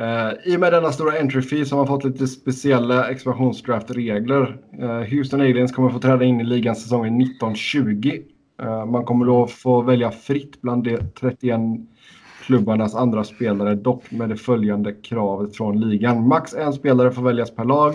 Eh, 0.00 0.32
I 0.44 0.56
och 0.56 0.60
med 0.60 0.72
denna 0.72 0.92
stora 0.92 1.18
entry 1.18 1.42
fee 1.42 1.64
så 1.64 1.74
har 1.74 1.78
man 1.78 1.86
fått 1.86 2.04
lite 2.04 2.26
speciella 2.26 3.10
expansionsdraft-regler. 3.10 4.58
Uh, 4.82 4.88
Houston 4.88 5.40
Aliens 5.40 5.72
kommer 5.72 5.90
få 5.90 5.98
träda 5.98 6.24
in 6.24 6.40
i 6.40 6.44
ligan 6.44 6.76
säsongen 6.76 7.20
1920. 7.20 8.22
Uh, 8.62 8.84
man 8.86 9.04
kommer 9.04 9.26
då 9.26 9.46
få 9.46 9.82
välja 9.82 10.10
fritt 10.10 10.62
bland 10.62 10.84
de 10.84 10.98
31 11.20 11.60
klubbarnas 12.46 12.94
andra 12.94 13.24
spelare, 13.24 13.74
dock 13.74 14.10
med 14.10 14.28
det 14.28 14.36
följande 14.36 14.92
kravet 14.92 15.56
från 15.56 15.80
ligan. 15.80 16.28
Max 16.28 16.54
en 16.54 16.72
spelare 16.72 17.10
får 17.12 17.22
väljas 17.22 17.50
per 17.50 17.64
lag. 17.64 17.94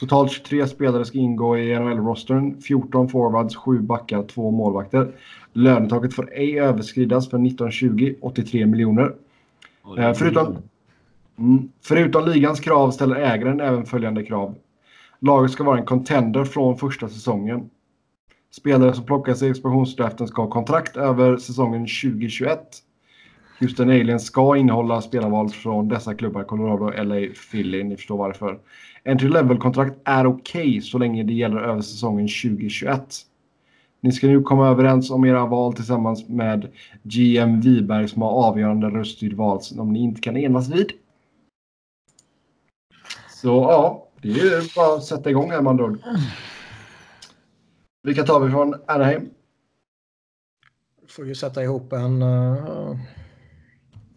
Totalt 0.00 0.32
23 0.32 0.66
spelare 0.66 1.04
ska 1.04 1.18
ingå 1.18 1.58
i 1.58 1.78
NHL-rostern. 1.78 2.60
14 2.60 3.08
forwards, 3.08 3.56
7 3.56 3.80
backar, 3.80 4.22
2 4.22 4.50
målvakter. 4.50 5.12
Lönetaket 5.58 6.14
får 6.14 6.32
ej 6.32 6.60
överskridas 6.60 7.30
för 7.30 7.46
1920, 7.46 8.14
83 8.20 8.66
miljoner. 8.66 9.14
Eh, 9.98 10.14
förutom, 10.14 10.56
mm, 11.38 11.68
förutom 11.82 12.28
ligans 12.28 12.60
krav 12.60 12.90
ställer 12.90 13.16
ägaren 13.16 13.60
även 13.60 13.86
följande 13.86 14.24
krav. 14.24 14.54
Laget 15.20 15.50
ska 15.50 15.64
vara 15.64 15.78
en 15.78 15.86
contender 15.86 16.44
från 16.44 16.78
första 16.78 17.08
säsongen. 17.08 17.70
Spelare 18.50 18.94
som 18.94 19.04
plockas 19.04 19.42
i 19.42 19.48
expansionsdraften 19.48 20.28
ska 20.28 20.42
ha 20.42 20.50
kontrakt 20.50 20.96
över 20.96 21.36
säsongen 21.36 21.80
2021. 21.80 22.60
Houston 23.60 23.90
Aliens 23.90 24.26
ska 24.26 24.56
innehålla 24.56 25.02
spelarval 25.02 25.48
från 25.48 25.88
dessa 25.88 26.14
klubbar, 26.14 26.44
Colorado, 26.44 27.02
LA, 27.04 27.26
Philly, 27.50 27.84
ni 27.84 27.96
förstår 27.96 28.18
varför. 28.18 28.58
Entry 29.04 29.28
level-kontrakt 29.28 29.94
är 30.04 30.26
okej 30.26 30.80
så 30.80 30.98
länge 30.98 31.24
det 31.24 31.34
gäller 31.34 31.60
över 31.60 31.80
säsongen 31.80 32.28
2021. 32.28 33.24
Ni 34.00 34.12
ska 34.12 34.26
nu 34.26 34.42
komma 34.42 34.68
överens 34.68 35.10
om 35.10 35.24
era 35.24 35.46
val 35.46 35.72
tillsammans 35.72 36.28
med 36.28 36.72
GM 37.02 37.60
Wiberg 37.60 38.08
som 38.08 38.22
har 38.22 38.30
avgörande 38.30 38.86
röst 38.86 39.22
vid 39.22 39.32
val 39.32 39.62
som 39.62 39.92
ni 39.92 39.98
inte 39.98 40.20
kan 40.20 40.36
enas 40.36 40.68
vid. 40.68 40.92
Så 43.28 43.48
ja, 43.48 44.08
det 44.22 44.28
är 44.28 44.74
bara 44.76 44.96
att 44.96 45.04
sätta 45.04 45.30
igång 45.30 45.50
här 45.50 45.62
man 45.62 45.76
då. 45.76 45.96
Vilka 48.02 48.22
tar 48.22 48.40
vi 48.40 48.50
från 48.50 48.74
Anaheim? 48.86 49.30
Får 51.08 51.26
ju 51.26 51.34
sätta 51.34 51.62
ihop 51.62 51.92
en... 51.92 52.22
Uh, 52.22 52.96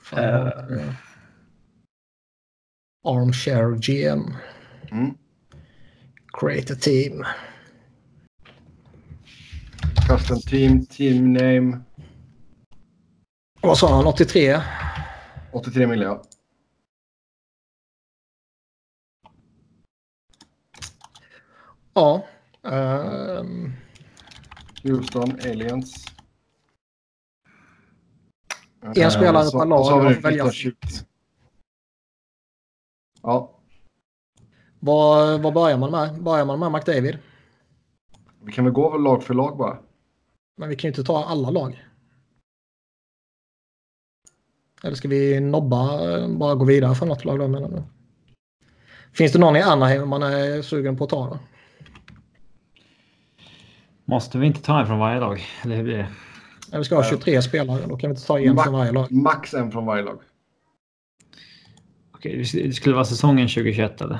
fan, 0.01 0.23
Eh. 0.23 0.93
Armchair 3.03 3.75
GM. 3.75 4.33
Mm. 4.91 5.17
Create 6.33 6.73
a 6.73 6.75
team. 6.75 7.25
Custom 10.07 10.41
team, 10.41 10.85
team 10.85 11.33
name, 11.33 11.79
Vad 13.61 13.77
sa 13.77 13.95
han? 13.95 14.07
83? 14.07 14.61
83 15.51 15.87
miljoner. 15.87 16.19
Ja. 21.93 22.25
ehm, 22.63 23.71
Houston 24.83 25.31
Aliens. 25.31 26.05
En 28.81 29.11
spelare 29.11 29.45
så- 29.45 29.59
per 29.59 29.65
lag, 29.65 29.79
och 29.97 30.05
välja 30.05 30.45
1920. 30.45 30.75
Ja, 33.21 33.59
vad, 34.79 35.41
vad 35.41 35.53
börjar 35.53 35.77
man 35.77 35.91
med? 35.91 36.23
Börjar 36.23 36.45
man 36.45 36.59
med 36.59 36.71
McDavid? 36.71 37.17
vi 38.43 38.51
kan 38.51 38.63
väl 38.65 38.73
gå 38.73 38.97
lag 38.97 39.23
för 39.23 39.33
lag 39.33 39.57
bara. 39.57 39.77
Men 40.61 40.69
vi 40.69 40.75
kan 40.75 40.87
ju 40.87 40.91
inte 40.91 41.03
ta 41.03 41.23
alla 41.25 41.49
lag. 41.49 41.83
Eller 44.83 44.95
ska 44.95 45.07
vi 45.07 45.39
nobba, 45.39 45.87
bara 46.27 46.55
gå 46.55 46.65
vidare 46.65 46.95
för 46.95 47.05
något 47.05 47.25
lag 47.25 47.39
då 47.39 47.47
menar 47.47 47.69
du? 47.69 47.83
Finns 49.13 49.31
det 49.31 49.39
någon 49.39 49.55
i 49.55 49.61
Anaheim 49.61 50.09
man 50.09 50.23
är 50.23 50.61
sugen 50.61 50.97
på 50.97 51.03
att 51.03 51.09
ta 51.09 51.27
då? 51.29 51.39
Måste 54.05 54.37
vi 54.37 54.47
inte 54.47 54.61
ta 54.61 54.79
en 54.79 54.87
från 54.87 54.99
varje 54.99 55.19
lag? 55.19 55.41
Eller 55.63 55.75
hur 55.75 55.83
blir 55.83 55.97
det? 55.97 56.09
Eller 56.69 56.77
vi 56.77 56.83
ska 56.83 56.95
ha 56.95 57.03
23 57.03 57.41
spelare, 57.41 57.85
då 57.87 57.97
kan 57.97 58.09
vi 58.09 58.15
inte 58.15 58.27
ta 58.27 58.39
en 58.39 58.57
Ma- 58.59 58.63
från 58.63 58.73
varje 58.73 58.91
lag. 58.91 59.11
Max 59.11 59.53
en 59.53 59.71
från 59.71 59.85
varje 59.85 60.03
lag. 60.03 60.19
Okej, 62.11 62.37
det 62.53 62.73
skulle 62.73 62.95
vara 62.95 63.05
säsongen 63.05 63.47
2021 63.47 64.01
eller? 64.01 64.19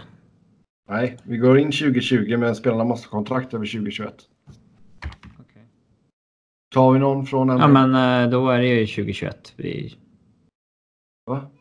Nej, 0.89 1.17
vi 1.23 1.37
går 1.37 1.59
in 1.59 1.71
2020 1.71 2.37
men 2.37 2.55
spelarna 2.55 2.83
måste 2.83 3.07
ha 3.07 3.11
kontrakt 3.11 3.53
över 3.53 3.65
2021. 3.65 4.15
Tar 6.73 6.91
vi 6.91 6.99
någon 6.99 7.25
från 7.25 7.49
en... 7.49 7.57
Ja 7.59 7.67
men 7.67 8.23
eh, 8.23 8.29
då 8.29 8.49
är 8.49 8.59
det 8.59 8.67
ju 8.67 8.87
2021. 8.87 9.53
Vi... 9.55 9.97
Va? 11.25 11.51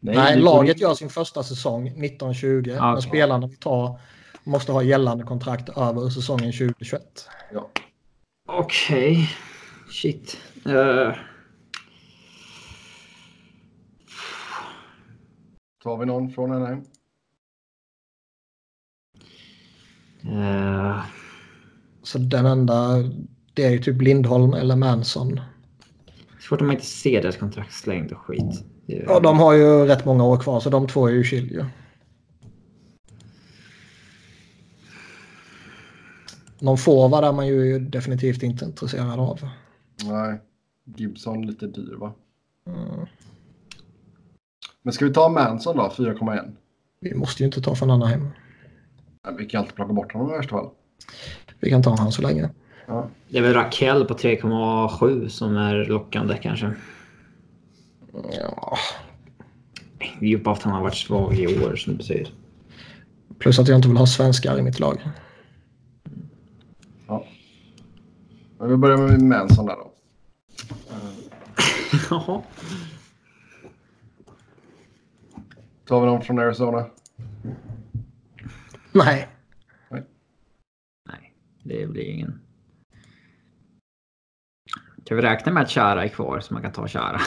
Nej, 0.00 0.36
går 0.36 0.44
laget 0.44 0.80
gör 0.80 0.94
sin 0.94 1.08
första 1.08 1.42
säsong 1.42 1.88
1920. 1.88 2.62
Ja, 2.66 2.92
Men 2.92 3.02
spelarna 3.02 3.46
vi 3.46 3.56
tar 3.56 4.00
måste 4.44 4.72
ha 4.72 4.82
gällande 4.82 5.24
kontrakt 5.24 5.68
över 5.68 6.08
säsongen 6.10 6.52
2021. 6.52 7.28
Ja. 7.52 7.70
Okej. 8.48 9.30
Shit. 9.90 10.38
Eh, 10.66 11.14
Tar 15.82 15.96
vi 15.98 16.06
någon 16.06 16.30
från 16.30 16.52
Anaheim? 16.52 16.84
eh, 20.24 21.04
Så 22.02 22.18
den 22.18 22.46
enda, 22.46 22.94
det 23.54 23.64
är 23.64 23.70
ju 23.70 23.78
typ 23.78 24.02
Lindholm 24.02 24.54
eller 24.54 24.76
Manson. 24.76 25.40
svårt 26.40 26.60
om 26.60 26.66
man 26.66 26.76
inte 26.76 26.86
ser 26.86 27.22
deras 27.22 27.36
kontraktslängd 27.36 28.12
och 28.12 28.18
skit. 28.18 28.64
Ja, 28.86 29.20
de 29.20 29.38
har 29.38 29.52
ju 29.52 29.86
rätt 29.86 30.04
många 30.04 30.24
år 30.24 30.36
kvar 30.36 30.60
så 30.60 30.70
de 30.70 30.86
två 30.86 31.06
är 31.06 31.12
ju 31.12 31.24
chill 31.24 31.52
ju. 31.52 31.64
Någon 36.58 36.78
forward 36.78 37.24
är 37.24 37.32
man 37.32 37.46
ju 37.46 37.78
definitivt 37.78 38.42
inte 38.42 38.64
intresserad 38.64 39.20
av. 39.20 39.40
Nej, 40.04 40.40
Gibson 40.84 41.46
lite 41.46 41.66
dyr 41.66 41.96
va? 41.98 42.14
Mm. 42.66 43.06
Men 44.82 44.92
ska 44.92 45.04
vi 45.04 45.12
ta 45.12 45.28
Manson 45.28 45.76
då, 45.76 45.92
4,1? 45.96 46.52
Vi 47.00 47.14
måste 47.14 47.42
ju 47.42 47.46
inte 47.46 47.60
ta 47.60 47.74
från 47.74 47.90
Anaheim. 47.90 48.28
Nej, 49.24 49.34
Vi 49.38 49.46
kan 49.46 49.60
alltid 49.60 49.74
plocka 49.74 49.92
bort 49.92 50.12
honom 50.12 50.30
i 50.30 50.36
värsta 50.36 50.50
fall. 50.50 50.70
Vi 51.60 51.70
kan 51.70 51.82
ta 51.82 51.96
han 51.96 52.12
så 52.12 52.22
länge. 52.22 52.50
Ja. 52.86 53.08
Det 53.28 53.38
är 53.38 53.42
väl 53.42 53.54
Rakell 53.54 54.04
på 54.04 54.14
3,7 54.14 55.28
som 55.28 55.56
är 55.56 55.84
lockande 55.84 56.38
kanske. 56.42 56.74
Ja. 58.12 58.78
Det 59.98 60.26
är 60.26 60.30
ju 60.30 60.38
bara 60.38 60.54
att 60.54 60.62
han 60.62 60.72
har 60.72 60.82
varit 60.82 60.96
svag 60.96 61.34
i 61.34 61.64
år 61.64 61.76
som 61.76 61.96
du 61.96 62.04
säger. 62.04 62.28
Plus 63.38 63.58
att 63.58 63.68
jag 63.68 63.78
inte 63.78 63.88
vill 63.88 63.96
ha 63.96 64.06
svenskar 64.06 64.58
i 64.58 64.62
mitt 64.62 64.80
lag. 64.80 65.02
Men 68.64 68.70
vi 68.70 68.76
börjar 68.76 68.96
med 68.96 69.22
Manson 69.22 69.66
där 69.66 69.76
då. 69.76 69.92
Jaha. 72.10 72.42
Tar 75.84 76.00
vi 76.00 76.06
någon 76.06 76.22
från 76.22 76.38
Arizona? 76.38 76.86
Nej. 78.92 79.28
Nej, 81.08 81.34
det 81.62 81.86
blir 81.86 82.04
ingen. 82.04 82.43
Kan 85.04 85.16
vi 85.16 85.22
räkna 85.22 85.52
med 85.52 85.62
att 85.62 85.70
Chara 85.70 86.04
är 86.04 86.08
kvar 86.08 86.40
så 86.40 86.54
man 86.54 86.62
kan 86.62 86.72
ta 86.72 86.88
Chara? 86.88 87.20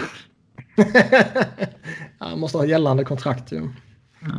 Han 2.20 2.40
måste 2.40 2.58
ha 2.58 2.66
gällande 2.66 3.04
kontrakt 3.04 3.52
ju. 3.52 3.70
Ja. 4.20 4.30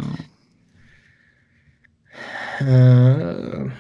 Uh, 2.63 3.73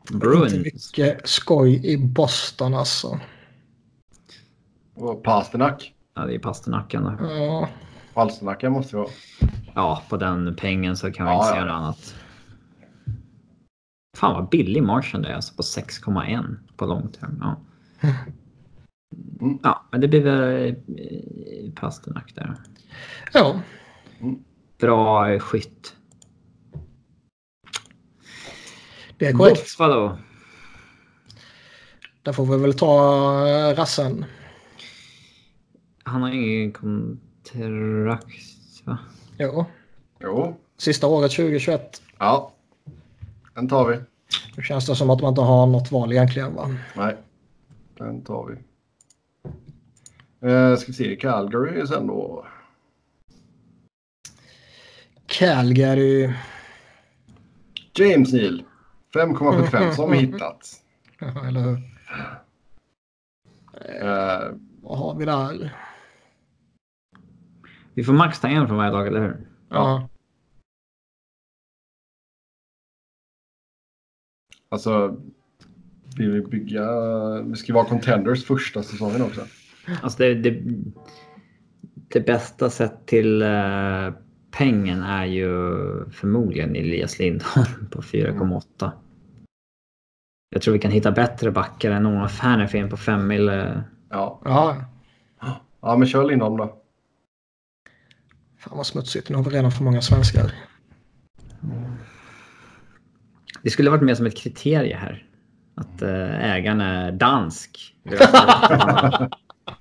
inte 0.00 0.18
Bruins. 0.18 0.54
mycket 0.54 1.28
skoj 1.28 1.86
i 1.86 1.96
Boston 1.98 2.74
alltså. 2.74 3.20
Och 4.94 5.22
Pasternak. 5.24 5.94
Ja, 6.14 6.26
det 6.26 6.34
är 6.34 6.38
Pasternacken 6.38 7.02
då. 7.04 7.16
Ja. 7.20 7.68
Palsternacka 8.14 8.70
måste 8.70 8.96
vi 8.96 9.02
ha. 9.02 9.08
Ja, 9.74 10.02
på 10.08 10.16
den 10.16 10.56
pengen 10.56 10.96
så 10.96 11.12
kan 11.12 11.26
vi 11.26 11.32
Ja, 11.32 11.36
inte 11.36 11.46
ja. 11.48 11.52
säga 11.52 11.64
något 11.64 11.72
annat. 11.72 12.14
Fan 14.16 14.34
vad 14.34 14.48
billig 14.48 14.82
marschen 14.82 15.22
det 15.22 15.28
är 15.28 15.34
alltså 15.34 15.54
på 15.54 15.62
6,1 15.62 16.56
på 16.76 16.86
long 16.86 17.08
term. 17.08 17.38
Ja. 17.40 17.60
Mm. 19.40 19.58
ja, 19.62 19.86
men 19.90 20.00
det 20.00 20.08
blir 20.08 20.22
väl 20.22 20.68
eh, 20.68 21.72
Pasternak 21.74 22.34
där. 22.34 22.54
ja. 23.32 23.60
Bra 24.78 25.38
skytt. 25.38 25.96
Det 29.18 29.26
är 29.26 29.32
korrekt. 29.32 29.60
Buffalo. 29.60 30.18
Där 32.22 32.32
får 32.32 32.46
vi 32.46 32.62
väl 32.62 32.74
ta 32.74 32.98
eh, 33.48 33.74
rassen. 33.76 34.24
Han 36.02 36.22
har 36.22 36.30
ingen 36.30 36.72
kontrakt 36.72 38.36
va? 38.84 38.98
Jo. 39.38 39.64
Jo. 40.20 40.60
Sista 40.78 41.06
året 41.06 41.30
2021. 41.30 42.02
Ja. 42.18 42.52
Den 43.56 43.68
tar 43.68 43.88
vi. 43.88 43.98
Då 44.56 44.62
känns 44.62 44.86
det 44.86 44.96
som 44.96 45.10
att 45.10 45.20
man 45.20 45.28
inte 45.28 45.40
har 45.40 45.66
något 45.66 45.92
val 45.92 46.12
egentligen 46.12 46.54
va? 46.54 46.76
Nej. 46.96 47.16
Den 47.98 48.22
tar 48.24 48.46
vi. 48.46 48.54
Eh, 50.48 50.76
ska 50.76 50.86
vi 50.86 50.92
se 50.92 51.16
Calgary 51.16 51.86
sen 51.86 52.06
då. 52.06 52.46
Calgary. 55.26 56.32
James 57.94 58.32
Neal. 58.32 58.62
5,75 59.14 59.92
som 59.92 60.10
vi 60.10 60.18
hittat. 60.18 60.82
Eller 61.48 61.60
hur? 61.60 61.76
Eh, 64.02 64.50
Vad 64.82 64.98
har 64.98 65.14
vi 65.14 65.24
där? 65.24 65.74
Vi 67.94 68.04
får 68.04 68.12
max 68.12 68.40
ta 68.40 68.48
en 68.48 68.66
från 68.66 68.76
varje 68.76 68.90
lag, 68.92 69.06
eller 69.06 69.20
hur? 69.20 69.46
Ja. 69.68 70.08
Alltså. 74.76 75.16
Vi 76.18 76.26
vill 76.26 76.42
bygga. 76.42 76.84
Vi 77.42 77.56
ska 77.56 77.74
vara 77.74 77.84
contenders 77.84 78.44
första 78.44 78.82
säsongen 78.82 79.22
också. 79.22 79.40
Alltså 80.02 80.18
det, 80.18 80.34
det, 80.34 80.62
det 82.08 82.20
bästa 82.20 82.70
sett 82.70 83.06
till 83.06 83.42
uh, 83.42 84.12
pengen 84.50 85.02
är 85.02 85.24
ju 85.24 85.50
förmodligen 86.10 86.76
Elias 86.76 87.18
Lindholm 87.18 87.88
på 87.90 88.02
4,8. 88.02 88.90
Jag 90.50 90.62
tror 90.62 90.72
vi 90.74 90.78
kan 90.80 90.90
hitta 90.90 91.12
bättre 91.12 91.50
backar 91.50 91.90
än 91.90 92.02
Noah 92.02 92.28
Fernefin 92.28 92.90
på 92.90 92.96
5 92.96 93.26
mil. 93.26 93.48
eh. 93.48 93.78
Ja. 94.10 94.40
Ja. 94.44 94.84
Ja, 95.80 95.96
men 95.96 96.08
kör 96.08 96.24
Lindholm 96.24 96.56
då. 96.56 96.76
Fan 98.58 98.76
vad 98.76 98.86
smutsigt. 98.86 99.28
Nu 99.30 99.36
har 99.36 99.44
vi 99.44 99.50
redan 99.50 99.72
för 99.72 99.84
många 99.84 100.02
svenskar. 100.02 100.52
Det 103.66 103.70
skulle 103.70 103.90
varit 103.90 104.02
mer 104.02 104.14
som 104.14 104.26
ett 104.26 104.36
kriterie 104.36 104.96
här. 104.96 105.24
Att 105.74 106.02
eh, 106.02 106.52
ägaren 106.54 106.80
är 106.80 107.12
dansk. 107.12 107.94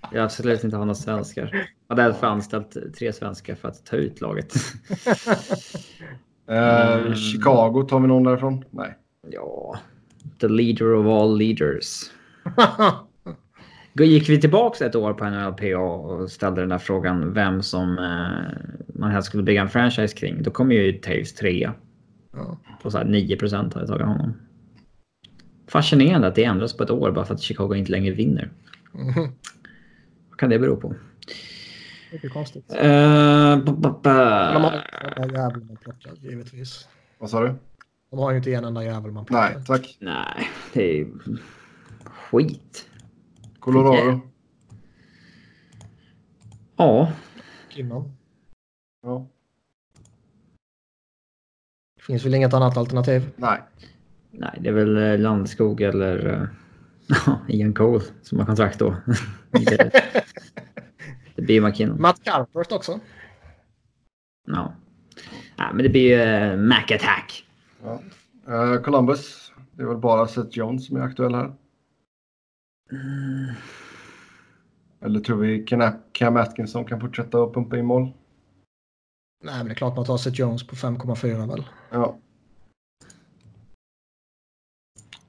Har 0.01 0.17
absolut 0.17 0.63
inte 0.63 0.77
ha 0.77 0.85
några- 0.85 0.95
svenskar. 0.95 1.49
Jag 1.87 1.95
har 1.95 2.03
därför 2.03 2.27
anställt 2.27 2.77
tre 2.97 3.13
svenskar 3.13 3.55
för 3.55 3.67
att 3.67 3.85
ta 3.85 3.95
ut 3.95 4.21
laget. 4.21 4.53
Mm. 6.47 7.15
Chicago, 7.15 7.83
tar 7.89 7.99
vi 7.99 8.07
någon 8.07 8.23
därifrån? 8.23 8.65
Nej. 8.71 8.97
Ja, 9.31 9.79
the 10.39 10.47
leader 10.47 10.93
of 10.93 11.05
all 11.05 11.37
leaders. 11.37 12.01
Gick 13.99 14.29
vi 14.29 14.41
tillbaka 14.41 14.85
ett 14.85 14.95
år 14.95 15.13
på 15.13 15.25
NLPA 15.29 15.77
och 15.77 16.31
ställde 16.31 16.61
den 16.61 16.69
där 16.69 16.77
frågan 16.77 17.33
vem 17.33 17.61
som 17.63 17.97
eh, 17.97 18.93
man 18.99 19.11
helst 19.11 19.27
skulle 19.27 19.43
bygga 19.43 19.61
en 19.61 19.69
franchise 19.69 20.17
kring. 20.17 20.43
Då 20.43 20.51
kommer 20.51 20.75
ju 20.75 20.93
Taves 20.93 21.33
trea. 21.35 21.73
Ja. 22.33 22.57
På 22.85 22.91
så 22.91 22.97
här 22.97 23.05
9 23.05 23.37
procent 23.37 23.73
har 23.73 23.81
jag 23.81 23.87
tagit 23.87 24.05
honom. 24.05 24.33
Fascinerande 25.67 26.27
att 26.27 26.35
det 26.35 26.43
ändras 26.43 26.77
på 26.77 26.83
ett 26.83 26.89
år 26.89 27.11
bara 27.11 27.25
för 27.25 27.33
att 27.33 27.41
Chicago 27.41 27.75
inte 27.75 27.91
längre 27.91 28.13
vinner. 28.13 28.51
Mhm. 28.91 29.31
Vad 30.29 30.39
kan 30.39 30.49
det 30.49 30.59
bero 30.59 30.75
på? 30.75 30.95
Mycket 32.11 32.33
konstigt. 32.33 32.73
Uh, 32.73 33.63
ba, 33.63 33.99
ba, 34.03 34.53
De 34.53 34.63
har 34.63 34.87
en 35.17 35.29
jävel 35.29 35.63
man 35.63 35.77
plockar, 35.77 36.13
givetvis. 36.21 36.87
Vad 37.17 37.29
sa 37.29 37.43
du? 37.43 37.55
De 38.09 38.19
har 38.19 38.31
ju 38.31 38.37
inte 38.37 38.53
en 38.53 38.65
enda 38.65 38.83
jävel 38.83 39.11
man 39.11 39.25
plockar. 39.25 39.53
Nej, 39.55 39.65
tack. 39.65 39.97
Nej, 39.99 40.49
det 40.73 41.01
är 41.01 41.07
skit. 42.05 42.89
Colorado. 43.59 44.19
Ja, 46.75 47.11
Kinnon. 47.69 48.11
Ja. 49.03 49.27
Finns 52.07 52.25
väl 52.25 52.33
inget 52.33 52.53
annat 52.53 52.77
alternativ. 52.77 53.29
Nej. 53.35 53.61
nej, 54.31 54.59
det 54.61 54.69
är 54.69 54.73
väl 54.73 54.97
eh, 54.97 55.19
Landskog 55.19 55.81
eller 55.81 56.27
uh, 57.27 57.37
Ian 57.47 57.73
Cole 57.73 58.03
som 58.21 58.39
har 58.39 58.45
kontrakt 58.45 58.79
då. 58.79 58.95
det, 61.35 61.41
blir 61.41 61.61
McKinnon. 61.61 62.01
Matt 62.01 62.23
Carpert 62.23 62.71
också. 62.71 62.99
Ja. 64.47 64.73
Nej, 65.57 65.67
men 65.73 65.83
det 65.83 65.89
blir 65.89 66.01
ju 66.01 66.51
uh, 66.53 66.57
Mac 66.57 66.83
Attack. 66.83 67.45
Ja. 67.83 68.01
Eh, 68.47 68.81
Columbus. 68.81 69.51
Det 69.71 69.83
är 69.83 69.87
väl 69.87 69.97
bara 69.97 70.27
Seth 70.27 70.57
Jones 70.57 70.87
som 70.87 70.97
är 70.97 71.01
aktuell 71.01 71.35
här. 71.35 71.53
Eller 75.01 75.19
tror 75.19 75.37
vi 75.37 75.63
Cam, 75.63 75.91
Cam 76.11 76.37
Atkinson 76.37 76.85
kan 76.85 77.01
fortsätta 77.01 77.43
att 77.43 77.53
pumpa 77.53 77.77
in 77.77 77.85
mål? 77.85 78.11
Nej, 79.45 79.57
men 79.57 79.65
det 79.65 79.71
är 79.71 79.75
klart 79.75 79.95
man 79.95 80.05
tar 80.05 80.17
Seth 80.17 80.39
Jones 80.39 80.67
på 80.67 80.75
5,4 80.75 81.47
väl. 81.47 81.63
Ja. 81.91 82.19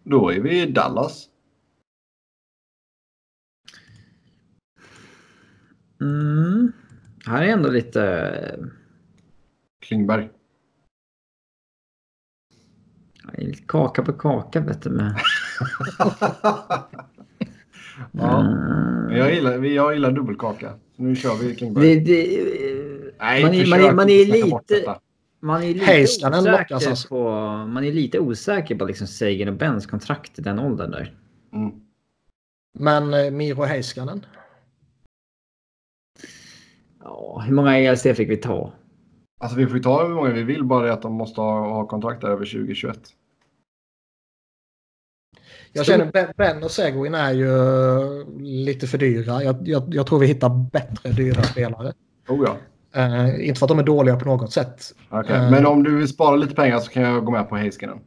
Då 0.02 0.30
är 0.30 0.40
vi 0.40 0.62
i 0.62 0.66
Dallas. 0.72 1.28
Mm. 6.00 6.72
Här 7.26 7.42
är 7.42 7.48
ändå 7.48 7.70
lite... 7.70 8.60
Klingberg. 9.86 10.30
kaka 13.66 14.02
på 14.02 14.12
kaka 14.12 14.60
vet 14.60 14.82
du 14.82 14.90
med. 14.90 15.14
ja. 18.12 18.40
Mm. 18.40 19.16
Jag 19.16 19.34
gillar, 19.34 19.58
vi- 19.58 19.74
jag 19.74 19.94
gillar 19.94 20.12
dubbelkaka. 20.12 20.78
Så 20.96 21.02
nu 21.02 21.16
kör 21.16 21.34
vi 21.42 21.56
Klingberg. 21.56 22.00
Det, 22.00 22.00
det, 22.04 22.95
Nej, 23.18 23.42
man, 23.42 23.54
är, 23.54 23.66
man, 23.66 23.80
är, 23.80 23.92
man, 23.92 24.10
är 24.10 24.26
lite, 24.26 24.98
man 25.40 25.62
är 25.62 25.74
lite 25.74 26.02
osäker 26.02 26.52
lockas 26.52 26.86
alltså. 26.86 27.08
på... 27.08 27.30
Man 27.66 27.84
är 27.84 27.92
lite 27.92 28.18
osäker 28.18 28.74
på 28.76 28.84
liksom 28.84 29.06
Sagan 29.06 29.48
och 29.48 29.54
Bens 29.54 29.86
kontrakt 29.86 30.38
i 30.38 30.42
den 30.42 30.58
åldern 30.58 30.90
där. 30.90 31.14
Mm. 31.52 31.72
Men 32.78 33.14
eh, 33.14 33.30
Miro 33.30 33.62
Heiskanen. 33.62 34.26
Ja, 37.02 37.42
hur 37.46 37.54
många 37.54 37.78
ELC 37.78 38.02
fick 38.02 38.30
vi 38.30 38.36
ta? 38.36 38.72
Alltså 39.40 39.58
vi 39.58 39.66
får 39.66 39.78
ta 39.78 40.06
hur 40.06 40.14
många 40.14 40.30
vi 40.30 40.42
vill, 40.42 40.64
bara 40.64 40.92
att 40.92 41.02
de 41.02 41.12
måste 41.12 41.40
ha, 41.40 41.68
ha 41.74 41.86
kontrakt 41.86 42.20
där 42.20 42.28
över 42.28 42.44
2021. 42.44 42.98
Jag 45.72 45.86
känner 45.86 46.12
Ben- 46.12 46.32
Ben 46.36 46.62
och 46.62 46.70
Seguin 46.70 47.14
är 47.14 47.32
ju 47.32 47.48
lite 48.40 48.86
för 48.86 48.98
dyra. 48.98 49.42
Jag, 49.42 49.68
jag, 49.68 49.94
jag 49.94 50.06
tror 50.06 50.18
vi 50.18 50.26
hittar 50.26 50.70
bättre 50.72 51.10
dyra 51.10 51.42
spelare. 51.42 51.92
Oh 52.28 52.44
ja. 52.46 52.56
Eh, 52.96 53.48
inte 53.48 53.58
för 53.58 53.66
att 53.66 53.68
de 53.68 53.78
är 53.78 53.82
dåliga 53.82 54.16
på 54.16 54.24
något 54.24 54.52
sätt. 54.52 54.82
Okej. 55.10 55.36
Eh. 55.36 55.50
Men 55.50 55.66
om 55.66 55.82
du 55.82 55.96
vill 55.96 56.08
spara 56.08 56.36
lite 56.36 56.54
pengar 56.54 56.78
så 56.78 56.90
kan 56.90 57.02
jag 57.02 57.24
gå 57.24 57.30
med 57.32 57.48
på 57.48 57.56
Heiskanen. 57.56 57.98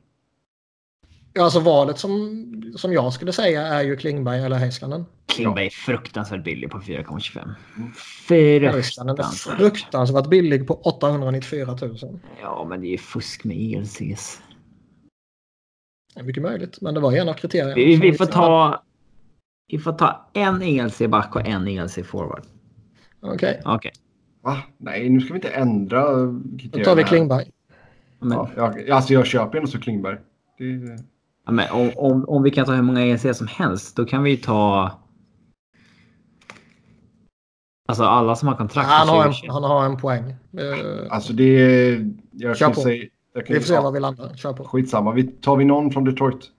Ja, 1.34 1.44
Alltså 1.44 1.60
valet 1.60 1.98
som, 1.99 2.74
som 2.76 2.94
jag 2.94 3.14
skulle 3.14 3.34
säga 3.34 3.68
är 3.68 3.82
ju 3.84 3.95
Klingberg 3.95 4.40
eller 4.44 4.56
Heiskanen. 4.56 5.06
Klingberg 5.26 5.66
är 5.66 5.70
fruktansvärt 5.70 6.44
billig 6.44 6.70
på 6.72 6.80
4,25. 6.80 8.72
Heiskanen 8.72 9.10
är 9.10 9.16
Fruktansvärt. 9.16 9.57
fruktansvärt 9.57 10.28
billig 10.28 10.68
på 10.68 10.74
894 10.74 11.78
000. 11.82 11.98
Ja, 12.41 12.66
men 12.70 12.82
det 12.82 12.88
är 12.88 12.91
ju 12.91 12.98
fusk 12.98 13.44
med 13.44 13.57
ELCs. 13.57 14.41
Det 16.14 16.20
är 16.20 16.24
mycket 16.24 16.44
möjligt, 16.44 16.82
men 16.82 16.94
det 16.94 16.99
var 16.99 17.14
en 17.14 17.30
av 17.30 17.34
kriterierna. 17.34 17.74
Vi, 17.76 17.95
vi, 17.95 18.14
får 18.14 18.26
ta, 18.26 18.84
vi 19.68 19.80
får 19.80 19.94
ta 19.94 20.30
en 20.34 20.61
ELC-back 20.61 21.36
och 21.36 21.48
en 21.48 21.68
ELC-forward. 21.68 22.44
Okej, 23.22 23.61
Okej. 23.66 23.91
Va? 24.41 24.57
Nej, 24.78 25.10
nu 25.10 25.22
ska 25.22 25.34
vi 25.34 25.38
inte 25.38 25.49
ändra 25.49 26.06
kriterierna. 26.60 26.78
då 26.78 26.84
tar 26.84 26.95
vi. 26.95 27.03
Klingberg. 27.03 27.52
Men, 28.20 28.38
Ja, 28.38 28.49
jag, 28.56 28.90
alltså 28.90 29.14
jag 29.14 29.26
köper 29.26 29.57
ändå 29.57 29.70
så 29.70 29.80
Klingberg. 29.80 30.18
Det, 30.57 30.66
ja, 31.45 31.52
men 31.52 31.72
om, 31.72 31.91
om, 31.95 32.26
om 32.30 32.44
vi 32.44 32.52
kan 32.52 32.66
ta 32.66 32.74
hur 32.74 32.82
många 32.82 33.02
ELC 33.06 33.38
som 33.38 33.48
helst, 33.48 33.95
då 33.95 34.06
kan 34.06 34.24
vi 34.24 34.38
ta... 34.38 34.91
Alltså 37.88 38.03
alla 38.03 38.36
som 38.36 38.48
har 38.48 38.56
kontrakt 38.56 38.88
Han 38.90 39.07
har, 39.10 39.24
2021. 39.24 39.49
en, 39.49 39.53
han 39.53 39.64
har 39.64 39.86
en 39.86 39.98
poäng. 39.98 40.30
Eh, 40.30 41.07
alltså 41.10 41.34
det 41.34 41.44
är... 41.44 42.14
Jag 42.32 42.57
Kör 42.57 42.66
kan 42.66 42.74
på. 42.76 42.82
säga... 42.82 43.06
Jag 43.34 43.45
kan, 43.45 43.53
vi 43.53 43.60
får 43.60 43.68
se 43.68 43.80
var 43.80 43.91
vi 43.91 43.99
landar. 43.99 44.34
Kör 44.36 44.53
på. 44.53 44.64
Skitsamma. 44.64 45.11
Vi, 45.11 45.24
tar 45.24 45.57
vi 45.57 45.66
någon 45.66 45.91
från 45.91 46.03
Detroit? 46.03 46.52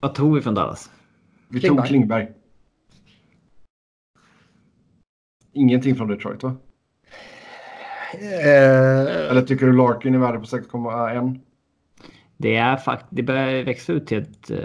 Vad 0.00 0.14
tog 0.14 0.34
vi 0.34 0.40
från 0.42 0.54
Dallas? 0.54 0.90
Vi 1.48 1.60
Klingberg. 1.60 1.78
tog 1.78 1.88
Klingberg. 1.88 2.28
Ingenting 5.52 5.96
från 5.96 6.08
Detroit 6.08 6.42
va? 6.42 6.56
Eh, 8.20 9.30
Eller 9.30 9.42
tycker 9.42 9.66
du 9.66 9.72
Larkin 9.72 10.14
är 10.14 10.18
värde 10.18 10.38
på 10.38 10.44
6,1? 10.44 11.40
Det 12.36 12.56
är 12.56 12.76
faktiskt, 12.76 13.08
det 13.10 13.22
börjar 13.22 13.64
växa 13.64 13.92
ut 13.92 14.06
till 14.06 14.18
ett 14.18 14.50
eh, 14.50 14.58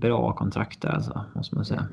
bra 0.00 0.32
kontrakt 0.32 0.82
där 0.82 0.88
alltså, 0.88 1.24
måste 1.34 1.56
man 1.56 1.64
säga. 1.64 1.88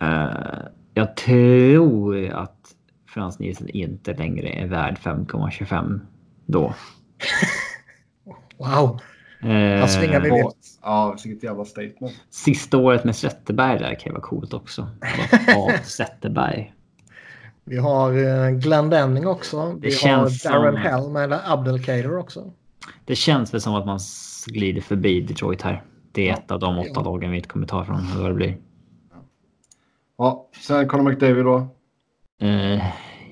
Eh, 0.00 0.62
jag 0.94 1.16
tror 1.16 2.28
att 2.28 2.74
Frans 3.08 3.38
Nielsen 3.38 3.68
inte 3.68 4.14
längre 4.14 4.48
är 4.48 4.66
värd 4.66 4.98
5,25 4.98 6.00
då. 6.46 6.74
wow, 8.58 9.00
Eh, 9.42 9.78
han 9.78 9.88
svingar 9.88 10.20
vi 10.20 10.30
vilt. 10.30 10.78
Ja, 10.82 11.16
vilket 11.24 11.42
jävla 11.42 11.64
statement. 11.64 12.12
Sista 12.30 12.78
året 12.78 13.04
med 13.04 13.16
Zetterberg 13.16 13.78
där 13.78 13.94
kan 13.94 14.10
ju 14.10 14.12
vara 14.12 14.22
coolt 14.22 14.52
också. 14.52 14.88
Zetterberg. 15.84 16.74
Vi 17.70 17.76
har 17.76 18.12
eh, 18.12 18.50
Glenn 18.50 18.90
Denning 18.90 19.26
också. 19.26 19.72
Vi 19.72 19.80
Det 19.80 19.90
känns 19.94 20.44
har 20.44 20.52
Darren 20.52 20.72
som- 20.74 20.82
Helm 20.82 21.16
eller 21.16 21.52
Abdelkader 21.52 22.16
också. 22.18 22.52
Det 23.04 23.14
känns 23.16 23.54
väl 23.54 23.60
som 23.60 23.74
att 23.74 23.86
man 23.86 23.98
glider 24.46 24.80
förbi 24.80 25.20
Detroit 25.20 25.62
här. 25.62 25.82
Det 26.12 26.28
är 26.28 26.34
ett 26.34 26.50
av 26.50 26.60
de 26.60 26.78
åtta 26.78 26.90
Ja. 26.94 27.02
lagen 27.02 27.30
vi 27.30 27.36
inte 27.36 27.48
kommer 27.48 27.66
ta 27.66 27.84
från 27.84 28.00
vad 28.18 28.30
det 28.30 28.34
blir. 28.34 28.58
Ja, 30.18 30.48
sen 30.66 30.88
Conor 30.88 31.10
McDavid 31.10 31.44
då. 31.44 31.68
Eh, 32.42 32.76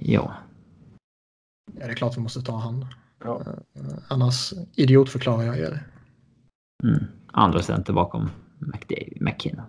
ja. 0.00 0.32
Ja, 1.80 1.86
det 1.86 1.92
är 1.92 1.94
klart 1.94 2.16
vi 2.16 2.20
måste 2.20 2.42
ta 2.42 2.56
han. 2.56 2.86
Ja. 3.24 3.42
Eh, 3.74 3.82
annars 4.08 4.52
idiotförklarar 4.74 5.42
jag 5.44 5.58
er. 5.58 5.82
Mm. 6.84 7.04
Andra 7.32 7.62
center 7.62 7.92
bakom 7.92 8.30
McDavid, 8.58 9.18
McKinnon. 9.20 9.66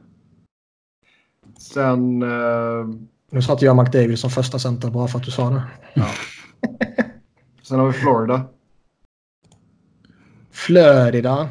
Sen... 1.58 2.22
Eh, 2.22 2.86
Nu 3.30 3.42
satte 3.42 3.66
jag 3.66 3.78
McDavid 3.78 4.20
som 4.20 4.30
första 4.30 4.60
center 4.60 4.90
bara 4.92 5.08
för 5.08 5.20
att 5.20 5.26
du 5.26 5.32
sa 5.32 5.50
det. 5.50 5.64
sen 7.62 7.80
har 7.80 7.88
vi 7.88 7.94
Florida. 7.94 8.46
Florida. 10.52 11.50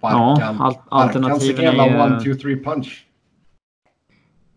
Ja, 0.00 0.10
Barkan. 0.10 0.60
al- 0.60 0.74
Barkan, 0.74 0.82
alternativen 0.90 1.64
är 1.80 1.88
ju- 1.88 2.00
one, 2.00 2.20
two, 2.24 2.34
three 2.34 2.64
punch. 2.64 3.06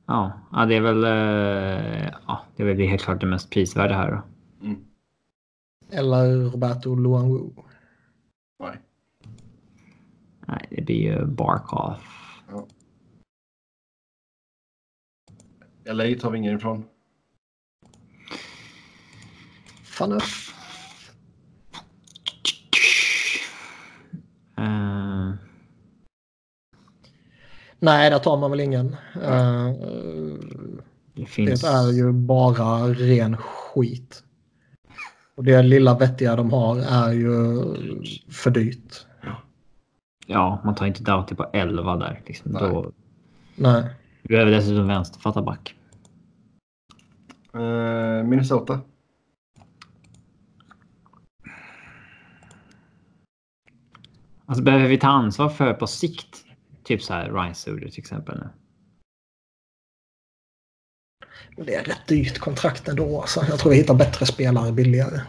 Ja, 0.08 0.32
ja, 0.52 0.66
det 0.66 0.76
är 0.76 0.82
väl 0.82 1.04
eh, 1.04 2.10
ja, 2.28 2.42
det 2.56 2.64
är 2.64 2.68
väl 2.68 2.80
helt 2.88 3.02
klart 3.02 3.22
det 3.22 3.28
mest 3.28 3.50
prisvärda 3.50 3.96
här. 3.96 4.12
Då. 4.12 4.22
Mm. 4.66 4.80
Eller 5.92 6.50
Roberto 6.52 6.96
Luanwu. 6.96 7.50
Nej. 8.60 8.80
Nej, 10.48 10.68
det 10.72 10.82
blir 10.82 10.96
ju 10.96 11.26
Barkov. 11.26 11.94
LA 15.86 16.04
tar 16.20 16.32
vi 16.32 16.38
ingen 16.38 16.58
ifrån. 16.58 16.86
Fanuff. 19.84 20.54
Eh, 24.58 25.34
Nej, 27.80 28.10
där 28.10 28.20
tar 28.20 28.38
man 28.38 28.52
väl 28.52 28.60
ingen. 28.60 28.96
Eh, 29.24 29.72
det 31.14 31.26
finns... 31.26 31.62
det 31.62 31.68
är 31.68 31.92
ju 31.92 32.12
bara 32.12 32.88
ren 32.88 33.38
skit. 33.38 34.24
Och 35.36 35.44
det 35.44 35.64
lilla 35.64 35.98
vettiga 35.98 36.36
de 36.36 36.52
har 36.54 36.78
är 36.80 37.12
ju 37.12 37.64
för 38.30 38.52
dyrt. 38.52 39.06
Ja, 40.26 40.62
man 40.66 40.76
tar 40.76 40.86
inte 40.86 41.04
Doughty 41.04 41.36
på 41.36 41.50
11 41.54 41.96
där. 41.98 42.22
Liksom. 42.26 42.52
Nej. 42.52 42.62
Då 42.62 42.92
Nej. 43.56 43.84
vi 44.22 44.28
behöver 44.28 44.52
dessutom 44.52 44.88
vänsterfatta 44.88 45.42
back. 45.42 45.75
Eh, 47.56 48.24
Minnesota. 48.24 48.82
Alltså 54.46 54.64
behöver 54.64 54.88
vi 54.88 54.98
ta 54.98 55.08
ansvar 55.08 55.50
för 55.50 55.74
på 55.74 55.88
sikt? 55.88 56.46
Typ 56.84 57.04
så 57.04 57.14
här 57.14 57.32
Ryan 57.32 57.56
Suder 57.56 57.90
till 57.90 58.00
exempel. 58.00 58.40
Nu. 58.40 58.50
Det 61.58 61.76
är 61.76 61.84
rätt 61.84 62.08
dyrt 62.08 62.40
kontrakt 62.40 62.88
ändå. 62.88 63.22
Alltså. 63.22 63.46
Jag 63.50 63.60
tror 63.60 63.72
vi 63.72 63.78
hittar 63.78 63.94
bättre 63.94 64.26
spelare 64.26 64.72
billigare. 64.72 65.22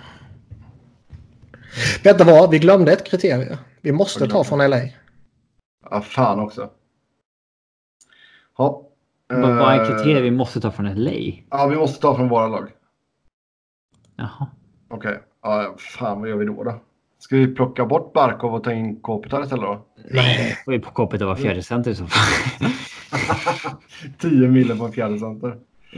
Vet 2.04 2.18
du 2.18 2.24
vad? 2.24 2.50
Vi 2.50 2.58
glömde 2.58 2.92
ett 2.92 3.06
kriterium. 3.06 3.56
Vi 3.80 3.92
måste 3.92 4.28
ta 4.28 4.44
från 4.44 4.70
LA. 4.70 4.80
Ja, 5.90 6.00
fan 6.00 6.40
också. 6.40 6.70
Ja. 8.58 8.88
Vad 9.28 9.56
vad 9.56 9.74
är 9.74 9.80
Eh, 9.80 9.86
kriterier 9.86 10.22
vi 10.22 10.30
måste 10.30 10.60
ta 10.60 10.70
från 10.70 10.94
LA? 11.04 11.10
Ja, 11.50 11.66
vi 11.66 11.76
måste 11.76 12.00
ta 12.00 12.16
från 12.16 12.28
våra 12.28 12.48
lag. 12.48 12.68
Jaha. 14.16 14.46
Okej. 14.90 15.22
Ja, 15.42 15.74
fan 15.78 16.20
vad 16.20 16.28
gör 16.28 16.36
vi 16.36 16.44
då 16.44 16.64
då? 16.64 16.80
Ska 17.18 17.36
vi 17.36 17.54
plocka 17.54 17.86
bort 17.86 18.12
Barkov 18.12 18.54
och 18.54 18.64
ta 18.64 18.72
in 18.72 19.00
Kopitar 19.00 19.42
istället 19.42 19.64
då? 19.64 19.86
Nej. 20.10 20.56
Då 20.66 20.72
är 20.72 20.78
på 20.78 20.90
koppet 20.90 21.22
att 21.22 21.26
vara 21.26 21.36
fjärde 21.36 21.62
center 21.62 21.90
i 21.90 21.94
så 21.94 22.06
fall. 22.06 22.70
10 24.18 24.48
mille 24.48 24.76
på 24.76 24.84
en 24.84 24.92
fjärde 24.92 25.18
center. 25.18 25.56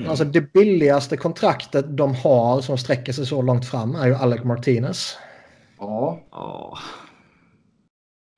Alltså 0.08 0.24
det 0.24 0.52
billigaste 0.52 1.16
kontraktet 1.16 1.96
de 1.96 2.14
har 2.14 2.60
som 2.60 2.78
sträcker 2.78 3.12
sig 3.12 3.26
så 3.26 3.42
långt 3.42 3.66
fram 3.66 3.94
är 3.94 4.06
ju 4.06 4.14
Alec 4.14 4.44
Martinez. 4.44 5.18
Ja. 5.78 6.20
Åh. 6.30 6.78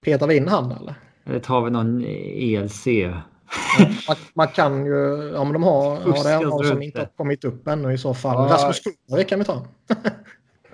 Petar 0.04 0.26
vi 0.26 0.36
in 0.36 0.48
han 0.48 0.72
eller? 0.72 0.94
Eller 1.26 1.40
tar 1.40 1.62
vi 1.62 1.70
någon 1.70 2.04
ELC? 2.04 2.86
Man, 4.08 4.16
man 4.34 4.48
kan 4.48 4.86
ju, 4.86 5.30
ja 5.34 5.44
men 5.44 5.52
de 5.52 5.62
har, 5.62 5.90
har 5.90 5.96
det 5.96 6.12
Fuskar 6.12 6.44
någon 6.44 6.64
som 6.64 6.82
inte 6.82 6.98
det. 6.98 7.02
har 7.02 7.06
kommit 7.16 7.44
upp 7.44 7.68
ännu 7.68 7.92
i 7.92 7.98
så 7.98 8.14
fall. 8.14 8.48
Ja. 8.48 8.54
Rasmus 8.54 8.80
Kullerby 8.80 9.24
kan 9.28 9.38
vi 9.38 9.44
ta. 9.44 9.66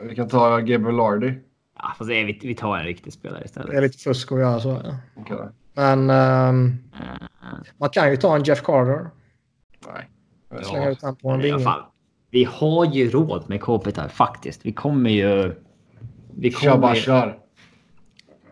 Vi 0.02 0.14
kan 0.14 0.28
ta 0.28 0.58
Gabriel 0.58 0.96
Lardy. 0.96 1.32
Ja, 1.78 1.94
fast 1.98 2.08
det 2.08 2.14
är, 2.14 2.24
vi, 2.24 2.38
vi 2.42 2.54
tar 2.54 2.76
en 2.78 2.84
riktig 2.84 3.12
spelare 3.12 3.38
Det 3.38 3.42
är 3.42 3.46
istället. 3.46 3.82
lite 3.82 3.98
fusk 3.98 4.32
att 4.32 4.38
göra 4.38 4.60
så. 4.60 4.68
ja. 4.84 4.96
Okej. 5.16 5.36
Men 5.74 6.10
Eh, 6.10 6.52
man 7.78 7.88
kan 7.92 8.10
ju 8.10 8.16
ta 8.16 8.36
en 8.36 8.42
Jeff 8.44 8.62
Carter. 8.62 9.10
Nej. 9.86 10.10
Slänga 10.64 10.88
ut 10.90 11.02
han 11.02 11.16
på 11.16 11.30
en 11.30 11.40
i 11.40 11.44
alla 11.50 11.56
vinge. 11.56 11.64
fall. 11.64 11.80
Vi 12.30 12.44
har 12.44 12.84
ju 12.94 13.10
råd 13.10 13.44
med 13.48 13.60
Kopitar 13.60 14.08
faktiskt. 14.08 14.66
Vi 14.66 14.72
kommer 14.72 15.10
ju... 15.10 15.54
Vi 16.38 16.50
Kör 16.52 16.70
bara 16.70 16.80
kommer... 16.80 16.94
kör. 16.94 17.38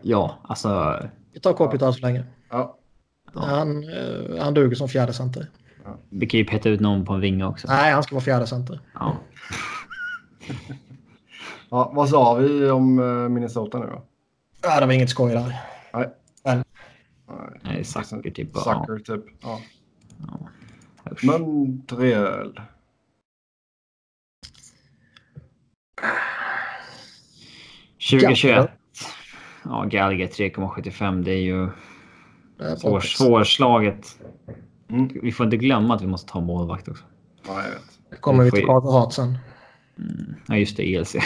Ja, 0.02 0.38
alltså... 0.42 0.98
Vi 1.32 1.40
tar 1.40 1.52
Kopitar 1.52 1.92
så 1.92 2.00
länge. 2.00 2.24
Ja. 2.50 2.78
Ja. 3.34 3.40
Han, 3.40 3.84
eh, 3.84 4.42
han 4.42 4.54
duger 4.54 4.76
som 4.76 4.88
fjärde 4.88 5.12
center. 5.12 5.46
Ja. 5.84 5.98
Vi 6.08 6.26
kan 6.26 6.38
ju 6.38 6.44
peta 6.44 6.68
ut 6.68 6.80
någon 6.80 7.04
på 7.04 7.12
en 7.12 7.20
vinge 7.20 7.44
också. 7.44 7.68
Nej, 7.68 7.92
han 7.92 8.02
ska 8.02 8.14
vara 8.14 8.24
fjärde 8.24 8.46
center. 8.46 8.80
Ja. 8.94 9.16
ja, 11.70 11.92
vad 11.94 12.08
sa 12.08 12.34
vi 12.34 12.70
om 12.70 12.98
eh, 12.98 13.28
Minnesota 13.28 13.78
nu 13.78 13.86
då? 13.86 14.02
Ja, 14.62 14.80
det 14.80 14.86
var 14.86 14.92
inget 14.92 15.10
skoj 15.10 15.32
där. 15.32 15.60
Nej. 15.92 16.08
Men. 16.44 16.64
Nej, 17.62 17.84
Zucker 17.84 18.30
typ. 18.30 18.56
Zucker 18.56 18.98
typ, 18.98 19.24
ja. 19.42 19.60
ja. 20.18 20.48
Montreal. 21.22 22.52
Ja. 22.56 22.62
2021. 28.10 28.70
Ja, 29.64 29.84
Gallagher 29.84 30.26
3,75. 30.26 31.22
Det 31.22 31.32
är 31.32 31.42
ju 31.42 31.68
svår, 32.78 33.00
svårslaget. 33.00 34.18
Mm. 34.88 35.08
Vi 35.22 35.32
får 35.32 35.44
inte 35.46 35.56
glömma 35.56 35.94
att 35.94 36.02
vi 36.02 36.06
måste 36.06 36.32
ta 36.32 36.40
målvakt 36.40 36.88
också. 36.88 37.04
Ja, 37.46 37.62
jag 37.62 37.70
vet. 37.70 37.82
Det 38.10 38.16
kommer 38.16 38.44
vi 38.44 38.50
till 38.50 38.60
ju- 38.60 38.66
Carter 38.66 38.90
Hart 38.92 39.12
sen. 39.12 39.38
Mm. 39.98 40.34
Ja, 40.48 40.56
just 40.56 40.76
det. 40.76 40.94
ELC. 40.94 41.14
Eh, 41.14 41.22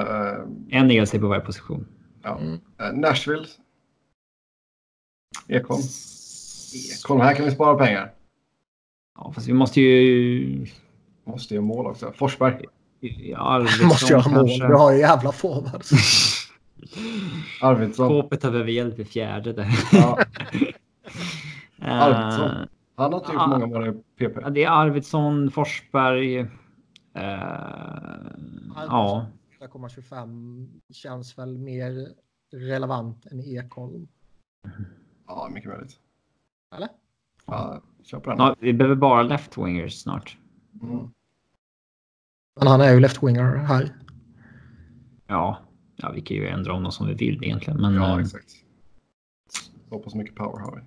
eh, 0.00 0.34
En 0.70 0.90
ELC 0.90 1.10
på 1.18 1.26
varje 1.28 1.40
position. 1.40 1.86
ja. 2.22 2.38
Mm. 2.38 2.60
Eh, 2.80 2.92
Nashville. 2.92 3.46
Ekholm. 5.48 5.82
Ekholm, 6.94 7.20
här 7.20 7.34
kan 7.34 7.44
vi 7.44 7.50
spara 7.50 7.74
pengar. 7.78 8.12
Ja, 9.18 9.32
fast 9.32 9.48
vi 9.48 9.52
måste 9.52 9.80
ju... 9.80 10.66
Måste 11.26 11.54
göra 11.54 11.64
mål 11.64 11.86
också. 11.86 12.12
Forsberg. 12.16 12.64
Ja, 13.00 13.66
Måste 13.84 14.12
göra 14.12 14.28
mål. 14.28 14.48
kanske. 14.48 14.66
Vi 14.68 14.72
har 14.74 14.92
ju 14.92 14.98
jävla 14.98 15.32
forwards. 15.32 15.90
Arvidsson. 17.62 18.08
Skåpet 18.08 18.42
har 18.42 18.50
behöver 18.50 18.72
hjälp 18.72 18.98
i 18.98 19.04
fjärde 19.04 19.52
där. 19.52 19.68
Ja, 19.92 20.18
Eh, 21.78 22.02
Arvidsson. 22.02 22.68
han 22.96 23.12
har 23.12 23.20
inte 23.20 23.32
gjort 23.32 23.48
många 23.48 23.66
mål 23.66 23.86
i 23.88 23.92
PP. 24.28 24.50
Det 24.50 24.64
är 24.64 24.70
Arvidsson, 24.70 25.50
Forsberg. 25.50 26.38
Eh, 26.38 26.46
ja, 28.76 29.26
4,25 29.60 30.68
känns 30.92 31.38
väl 31.38 31.58
mer 31.58 32.08
relevant 32.52 33.26
än 33.26 33.40
Ekholm. 33.40 34.08
Ja, 35.26 35.48
mycket 35.52 35.70
möjligt. 35.70 36.00
Eller? 36.76 36.88
Ja, 37.46 37.82
kör 38.02 38.20
på 38.20 38.30
den. 38.30 38.38
ja, 38.38 38.56
vi 38.58 38.72
behöver 38.72 38.96
bara 38.96 39.22
left-wingers 39.22 39.88
snart. 39.88 40.38
Mm. 40.82 41.10
Men 42.58 42.68
han 42.68 42.80
är 42.80 42.92
ju 42.94 43.00
left-winger 43.00 43.56
här. 43.56 43.96
Ja, 45.26 45.58
ja, 45.96 46.10
vi 46.14 46.20
kan 46.20 46.36
ju 46.36 46.48
ändra 46.48 46.72
om 46.72 46.82
dem 46.82 46.92
som 46.92 47.06
vi 47.06 47.14
vill 47.14 47.44
egentligen. 47.44 47.80
Men 47.80 47.94
Ja, 47.94 48.14
eh, 48.14 48.24
exakt. 48.24 48.50
Så 49.90 49.98
pass 49.98 50.14
mycket 50.14 50.34
power 50.34 50.58
har 50.60 50.76
vi. 50.76 50.82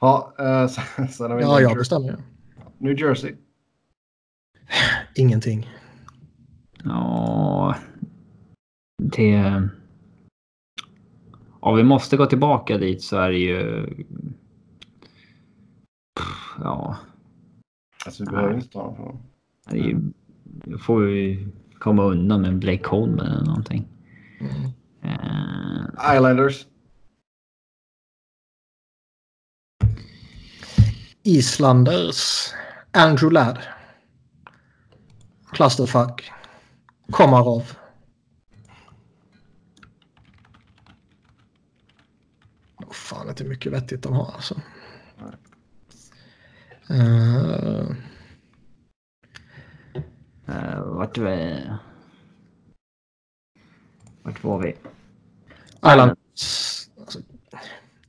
Ja, 0.00 0.34
eh, 0.38 0.68
sen, 0.96 1.08
sen 1.08 1.30
har 1.30 1.36
vi 1.38 1.42
Ja, 1.44 1.52
New, 1.52 1.62
jag 1.62 1.70
Jer- 1.72 1.78
bestämmer. 1.78 2.16
New 2.78 2.98
Jersey. 3.00 3.34
Ingenting. 5.14 5.68
ja, 6.84 7.76
det... 9.02 9.68
Ja, 11.62 11.72
vi 11.72 11.82
måste 11.82 12.16
gå 12.16 12.26
tillbaka 12.26 12.78
dit 12.78 13.02
så 13.02 13.16
är 13.16 13.30
det 13.30 13.38
ju... 13.38 13.86
Ja, 16.58 16.96
Alltså, 18.06 18.24
vi 18.24 18.30
behöver 18.30 18.54
inte 18.54 18.68
ta 18.68 18.80
honom 18.80 18.96
från 18.96 19.06
honom. 19.06 19.22
det 19.70 19.78
är 19.78 19.84
ju... 19.84 20.00
Då 20.44 20.78
får 20.78 21.00
vi 21.00 21.48
komma 21.78 22.02
undan 22.04 22.40
med 22.42 22.58
Blake 22.58 22.78
Coleman 22.82 23.26
eller 23.26 23.44
någonting. 23.46 23.88
Eh, 24.40 26.16
Islanders. 26.16 26.66
Islanders. 31.22 32.52
Andrew 32.92 33.30
Ladd. 33.30 33.58
Clusterfuck. 35.52 36.30
Komarov. 37.10 37.76
Oh, 42.76 42.92
fan 42.92 43.28
inte 43.28 43.44
mycket 43.44 43.72
vettigt 43.72 44.02
de 44.02 44.12
har 44.12 44.32
alltså. 44.34 44.60
Uh, 46.90 47.96
eh, 50.46 50.82
vart 50.84 51.18
vi... 51.18 51.66
Vart 54.30 54.44
var 54.44 54.58
vi? 54.58 54.76
Islanders. 55.76 56.88
Alltså, 57.00 57.18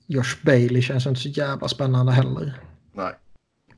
Josh 0.07 0.45
Bailey 0.45 0.81
känns 0.81 1.07
inte 1.07 1.21
så 1.21 1.29
jävla 1.29 1.67
spännande 1.67 2.11
heller. 2.11 2.59
Nej. 2.93 3.13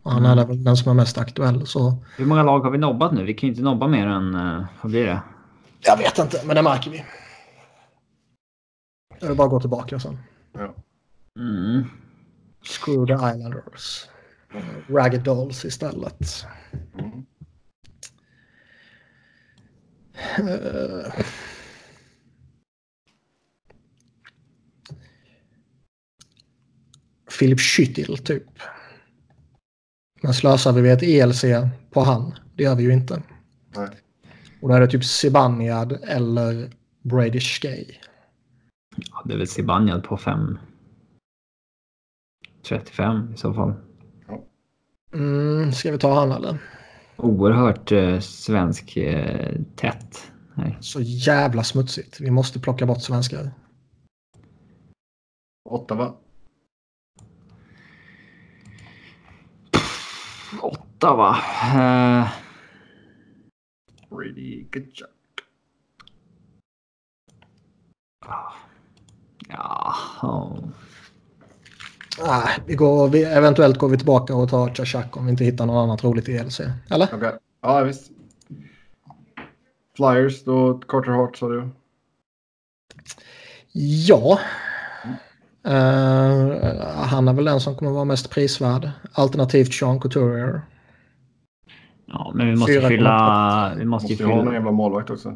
Och 0.02 0.12
han 0.12 0.26
är 0.26 0.46
väl 0.46 0.64
den 0.64 0.78
som 0.78 0.90
är 0.92 0.94
mest 0.94 1.18
aktuell 1.18 1.68
så. 1.68 1.98
Hur 2.18 2.26
många 2.26 2.44
lag 2.44 2.60
har 2.60 2.72
vi 2.72 2.78
nobbat 2.78 3.14
nu? 3.14 3.24
Vi 3.24 3.34
kan 3.34 3.48
ju 3.48 3.54
inte 3.54 3.64
nobba 3.64 3.88
mer 3.88 4.08
än... 4.08 4.36
eh, 4.36 4.66
vad 4.82 4.92
blir 4.92 5.06
det? 5.06 5.22
Jag 5.82 5.98
vet 5.98 6.18
inte, 6.20 6.42
men 6.46 6.56
det 6.56 6.62
märker 6.62 6.92
vi. 6.92 7.06
Jag 9.20 9.28
vill 9.28 9.38
bara 9.38 9.48
gå 9.48 9.60
tillbaka 9.60 10.00
sen. 10.00 10.18
Ja. 10.54 10.74
Mm. 11.40 11.84
Screw 12.64 13.06
the 13.08 13.14
Islanders. 13.14 14.08
Ragged 14.90 15.24
Dolls 15.24 15.66
istället. 15.66 16.46
Mm. 17.00 17.26
Eh. 20.38 21.26
Philip 27.44 27.60
Schüttil 27.60 28.18
typ. 28.18 28.44
Men 30.22 30.34
slösar 30.34 30.74
vi 30.74 30.82
vid 30.82 30.92
ett 30.92 31.04
ELC 31.04 31.46
på 31.92 32.02
han? 32.02 32.34
Det 32.56 32.64
gör 32.64 32.76
vi 32.76 32.84
ju 32.84 32.94
inte. 32.94 33.24
Nej. 33.76 33.90
Och 34.62 34.70
då 34.70 34.76
är 34.76 34.80
det 34.80 34.88
typ 34.88 35.06
Zibanejad 35.06 35.92
eller 36.08 36.72
Brady 37.02 37.40
Skay. 37.40 37.86
Ja, 38.96 39.24
det 39.26 39.34
är 39.34 39.38
väl 39.38 39.48
Zibanejad 39.48 40.04
på 40.04 40.18
5... 40.18 40.60
35 42.68 43.34
i 43.34 43.38
så 43.38 43.54
fall. 43.54 43.74
Mm, 45.14 45.72
ska 45.72 45.92
vi 45.92 45.98
ta 45.98 46.20
han 46.20 46.32
eller? 46.32 46.58
Oerhört 47.18 47.92
eh, 47.92 48.20
svensk 48.20 48.98
eh, 48.98 49.56
tätt. 49.76 50.32
Nej. 50.56 50.78
Så 50.80 51.02
jävla 51.02 51.64
smutsigt. 51.64 52.22
Vi 52.22 52.32
måste 52.32 52.60
plocka 52.60 52.86
bort 52.86 53.02
svenskar. 53.02 53.52
Ottawa. 55.70 56.14
Åtta 60.62 61.16
va? 61.16 61.38
Eh, 61.76 62.28
Brady 64.10 64.66
Kachuk. 64.72 65.10
ja, 68.26 68.54
ja. 70.22 70.58
Ah, 72.22 72.50
vi 72.66 72.76
går, 72.76 73.08
vi, 73.08 73.24
eventuellt 73.24 73.78
går 73.78 73.90
vi 73.90 73.98
tillbaka 73.98 74.36
och 74.36 74.50
tar 74.50 74.76
Chachak 74.76 75.18
om 75.18 75.26
vi 75.26 75.32
inte 75.32 75.44
hittar 75.44 75.66
något 75.66 75.84
annat 75.84 76.04
roligt 76.04 76.30
i 76.30 76.38
ELC. 76.38 76.60
Eller? 76.90 77.10
Okej. 77.14 77.38
Ja, 77.62 77.84
visst. 77.84 78.12
Flyers, 79.96 80.44
då 80.44 80.80
Carter 80.88 81.12
Hart 81.12 81.38
sa 81.38 81.50
du. 81.50 81.70
Ja. 84.08 84.40
Eh, 85.66 86.86
han 86.96 87.28
är 87.28 87.34
väl 87.34 87.46
den 87.46 87.60
som 87.60 87.76
kommer 87.76 87.92
vara 87.92 88.06
mest 88.06 88.30
prisvärd. 88.30 88.90
Alternativt 89.14 89.74
Sean 89.74 90.00
Couturier. 90.00 90.62
ja, 92.06 92.32
men 92.36 92.48
vi 92.48 92.56
måste 92.56 92.74
Fyra 92.74 92.88
fylla... 92.88 93.74
Vi 93.78 93.86
måste 93.86 94.06
Måste 94.06 94.24
ju 94.24 94.30
ju 94.30 94.32
ha 94.32 94.36
någon 94.36 94.46
fylla... 94.46 94.56
jävla 94.56 94.72
målvakt 94.72 95.10
också. 95.10 95.36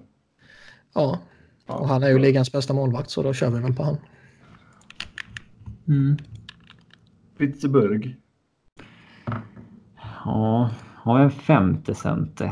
Ja, 0.95 1.20
och 1.68 1.88
han 1.88 2.04
är 2.04 2.10
ju 2.10 2.20
ligans 2.20 2.52
bästa 2.52 2.74
målvakt 2.74 3.10
så 3.10 3.24
då 3.24 3.34
kör 3.34 3.49
vi 3.49 3.60
väl 3.60 3.74
på 3.74 3.84
han. 3.84 3.98
Mm. 5.88 6.18
Pittsburgh. 7.38 8.10
Ja, 10.26 10.70
har 10.95 11.18
vi 11.18 11.24
en 11.24 11.32
femte 11.32 11.95
center? 11.95 12.52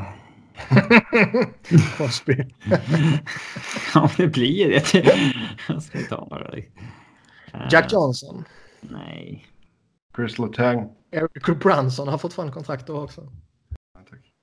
Crosby. 1.97 2.45
ja, 3.93 4.09
det 4.17 4.27
blir 4.27 4.69
det. 4.69 5.15
Jag 5.67 5.83
ska 5.83 5.99
ta 5.99 6.27
bara. 6.29 6.51
Eh, 7.55 7.67
Jack 7.71 7.93
Johnson. 7.93 8.43
Nej. 8.81 9.45
Chris 10.15 10.39
Letang. 10.39 10.89
Eric 11.11 11.59
Branson 11.59 12.07
har 12.07 12.17
fortfarande 12.17 12.53
kontrakt 12.53 12.87
då 12.87 13.03
också. 13.03 13.21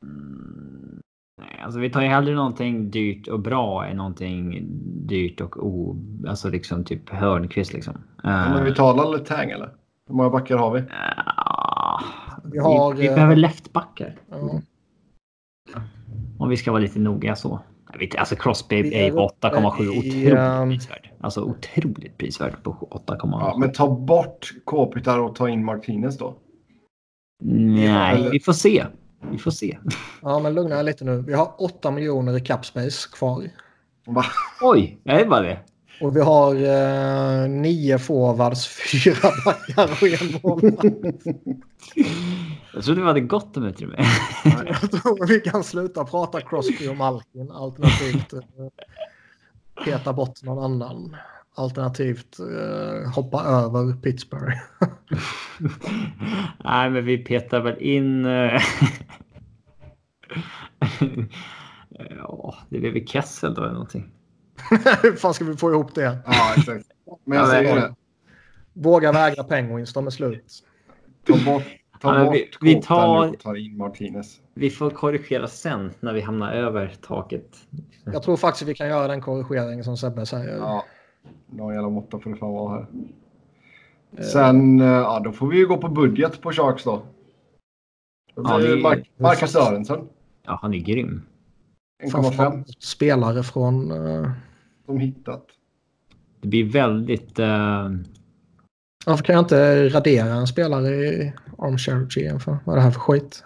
Mm, 0.05 1.01
nej, 1.40 1.60
alltså 1.64 1.80
vi 1.80 1.90
tar 1.90 2.02
ju 2.02 2.09
hellre 2.09 2.34
någonting 2.34 2.90
dyrt 2.90 3.28
och 3.28 3.40
bra 3.40 3.86
än 3.86 3.97
någonting 3.97 4.68
dyrt 5.06 5.40
och 5.40 5.66
o... 5.66 5.97
Alltså 6.28 6.48
liksom 6.48 6.84
typ 6.84 7.10
Hörnqvist 7.10 7.72
liksom. 7.72 7.94
Ja, 8.22 8.55
men 8.55 8.64
vi 8.64 8.74
talar 8.74 9.10
Letang 9.10 9.51
eller? 9.51 9.74
Hur 10.09 10.14
många 10.14 10.30
backar 10.30 10.56
har 10.56 10.70
vi? 10.70 10.80
Uh, 10.80 10.86
Vi 12.52 12.59
har, 12.59 12.94
vi, 12.94 13.01
vi 13.01 13.09
eh, 13.09 13.14
behöver 13.14 13.36
leftbackar. 13.36 14.16
Ja. 14.30 14.60
Om 16.39 16.48
vi 16.48 16.56
ska 16.56 16.72
vara 16.72 16.82
lite 16.82 16.98
noga 16.98 17.36
så. 17.36 17.60
Jag 17.93 17.98
vet, 17.98 18.16
alltså 18.16 18.36
Crosby 18.36 18.77
är 18.77 18.93
är 18.93 19.10
på 19.10 19.24
uppe 19.27 19.48
8,7 19.48 19.82
i, 19.82 19.89
otroligt 19.89 20.39
ehm, 20.39 20.70
prisvärd. 20.70 21.10
Alltså 21.20 21.40
otroligt 21.43 22.19
prisvärd 22.19 22.62
på 22.62 22.89
8,7. 23.06 23.19
Ja, 23.40 23.56
men 23.59 23.73
ta 23.73 23.89
bort 23.97 24.52
Kopitar 24.64 25.19
och 25.19 25.35
ta 25.36 25.48
in 25.48 25.64
Martinez 25.64 26.19
då. 26.19 26.35
Nej, 27.44 28.14
eller- 28.14 28.31
vi 28.31 28.40
får 28.40 28.52
se. 28.52 28.85
Vi 29.31 29.39
får 29.39 29.51
se. 29.51 29.78
ja, 30.23 30.39
men 30.39 30.55
lugna 30.55 30.78
er 30.78 30.82
lite 30.82 31.05
nu. 31.05 31.23
Vi 31.27 31.32
har 31.35 31.55
8 31.59 31.90
miljoner 31.90 32.36
i 32.36 32.40
capspace 32.40 33.09
kvar. 33.12 33.43
Va? 34.06 34.24
Oj, 34.62 34.98
är 35.05 35.19
det 35.19 35.24
bara 35.24 35.40
det? 35.40 35.59
Och 36.01 36.16
vi 36.16 36.20
har 36.20 36.55
eh, 36.55 37.48
nio 37.48 37.98
forwards, 37.98 38.66
fyra 38.93 39.31
backar 39.44 39.90
och 39.93 40.02
en 40.23 40.40
målvakt. 40.43 41.24
Jag 42.74 42.85
trodde 42.85 43.01
vi 43.01 43.07
hade 43.07 43.20
gott 43.20 43.57
om 43.57 43.65
utrymme. 43.65 43.97
Jag 44.44 44.90
tror 44.90 45.27
vi 45.27 45.40
kan 45.40 45.65
sluta 45.65 46.05
prata 46.05 46.40
Crosby 46.40 46.89
och 46.89 46.97
Malkin 46.97 47.51
alternativt. 47.51 48.32
eh, 48.32 48.40
peta 49.85 50.12
bort 50.12 50.43
någon 50.43 50.65
annan. 50.65 51.16
Alternativt 51.55 52.40
uh, 52.40 53.09
hoppa 53.15 53.43
över 53.43 53.93
Pittsburgh. 54.03 54.59
Nej, 56.65 56.90
men 56.90 57.05
vi 57.05 57.19
petar 57.19 57.61
väl 57.61 57.78
in... 57.78 58.27
Uh... 58.27 58.61
ja, 61.90 62.55
det 62.69 62.78
blir 62.78 62.93
väl 62.93 63.07
Kessel 63.07 63.55
då 63.55 63.62
eller 63.62 63.73
någonting. 63.73 64.11
Hur 65.03 65.16
fan 65.16 65.35
ska 65.35 65.44
vi 65.44 65.57
få 65.57 65.70
ihop 65.70 65.94
det? 65.94 66.19
Ja, 66.27 66.55
exakt. 66.57 66.86
Men 67.24 67.39
jag 67.39 67.49
säger 67.49 67.77
det. 67.77 67.94
Våga 68.73 69.12
vägra 69.12 69.44
Penguins, 69.44 69.93
de 69.93 70.07
är 70.07 70.11
slut. 70.11 70.65
Ta 71.27 71.44
bort, 71.44 71.62
ta 72.03 72.19
Ja, 72.19 72.24
bort 72.24 72.35
vi- 72.35 72.74
vi 72.74 72.83
tar- 72.83 73.29
och 73.29 73.39
ta 73.39 73.57
in 73.57 73.77
Martinez. 73.77 74.41
Vi 74.55 74.70
får 74.70 74.91
korrigera 74.91 75.47
sen 75.47 75.91
när 76.01 76.12
vi 76.12 76.20
hamnar 76.20 76.53
över 76.53 76.95
taket. 77.01 77.57
Jag 78.05 78.23
tror 78.23 78.37
faktiskt 78.37 78.69
vi 78.70 78.74
kan 78.74 78.89
göra 78.89 79.09
den 79.09 79.20
korrigering 79.20 79.85
som 79.85 79.97
Sebbe 79.97 80.27
säger. 80.27 80.57
Ja, 80.57 80.85
någon 81.51 81.74
jävla 81.74 81.89
måtta 81.91 82.19
får 82.19 82.31
det 82.31 82.37
fan 82.37 82.53
vara 82.53 82.74
här. 82.74 82.87
Eh, 84.19 84.24
Sen, 84.24 84.81
eh, 84.81 84.87
ja 84.87 85.20
då 85.24 85.33
får 85.33 85.47
vi 85.47 85.57
ju 85.59 85.66
gå 85.66 85.77
på 85.77 85.89
budget 85.89 86.41
på 86.41 86.53
Sharks 86.53 86.85
då. 86.85 87.03
Då 88.35 88.43
Ja, 88.49 88.57
blir 88.59 88.69
det 88.69 88.77
det- 88.77 88.83
Mark- 88.83 89.11
Marcus 89.16 89.51
Sörensen. 89.53 90.09
Ja, 90.47 90.59
han 90.62 90.74
är 90.74 90.79
grym. 90.79 91.23
framförallt 92.12 92.37
1,5 92.37 92.65
Spelare 92.79 93.43
från... 93.43 93.91
eh, 93.91 94.31
som 94.87 94.99
hittat. 94.99 95.47
Det 96.41 96.49
blir 96.49 96.65
väldigt... 96.65 97.39
eh, 97.39 97.91
Varför 99.07 99.24
kan 99.24 99.35
jag 99.35 99.43
inte 99.43 99.89
radera 99.89 100.33
en 100.35 100.47
spelare 100.47 100.89
i 100.89 101.33
Armchair 101.62 102.06
GM 102.10 102.40
för? 102.40 102.59
Vad 102.64 102.72
är 102.72 102.76
det 102.76 102.84
här 102.84 102.90
för 102.90 103.01
skit? 103.01 103.44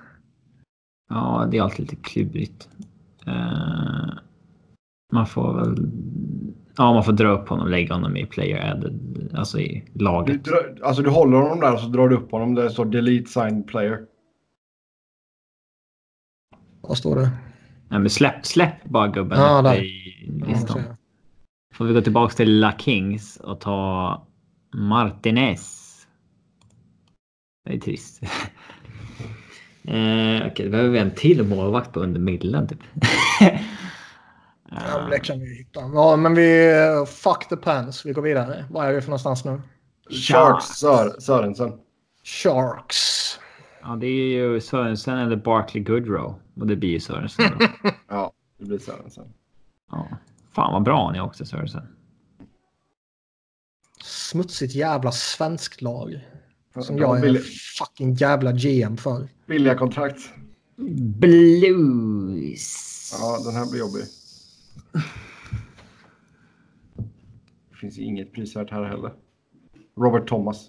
ja, 1.08 1.48
det 1.50 1.58
är 1.58 1.62
alltid 1.62 1.80
lite 1.80 1.96
klurigt. 1.96 2.68
Eh, 3.26 4.08
man 5.12 5.26
får 5.26 5.54
väl... 5.54 5.90
Ja, 6.76 6.92
man 6.92 7.04
får 7.04 7.12
dra 7.12 7.28
upp 7.28 7.48
honom 7.48 7.64
och 7.64 7.70
lägga 7.70 7.94
honom 7.94 8.16
i 8.16 8.26
player 8.26 8.70
added, 8.72 9.30
alltså 9.34 9.60
i 9.60 9.84
Du, 9.92 10.04
laget. 10.04 10.44
drar, 10.44 10.78
alltså 10.84 11.02
du 11.02 11.10
håller 11.10 11.36
honom 11.38 11.60
där 11.60 11.72
och 11.74 11.80
så 11.80 11.86
drar 11.86 12.08
du 12.08 12.16
upp 12.16 12.30
honom 12.30 12.54
där 12.54 12.62
det 12.62 12.70
står 12.70 12.84
delete 12.84 13.30
sign 13.30 13.62
player. 13.62 14.00
Vad 16.80 16.98
står 16.98 17.16
det? 17.16 17.30
Nej, 17.88 18.00
men 18.00 18.10
släpp, 18.10 18.46
släpp 18.46 18.84
bara 18.84 19.08
gubben 19.08 19.38
Ja, 19.38 19.62
där. 19.62 19.82
i 19.84 20.36
Ja, 20.40 20.46
listan. 20.46 20.82
jag. 20.86 20.96
Får 21.74 21.84
vi 21.84 21.94
gå 21.94 22.00
tillbaka 22.00 22.34
till 22.34 22.60
La 22.60 22.72
Kings 22.78 23.36
och 23.36 23.60
ta 23.60 24.22
Martinez. 24.74 25.75
Det 27.66 27.74
är 27.74 27.78
trist. 27.78 28.22
eh, 29.84 30.46
Okej, 30.46 30.64
då 30.64 30.70
behöver 30.70 30.88
vi 30.88 30.98
en 30.98 31.10
till 31.10 31.42
målvakt 31.42 31.92
på 31.92 32.00
under 32.00 32.20
millen 32.20 32.68
typ. 32.68 32.78
Ja, 34.70 34.98
men 35.00 35.10
det 35.10 35.18
kan 35.18 35.40
vi 35.40 35.54
hitta. 35.54 35.80
Ja, 35.80 36.16
men 36.16 36.34
vi... 36.34 36.70
Fuck 37.08 37.48
the 37.48 37.56
pants. 37.56 38.06
Vi 38.06 38.12
går 38.12 38.22
vidare. 38.22 38.64
Vad 38.70 38.86
är 38.86 38.92
vi 38.92 39.00
för 39.00 39.08
någonstans 39.08 39.44
nu? 39.44 39.60
Sharks 40.10 40.64
Sör, 40.66 41.20
Sörensen. 41.20 41.72
Sharks. 42.24 43.38
ja, 43.82 43.96
det 44.00 44.06
är 44.06 44.28
ju 44.28 44.60
Sörensen 44.60 45.18
eller 45.18 45.36
Barkley 45.36 45.82
Goodrow. 45.84 46.34
Och 46.60 46.66
det 46.66 46.76
blir 46.76 46.90
ju 46.90 47.00
Sörensen. 47.00 47.58
Ja, 48.08 48.32
det 48.58 48.64
blir 48.64 48.78
Sörensen. 48.78 49.24
ja. 49.90 50.08
Fan 50.52 50.72
vad 50.72 50.82
bra 50.82 51.06
han 51.06 51.14
är 51.14 51.20
också 51.20 51.44
Sörensen. 51.44 51.88
Smutsigt 54.04 54.74
jävla 54.74 55.12
svenskt 55.12 55.82
lag. 55.82 56.20
Som 56.80 56.96
Ja, 56.96 57.02
jag 57.02 57.16
är 57.18 57.22
billiga, 57.22 57.42
fucking 57.78 58.14
jävla 58.14 58.52
GM 58.52 58.96
för. 58.96 59.28
billiga 59.46 59.74
kontrakt. 59.74 60.18
Blues. 61.20 62.72
Ja, 63.20 63.38
den 63.44 63.54
här 63.54 63.70
blir 63.70 63.80
jobbig. 63.80 64.02
Det 67.70 67.76
finns 67.80 67.98
inget 67.98 68.32
prisvärt 68.32 68.70
här 68.70 68.84
heller. 68.84 69.12
Robert 69.96 70.28
Thomas. 70.28 70.68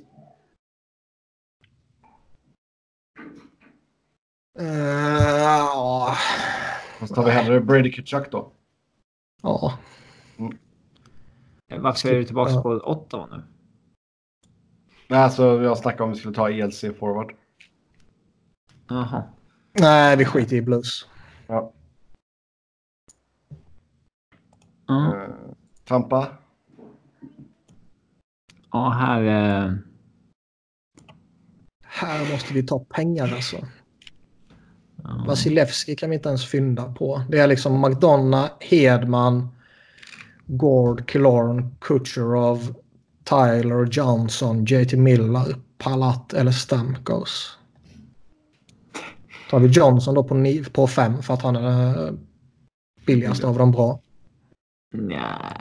Eh, 4.60 5.38
Ja. 5.40 6.18
Och 7.02 7.08
så 7.08 7.16
tar 7.16 7.26
vi 7.26 7.32
hellre 7.32 7.62
Brady 7.62 7.92
Kachuk 7.92 8.32
då. 8.32 8.52
Ja. 9.42 9.80
Varför 11.80 12.10
är 12.10 12.16
du 12.16 12.24
tillbaka 12.24 12.62
på 12.62 12.70
Ottawa 12.70 13.28
nu? 13.32 13.44
Nej, 15.10 15.20
alltså 15.20 15.62
jag 15.64 15.78
snackade 15.78 16.04
om 16.04 16.10
vi 16.10 16.16
skulle 16.16 16.36
ta 16.36 16.50
ELC 16.50 16.86
forward. 17.00 17.34
Jaha. 18.88 19.24
Nej, 19.80 20.18
vi 20.18 20.26
skiter 20.26 20.56
i 20.56 20.62
blues. 20.62 21.06
Ja. 21.48 21.74
Eh, 24.90 25.34
Tampa. 25.86 26.28
ja 28.72 28.90
här... 28.90 29.22
Eh... 29.24 29.74
Här 31.84 32.32
måste 32.32 32.54
vi 32.54 32.64
ta 32.64 32.80
pengar 32.80 33.34
alltså. 33.34 33.58
Ja. 35.04 35.24
Vasilevski 35.28 35.96
kan 35.96 36.10
vi 36.10 36.16
inte 36.16 36.30
ens 36.30 36.46
fynda 36.46 36.94
på. 36.94 37.22
Det 37.30 37.40
är 37.40 37.48
liksom 37.48 37.82
McDonough, 37.82 38.50
Hedman, 38.60 39.48
Gord, 40.46 41.10
Killorn, 41.10 41.76
Kucherov, 41.80 42.76
Tyler, 43.30 43.86
Johnson, 43.92 44.66
JT 44.66 44.94
Miller, 44.98 45.56
Palat 45.78 46.34
eller 46.34 46.52
Stamkos. 46.52 47.58
Tar 49.50 49.60
vi 49.60 49.68
Johnson 49.68 50.16
då 50.16 50.24
på, 50.24 50.34
ni- 50.36 50.64
på 50.64 50.88
fem 50.88 51.22
för 51.24 51.34
att 51.34 51.42
han 51.42 51.56
är 51.56 52.08
eh, 52.08 52.14
billigast 53.06 53.44
av 53.44 53.58
de 53.58 53.72
bra. 53.72 54.02
Nja. 54.94 55.54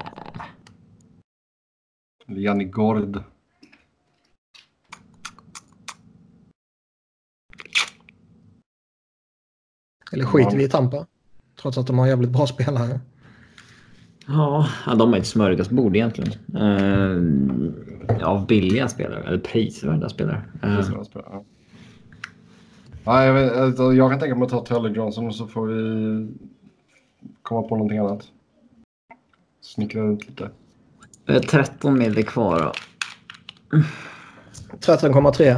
Janni 2.26 2.64
Gord. 2.64 3.22
Eller 10.12 10.24
skiter 10.24 10.56
vi 10.56 10.64
i 10.64 10.68
Tampa. 10.68 11.06
Trots 11.60 11.78
att 11.78 11.86
de 11.86 11.98
har 11.98 12.06
jävligt 12.06 12.30
bra 12.30 12.47
spelare. 12.47 13.01
Ja, 14.27 14.69
de 14.98 15.15
är 15.15 15.19
ett 15.19 15.27
smörgåsbord 15.27 15.97
egentligen. 15.97 16.32
Eh, 16.57 18.28
av 18.28 18.47
billiga 18.47 18.89
spelare, 18.89 19.23
eller 19.23 19.39
prisvärda 19.39 20.09
spelare. 20.09 20.43
Eh, 20.62 20.81
Ja. 21.15 21.44
Ja, 23.05 23.24
jag, 23.24 23.35
vet, 23.35 23.57
alltså, 23.57 23.93
jag 23.93 24.11
kan 24.11 24.20
tänka 24.20 24.35
mig 24.35 24.44
att 24.44 24.51
ta 24.51 24.65
Tyler 24.65 24.90
Johnson 24.90 25.27
och 25.27 25.35
så 25.35 25.47
får 25.47 25.66
vi 25.66 26.28
komma 27.43 27.62
på 27.62 27.77
någonting 27.77 27.98
annat. 27.98 28.28
Snickra 29.61 30.03
runt 30.03 30.28
lite. 30.28 30.51
vi 31.27 31.32
har 31.32 31.40
13 31.40 31.98
mil 31.98 32.27
kvar 32.27 32.61
då. 32.61 32.73
13,3. 34.78 35.57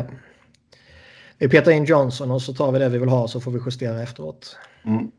Vi 1.38 1.48
petar 1.48 1.72
in 1.72 1.84
Johnson 1.84 2.30
och 2.30 2.42
så 2.42 2.54
tar 2.54 2.72
vi 2.72 2.78
det 2.78 2.88
vi 2.88 2.98
vill 2.98 3.08
ha 3.08 3.28
så 3.28 3.40
får 3.40 3.50
vi 3.50 3.60
justera 3.66 4.02
efteråt. 4.02 4.56
Mm. 4.84 5.10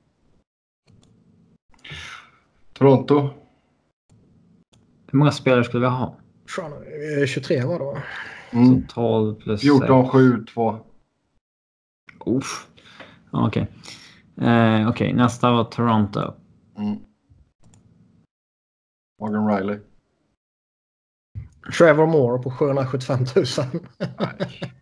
Toronto. 2.79 3.29
Hur 5.11 5.19
många 5.19 5.31
spelare 5.31 5.63
skulle 5.63 5.81
vi 5.81 5.87
ha? 5.89 6.15
Fan, 6.55 6.71
eh, 7.21 7.27
23 7.27 7.63
var 7.63 7.79
det 7.79 7.85
va? 7.85 7.97
Mm. 8.51 8.87
Så 8.87 8.93
12 8.93 9.35
plus 9.35 9.61
14, 9.61 10.09
7, 10.09 10.45
2. 10.45 10.79
Uff. 12.25 12.67
Okej. 13.31 13.67
Eh, 14.41 14.89
Okej, 14.89 15.13
nästa 15.13 15.51
var 15.51 15.63
Toronto. 15.63 16.33
Mm. 16.77 16.99
Morgan 19.21 19.47
Riley. 19.47 19.79
Trevor 21.77 22.07
Moore 22.07 22.43
på 22.43 22.51
775 22.51 23.19
000. 23.35 23.45
Nej. 23.99 24.73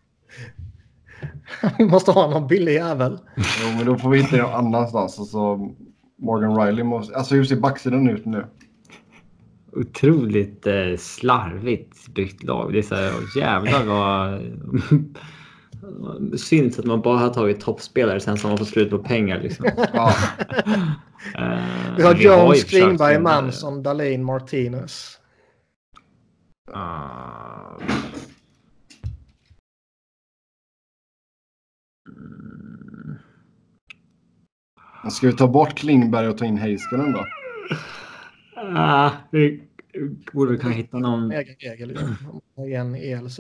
vi 1.78 1.86
måste 1.86 2.11
ha 2.11 2.30
någon 2.30 2.48
billig 2.48 2.74
jävel. 2.74 3.19
Jo, 3.36 3.78
men 3.78 3.86
då 3.86 3.98
får 3.98 4.10
vi 4.10 4.22
hitta 4.22 4.38
någon 4.38 4.53
annanstans. 4.53 5.19
Alltså, 5.19 5.60
Morgan 6.18 6.56
Riley 6.60 6.84
måste... 6.84 7.15
Alltså 7.15 7.35
hur 7.35 7.44
ser 7.44 7.56
backsidan 7.56 8.10
ut 8.10 8.26
nu? 8.26 8.45
Otroligt 9.72 10.68
eh, 10.68 10.98
slarvigt 10.98 12.07
byggt 12.07 12.44
lag. 12.44 12.73
Det 12.73 12.80
är 12.80 12.84
så 12.84 12.95
här, 12.95 13.14
jävlar 13.38 13.85
vad... 13.85 14.41
Synd 16.39 16.80
att 16.80 16.85
man 16.85 17.02
bara 17.02 17.18
har 17.18 17.30
tagit 17.30 17.60
toppspelare 17.60 18.19
sen 18.19 18.38
som 18.38 18.49
man 18.49 18.57
får 18.57 18.65
slut 18.65 18.89
på 18.89 18.99
pengar. 18.99 19.39
Liksom. 19.39 19.65
Ja, 19.94 20.14
Eh, 21.35 21.95
Vi 21.98 22.03
har 22.03 22.15
Jones, 22.15 22.64
Klingberg, 22.64 23.19
Manson, 23.19 23.84
Dahlin, 23.84 24.23
Martinez. 24.23 25.19
Ah. 26.73 27.77
Ska 35.11 35.28
vi 35.28 35.34
ta 35.34 35.48
bort 35.48 35.74
Klingberg 35.78 36.28
och 36.28 36.38
ta 36.38 36.45
in 36.45 36.57
Heiskanen 36.57 37.11
då? 37.14 37.26
Ah, 38.56 39.11
vi 39.32 39.64
borde 40.34 40.57
kunna 40.57 40.74
hitta 40.74 40.99
någon. 40.99 41.32
Egen 41.32 41.56
regel 41.60 41.98
ju. 42.57 42.74
En 42.74 42.95
ELC. 42.95 43.40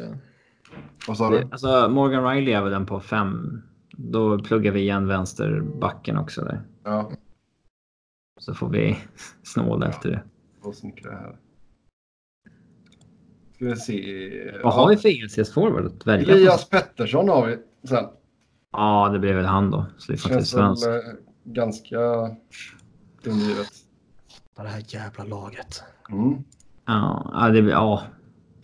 Vad 1.07 1.17
sa 1.17 1.29
du? 1.29 1.41
Alltså 1.51 1.89
Morgan 1.89 2.23
Riley 2.35 2.53
är 2.53 2.61
väl 2.61 2.71
den 2.71 2.85
på 2.85 2.99
fem. 2.99 3.61
Då 3.91 4.39
pluggar 4.39 4.71
vi 4.71 4.79
igen 4.79 5.07
vänsterbacken 5.07 6.17
också 6.17 6.41
där. 6.41 6.61
Ja. 6.83 7.11
Så 8.39 8.53
får 8.53 8.69
vi 8.69 8.97
snåla 9.43 9.87
efter 9.87 10.09
det. 10.11 10.23
och 10.61 10.75
snickra 10.75 11.11
här. 11.11 11.37
Ska 13.55 13.65
vi 13.65 13.75
se. 13.75 14.59
Vad 14.63 14.73
har 14.73 14.89
vi 14.89 14.97
för 14.97 15.09
ELCS-forward 15.09 15.85
att 15.85 16.07
välja? 16.07 16.33
Elias 16.35 16.69
Pettersson 16.69 17.29
har 17.29 17.47
vi 17.47 17.57
sen. 17.87 18.05
Ja, 18.71 19.09
det 19.13 19.19
blir 19.19 19.33
väl 19.33 19.45
han 19.45 19.71
då. 19.71 19.85
Slippa 19.97 20.21
till 20.21 20.29
Känns 20.29 20.53
väl 20.55 20.77
svensk. 20.77 20.87
eh, 20.87 20.93
ganska 21.53 21.97
dungivet. 23.23 23.69
Det 24.55 24.67
här 24.67 24.83
jävla 24.87 25.23
laget. 25.23 25.83
Mm. 26.09 26.43
Ja, 26.85 27.31
ja, 27.33 27.49
det. 27.49 27.59
Ja. 27.59 28.03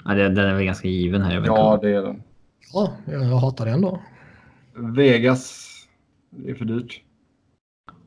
ja 0.05 0.13
det, 0.13 0.29
den 0.29 0.49
är 0.49 0.53
väl 0.53 0.65
ganska 0.65 0.87
given 0.87 1.21
här. 1.21 1.33
Jag 1.33 1.41
vet 1.41 1.47
Ja, 1.47 1.79
det 1.81 1.89
är 1.89 2.01
den. 2.01 2.23
Ja, 2.73 2.93
jag 3.05 3.19
hatar 3.19 3.65
det 3.65 3.71
ändå. 3.71 3.99
Vegas. 4.73 5.69
Det 6.29 6.51
är 6.51 6.55
för 6.55 6.65
dyrt. 6.65 7.01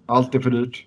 Allt 0.07 0.35
är 0.35 0.41
för 0.41 0.51
dyrt. 0.51 0.87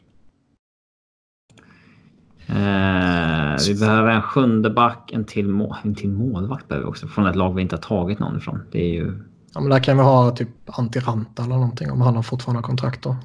Eh, 2.47 3.57
vi 3.67 3.79
behöver 3.79 4.11
en 4.11 4.21
sjunde 4.21 4.69
back, 4.69 5.11
en 5.13 5.25
till, 5.25 5.47
må 5.47 5.75
en 5.83 5.95
till 5.95 6.09
målvakt 6.09 6.67
behöver 6.67 6.85
vi 6.85 6.91
också. 6.91 7.07
Från 7.07 7.25
ett 7.25 7.35
lag 7.35 7.53
vi 7.53 7.61
inte 7.61 7.75
har 7.75 7.81
tagit 7.81 8.19
någon 8.19 8.37
ifrån. 8.37 8.61
Det 8.71 8.79
är 8.79 8.93
ju... 8.93 9.23
Ja, 9.53 9.61
men 9.61 9.69
där 9.69 9.79
kan 9.79 9.97
vi 9.97 10.03
ha 10.03 10.31
typ 10.31 10.49
Antiranta 10.65 11.43
eller 11.43 11.55
någonting 11.55 11.91
om 11.91 12.01
han 12.01 12.15
har 12.15 12.23
fortfarande 12.23 12.61
kontrakt 12.61 13.01
då. 13.01 13.17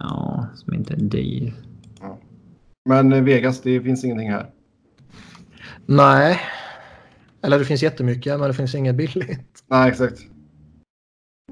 Ja, 0.00 0.46
som 0.54 0.74
inte 0.74 0.94
är 0.94 0.98
dyr. 0.98 1.54
Men 2.88 3.12
eh, 3.12 3.22
Vegas, 3.22 3.60
det 3.60 3.80
finns 3.80 4.04
ingenting 4.04 4.30
här. 4.30 4.50
Nej. 5.86 6.40
Eller 7.42 7.58
det 7.58 7.64
finns 7.64 7.82
jättemycket 7.82 8.38
men 8.38 8.48
det 8.48 8.54
finns 8.54 8.74
inget 8.74 8.94
billigt. 8.96 9.64
Nej, 9.66 9.90
exakt. 9.90 10.20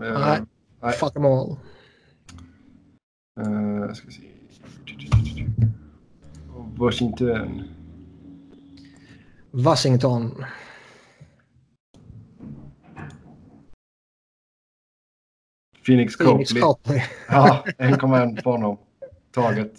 Eh, 0.02 0.20
Nej. 0.20 0.40
Nej. 0.82 0.93
Fuck 0.93 1.12
them 1.12 1.24
all. 1.24 1.51
eh, 3.40 3.93
ska 3.94 4.06
vi 4.06 4.12
se. 4.12 4.23
Washington. 6.77 7.62
Washington. 9.51 10.44
Phoenix 15.86 16.16
Phoenix 16.16 16.52
Copley. 16.52 16.62
Copley. 16.62 17.02
Ja, 17.28 17.64
1,1 17.78 18.42
på 18.42 18.50
honom. 18.50 18.78
Taget. 19.34 19.72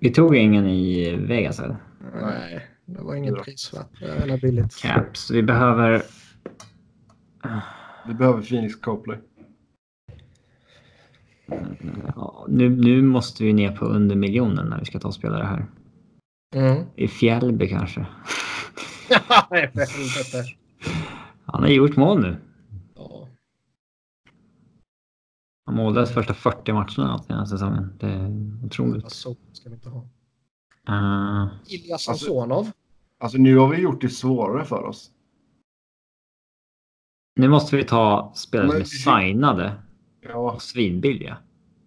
Vi 0.00 0.10
tog 0.10 0.36
ingen 0.36 0.66
i 0.66 1.16
Vegas 1.16 1.60
eller? 1.60 1.76
Nej, 2.20 2.66
det 2.86 3.02
var 3.02 3.14
inget 3.14 3.34
Fyra. 3.34 3.42
prisvärt 3.42 4.02
eller 4.02 4.38
billigt. 4.38 4.76
Caps. 4.76 5.30
Vi 5.30 5.42
behöver... 5.42 6.02
Vi 8.06 8.14
behöver 8.14 8.42
Phoenix 8.42 8.76
Copley. 8.80 9.18
Ja, 12.16 12.46
nu, 12.48 12.68
nu 12.70 13.02
måste 13.02 13.44
vi 13.44 13.52
ner 13.52 13.76
på 13.76 13.84
under 13.84 14.16
miljonen 14.16 14.66
när 14.66 14.78
vi 14.78 14.84
ska 14.84 14.98
ta 14.98 15.12
spelare 15.12 15.44
här. 15.44 15.66
Mm. 16.54 16.84
I 16.96 17.08
Fjällby 17.08 17.68
kanske. 17.68 18.06
Nej, 19.50 19.70
för 19.72 19.80
helvete. 19.80 20.54
Han 21.44 21.62
har 21.62 21.68
gjort 21.68 21.96
mål 21.96 22.20
nu. 22.20 22.36
Ja. 22.96 23.28
Han 25.72 25.84
målades 25.84 26.12
första 26.14 26.34
40 26.34 26.72
matcherna 26.72 27.24
den 27.28 27.38
här 27.38 27.44
säsongen. 27.44 27.96
Det 28.00 28.06
är 28.06 28.64
otroligt. 28.66 29.10
Så 29.10 29.36
ska 29.52 29.68
vi 29.68 29.74
inte 29.74 29.88
ha. 29.88 30.00
Uh, 30.88 31.52
Ilja 31.66 31.94
Alltså- 31.94 32.12
Samsonov. 32.14 32.70
Alltså 33.18 33.38
nu 33.38 33.56
har 33.56 33.68
vi 33.68 33.76
gjort 33.80 34.00
det 34.00 34.08
svårare 34.08 34.64
för 34.64 34.82
oss. 34.84 35.10
nu 37.36 37.48
måste 37.48 37.76
vi 37.76 37.84
ta 37.84 38.32
spelare 38.34 38.70
som 38.70 38.80
är 38.80 38.84
signade 39.22 39.82
Ja, 40.20 40.52
och 40.52 40.62
svinbilliga. 40.62 41.36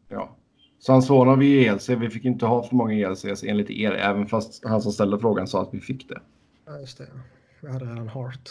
ja. 0.09 0.35
Sansona 0.79 1.35
vi 1.35 1.45
i 1.47 1.65
ELC, 1.65 1.89
vi 1.89 2.09
fick 2.09 2.25
inte 2.25 2.45
ha 2.45 2.63
för 2.63 2.75
många 2.75 2.93
ELCs 2.93 3.43
enligt 3.43 3.69
er, 3.69 3.91
även 3.91 4.27
fast 4.27 4.65
han 4.65 4.81
som 4.81 4.91
ställde 4.91 5.19
frågan 5.19 5.47
sa 5.47 5.61
att 5.61 5.73
vi 5.73 5.79
fick 5.79 6.09
det. 6.09 6.21
Ja, 6.65 6.79
just 6.79 6.97
det. 6.97 7.07
Vi 7.61 7.71
hade 7.71 7.85
redan 7.85 8.07
Hart. 8.07 8.49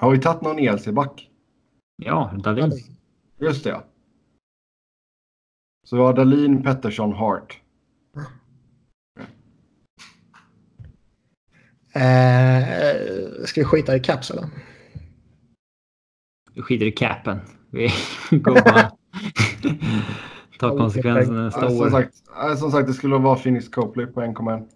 Har 0.00 0.10
vi 0.10 0.18
tagit 0.18 0.42
någon 0.42 0.58
ELC-back? 0.58 1.27
Ja, 2.02 2.32
Dahlin. 2.44 2.72
Just 3.40 3.64
det, 3.64 3.70
ja. 3.70 3.84
Så 5.86 5.96
vi 5.96 6.02
har 6.02 6.12
Dalin, 6.14 6.62
Pettersson, 6.62 7.12
Hart. 7.12 7.60
Eh, 11.94 13.44
ska 13.44 13.60
vi 13.60 13.64
skita 13.64 13.96
i 13.96 14.00
Caps 14.00 14.30
eller? 14.30 14.48
Vi 16.54 16.62
skiter 16.62 16.86
i 16.86 16.92
capen. 16.92 17.40
Vi 17.70 17.88
går 18.30 18.54
bara... 18.64 18.92
Ta 20.58 20.76
konsekvenserna 20.78 21.44
nästa 21.44 21.64
Ja, 21.64 21.70
som, 21.70 21.80
år. 21.80 21.90
sagt, 21.90 22.14
som 22.58 22.70
sagt, 22.70 22.86
det 22.88 22.94
skulle 22.94 23.18
vara 23.18 23.36
Phoenix 23.38 23.68
Copley 23.68 24.06
på 24.06 24.20
1,1. 24.20 24.68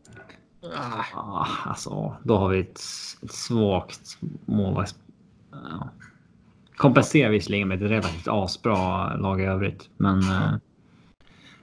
Ah, 0.77 1.05
Ah, 1.15 1.47
alltså, 1.65 2.17
då 2.25 2.37
har 2.37 2.49
vi 2.49 2.61
ett, 2.61 2.81
ett 3.23 3.33
svagt 3.33 4.19
målvakts... 4.47 4.95
Ja. 5.51 5.89
Kompenserar 6.83 7.31
visserligen 7.31 7.69
med 7.69 7.83
ett 7.83 7.91
relativt 7.91 8.29
asbra 8.29 9.15
lag 9.17 9.41
i 9.41 9.45
övrigt. 9.45 9.91
Men 9.97 10.19
eh, 10.19 10.55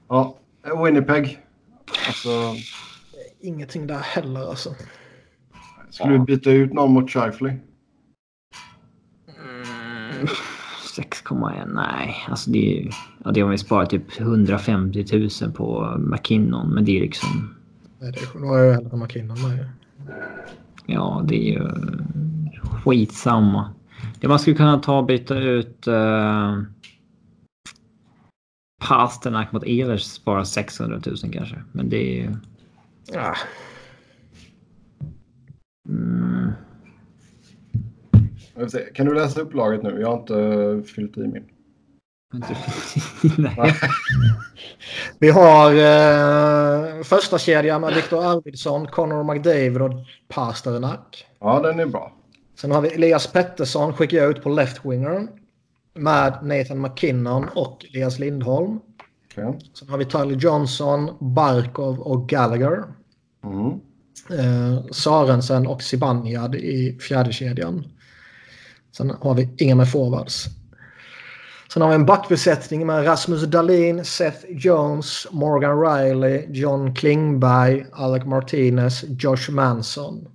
Ja, 0.09 0.35
Winnipeg. 0.85 1.39
Alltså, 2.07 2.29
ingenting 3.39 3.87
där 3.87 3.99
heller 3.99 4.49
alltså. 4.49 4.75
skulle 5.89 6.13
vi 6.13 6.19
byta 6.19 6.51
ut 6.51 6.73
någon 6.73 6.93
mot 6.93 7.11
Shifley? 7.11 7.51
mm, 9.39 10.27
6,1 10.97 11.73
nej. 11.73 12.15
Alltså 12.29 12.51
det 12.51 12.57
är 12.57 12.81
ju... 12.83 12.91
Ja, 13.23 13.31
det 13.31 13.41
har 13.41 13.49
vi 13.49 13.57
sparat 13.57 13.89
typ 13.89 14.19
150 14.19 15.29
000 15.41 15.51
på 15.51 15.97
McKinnon. 15.99 16.73
Men 16.73 16.85
det 16.85 16.97
är 16.97 17.01
liksom... 17.01 17.55
Nej, 17.99 18.11
det 18.11 18.19
är, 18.19 18.47
har 18.47 18.57
jag 18.57 18.73
hellre 18.73 18.97
McKinnon 18.97 19.37
med. 19.41 19.69
Ja, 20.85 21.25
det 21.27 21.35
är 21.35 21.53
ju 21.53 21.69
skitsamma. 22.83 23.73
Det 24.19 24.27
man 24.27 24.39
skulle 24.39 24.55
kunna 24.55 24.79
ta 24.79 24.97
och 24.97 25.05
byta 25.05 25.37
ut 25.39 25.87
uh, 25.87 26.61
Pasternak 28.87 29.51
mot 29.51 29.63
Ehlers 29.63 30.03
spara 30.03 30.45
600 30.45 31.01
000 31.05 31.15
kanske. 31.33 31.63
Men 31.71 31.89
det 31.89 31.97
är 31.97 32.23
ju... 32.23 32.35
Ah, 33.15 33.35
Mm, 35.89 36.51
Kan 38.93 39.05
du 39.05 39.15
läsa 39.15 39.41
upp 39.41 39.53
laget 39.53 39.83
nu? 39.83 40.01
Jag 40.01 40.07
har 40.07 40.17
inte 40.19 40.39
eh, 40.39 40.81
fyllt 40.81 41.17
i 41.17 41.27
min. 41.27 41.45
nej. 43.37 43.73
vi 45.19 45.29
har 45.29 45.71
eh, 45.73 47.03
första 47.03 47.37
kedjan 47.37 47.81
med 47.81 47.93
Viktor 47.93 48.25
Arvidsson, 48.25 48.87
Connor 48.87 49.33
McDavid 49.33 49.81
och 49.81 49.91
Pasternak. 50.27 51.27
Ja, 51.39 51.59
den 51.59 51.79
är 51.79 51.85
bra. 51.85 52.18
Sen 52.61 52.71
har 52.71 52.81
vi 52.81 52.87
Elias 52.87 53.27
Pettersson 53.27 53.93
skickar 53.93 54.17
jag 54.17 54.29
ut 54.29 54.43
på 54.43 54.49
left 54.49 54.85
winger 54.85 55.27
med 55.93 56.39
Nathan 56.43 56.81
McKinnon 56.81 57.47
och 57.55 57.85
Elias 57.89 58.19
Lindholm. 58.19 58.79
Okej. 59.31 59.59
Sen 59.73 59.89
har 59.89 59.97
vi 59.97 60.05
Tyler 60.05 60.35
Johnson, 60.35 61.09
Barkov 61.19 61.99
och 61.99 62.29
Gallagher. 62.29 62.83
Mm. 63.43 63.79
Eh, 64.39 64.85
Sarensen 64.91 65.67
och 65.67 65.83
Zibanejad 65.83 66.55
i 66.55 66.99
fjärde 66.99 67.33
kedjan. 67.33 67.85
Sen 68.97 69.09
har 69.09 69.33
vi 69.33 69.49
inga 69.57 69.75
med 69.75 69.91
forwards. 69.91 70.45
Sen 71.73 71.81
har 71.81 71.89
vi 71.89 71.95
en 71.95 72.05
backbesättning 72.05 72.85
med 72.85 73.05
Rasmus 73.05 73.43
Dahlin, 73.43 74.05
Seth 74.05 74.45
Jones, 74.49 75.27
Morgan 75.31 75.81
Riley, 75.81 76.45
John 76.49 76.95
Klingberg, 76.95 77.85
Alec 77.91 78.25
Martinez, 78.25 79.03
Josh 79.07 79.51
Manson 79.51 80.27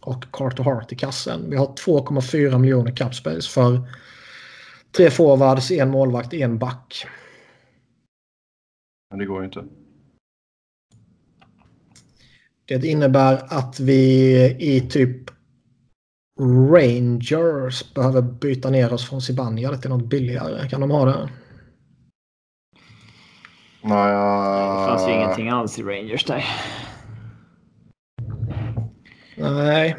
och 0.00 0.24
Carter 0.32 0.64
Hart 0.64 0.92
i 0.92 0.96
kassen. 0.96 1.50
Vi 1.50 1.56
har 1.56 1.66
2,4 1.66 2.58
miljoner 2.58 2.96
cap 2.96 3.14
space 3.14 3.50
för 3.50 3.80
tre 4.96 5.10
forwards, 5.10 5.70
en 5.70 5.90
målvakt, 5.90 6.34
en 6.34 6.58
back. 6.58 7.06
Men 9.10 9.18
det 9.18 9.26
går 9.26 9.40
ju 9.40 9.44
inte. 9.44 9.64
Det 12.64 12.86
innebär 12.86 13.42
att 13.48 13.80
vi 13.80 14.34
i 14.60 14.80
typ 14.80 15.30
Rangers 16.40 17.94
behöver 17.94 18.22
byta 18.22 18.70
ner 18.70 18.92
oss 18.92 19.08
från 19.08 19.22
Zibanejad 19.22 19.80
till 19.80 19.90
något 19.90 20.06
billigare. 20.06 20.68
Kan 20.68 20.80
de 20.80 20.90
ha 20.90 21.04
det? 21.04 21.30
Nej, 23.82 24.12
Det 24.12 24.86
fanns 24.86 25.08
ju 25.08 25.12
ingenting 25.12 25.48
alls 25.48 25.78
i 25.78 25.82
Rangers 25.82 26.24
där. 26.24 26.44
Nej. 29.36 29.96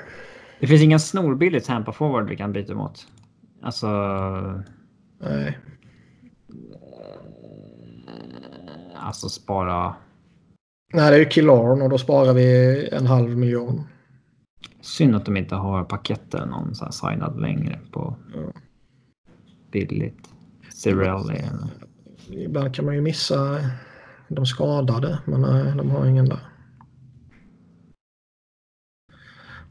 Det 0.60 0.68
finns 0.68 0.82
ingen 0.82 1.00
snorbillig 1.00 1.64
Tampa 1.64 1.92
forward 1.92 2.30
vi 2.30 2.38
kan 2.38 2.54
byta 2.54 2.76
mot. 2.76 3.08
Alltså... 3.62 3.88
Nej. 5.22 5.58
Alltså 8.96 9.30
spara... 9.30 9.96
Nej, 10.94 11.10
det 11.10 11.16
är 11.16 11.20
ju 11.20 11.26
Killorn 11.26 11.82
och 11.82 11.90
då 11.90 11.98
sparar 11.98 12.34
vi 12.34 12.90
en 12.92 13.08
halv 13.08 13.38
miljon. 13.38 13.84
Synd 14.82 15.16
att 15.16 15.26
de 15.26 15.38
inte 15.38 15.56
har 15.56 15.84
paketter 15.84 16.46
någon 16.46 16.76
så 16.76 16.86
här 16.86 16.92
signad 16.92 17.42
längre 17.42 17.80
på 17.92 18.16
Ja. 18.36 18.54
billigt. 19.72 20.30
Cirelli. 20.74 21.42
Ibland 22.30 22.76
kan 22.76 22.86
man 22.86 22.96
ju 22.96 23.02
missa 23.02 23.60
De 24.28 24.46
skadade, 24.46 25.20
men 25.26 25.42
nej, 25.42 25.74
de 25.78 25.90
har 25.90 26.06
ingen 26.06 26.26
där. 26.26 26.40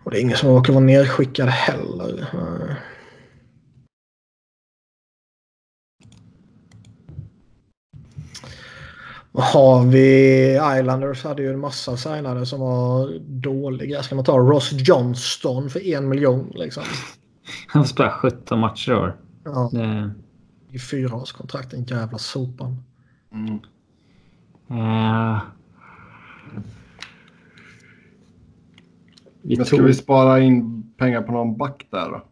Och 0.05 0.11
det 0.11 0.19
är 0.19 0.21
ingen 0.21 0.37
som 0.37 0.49
råkar 0.49 0.73
vara 0.73 0.85
nedskickad 0.85 1.49
heller. 1.49 2.29
Vad 9.33 9.45
har 9.45 9.87
vi? 9.87 10.55
Islanders 10.81 11.25
hade 11.25 11.43
ju 11.43 11.53
en 11.53 11.61
massa 11.61 11.97
signade 11.97 12.47
som 12.47 12.61
var 12.61 13.19
dåliga. 13.21 14.03
Ska 14.03 14.15
man 14.15 14.25
ta 14.25 14.39
Ross 14.39 14.73
Johnston 14.73 15.71
för 15.71 15.87
en 15.87 16.09
miljon 16.09 16.53
liksom? 16.55 16.83
Han 17.67 17.87
spelar 17.87 18.11
17 18.11 18.59
matcher 18.59 18.93
i 18.93 18.95
år. 18.95 19.17
Ja, 19.45 19.71
Det, 19.73 20.11
i 20.71 20.79
fyraårskontrakt. 20.79 21.71
Den 21.71 21.85
jävla 21.85 22.19
sopan. 22.19 22.77
Mm. 23.33 23.55
eh, 24.71 25.41
vi 29.43 29.57
Men 29.57 29.67
ska 29.67 29.77
tog, 29.77 29.87
vi 29.87 29.95
spara 29.95 30.41
in 30.41 30.83
pengar 30.97 31.23
på 31.23 31.33
någon 31.33 31.57
back 31.57 31.87
där 31.91 32.11
då? 32.11 32.25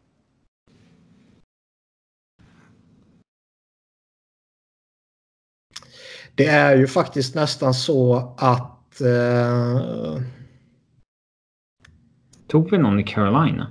Det 6.35 6.47
är 6.47 6.77
ju 6.77 6.87
faktiskt 6.87 7.35
nästan 7.35 7.75
så 7.75 8.35
att... 8.39 9.01
Eh, 9.01 10.23
tog 12.47 12.71
vi 12.71 12.79
någon 12.79 13.01
i 13.01 13.05
Carolina? 13.05 13.71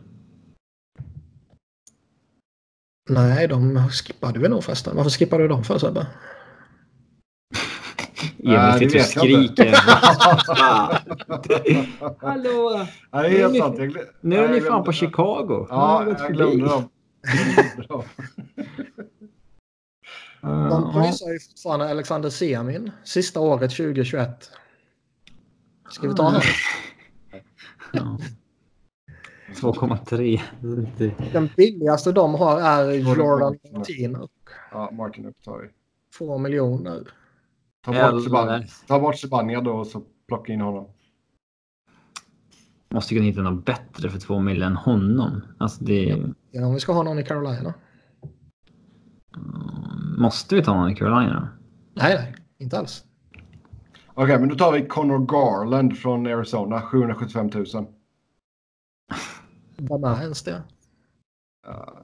nej, 3.10 3.48
de 3.48 3.90
skippade 3.90 4.40
vi 4.40 4.50
nog 4.50 4.64
förresten. 4.64 4.96
Varför 4.96 5.10
skippade 5.10 5.44
du 5.44 5.48
dem 5.48 5.64
för 5.64 5.78
Sebbe? 5.78 6.08
Emil 8.44 8.58
Nej, 8.58 8.80
sitter 8.80 8.86
och 8.86 8.94
vet 8.96 9.16
jag 9.16 9.42
inte. 9.42 9.64
skriker. 9.64 9.76
Hallå! 12.22 12.86
Ja, 13.12 13.22
det 13.22 13.28
är 13.28 13.30
helt 13.30 13.58
sant. 13.58 13.78
Jag 13.78 13.90
glö- 13.90 14.06
Nu 14.22 14.36
är 14.38 14.48
Nej, 14.48 14.60
ni 14.62 14.62
fan 14.68 14.84
på 14.84 14.92
Chicago. 14.92 15.68
Ja, 15.70 16.06
jag 16.20 16.34
glömde 16.34 16.66
dem. 16.66 16.90
Jag 17.22 17.56
glömde 17.56 17.88
dem. 17.88 18.04
De 20.70 20.94
prisar 20.94 21.28
ju 21.34 21.40
fortfarande 21.40 21.90
Alexander 21.90 22.30
Semin. 22.30 22.92
Sista 23.04 23.40
året 23.40 23.72
2021. 23.72 24.52
Ska 25.90 26.08
vi 26.10 26.16
ta 26.16 26.24
honom? 26.24 26.42
ja. 27.94 28.18
2,3. 29.56 30.42
Det- 30.98 31.14
Den 31.34 31.50
billigaste 31.58 32.12
de 32.12 32.36
har 32.36 32.62
är 32.62 32.92
Jordan. 32.92 33.58
Martino. 33.74 34.28
Ja, 34.72 34.90
Martin 34.94 35.26
upptar. 35.26 35.70
Två 36.18 36.38
miljoner. 36.38 37.08
Ta 37.94 38.00
Eller- 38.00 38.60
bort, 38.60 38.88
ta 38.88 39.00
bort 39.00 39.18
Sebania 39.18 39.62
då 39.62 39.72
och 39.72 39.88
så 39.88 40.02
plocka 40.28 40.54
in 40.54 40.62
honom. 40.62 40.88
Måste 42.90 43.14
kunna 43.14 43.26
hitta 43.26 43.42
något 43.42 43.66
bättre 43.66 44.10
för 44.10 44.20
två 44.20 44.40
mil 44.40 44.62
än 44.64 44.76
honom. 44.76 45.42
Alltså 45.58 45.84
det... 45.84 46.24
Ja, 46.52 46.66
om 46.66 46.74
vi 46.74 46.80
ska 46.80 46.94
ha 46.94 47.04
någon 47.04 47.20
i 47.20 47.24
Carolina. 47.24 47.74
Måste 50.18 50.56
vi 50.56 50.64
ta 50.64 50.74
någon 50.74 50.92
i 50.92 50.96
Carolina? 50.96 51.50
Nej, 51.94 52.16
nej. 52.16 52.36
Inte 52.58 52.80
alls. 52.80 53.06
Okej, 54.14 54.40
men 54.40 54.50
då 54.50 54.56
tar 54.56 54.72
vi 54.72 54.88
Connor 54.88 55.26
Garland 55.26 55.98
från 55.98 56.28
Arizona. 56.28 56.82
775 56.82 57.50
000. 57.54 57.66
Vem 59.78 60.04
är 60.04 60.22
ens 60.22 60.44
det? 60.44 60.64
Ja. 61.68 62.04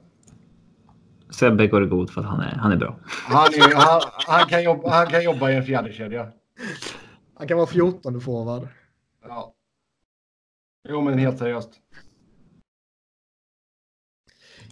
Sebbe 1.38 1.66
går 1.66 1.80
det 1.80 1.86
god 1.86 2.10
för 2.10 2.20
att 2.20 2.26
han 2.26 2.40
är, 2.40 2.56
han 2.56 2.72
är 2.72 2.76
bra. 2.76 2.96
Han, 3.06 3.46
är, 3.46 3.74
han, 3.74 4.00
han, 4.26 4.48
kan 4.48 4.62
jobba, 4.62 4.90
han 4.90 5.06
kan 5.06 5.24
jobba 5.24 5.50
i 5.50 5.56
en 5.56 5.64
fjärdekedja. 5.64 6.28
Han 7.34 7.48
kan 7.48 7.56
vara 7.56 7.66
14 7.66 8.20
forward. 8.20 8.68
Ja. 9.28 9.52
Jo, 10.88 11.00
men 11.00 11.18
helt 11.18 11.38
seriöst. 11.38 11.70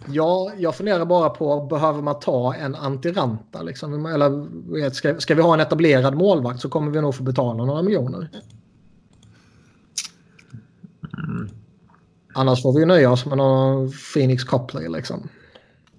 Ja, 0.07 0.51
jag 0.57 0.75
funderar 0.75 1.05
bara 1.05 1.29
på, 1.29 1.61
behöver 1.61 2.01
man 2.01 2.19
ta 2.19 2.55
en 2.55 2.75
antiranta? 2.75 3.61
Liksom? 3.61 4.05
Eller 4.05 4.89
ska, 4.89 5.19
ska 5.19 5.35
vi 5.35 5.41
ha 5.41 5.53
en 5.53 5.59
etablerad 5.59 6.15
målvakt 6.15 6.61
så 6.61 6.69
kommer 6.69 6.91
vi 6.91 7.01
nog 7.01 7.15
få 7.15 7.23
betala 7.23 7.65
några 7.65 7.81
miljoner. 7.81 8.29
Annars 12.33 12.61
får 12.61 12.73
vi 12.73 12.79
ju 12.79 12.85
nöja 12.85 13.11
oss 13.11 13.25
med 13.25 13.37
någon 13.37 13.91
Phoenix 14.13 14.43
Copley 14.43 14.89
liksom. 14.89 15.29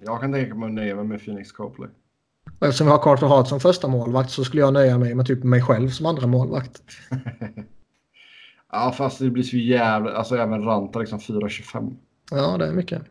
Jag 0.07 0.21
kan 0.21 0.31
tänka 0.33 0.55
mig 0.55 0.67
att 0.67 0.73
nöja 0.73 0.95
mig 0.95 1.05
med 1.05 1.25
Phoenix 1.25 1.51
Copley. 1.51 1.89
Eftersom 2.59 2.87
vi 2.87 2.91
har 2.91 2.99
Carter 3.03 3.27
Hart 3.27 3.47
som 3.47 3.59
första 3.59 3.87
målvakt 3.87 4.31
så 4.31 4.43
skulle 4.43 4.61
jag 4.61 4.73
nöja 4.73 4.97
mig 4.97 5.15
med 5.15 5.25
typ 5.25 5.43
mig 5.43 5.61
själv 5.61 5.89
som 5.89 6.05
andra 6.05 6.27
målvakt. 6.27 6.81
Ja, 8.71 8.91
fast 8.97 9.19
det 9.19 9.29
blir 9.29 9.43
så 9.43 9.57
jävla... 9.57 10.11
Alltså 10.11 10.35
även 10.35 10.63
Ranta 10.63 10.99
liksom 10.99 11.19
4,25. 11.19 11.95
Ja, 12.31 12.57
det 12.57 12.67
är 12.67 12.71
mycket. 12.71 13.01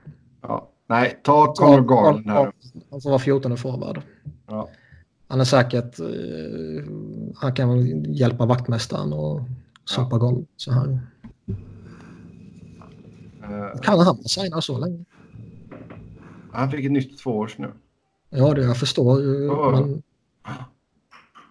Ja. 0.43 0.69
Nej, 0.87 1.21
ta 1.23 1.55
Connor 1.55 1.81
Garland 1.81 2.31
här. 2.31 2.53
Han 2.91 3.01
får 3.01 3.11
vara 3.11 3.19
14 3.19 3.57
forward. 3.57 4.01
Ja. 4.47 4.69
Han 5.29 5.41
är 5.41 5.45
säkert... 5.45 6.01
Eh, 6.01 6.85
han 7.37 7.53
kan 7.55 7.69
väl 7.69 8.05
hjälpa 8.17 8.47
vaktmästaren 8.47 9.13
och 9.13 9.41
sopa 9.85 10.19
golv 10.19 10.45
så 10.57 10.73
här. 10.73 10.99
Eh, 13.43 13.81
Kan 13.83 13.99
han 13.99 14.17
signa 14.17 14.61
så 14.61 14.79
länge? 14.79 15.05
Han 16.57 16.71
fick 16.71 16.85
ett 16.85 16.93
nytt 16.93 17.19
tvåårs 17.19 17.59
nu. 17.59 17.73
Ja, 18.31 18.55
det 18.55 18.63
jag 18.63 18.77
förstår. 18.77 19.23
Ja. 19.23 19.71
Men 19.71 20.03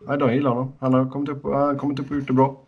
Nej, 0.07 0.17
de 0.17 0.33
gillar 0.33 0.49
honom. 0.49 0.73
Han 0.79 0.93
har 0.93 1.09
kommit 1.09 1.29
upp, 1.29 1.43
han 1.43 1.53
har 1.53 1.75
kommit 1.75 1.99
upp 1.99 2.11
och 2.11 2.15
gjort 2.15 2.27
det 2.27 2.33
bra. 2.33 2.61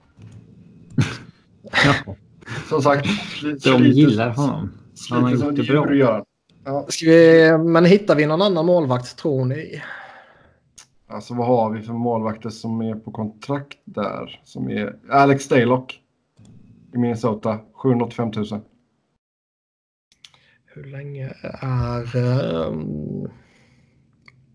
Ja, 1.61 2.15
Som 2.69 2.81
sagt, 2.81 3.07
de 3.63 3.83
gillar 3.83 4.29
honom. 4.29 4.71
Han 5.09 5.23
har 5.23 5.31
gjort 5.31 5.55
det 5.55 5.63
bra. 5.63 5.93
göra. 5.93 6.23
Ja. 6.65 6.85
Ska 6.89 7.05
vi, 7.05 7.57
men 7.57 7.85
hittar 7.85 8.15
vi 8.15 8.25
någon 8.25 8.41
annan 8.41 8.65
målvakt 8.65 9.17
tror 9.17 9.45
ni? 9.45 9.81
Alltså 11.07 11.33
vad 11.33 11.47
har 11.47 11.71
vi 11.71 11.81
för 11.81 11.93
målvakter 11.93 12.49
som 12.49 12.81
är 12.81 12.95
på 12.95 13.11
kontrakt 13.11 13.77
där? 13.85 14.41
Som 14.43 14.69
är 14.69 14.95
Alex 15.09 15.43
Stalock 15.43 16.01
i 16.93 16.97
Minnesota, 16.97 17.59
785 17.73 18.31
000. 18.35 18.45
Hur 20.77 20.83
länge 20.83 21.33
är 21.61 22.15
um, 22.15 23.31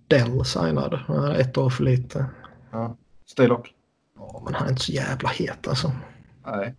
Dell 0.09 0.44
signad? 0.44 0.94
Han 0.94 1.32
ett 1.32 1.59
år 1.59 1.70
för 1.70 1.85
lite. 1.85 2.27
Ja. 2.70 2.97
Stalock? 3.27 3.74
Ja, 4.16 4.43
men 4.44 4.55
han 4.55 4.66
är 4.66 4.70
inte 4.70 4.82
så 4.82 4.93
jävla 4.93 5.28
het 5.28 5.69
alltså. 5.69 5.93
Nej. 6.47 6.74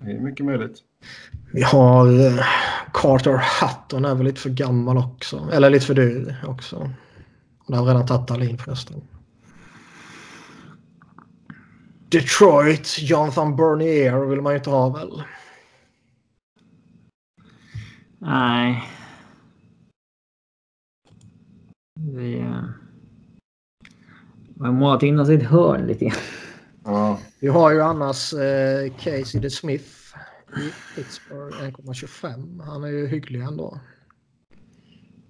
Det 0.00 0.10
är 0.10 0.20
mycket 0.20 0.46
möjligt. 0.46 0.78
Vi 1.52 1.62
har 1.62 2.26
eh, 2.26 2.44
Carter 2.92 3.42
Hutton 3.60 4.04
är 4.04 4.14
väl 4.14 4.26
lite 4.26 4.40
för 4.40 4.50
gammal 4.50 4.96
också. 4.98 5.48
Eller 5.52 5.70
lite 5.70 5.86
för 5.86 5.94
dyr 5.94 6.36
också. 6.46 6.76
Och 7.58 7.72
där 7.72 7.78
har 7.78 7.86
redan 7.86 8.06
tagit 8.06 8.28
Dahlin 8.28 8.58
förresten. 8.58 9.02
Detroit, 12.08 12.96
Jonathan 12.98 13.56
Bernier 13.56 14.26
vill 14.26 14.40
man 14.40 14.52
ju 14.52 14.58
inte 14.58 14.70
ha 14.70 14.88
väl. 14.88 15.22
Nej. 18.18 18.82
Vi 22.00 22.44
vi 24.60 24.64
har 24.64 24.72
målat 24.72 25.02
in 25.02 25.18
oss 25.18 25.28
i 25.28 25.34
ett 25.34 25.42
hörn 25.42 25.86
lite 25.86 26.04
grann. 26.04 26.16
Ja. 26.84 27.18
Vi 27.40 27.48
har 27.48 27.72
ju 27.72 27.82
annars 27.82 28.32
eh, 28.32 28.92
Casey 28.92 29.40
de 29.40 29.50
Smith 29.50 29.84
i 30.56 30.72
Pittsburgh 30.96 31.56
1,25. 31.56 32.62
Han 32.62 32.84
är 32.84 32.88
ju 32.88 33.06
hygglig 33.06 33.40
ändå. 33.40 33.80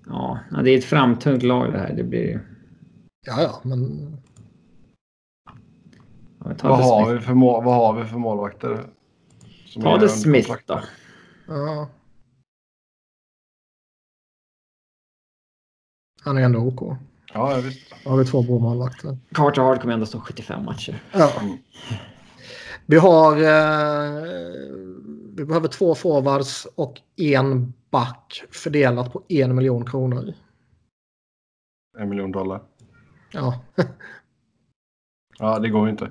Ja, 0.06 0.38
det 0.64 0.70
är 0.70 0.78
ett 0.78 0.84
framtungt 0.84 1.42
lag 1.42 1.72
det 1.72 1.78
här. 1.78 1.94
Det 1.94 2.04
blir... 2.04 2.40
Ja, 3.26 3.42
ja, 3.42 3.60
men 3.64 4.16
Ja, 6.44 6.54
Vad, 6.62 6.80
har 6.80 7.14
vi 7.14 7.20
för 7.20 7.34
mål, 7.34 7.64
vad 7.64 7.74
har 7.74 8.02
vi 8.02 8.08
för 8.08 8.18
målvakter? 8.18 8.86
Ta 9.82 9.98
det 9.98 10.08
Smith 10.08 10.48
kontrakt? 10.48 10.68
då. 10.68 10.80
ja. 11.46 11.88
Är 16.36 16.42
ändå 16.42 16.58
OK. 16.58 16.98
Ja, 17.34 17.52
ja, 17.52 17.60
visst. 17.60 17.94
Då 18.04 18.10
har 18.10 18.16
vi 18.16 18.24
två 18.24 18.42
bra 18.42 18.58
målvakter. 18.58 19.18
Carter 19.34 19.62
Hart 19.62 19.80
kommer 19.80 19.94
ändå 19.94 20.06
stå 20.06 20.20
75 20.20 20.64
matcher. 20.64 21.02
Ja. 21.12 21.32
Vi 22.86 22.96
har... 22.96 23.32
Eh, 23.36 24.22
vi 25.34 25.44
behöver 25.44 25.68
två 25.68 25.94
forwards 25.94 26.66
och 26.74 27.00
en 27.16 27.72
back 27.90 28.42
fördelat 28.50 29.12
på 29.12 29.22
en 29.28 29.54
miljon 29.54 29.84
kronor. 29.84 30.34
En 31.98 32.08
miljon 32.08 32.32
dollar. 32.32 32.62
Ja. 33.32 33.60
Ja, 35.38 35.58
det 35.58 35.68
går 35.68 35.86
ju 35.86 35.90
inte. 35.90 36.10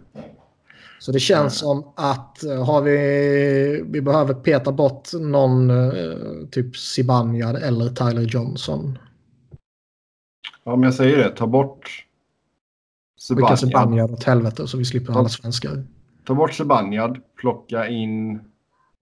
Så 1.00 1.12
det 1.12 1.20
känns 1.20 1.60
som 1.60 1.94
att 1.96 2.44
eh, 2.44 2.66
har 2.66 2.82
vi, 2.82 3.84
vi 3.88 4.02
behöver 4.02 4.34
peta 4.34 4.72
bort 4.72 5.10
någon 5.14 5.70
eh, 5.70 6.48
typ 6.52 6.78
Zibanejad 6.78 7.56
eller 7.56 7.90
Tyler 7.90 8.22
Johnson. 8.22 8.98
Ja, 10.68 10.76
men 10.76 10.84
jag 10.84 10.94
säger 10.94 11.18
det. 11.18 11.30
Ta 11.30 11.48
bort 11.48 12.06
Skicka 13.30 13.58
Zibanejad. 13.58 13.60
Zibanejad 13.60 14.12
åt 14.12 14.24
helvete 14.24 14.68
så 14.68 14.78
vi 14.78 14.86
slipper 14.86 15.14
alla 15.14 15.30
svenskar. 15.30 15.84
Ta 16.26 16.36
bort 16.36 16.54
Zibanejad, 16.54 17.20
plocka 17.36 17.88
in 17.88 18.40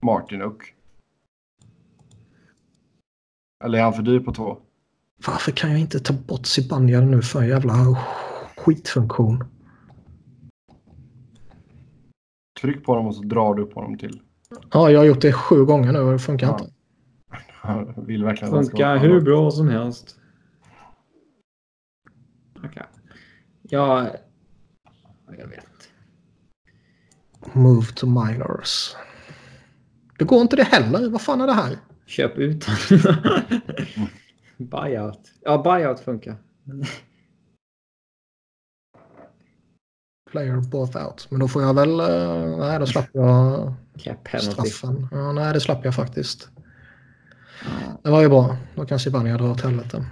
Martinuk. 0.02 0.74
Eller 3.64 3.78
är 3.78 3.82
han 3.82 3.92
för 3.92 4.02
dyr 4.02 4.20
på 4.20 4.32
två? 4.32 4.58
Varför 5.26 5.52
kan 5.52 5.70
jag 5.70 5.80
inte 5.80 6.00
ta 6.00 6.14
bort 6.14 6.46
Zibanejad 6.46 7.06
nu 7.06 7.22
för 7.22 7.42
en 7.42 7.48
jävla 7.48 7.74
skitfunktion? 8.56 9.44
Tryck 12.60 12.84
på 12.84 12.92
honom 12.92 13.06
och 13.06 13.14
så 13.14 13.22
drar 13.22 13.54
du 13.54 13.62
upp 13.62 13.74
honom 13.74 13.98
till. 13.98 14.20
Ja, 14.72 14.90
jag 14.90 15.00
har 15.00 15.06
gjort 15.06 15.20
det 15.20 15.32
sju 15.32 15.64
gånger 15.64 15.92
nu 15.92 15.98
och 15.98 16.12
det 16.12 16.18
funkar 16.18 16.46
Ja. 16.46 16.58
inte. 16.60 16.72
Han 17.52 18.06
vill 18.06 18.24
verkligen 18.24 18.52
Funkar 18.52 18.96
hur 18.96 19.20
bra 19.20 19.50
som 19.50 19.68
helst. 19.68 20.16
Okej. 22.66 22.82
Ja, 23.62 24.08
jag 25.38 25.46
vet. 25.46 25.66
Move 27.52 27.86
to 27.86 28.06
minors. 28.06 28.94
Det 30.18 30.24
går 30.24 30.40
inte 30.40 30.56
det 30.56 30.62
heller. 30.62 31.08
Vad 31.10 31.22
fan 31.22 31.40
är 31.40 31.46
det 31.46 31.52
här? 31.52 31.78
Köp 32.06 32.38
ut 32.38 32.66
Buyout. 34.56 35.20
Ja, 35.40 35.62
buyout 35.62 36.00
funkar. 36.00 36.36
Player 40.30 40.56
both 40.70 41.06
out. 41.06 41.26
Men 41.30 41.40
då 41.40 41.48
får 41.48 41.62
jag 41.62 41.74
väl... 41.74 42.00
eh, 42.00 42.58
nej, 42.58 42.78
då 42.78 42.86
slapp 42.86 43.08
jag 43.12 43.74
Cap 43.98 44.28
straffen. 44.42 45.08
Ja, 45.10 45.32
nej, 45.32 45.52
det 45.52 45.60
slapp 45.60 45.84
jag 45.84 45.94
faktiskt. 45.94 46.48
Det 48.02 48.10
var 48.10 48.22
ju 48.22 48.28
bra. 48.28 48.56
Då 48.74 48.86
kan 48.86 48.98
Zibanejad 48.98 49.40
dra 49.40 49.50
åt 49.50 49.60
helvete. 49.60 50.06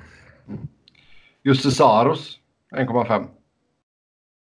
Juste 1.42 1.70
Saros 1.70 2.38
1,5. 2.74 3.26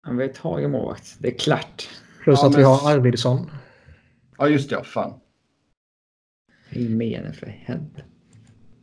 Han 0.05 0.17
vill 0.17 0.33
ta 0.33 0.59
en 0.59 0.71
målvakt. 0.71 1.15
Det 1.19 1.27
är 1.35 1.37
klart. 1.39 1.89
Plus 2.23 2.39
Ja, 2.41 2.45
att 2.47 2.51
men- 2.51 2.59
vi 2.59 2.63
har 2.65 2.91
Arvidsson. 2.91 3.49
Ja, 4.37 4.47
just 4.47 4.69
det. 4.69 4.75
ja, 4.75 4.83
Fan. 4.83 5.13
I 6.69 6.89
menar 6.89 7.31
för 7.31 7.45
helvete. 7.47 8.03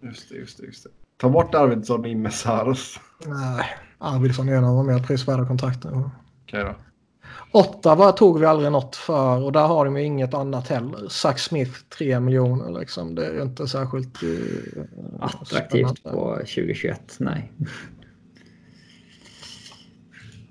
Just 0.03 0.29
det, 0.29 0.35
just 0.35 0.59
det, 0.59 0.67
just 0.67 0.85
det. 0.85 0.91
Ta 1.17 1.29
bort 1.29 1.55
Arvidsson 1.55 2.07
in 2.07 2.23
med 2.23 2.35
Saros. 2.35 3.01
Nej, 3.27 3.67
Arvidsson 3.99 4.49
är 4.49 4.53
en 4.57 4.65
av 4.65 4.77
de 4.77 4.87
mer 4.87 5.03
prisvärda 5.03 5.47
kontrakten. 5.47 6.11
Okej 6.45 6.65
då. 6.65 6.75
Ottawa 7.53 8.13
tog 8.13 8.41
vi 8.41 8.47
aldrig 8.47 8.73
något 8.73 8.97
för 8.97 9.43
och 9.43 9.53
där 9.53 9.67
har 9.67 9.85
de 9.85 9.97
ju 9.97 10.03
inget 10.05 10.35
annat 10.35 10.69
heller. 10.69 11.09
Zach 11.09 11.39
Smith 11.39 11.71
3 11.99 12.21
miljoner 12.21 12.81
liksom. 12.81 13.15
Det 13.15 13.27
är 13.27 13.33
ju 13.35 13.43
inte 13.43 13.69
särskilt 13.69 14.23
eh, 14.23 14.83
Attraktivt 15.21 15.99
spännande. 15.99 16.01
på 16.21 16.37
2021. 16.37 17.17
Nej. 17.19 17.53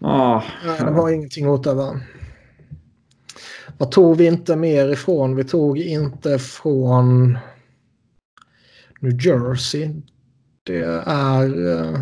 Ah, 0.02 0.44
Nej, 0.66 0.78
de 0.80 0.96
har 0.96 1.10
ingenting 1.12 1.48
åt 1.50 1.64
det 1.64 1.74
va. 1.74 2.00
Vad 3.78 3.92
tog 3.92 4.18
vi 4.18 4.26
inte 4.28 4.56
mer 4.56 4.90
ifrån? 4.90 5.36
Vi 5.36 5.44
tog 5.44 5.78
inte 5.78 6.40
från 6.40 7.38
New 9.00 9.26
Jersey. 9.26 9.94
Det 10.64 10.84
är... 11.06 11.68
eh, 11.72 12.02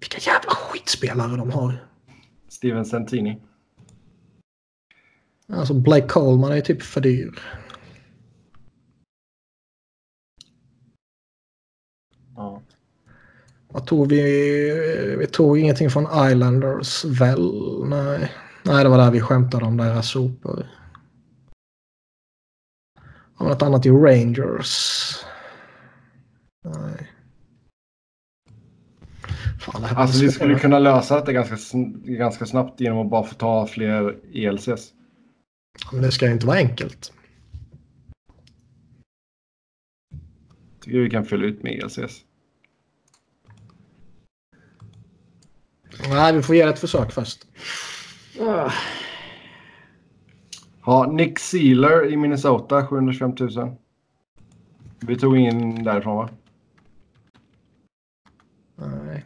Vilka 0.00 0.18
jävla 0.30 0.50
skitspelare 0.50 1.36
de 1.36 1.50
har. 1.50 1.84
Steven 2.48 2.84
Santini. 2.84 3.38
Alltså 5.52 5.74
Blake 5.74 6.08
Coleman 6.08 6.52
är 6.52 6.60
typ 6.60 6.82
för 6.82 7.00
dyr. 7.00 7.38
Vad 13.68 13.86
tog 13.86 14.08
vi? 14.08 15.16
Vi 15.18 15.26
tog 15.26 15.58
ingenting 15.58 15.90
från 15.90 16.30
Islanders 16.30 17.04
väl? 17.04 17.52
Nej. 17.88 18.32
Nej, 18.62 18.84
det 18.84 18.90
var 18.90 18.98
där 18.98 19.10
vi 19.10 19.20
skämtade 19.20 19.64
om 19.64 19.76
deras 19.76 20.10
sopor. 20.10 20.66
Har 23.34 23.46
vi 23.46 23.52
något 23.52 23.62
annat 23.62 23.86
i 23.86 23.90
Rangers? 23.90 25.14
Nej. 26.64 27.10
Fan, 29.60 29.82
det 29.82 29.88
Alltså 29.88 30.24
vi 30.24 30.30
skulle 30.30 30.58
kunna 30.58 30.78
lösa 30.78 31.16
detta 31.16 31.32
ganska, 31.32 31.56
ganska 32.04 32.46
snabbt 32.46 32.80
genom 32.80 32.98
att 32.98 33.10
bara 33.10 33.24
få 33.24 33.34
ta 33.34 33.66
fler 33.66 34.18
ELCs. 34.34 34.92
Men 35.92 36.02
det 36.02 36.10
ska 36.10 36.26
ju 36.26 36.32
inte 36.32 36.46
vara 36.46 36.56
enkelt. 36.56 37.12
Tycker 40.80 40.98
vi 40.98 41.10
kan 41.10 41.24
fylla 41.24 41.44
ut 41.44 41.62
med 41.62 41.72
ELCs. 41.72 42.24
Nej, 46.10 46.32
vi 46.36 46.42
får 46.42 46.54
det 46.54 46.60
ett 46.62 46.78
försök 46.78 47.12
först. 47.12 47.46
ah. 48.40 48.72
Ja, 50.86 51.06
Nick 51.12 51.38
Sealer 51.38 52.12
i 52.12 52.16
Minnesota, 52.16 52.86
725 52.86 53.34
000. 53.40 53.76
Vi 55.00 55.16
tog 55.18 55.36
in 55.36 55.84
därifrån 55.84 56.16
va? 56.16 56.28
Nej. 58.76 59.24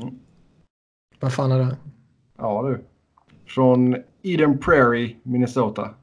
Mm. 0.00 0.18
Vad 1.20 1.34
fan 1.34 1.52
är 1.52 1.58
det? 1.58 1.76
Ja 2.38 2.62
du. 2.62 2.84
Från 3.46 3.96
Eden 4.22 4.58
Prairie, 4.58 5.16
Minnesota. 5.22 5.94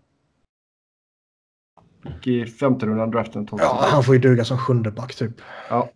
Gick 2.06 2.28
i 2.28 2.46
femte 2.46 2.86
rundan 2.86 3.12
draften 3.12 3.46
2000. 3.48 3.68
Ja, 3.68 3.86
han 3.92 4.04
får 4.04 4.16
ju 4.16 4.22
duga 4.22 4.46
som 4.46 4.58
sjunde 4.58 4.92
back 4.92 5.16
typ. 5.16 5.42
Ja. 5.70 5.90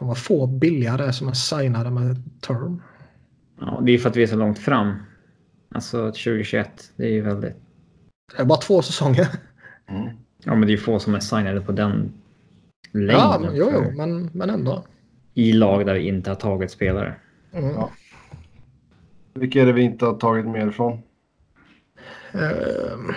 Fan 0.00 0.08
vad 0.08 0.18
få 0.18 0.46
billiga 0.46 0.96
det 0.96 1.04
är 1.04 1.12
som 1.12 1.28
är 1.28 1.32
signade 1.32 1.90
med 1.90 2.40
term. 2.40 2.82
ja, 3.60 3.80
det 3.82 3.92
är 3.92 3.98
för 3.98 4.08
att 4.10 4.16
vi 4.16 4.22
är 4.22 4.26
så 4.26 4.36
långt 4.36 4.58
fram. 4.58 4.94
Alltså 5.74 6.06
2021. 6.06 6.92
Det 6.96 7.04
är 7.04 7.10
ju 7.10 7.20
väldigt... 7.20 7.56
Det 8.36 8.42
är 8.42 8.46
bara 8.46 8.58
två 8.58 8.82
säsonger. 8.82 9.28
Mm. 9.88 10.08
Ja, 10.44 10.54
men 10.54 10.60
det 10.60 10.66
är 10.66 10.70
ju 10.70 10.78
få 10.78 10.98
som 10.98 11.14
är 11.14 11.20
signade 11.20 11.60
på 11.60 11.72
den 11.72 12.12
längden. 12.92 13.16
Ja, 13.16 13.38
men, 13.40 13.56
jo, 13.56 13.70
jo, 13.72 13.82
för- 13.82 13.92
men, 13.92 14.30
men 14.32 14.50
ändå. 14.50 14.84
I 15.34 15.52
lag 15.52 15.86
där 15.86 15.94
vi 15.94 16.08
inte 16.08 16.30
har 16.30 16.34
tagit 16.34 16.70
spelare. 16.70 17.14
Mm. 17.52 17.70
Ja. 17.70 17.90
Vilka 19.34 19.62
är 19.62 19.66
det 19.66 19.72
vi 19.72 19.82
inte 19.82 20.04
har 20.04 20.14
tagit 20.14 20.46
med 20.46 20.68
ifrån? 20.68 21.02
Ehm, 22.32 23.10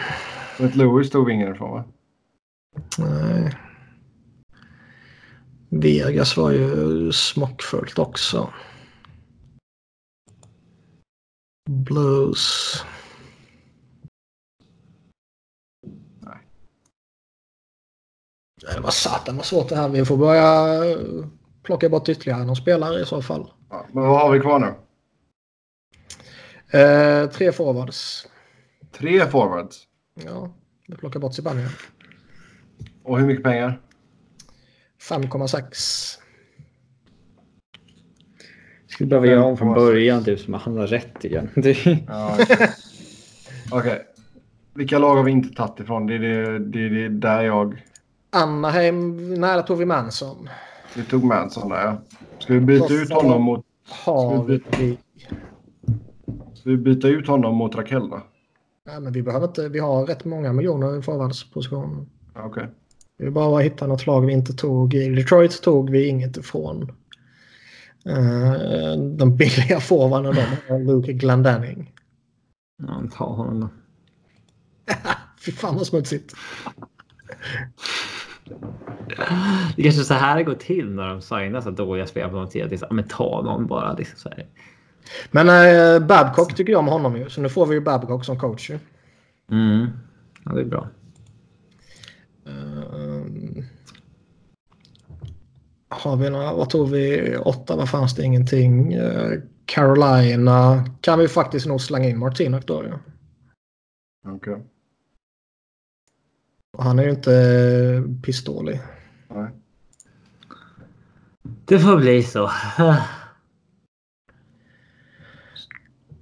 St. 0.59 0.77
Louis 0.77 1.09
tog 1.09 1.25
vi 1.27 1.33
ingen 1.33 1.51
ifrån 1.55 1.71
va? 1.71 1.83
nej. 2.99 3.53
Vegas 5.79 6.37
var 6.37 6.51
ju 6.51 7.11
smockfullt 7.11 7.99
också. 7.99 8.53
Blues. 11.69 12.75
Nej. 16.19 16.37
Det 18.73 18.79
var 18.79 18.91
satan 18.91 19.37
vad 19.37 19.45
svårt 19.45 19.69
det 19.69 19.75
här. 19.75 19.89
Vi 19.89 20.05
får 20.05 20.17
börja 20.17 20.75
eh, 20.91 20.97
plocka 21.63 21.89
bort 21.89 22.09
ytterligare 22.09 22.45
någon 22.45 22.55
spelare 22.55 23.01
i 23.01 23.05
så 23.05 23.21
fall. 23.21 23.51
Ja, 23.69 23.85
men 23.91 24.03
vad 24.03 24.21
har 24.21 24.31
vi 24.31 24.39
kvar 24.39 24.59
nu? 24.59 24.73
Eh, 26.79 27.29
tre 27.29 27.51
forwards. 27.51 28.27
Tre 28.91 29.27
forwards. 29.29 29.87
Ja, 30.13 30.53
vi 30.87 30.95
plockar 30.95 31.19
bort 31.19 31.33
Zibanejad. 31.35 31.71
Och 33.03 33.19
hur 33.19 33.27
mycket 33.27 33.43
pengar? 33.43 33.81
5,6. 35.09 36.19
Skulle 38.87 39.09
behöva 39.09 39.27
göra 39.27 39.43
om 39.43 39.57
från 39.57 39.73
början 39.73 40.23
typ 40.23 40.39
som 40.39 40.53
han 40.53 40.77
har 40.77 40.87
rätt 40.87 41.25
igen. 41.25 41.49
Ja, 42.07 42.37
okej. 42.39 42.69
Okej. 43.71 44.05
Vilka 44.73 44.99
lag 44.99 45.15
har 45.15 45.23
vi 45.23 45.31
inte 45.31 45.55
tagit 45.55 45.79
ifrån? 45.79 46.07
Det 46.07 46.15
är, 46.15 46.19
det, 46.19 46.59
det, 46.59 46.79
är 46.79 46.89
det 46.89 47.09
där 47.09 47.43
jag... 47.43 47.83
Anaheim, 48.29 49.41
där 49.41 49.61
tog 49.61 49.77
vi 49.77 49.85
Manson. 49.85 50.49
Vi 50.95 51.03
tog 51.03 51.23
Manson 51.23 51.69
där 51.69 51.85
ja. 51.85 51.97
Ska 52.39 52.53
vi 52.53 52.59
byta 52.59 52.93
ut 52.93 53.13
honom 53.13 53.41
mot... 53.41 53.65
Har 54.05 54.43
vi... 54.43 54.59
Ska 56.53 56.69
vi 56.69 56.77
byta 56.77 57.07
ut 57.07 57.27
honom 57.27 57.55
mot 57.55 57.75
Rakell 57.75 58.09
då? 58.09 58.21
Nej, 58.85 58.99
men 58.99 59.13
vi 59.13 59.23
behöver 59.23 59.47
inte... 59.47 59.69
Vi 59.69 59.79
har 59.79 60.05
rätt 60.05 60.25
många 60.25 60.53
miljoner 60.53 60.99
i 60.99 61.01
forwardsposition. 61.01 62.09
Ja, 62.33 62.43
Okej. 62.43 62.67
Vi 63.23 63.25
vill 63.25 63.33
bara 63.33 63.61
hitta 63.61 63.87
något 63.87 64.05
lag 64.05 64.25
vi 64.25 64.33
inte 64.33 64.53
tog. 64.53 64.93
I 64.93 65.09
Detroit 65.09 65.61
tog 65.61 65.89
vi 65.89 66.07
inget 66.07 66.37
ifrån. 66.37 66.91
Uh, 68.07 68.97
de 69.17 69.37
billiga 69.37 69.79
forwarden 69.79 70.35
de 70.35 70.41
har 70.41 70.79
Luke 70.79 71.13
Glendenning. 71.13 71.93
Ja, 72.87 73.03
ta 73.17 73.25
honom 73.25 73.59
då. 73.59 73.69
Fy 75.45 75.51
fan 75.51 75.75
vad 75.75 75.87
smutsigt. 75.87 76.33
Det 79.75 79.83
kanske 79.83 80.01
är 80.01 80.03
så 80.03 80.13
här 80.13 80.37
det 80.37 80.43
går 80.43 80.55
till 80.55 80.89
när 80.89 81.07
de 81.07 81.21
signar 81.21 81.61
så 81.61 81.71
dåliga 81.71 82.07
spelare 82.07 82.31
på 82.31 82.37
någon 82.37 82.49
tid. 82.49 82.69
Det 82.69 82.81
är 82.81 82.93
Men 82.93 83.07
ta 83.07 83.41
någon 83.41 83.67
bara. 83.67 83.93
Liksom 83.93 84.19
så 84.19 84.29
här. 84.29 84.47
Men 85.31 85.49
uh, 85.49 86.07
Babcock 86.07 86.55
tycker 86.55 86.71
jag 86.71 86.79
om 86.79 86.87
honom 86.87 87.17
ju. 87.17 87.29
Så 87.29 87.41
nu 87.41 87.49
får 87.49 87.65
vi 87.65 87.75
ju 87.75 87.81
Babcock 87.81 88.25
som 88.25 88.39
coach 88.39 88.69
ju. 88.69 88.79
Mm. 89.51 89.87
Ja, 90.45 90.51
det 90.51 90.61
är 90.61 90.65
bra. 90.65 90.89
Har 95.93 96.17
vi 96.17 96.29
några, 96.29 96.53
vad 96.53 96.69
tog 96.69 96.89
vi? 96.89 97.37
Åtta, 97.37 97.85
fanns 97.85 98.15
det 98.15 98.23
ingenting? 98.23 98.93
Eh, 98.93 99.31
Carolina 99.65 100.85
kan 101.01 101.19
vi 101.19 101.27
faktiskt 101.27 101.65
nog 101.65 101.81
slänga 101.81 102.09
in 102.09 102.19
Martinok 102.19 102.65
då. 102.65 102.83
Ja. 102.83 102.99
Okej. 104.27 104.53
Okay. 104.53 104.65
Han 106.77 106.99
är 106.99 107.03
ju 107.03 107.09
inte 107.09 108.03
pistålig. 108.23 108.81
Nej. 109.27 109.49
Det 111.65 111.79
får 111.79 111.97
bli 111.97 112.23
så. 112.23 112.51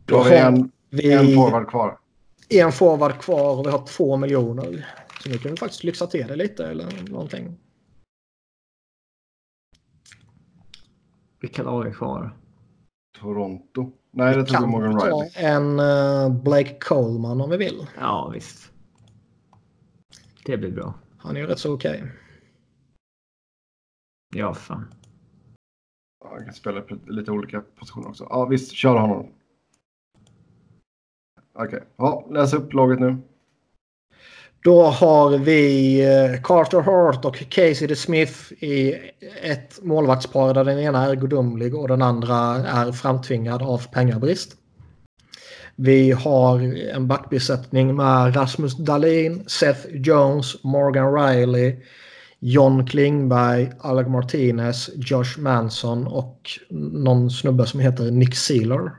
Då 0.05 0.17
har 0.17 0.29
vi 0.29 0.37
en, 0.37 0.71
vi, 0.89 1.11
en 1.11 1.35
forward 1.35 1.69
kvar. 1.69 1.97
En 2.49 2.71
forward 2.71 3.19
kvar 3.19 3.59
och 3.59 3.65
vi 3.65 3.71
har 3.71 3.85
två 3.85 4.17
miljoner. 4.17 4.87
Så 5.23 5.29
nu 5.29 5.37
kan 5.37 5.51
vi 5.51 5.57
faktiskt 5.57 5.83
lyxa 5.83 6.07
till 6.07 6.27
det 6.27 6.35
lite 6.35 6.67
eller 6.67 7.09
någonting. 7.09 7.57
Vilka 11.41 11.63
lag 11.63 11.87
är 11.87 11.93
kvar? 11.93 12.37
Toronto. 13.19 13.91
Nej, 14.11 14.35
det 14.35 14.45
tog 14.45 14.69
Morgan 14.69 14.99
Riley. 14.99 15.29
En 15.35 15.79
uh, 15.79 16.41
Blake 16.43 16.79
Coleman 16.79 17.41
om 17.41 17.49
vi 17.49 17.57
vill. 17.57 17.87
Ja, 17.99 18.31
visst. 18.33 18.71
Det 20.45 20.57
blir 20.57 20.71
bra. 20.71 20.93
Han 21.17 21.35
är 21.35 21.39
ju 21.39 21.47
rätt 21.47 21.59
så 21.59 21.73
okej. 21.73 21.97
Okay. 21.97 22.09
Ja, 24.35 24.53
fan. 24.53 24.93
Ja, 26.23 26.29
han 26.33 26.45
kan 26.45 26.53
spela 26.53 26.81
på 26.81 26.97
lite 27.07 27.31
olika 27.31 27.61
positioner 27.61 28.07
också. 28.07 28.27
Ja, 28.29 28.45
visst. 28.45 28.71
Kör 28.71 28.95
honom. 28.95 29.33
Okej. 31.53 31.67
Okay. 31.67 31.81
Ja, 31.95 32.27
läs 32.29 32.53
upp 32.53 32.73
laget 32.73 32.99
nu. 32.99 33.17
Då 34.63 34.83
har 34.83 35.37
vi 35.37 35.99
eh, 36.01 36.41
Carter 36.41 36.81
Hart 36.81 37.25
och 37.25 37.49
Casey 37.49 37.87
the 37.87 37.95
Smith 37.95 38.53
i 38.59 38.95
ett 39.41 39.79
målvaktspar 39.83 40.53
där 40.53 40.63
den 40.63 40.79
ena 40.79 41.05
är 41.05 41.15
gudomlig 41.15 41.75
och 41.75 41.87
den 41.87 42.01
andra 42.01 42.35
är 42.55 42.91
framtvingad 42.91 43.61
av 43.61 43.87
pengabrist. 43.91 44.55
Vi 45.75 46.11
har 46.11 46.59
en 46.93 47.07
backbesättning 47.07 47.95
med 47.95 48.35
Rasmus 48.35 48.77
Dahlin, 48.77 49.43
Seth 49.47 49.87
Jones, 49.89 50.63
Morgan 50.63 51.13
Riley, 51.13 51.75
John 52.39 52.87
Klingberg, 52.87 53.71
Alec 53.79 54.07
Martinez, 54.07 54.89
Josh 54.95 55.39
Manson 55.39 56.07
och 56.07 56.49
någon 56.69 57.31
snubbe 57.31 57.65
som 57.65 57.79
heter 57.79 58.11
Nick 58.11 58.35
Sealer. 58.35 58.91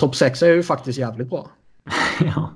Topp 0.00 0.16
6 0.16 0.42
är 0.42 0.50
ju 0.50 0.62
faktiskt 0.62 0.98
jävligt 0.98 1.30
bra. 1.30 1.50
ja. 2.20 2.52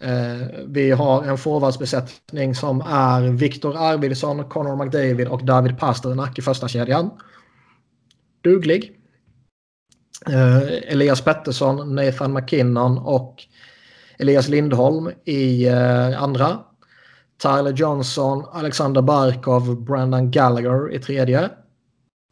Eh, 0.00 0.46
vi 0.66 0.90
har 0.90 1.24
en 1.24 1.38
forwardsbesättning 1.38 2.54
som 2.54 2.80
är 2.80 3.20
Viktor 3.20 3.76
Arvidsson, 3.76 4.44
Connor 4.44 4.84
McDavid 4.84 5.28
och 5.28 5.44
David 5.44 5.78
Pasternak 5.78 6.38
i 6.38 6.42
första 6.42 6.68
kedjan. 6.68 7.10
Duglig. 8.44 8.92
Eh, 10.26 10.92
Elias 10.92 11.20
Pettersson, 11.20 11.94
Nathan 11.94 12.32
McKinnon 12.32 12.98
och 12.98 13.42
Elias 14.18 14.48
Lindholm 14.48 15.10
i 15.24 15.66
eh, 15.66 16.22
andra. 16.22 16.58
Tyler 17.42 17.72
Johnson, 17.72 18.44
Alexander 18.52 19.02
Barkov, 19.02 19.84
Brandon 19.84 20.30
Gallagher 20.30 20.94
i 20.94 20.98
tredje. 20.98 21.50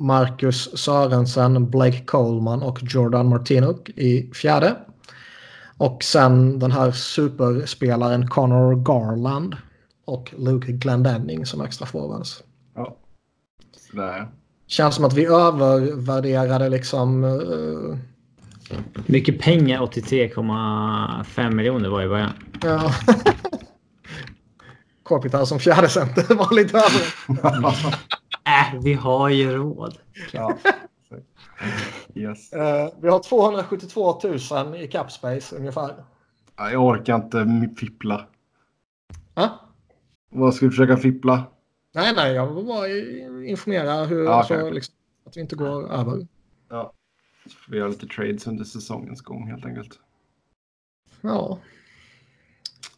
Marcus 0.02 0.78
Sörensen, 0.78 1.70
Blake 1.70 2.04
Coleman 2.04 2.62
och 2.62 2.78
Jordan 2.82 3.28
Martinuk 3.28 3.88
i 3.88 4.30
fjärde. 4.34 4.76
Och 5.78 6.04
sen 6.04 6.58
den 6.58 6.72
här 6.72 6.90
superspelaren 6.90 8.28
Connor 8.28 8.74
Garland 8.74 9.56
och 10.04 10.34
Luke 10.36 10.72
Glendenning 10.72 11.46
som 11.46 11.60
extra 11.60 11.86
forwards. 11.86 12.42
Ja. 12.74 12.96
Sådär. 13.90 14.28
Känns 14.66 14.94
som 14.94 15.04
att 15.04 15.14
vi 15.14 15.26
övervärderade 15.26 16.68
liksom... 16.68 17.24
Uh... 17.24 17.96
Mycket 19.06 19.40
pengar, 19.40 19.80
83,5 19.80 21.50
miljoner 21.50 21.88
var 21.88 22.02
i 22.02 22.08
början. 22.08 22.32
Ja. 22.62 22.94
Kopitar 25.02 25.44
som 25.44 25.58
fjärde 25.58 25.88
center 25.88 26.34
var 26.34 26.54
lite 26.54 26.78
över. 26.78 27.64
äh, 28.44 28.80
vi 28.82 28.94
har 28.94 29.28
ju 29.28 29.52
råd. 29.52 29.98
Ja. 30.32 30.56
Yes. 32.16 32.52
Uh, 32.52 32.88
vi 33.00 33.08
har 33.08 33.22
272 33.22 34.20
000 34.50 34.76
i 34.76 34.88
capspace 34.88 35.56
ungefär. 35.56 36.04
Jag 36.56 36.84
orkar 36.84 37.16
inte 37.16 37.74
fippla. 37.76 38.26
Ha? 39.34 39.60
Vad 40.30 40.54
ska 40.54 40.66
vi 40.66 40.70
försöka 40.70 40.96
fippla? 40.96 41.44
Nej, 41.92 42.12
nej, 42.16 42.32
jag 42.32 42.54
vill 42.54 42.64
bara 42.64 42.88
informera 43.46 44.04
hur, 44.04 44.28
ah, 44.28 44.44
okay. 44.44 44.60
så, 44.60 44.70
liksom, 44.70 44.94
att 45.26 45.36
vi 45.36 45.40
inte 45.40 45.56
går 45.56 45.92
över. 45.92 46.26
Ja, 46.68 46.92
så 47.44 47.50
får 47.50 47.72
vi 47.72 47.78
göra 47.78 47.88
lite 47.88 48.06
trades 48.06 48.46
under 48.46 48.64
säsongens 48.64 49.20
gång 49.20 49.46
helt 49.50 49.66
enkelt. 49.66 49.98
Ja. 51.20 51.58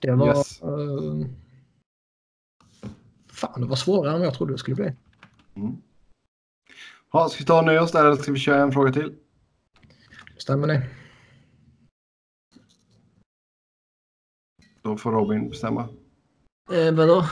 Det 0.01 0.12
var... 0.12 0.27
Yes. 0.27 0.62
Uh... 0.62 1.27
Fan, 3.27 3.61
det 3.61 3.66
var 3.66 3.77
svårare 3.77 4.16
än 4.16 4.23
jag 4.23 4.35
trodde 4.35 4.53
det 4.53 4.59
skulle 4.59 4.77
bli. 4.77 4.93
Mm. 5.55 5.77
Ja, 7.12 7.28
ska 7.28 7.39
vi 7.39 7.44
ta 7.44 7.59
och 7.59 7.64
nöja 7.64 7.82
oss 7.82 7.93
där 7.93 8.05
eller 8.05 8.16
ska 8.16 8.32
vi 8.32 8.39
köra 8.39 8.62
en 8.62 8.72
fråga 8.72 8.93
till? 8.93 9.14
Stämmer 10.39 10.66
det. 10.66 10.82
Då 14.82 14.97
får 14.97 15.12
Robin 15.12 15.51
bestämma. 15.51 15.89
Eh, 16.72 16.94
vadå? 16.94 17.24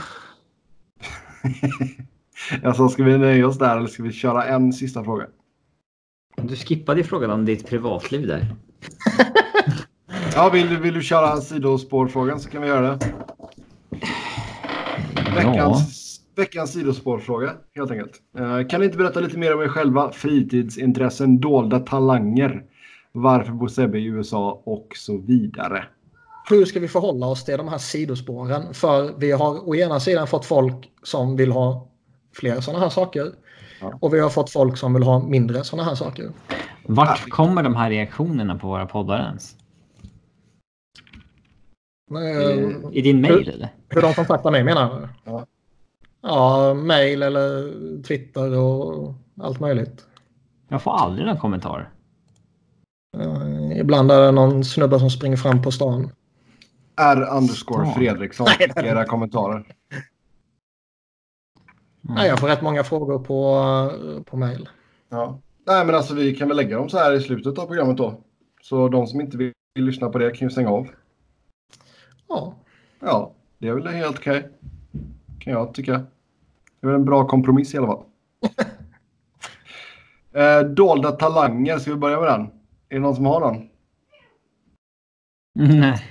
jag 2.61 2.75
sa, 2.75 2.89
ska 2.89 3.03
vi 3.03 3.17
nöja 3.17 3.47
oss 3.47 3.57
där 3.57 3.77
eller 3.77 3.87
ska 3.87 4.03
vi 4.03 4.11
köra 4.11 4.45
en 4.45 4.73
sista 4.73 5.03
fråga? 5.03 5.27
Du 6.35 6.55
skippade 6.55 6.99
ju 6.99 7.03
frågan 7.03 7.31
om 7.31 7.45
ditt 7.45 7.67
privatliv 7.67 8.27
där. 8.27 8.55
ja, 10.35 10.49
vill, 10.49 10.77
vill 10.77 10.93
du 10.93 11.01
köra 11.01 11.41
sidospårfrågan 11.41 12.39
så 12.39 12.49
kan 12.49 12.61
vi 12.61 12.67
göra 12.67 12.81
det. 12.81 13.13
Veckans 15.35 16.06
Veckans 16.37 16.73
sidospårfråga 16.73 17.53
helt 17.75 17.91
enkelt. 17.91 18.21
Uh, 18.39 18.67
kan 18.67 18.79
ni 18.79 18.85
inte 18.85 18.97
berätta 18.97 19.19
lite 19.19 19.37
mer 19.37 19.55
om 19.55 19.61
er 19.61 19.67
själva? 19.67 20.11
Fritidsintressen, 20.11 21.39
dolda 21.39 21.79
talanger. 21.79 22.63
Varför 23.11 23.51
bor 23.51 23.67
Sebbe 23.67 23.99
i 23.99 24.05
USA 24.05 24.61
och 24.65 24.87
så 24.95 25.17
vidare. 25.17 25.85
Hur 26.49 26.65
ska 26.65 26.79
vi 26.79 26.87
förhålla 26.87 27.27
oss 27.27 27.45
till 27.45 27.57
de 27.57 27.67
här 27.67 27.77
sidospåren? 27.77 28.73
För 28.73 29.13
vi 29.17 29.31
har 29.31 29.69
å 29.69 29.75
ena 29.75 29.99
sidan 29.99 30.27
fått 30.27 30.45
folk 30.45 30.91
som 31.03 31.35
vill 31.35 31.51
ha 31.51 31.87
fler 32.33 32.61
sådana 32.61 32.83
här 32.83 32.89
saker. 32.89 33.31
Ja. 33.81 33.93
Och 34.01 34.13
vi 34.13 34.19
har 34.19 34.29
fått 34.29 34.49
folk 34.49 34.77
som 34.77 34.93
vill 34.93 35.03
ha 35.03 35.19
mindre 35.19 35.63
sådana 35.63 35.89
här 35.89 35.95
saker. 35.95 36.31
Vart 36.85 37.29
kommer 37.29 37.63
de 37.63 37.75
här 37.75 37.89
reaktionerna 37.89 38.57
på 38.57 38.67
våra 38.67 38.85
poddar 38.85 39.19
ens? 39.19 39.55
I, 42.91 42.99
I 42.99 43.01
din 43.01 43.21
mail 43.21 43.49
eller? 43.49 43.69
Hur 43.89 44.01
de 44.01 44.13
kontaktar 44.13 44.51
mig 44.51 44.63
menar 44.63 44.99
du? 44.99 45.07
Ja. 45.23 45.45
Ja, 46.21 46.73
mail 46.73 47.23
eller 47.23 47.71
Twitter 48.03 48.57
och 48.57 49.13
allt 49.41 49.59
möjligt. 49.59 50.05
Jag 50.67 50.81
får 50.81 50.91
aldrig 50.91 51.27
någon 51.27 51.37
kommentar. 51.37 51.89
Uh, 53.17 53.79
ibland 53.79 54.11
är 54.11 54.21
det 54.21 54.31
någon 54.31 54.65
snubbe 54.65 54.99
som 54.99 55.09
springer 55.09 55.37
fram 55.37 55.61
på 55.61 55.71
stan. 55.71 56.11
R 57.01 57.27
underscore 57.31 57.93
Fredriksson. 57.93 58.47
Era 58.75 59.05
kommentarer. 59.05 59.55
Mm. 59.55 59.65
Nej, 62.01 62.27
jag 62.27 62.39
får 62.39 62.47
rätt 62.47 62.61
många 62.61 62.83
frågor 62.83 63.19
på, 63.19 64.23
på 64.25 64.37
mail. 64.37 64.69
Ja. 65.09 65.39
Nej, 65.65 65.85
men 65.85 65.95
alltså 65.95 66.13
vi 66.13 66.35
kan 66.35 66.47
väl 66.47 66.57
lägga 66.57 66.77
dem 66.77 66.89
så 66.89 66.97
här 66.97 67.13
i 67.13 67.21
slutet 67.21 67.57
av 67.59 67.65
programmet 67.65 67.97
då. 67.97 68.21
Så 68.61 68.87
de 68.87 69.07
som 69.07 69.21
inte 69.21 69.37
vill, 69.37 69.53
vill 69.75 69.85
lyssna 69.85 70.09
på 70.09 70.17
det 70.17 70.31
kan 70.31 70.47
ju 70.47 70.51
stänga 70.51 70.69
av. 70.69 70.87
Ja. 72.27 72.53
Ja, 72.99 73.33
det 73.57 73.67
är 73.67 73.73
väl 73.73 73.87
helt 73.87 74.17
okej. 74.17 74.37
Okay. 74.37 74.49
Kan 75.47 75.53
jag 75.55 75.73
tycka. 75.73 76.05
Det 76.81 76.87
är 76.87 76.91
en 76.91 77.05
bra 77.05 77.27
kompromiss 77.27 77.73
i 77.73 77.77
alla 77.77 77.87
fall. 77.87 78.03
eh, 80.41 80.59
dolda 80.59 81.11
talanger, 81.11 81.79
ska 81.79 81.91
vi 81.91 81.97
börja 81.97 82.19
med 82.19 82.27
den? 82.27 82.41
Är 82.89 82.95
det 82.95 82.99
någon 82.99 83.15
som 83.15 83.25
har 83.25 83.39
någon? 83.39 83.69
Nej. 85.53 86.01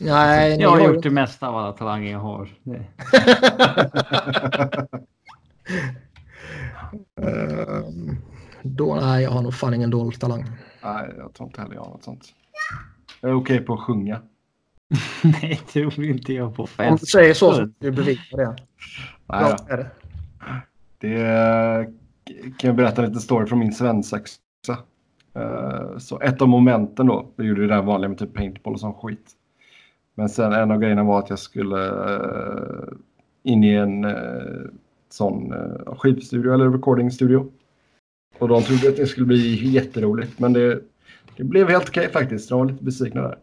Nej, 0.00 0.60
jag 0.60 0.70
har 0.70 0.80
gjort 0.80 1.02
det 1.02 1.10
mesta 1.10 1.48
av 1.48 1.56
alla 1.56 1.72
talanger 1.72 2.12
jag 2.12 2.18
har. 2.18 2.48
uh, 7.20 7.88
då, 8.62 8.94
nej, 8.94 9.22
jag 9.22 9.30
har 9.30 9.42
nog 9.42 9.54
fan 9.54 9.74
ingen 9.74 9.90
dold 9.90 10.20
talang. 10.20 10.44
Nej, 10.84 11.14
jag 11.18 11.34
tror 11.34 11.48
inte 11.48 11.60
heller 11.60 11.74
jag 11.74 11.82
har 11.82 11.90
något 11.90 12.04
sånt. 12.04 12.24
Jag 13.20 13.30
är 13.30 13.34
okej 13.34 13.56
okay 13.56 13.66
på 13.66 13.74
att 13.74 13.80
sjunga. 13.80 14.20
nej, 15.24 15.60
det 15.72 15.90
tror 15.90 16.04
inte 16.04 16.32
jag 16.32 16.54
på. 16.54 16.68
Om 16.78 16.96
du 17.00 17.06
säger 17.06 17.34
så 17.34 17.52
så 17.54 17.68
du 17.78 17.90
bevisar 17.90 18.36
det. 18.36 18.56
Nej, 19.26 19.56
ja, 19.68 19.76
det. 19.76 19.90
det 20.98 21.86
kan 22.34 22.68
jag 22.68 22.76
berätta 22.76 23.02
lite 23.02 23.20
story 23.20 23.46
från 23.46 23.58
min 23.58 23.72
svensexa. 23.72 24.38
Uh, 25.36 25.98
så 25.98 26.20
ett 26.20 26.42
av 26.42 26.48
momenten 26.48 27.06
då, 27.06 27.32
vi 27.36 27.44
gjorde 27.44 27.60
det 27.60 27.74
där 27.74 27.82
vanliga 27.82 28.08
med 28.08 28.18
typ 28.18 28.34
paintball 28.34 28.74
och 28.74 28.80
sån 28.80 28.94
skit. 28.94 29.30
Men 30.14 30.28
sen 30.28 30.52
en 30.52 30.70
av 30.70 30.80
grejerna 30.80 31.04
var 31.04 31.18
att 31.18 31.30
jag 31.30 31.38
skulle 31.38 31.90
uh, 31.90 32.88
in 33.42 33.64
i 33.64 33.74
en 33.74 34.04
uh, 34.04 34.66
sån 35.10 35.52
uh, 35.52 35.94
skivstudio 35.94 36.54
eller 36.54 36.70
recordingstudio. 36.70 37.52
Och 38.38 38.48
de 38.48 38.62
trodde 38.62 38.88
att 38.88 38.96
det 38.96 39.06
skulle 39.06 39.26
bli 39.26 39.68
jätteroligt. 39.68 40.38
Men 40.38 40.52
det, 40.52 40.80
det 41.36 41.44
blev 41.44 41.68
helt 41.68 41.88
okej 41.88 42.08
faktiskt. 42.08 42.48
De 42.48 42.58
var 42.58 42.66
lite 42.66 42.84
besvikna 42.84 43.22
där. 43.22 43.38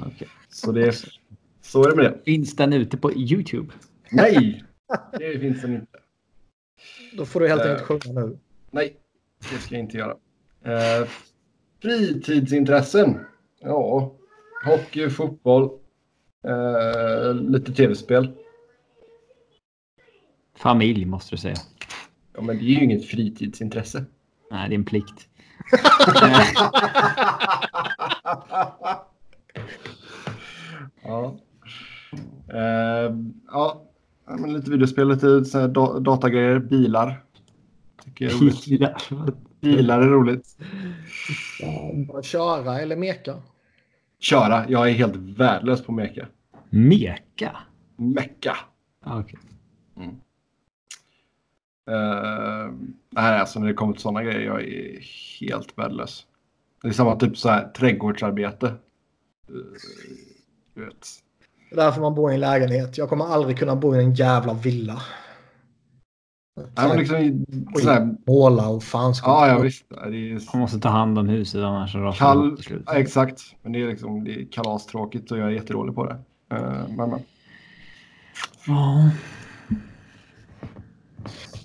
Okay. 0.00 0.28
Så, 0.48 0.72
det, 0.72 1.04
så 1.60 1.84
är 1.84 1.90
det 1.90 1.96
med 1.96 2.04
det. 2.04 2.18
Finns 2.24 2.56
den 2.56 2.72
ute 2.72 2.96
på 2.96 3.12
YouTube? 3.12 3.72
Nej, 4.10 4.64
det 5.18 5.40
finns 5.40 5.62
den 5.62 5.74
inte. 5.74 5.98
Då 7.16 7.26
får 7.26 7.40
du 7.40 7.48
helt 7.48 7.62
enkelt 7.62 7.82
sjunga 7.82 8.20
nu. 8.20 8.38
Nej, 8.70 8.96
det 9.50 9.58
ska 9.58 9.74
jag 9.74 9.84
inte 9.84 9.96
göra. 9.96 10.16
Uh, 10.66 11.08
fritidsintressen. 11.82 13.18
Ja, 13.60 14.12
hockey, 14.64 15.10
fotboll, 15.10 15.70
uh, 16.48 17.34
lite 17.34 17.72
tv-spel. 17.72 18.32
Familj 20.56 21.04
måste 21.04 21.34
du 21.34 21.38
säga. 21.38 21.56
Ja, 22.34 22.42
men 22.42 22.58
det 22.58 22.64
är 22.64 22.66
ju 22.66 22.84
inget 22.84 23.06
fritidsintresse. 23.06 24.04
Nej, 24.50 24.68
det 24.68 24.74
är 24.74 24.78
en 24.78 24.84
plikt. 24.84 25.28
ja. 31.02 31.36
Uh, 32.54 33.16
ja, 33.46 33.82
men 34.26 34.52
lite 34.52 34.70
videospel, 34.70 35.08
lite 35.08 35.44
så 35.44 35.66
datagrejer, 36.00 36.58
bilar. 36.58 37.24
Bilar, 38.66 38.96
bilar 39.60 40.00
är 40.00 40.08
roligt. 40.08 40.56
Bara 42.08 42.22
köra 42.22 42.80
eller 42.80 42.96
meka? 42.96 43.42
Köra. 44.18 44.64
Jag 44.68 44.88
är 44.88 44.92
helt 44.92 45.16
värdelös 45.16 45.84
på 45.84 45.92
meka. 45.92 46.26
Meka? 46.70 47.56
Mecka. 47.96 48.56
Ah, 49.00 49.20
okay. 49.20 49.40
Mm. 49.96 50.10
Uh, 51.90 52.74
nej, 53.10 53.40
alltså 53.40 53.60
när 53.60 53.66
det 53.66 53.74
kommer 53.74 53.92
till 53.92 54.02
sådana 54.02 54.22
grejer, 54.22 54.40
jag 54.40 54.62
är 54.62 55.00
helt 55.40 55.78
värdelös. 55.78 56.26
Det 56.82 56.88
är 56.88 56.92
samma 56.92 57.16
typ 57.16 57.38
så 57.38 57.48
här 57.48 57.68
trädgårdsarbete. 57.68 58.74
Du 60.74 60.84
vet. 60.84 61.08
Det 61.70 61.74
är 61.74 61.84
därför 61.84 62.00
man 62.00 62.14
bor 62.14 62.30
i 62.30 62.34
en 62.34 62.40
lägenhet. 62.40 62.98
Jag 62.98 63.08
kommer 63.08 63.24
aldrig 63.24 63.58
kunna 63.58 63.76
bo 63.76 63.96
i 63.96 63.98
en 63.98 64.14
jävla 64.14 64.54
villa. 64.54 65.02
Nej, 66.56 66.88
men 66.88 66.98
liksom, 66.98 67.44
sådär... 67.80 68.16
Måla 68.26 68.68
och 68.68 68.82
fan 68.82 69.14
ska 69.14 69.30
Ja, 69.30 69.48
ja 69.48 69.58
visst. 69.58 69.88
Det 69.88 69.94
är... 69.96 70.52
Man 70.52 70.60
måste 70.60 70.78
ta 70.78 70.88
hand 70.88 71.18
om 71.18 71.28
huset 71.28 71.60
annars 71.60 71.94
rasar 71.94 72.18
Kall... 72.18 72.56
det 72.56 72.82
ja, 72.86 72.94
Exakt. 72.94 73.42
Men 73.62 73.72
det 73.72 73.82
är 73.82 73.86
liksom 73.86 74.24
det 74.24 74.30
är 74.30 74.52
kalastråkigt 74.52 75.32
och 75.32 75.38
jag 75.38 75.46
är 75.46 75.50
jättedålig 75.50 75.94
på 75.94 76.06
det. 76.06 76.14
Uh, 76.54 76.88
men, 76.96 77.10
men. 77.10 77.20
Ja. 78.66 79.10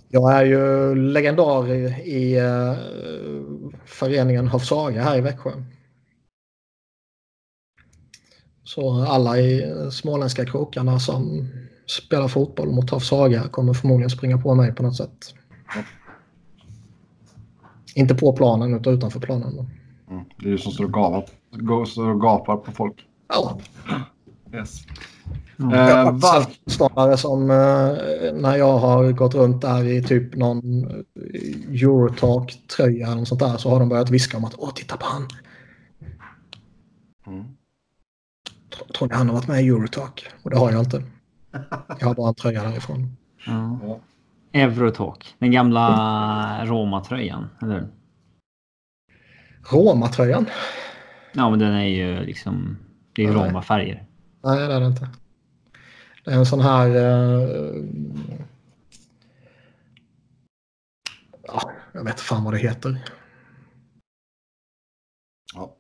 Jag 0.10 0.34
är 0.34 0.46
ju 0.46 0.96
legendar 0.96 1.72
i, 1.72 1.86
i 2.04 2.42
uh, 2.42 2.78
föreningen 3.86 4.48
Hofsaga 4.48 5.04
här 5.04 5.18
i 5.18 5.22
Växjö. 5.22 5.52
Så 8.68 9.04
alla 9.04 9.40
i 9.40 9.74
småländska 9.92 10.46
krokarna 10.46 11.00
som 11.00 11.48
spelar 11.86 12.28
fotboll 12.28 12.72
mot 12.72 12.90
Hofsaga 12.90 13.48
kommer 13.48 13.74
förmodligen 13.74 14.10
springa 14.10 14.38
på 14.38 14.56
mig 14.56 14.76
på 14.76 14.84
något 14.84 14.96
sätt. 14.96 15.34
Mm. 15.74 15.86
Inte 17.96 18.16
på 18.16 18.34
planen 18.34 18.74
utan 18.74 18.94
utanför 18.94 19.20
planen. 19.20 19.54
Mm. 20.10 20.24
Det 20.38 20.48
är 20.48 20.52
du 20.52 20.58
som 20.58 20.72
står 20.72 20.86
och, 20.86 20.94
gapar, 20.94 21.86
står 21.86 22.10
och 22.10 22.22
gapar 22.22 22.58
på 22.58 22.72
folk. 22.72 23.06
Ja. 23.28 23.60
Yes. 24.54 24.82
Mm. 25.60 25.74
Jag 25.74 26.06
har 26.96 27.18
som 27.18 27.42
uh, 27.42 27.98
när 28.42 28.58
jag 28.58 28.78
har 28.78 29.12
gått 29.12 29.36
runt 29.36 29.62
där 29.62 29.84
i 29.84 30.04
typ 30.04 30.36
någon 30.36 30.86
Eurotalk-tröja 31.70 33.08
eller 33.08 33.26
sånt 33.26 33.40
där 33.40 33.58
så 33.58 33.70
har 33.70 33.80
de 33.80 33.90
börjat 33.90 34.10
viska 34.10 34.38
om 34.38 34.46
att 34.46 34.56
åh 34.58 34.72
titta 34.76 34.98
på 34.98 35.06
han. 35.06 35.28
Mm. 37.28 37.57
Tror 38.98 39.08
ni 39.08 39.16
han 39.16 39.28
har 39.28 39.36
varit 39.36 39.48
med 39.48 39.64
i 39.64 39.68
Eurotalk? 39.68 40.28
Och 40.44 40.50
det 40.50 40.58
har 40.58 40.72
jag 40.72 40.82
inte. 40.82 41.04
Jag 42.00 42.08
har 42.08 42.16
bara 42.16 42.30
en 42.30 42.36
tröja 42.36 42.64
därifrån. 42.64 43.18
Ja. 43.46 44.00
Eurotalk. 44.52 45.36
Den 45.40 45.52
gamla 45.52 46.66
Roma-tröjan, 46.66 47.50
eller 47.62 47.88
Roma-tröjan? 49.72 50.46
Ja, 51.34 51.50
men 51.50 51.60
den 51.60 51.74
är 51.74 51.88
ju 51.88 52.20
liksom... 52.20 52.78
Det 53.14 53.24
är 53.24 53.32
Roma-färger. 53.32 54.06
Nej, 54.44 54.68
det 54.68 54.74
är 54.74 54.80
det 54.80 54.86
inte. 54.86 55.10
Det 56.26 56.32
är 56.32 56.38
en 56.38 56.46
sån 56.46 56.62
här... 56.62 56.90
Uh, 56.90 57.86
ja, 61.44 61.72
jag 61.92 62.04
vet 62.04 62.20
fan 62.20 62.44
vad 62.44 62.54
det 62.54 62.58
heter. 62.58 63.04
Ja. 65.56 65.76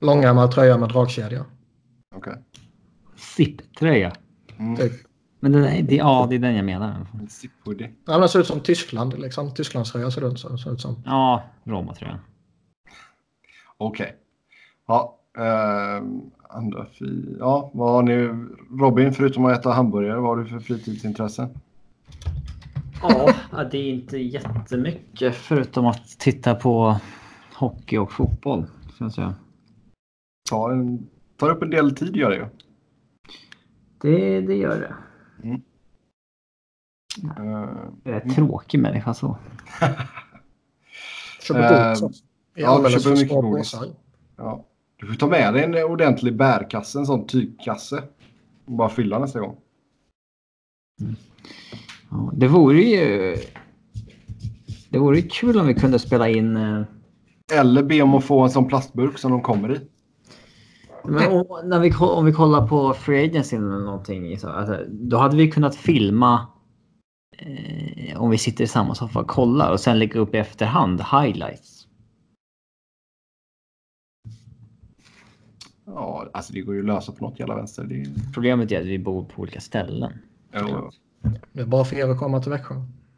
Långärmad 0.00 0.50
tröja 0.50 0.78
med 0.78 0.88
dragkedja. 0.88 1.44
Okej. 2.20 2.32
Okay. 2.32 2.42
Zip-tröja. 3.16 4.12
Mm. 4.58 4.90
Men 5.40 5.52
den 5.52 5.64
är, 5.64 5.82
det, 5.82 5.96
ja, 5.96 6.26
det 6.30 6.34
är 6.34 6.38
den 6.38 6.54
jag 6.54 6.64
menar. 6.64 6.88
Ja, 6.88 6.98
men 8.06 8.20
den 8.20 8.28
ser 8.28 8.40
ut 8.40 8.46
som 8.46 8.60
Tyskland. 8.60 9.18
Liksom. 9.18 9.54
Tysklandströja 9.54 10.10
ser 10.10 10.20
det 10.20 10.26
ut 10.72 10.80
som. 10.80 11.02
Ja, 11.04 11.42
Roma-tröjan. 11.64 12.18
Okej. 13.76 14.04
Okay. 14.04 14.16
Ja, 14.86 15.18
eh, 15.38 16.02
andra 16.48 16.86
fri... 16.86 17.36
Ja, 17.38 17.70
vad 17.74 17.90
har 17.90 18.02
ni... 18.02 18.46
Robin, 18.80 19.12
förutom 19.12 19.44
att 19.44 19.58
äta 19.58 19.70
hamburgare, 19.70 20.20
vad 20.20 20.36
har 20.36 20.44
du 20.44 20.50
för 20.50 20.60
fritidsintressen? 20.60 21.48
Ja, 23.02 23.34
det 23.70 23.78
är 23.78 23.90
inte 23.90 24.18
jättemycket 24.18 25.34
förutom 25.34 25.86
att 25.86 26.18
titta 26.18 26.54
på 26.54 26.96
hockey 27.54 27.98
och 27.98 28.12
fotboll. 28.12 28.66
Ska 28.94 29.04
jag 29.04 29.12
säga. 29.12 29.34
Tar, 30.50 30.70
en, 30.70 31.08
tar 31.40 31.50
upp 31.50 31.62
en 31.62 31.70
del 31.70 31.96
tid 31.96 32.16
gör 32.16 32.30
det 32.30 32.36
ju. 32.36 32.46
Det, 34.00 34.40
det 34.40 34.54
gör 34.54 34.80
det. 34.80 34.94
Mm. 35.48 35.62
Uh, 37.40 37.68
jag 38.04 38.16
är 38.16 38.20
en 38.20 38.34
tråkig 38.34 38.80
människa 38.80 39.14
så. 39.14 39.36
Köper 41.40 41.84
godis 41.84 42.02
också. 42.02 42.24
Ja, 42.54 42.82
du 42.84 42.90
köper 42.90 43.10
mycket 43.10 43.30
godis. 43.30 43.74
Ja. 44.36 44.64
Du 44.96 45.06
får 45.06 45.14
ta 45.14 45.26
med 45.26 45.54
dig 45.54 45.64
en 45.64 45.74
ordentlig 45.74 46.36
bärkasse, 46.36 46.98
en 46.98 47.06
sån 47.06 47.26
tygkasse. 47.26 48.02
Och 48.64 48.72
bara 48.72 48.88
fylla 48.88 49.18
nästa 49.18 49.40
gång. 49.40 49.56
Mm. 51.00 51.16
Ja, 52.10 52.32
det 52.34 52.48
vore 52.48 52.82
ju... 52.82 53.36
Det 54.88 54.98
vore 54.98 55.16
ju 55.16 55.28
kul 55.28 55.58
om 55.58 55.66
vi 55.66 55.74
kunde 55.74 55.98
spela 55.98 56.28
in... 56.28 56.56
Eh, 56.56 56.82
eller 57.52 57.82
be 57.82 58.02
om 58.02 58.14
att 58.14 58.24
få 58.24 58.40
en 58.40 58.50
sån 58.50 58.68
plastburk 58.68 59.18
som 59.18 59.30
de 59.30 59.42
kommer 59.42 59.76
i. 59.76 59.89
Men 61.04 61.32
om, 61.32 61.68
när 61.68 61.78
vi, 61.78 61.94
om 61.94 62.24
vi 62.24 62.32
kollar 62.32 62.66
på 62.66 62.94
Free 62.94 63.24
Agency 63.24 63.56
eller 63.56 63.78
någonting. 63.78 64.38
Så, 64.38 64.48
alltså, 64.48 64.84
då 64.88 65.16
hade 65.16 65.36
vi 65.36 65.50
kunnat 65.50 65.76
filma 65.76 66.46
eh, 67.38 68.22
om 68.22 68.30
vi 68.30 68.38
sitter 68.38 68.64
i 68.64 68.66
samma 68.66 68.94
soffa 68.94 69.20
och 69.20 69.28
kollar 69.28 69.72
och 69.72 69.80
sen 69.80 69.98
lägga 69.98 70.20
upp 70.20 70.34
i 70.34 70.38
efterhand 70.38 71.00
highlights. 71.00 71.86
Ja, 75.86 76.26
alltså 76.32 76.52
det 76.52 76.60
går 76.60 76.74
ju 76.74 76.80
att 76.80 76.86
lösa 76.86 77.12
på 77.12 77.24
något 77.24 77.38
jävla 77.38 77.56
vänster. 77.56 77.84
Det... 77.84 78.06
Problemet 78.34 78.72
är 78.72 78.80
att 78.80 78.86
vi 78.86 78.98
bor 78.98 79.24
på 79.24 79.42
olika 79.42 79.60
ställen. 79.60 80.12
Ja. 80.52 80.90
Det 81.52 81.60
är 81.60 81.66
bara 81.66 81.84
för 81.84 81.96
er 81.96 82.08
att 82.08 82.18
komma 82.18 82.40
till 82.40 82.50
Växjö. 82.50 82.74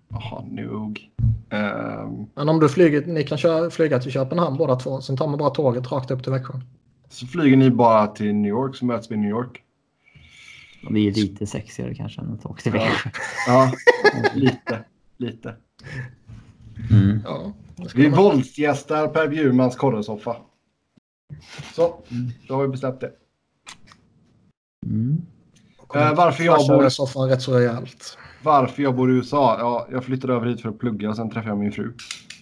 Jaha, 0.09 0.44
nog. 0.50 1.10
Um... 1.50 2.26
Men 2.34 2.48
om 2.48 2.60
du 2.60 2.68
flyger, 2.68 3.06
ni 3.06 3.24
kan 3.24 3.38
köra, 3.38 3.70
flyga 3.70 3.98
till 3.98 4.12
Köpenhamn 4.12 4.56
båda 4.56 4.76
två. 4.76 5.00
Sen 5.00 5.16
tar 5.16 5.28
man 5.28 5.38
bara 5.38 5.50
tåget 5.50 5.92
rakt 5.92 6.10
upp 6.10 6.22
till 6.22 6.32
Växjö. 6.32 6.54
Så 7.12 7.26
flyger 7.26 7.56
ni 7.56 7.70
bara 7.70 8.06
till 8.06 8.34
New 8.34 8.51
York 8.51 8.76
så 8.76 8.84
möts 8.84 9.10
vi 9.10 9.14
i 9.14 9.18
New 9.18 9.30
York. 9.30 9.62
Vi 10.90 11.09
är 11.09 11.12
lite 11.12 11.47
sexigare 11.47 11.94
kanske 11.94 12.20
än 12.20 12.32
att 12.32 12.47
åka 12.47 12.62
till 12.62 12.72
Växjö. 12.72 13.10
Ja, 13.47 13.72
ja 14.12 14.30
lite. 14.34 14.84
Lite. 15.16 15.56
Mm. 16.90 17.20
Ja, 17.24 17.52
vi 17.94 18.09
våldsgästar 18.09 19.09
Per 19.09 19.28
Bjurmans 19.28 19.76
korresoffa. 19.76 20.36
Så, 21.74 22.02
då 22.48 22.55
har 22.55 22.62
vi 22.62 22.68
bestämt 22.68 23.01
det. 23.01 23.12
Mm. 24.86 25.22
Uh, 25.97 26.14
varför 26.14 26.44
jag 26.44 26.68
bor... 26.68 26.89
soffan 26.89 27.28
rätt 27.28 27.43
så 27.43 27.59
rejält. 27.59 28.18
Varför 28.43 28.82
jag 28.82 28.97
bor 28.97 29.10
i 29.12 29.14
USA? 29.14 29.56
Ja, 29.59 29.89
jag 29.90 30.05
flyttade 30.05 30.34
över 30.34 30.47
hit 30.47 30.60
för 30.60 30.68
att 30.68 30.78
plugga 30.78 31.10
och 31.10 31.16
sen 31.16 31.30
träffade 31.30 31.48
jag 31.48 31.59
min 31.59 31.72
fru. 31.72 31.93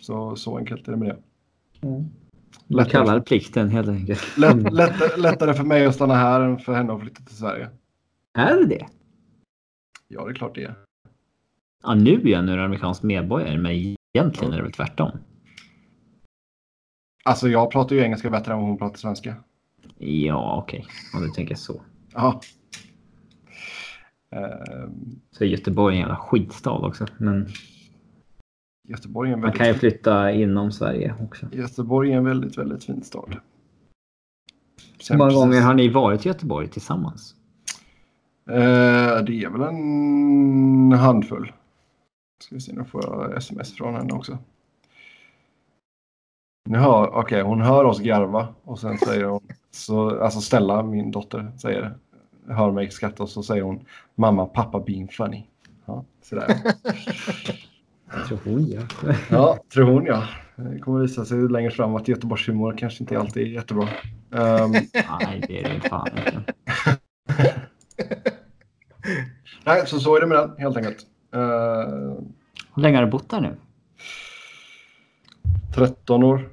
Så, 0.01 0.37
så 0.37 0.59
enkelt 0.59 0.89
är 0.89 0.93
det 0.93 0.99
med 0.99 1.09
det. 1.09 1.87
Mm. 1.87 2.11
Du 2.71 2.85
kallar 2.85 3.21
plikten 3.21 3.69
helt 3.69 3.89
enkelt. 3.89 4.39
Lätt, 4.39 4.73
lätt, 4.73 5.19
lättare 5.19 5.55
för 5.55 5.65
mig 5.65 5.87
att 5.87 5.95
stanna 5.95 6.15
här 6.15 6.41
än 6.41 6.59
för 6.59 6.75
henne 6.75 6.93
att 6.93 7.01
flytta 7.01 7.23
till 7.23 7.37
Sverige. 7.37 7.69
Är 8.35 8.57
det 8.57 8.67
det? 8.67 8.87
Ja, 10.09 10.25
det 10.25 10.31
är 10.31 10.35
klart 10.35 10.55
det 10.55 10.65
är. 10.65 10.75
Ja, 11.83 11.95
nu 11.95 12.13
är 12.13 12.29
jag 12.29 12.45
nu 12.45 12.61
amerikansk 12.61 13.03
medborgare, 13.03 13.59
men 13.59 13.97
egentligen 14.15 14.53
är 14.53 14.57
det 14.57 14.63
väl 14.63 14.73
tvärtom. 14.73 15.11
Alltså, 17.25 17.49
jag 17.49 17.71
pratar 17.71 17.97
ju 17.97 18.03
engelska 18.03 18.31
bättre 18.31 18.53
än 18.53 18.59
vad 18.59 18.69
hon 18.69 18.79
pratar 18.79 18.97
svenska. 18.97 19.37
Ja, 19.99 20.63
okej. 20.63 20.81
Okay. 20.81 21.21
Om 21.21 21.27
du 21.27 21.35
tänker 21.35 21.55
så. 21.55 21.83
Ja. 22.13 22.41
Eh, 24.37 24.91
Så 25.31 25.45
Göteborg 25.45 25.95
är 25.95 25.97
en 25.97 26.01
jävla 26.01 26.17
skitstad 26.17 26.71
också. 26.71 27.07
Men 27.19 27.49
Göteborg 28.91 29.31
är 29.31 29.35
en 29.35 29.41
man 29.41 29.53
kan 29.53 29.67
ju 29.67 29.73
väldigt, 29.73 29.81
flytta 29.81 30.33
inom 30.33 30.73
Sverige 30.73 31.15
också. 31.21 31.47
Göteborg 31.53 32.13
är 32.13 32.17
en 32.17 32.25
väldigt, 32.25 32.59
väldigt 32.59 32.85
fin 32.85 33.03
stad. 33.03 33.37
Hur 35.11 35.17
många 35.17 35.29
precis- 35.31 35.41
gånger 35.41 35.61
har 35.61 35.75
ni 35.75 35.89
varit 35.89 36.27
i 36.27 36.29
Göteborg 36.29 36.69
tillsammans? 36.69 37.35
Eh, 38.51 39.25
det 39.25 39.45
är 39.45 39.51
väl 39.51 39.61
en 39.63 40.93
handfull. 40.93 41.53
Ska 42.43 42.55
vi 42.55 42.61
se, 42.61 42.73
nu 42.73 42.85
får 42.85 43.05
jag 43.05 43.37
sms 43.37 43.75
från 43.75 43.95
henne 43.95 44.13
också. 44.13 44.39
Hör, 46.71 47.15
okej, 47.15 47.43
hon 47.43 47.61
hör 47.61 47.85
oss 47.85 48.01
garva 48.01 48.49
och 48.65 48.79
sen 48.79 48.99
säger 48.99 49.25
hon, 49.25 49.41
så, 49.71 50.23
alltså 50.23 50.41
Stella, 50.41 50.83
min 50.83 51.11
dotter, 51.11 51.53
säger, 51.59 51.95
hör 52.49 52.71
mig 52.73 52.91
skratta 52.91 53.23
och 53.23 53.29
så 53.29 53.43
säger 53.43 53.63
hon 53.63 53.85
mamma, 54.15 54.47
pappa 54.47 54.81
being 54.81 55.09
funny. 55.09 55.47
Ja, 55.87 56.05
sådär. 56.23 56.57
Tror 58.29 58.39
hon 58.45 58.67
gör. 58.67 58.87
Ja, 59.31 59.59
tror 59.73 59.85
hon 59.85 60.07
ja. 60.07 60.29
Det 60.57 60.79
kommer 60.79 61.01
visa 61.01 61.25
sig 61.25 61.49
längre 61.49 61.71
fram 61.71 61.95
att 61.95 62.09
Göteborgshumor 62.09 62.75
kanske 62.79 63.03
inte 63.03 63.19
alltid 63.19 63.43
är 63.43 63.47
jättebra. 63.47 63.89
Ehm, 64.31 64.73
Nej, 65.21 65.45
det 65.49 65.65
är 65.65 65.75
det 65.75 65.89
fan 65.89 66.09
inte. 66.09 66.45
nej, 69.65 69.87
så 69.87 70.01
så 70.01 70.17
är 70.17 70.21
det 70.21 70.27
med 70.27 70.39
den 70.39 70.57
helt 70.59 70.77
enkelt. 70.77 71.07
Uh, 71.35 71.41
Hur 72.75 72.83
länge 72.83 72.97
har 72.97 73.05
du 73.05 73.11
bott 73.11 73.29
där 73.31 73.41
nu? 73.41 73.57
13 75.75 76.25
år. 76.25 76.49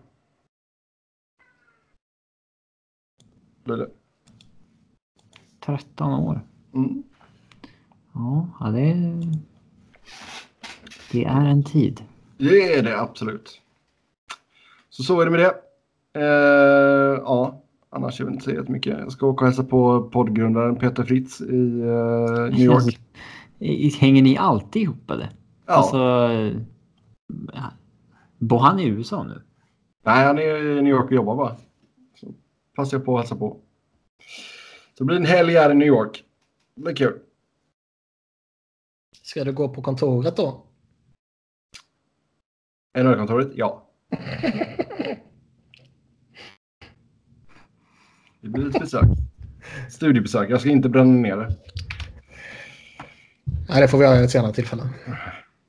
Blir 3.63 3.77
det. 3.77 3.89
13 5.65 6.13
år. 6.13 6.41
Mm. 6.73 7.03
Ja, 8.13 8.47
ja 8.59 8.65
det, 8.65 8.81
är, 8.81 9.23
det 11.11 11.23
är 11.25 11.45
en 11.45 11.63
tid. 11.63 12.03
Det 12.37 12.73
är 12.73 12.83
det 12.83 12.99
absolut. 12.99 13.61
Så 14.89 15.03
så 15.03 15.21
är 15.21 15.25
det 15.25 15.31
med 15.31 15.39
det. 15.39 15.53
Eh, 16.19 17.21
ja, 17.23 17.61
annars 17.89 18.21
är 18.21 18.25
det 18.25 18.31
inte 18.31 18.43
så 18.43 18.51
jättemycket. 18.51 18.99
Jag 18.99 19.11
ska 19.11 19.27
åka 19.27 19.41
och 19.45 19.47
hälsa 19.47 19.63
på 19.63 20.09
poddgrundaren 20.09 20.75
Peter 20.75 21.03
Fritz 21.03 21.41
i 21.41 21.79
eh, 21.81 22.49
New 22.49 22.59
York. 22.59 22.99
I- 23.59 23.89
Hänger 23.89 24.21
ni 24.21 24.37
alltid 24.37 24.81
ihop 24.81 25.11
eller? 25.11 25.29
Ja. 25.65 25.73
Alltså, 25.73 25.97
eh, 27.53 27.65
bor 28.37 28.59
han 28.59 28.79
i 28.79 28.87
USA 28.87 29.23
nu? 29.23 29.41
Nej, 30.05 30.25
han 30.25 30.37
är 30.37 30.77
i 30.77 30.81
New 30.81 30.93
York 30.93 31.05
och 31.05 31.11
jobbar 31.11 31.35
bara. 31.35 31.55
Så 32.15 32.33
passar 32.75 32.97
jag 32.97 33.05
på 33.05 33.15
att 33.17 33.21
hälsa 33.23 33.35
på. 33.35 33.57
Så 34.97 35.03
det 35.03 35.05
blir 35.05 35.17
en 35.17 35.25
helg 35.25 35.53
här 35.53 35.71
i 35.71 35.73
New 35.73 35.87
York. 35.87 36.23
Det 36.75 36.81
blir 36.81 36.95
kul. 36.95 37.19
Ska 39.21 39.43
du 39.43 39.53
gå 39.53 39.69
på 39.69 39.81
kontoret 39.81 40.35
då? 40.37 40.63
NHL-kontoret? 42.93 43.51
Ja. 43.55 43.83
Det 48.41 48.49
blir 48.49 48.67
ett 48.67 48.79
besök. 48.79 49.03
Studiebesök. 49.89 50.49
Jag 50.49 50.59
ska 50.59 50.69
inte 50.69 50.89
bränna 50.89 51.21
ner 51.21 51.37
det. 51.37 51.55
Nej, 53.69 53.81
det 53.81 53.87
får 53.87 53.97
vi 53.97 54.03
göra 54.03 54.19
i 54.19 54.23
ett 54.23 54.31
senare 54.31 54.53
tillfälle. 54.53 54.89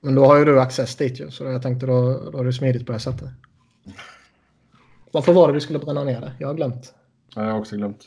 Men 0.00 0.14
då 0.14 0.26
har 0.26 0.38
ju 0.38 0.44
du 0.44 0.60
access 0.60 0.96
dit 0.96 1.20
ju, 1.20 1.30
så 1.30 1.44
jag 1.44 1.62
tänkte 1.62 1.86
då, 1.86 2.30
då 2.30 2.38
är 2.38 2.44
det 2.44 2.52
smidigt 2.52 2.86
på 2.86 2.92
det 2.92 2.98
sättet. 2.98 3.28
Varför 5.12 5.32
var 5.32 5.48
det 5.48 5.54
du 5.54 5.60
skulle 5.60 5.78
bränna 5.78 6.04
ner 6.04 6.20
det? 6.20 6.32
Jag 6.38 6.48
har 6.48 6.54
glömt. 6.54 6.94
Ja, 7.34 7.44
jag 7.44 7.52
har 7.52 7.58
också 7.58 7.76
glömt. 7.76 8.04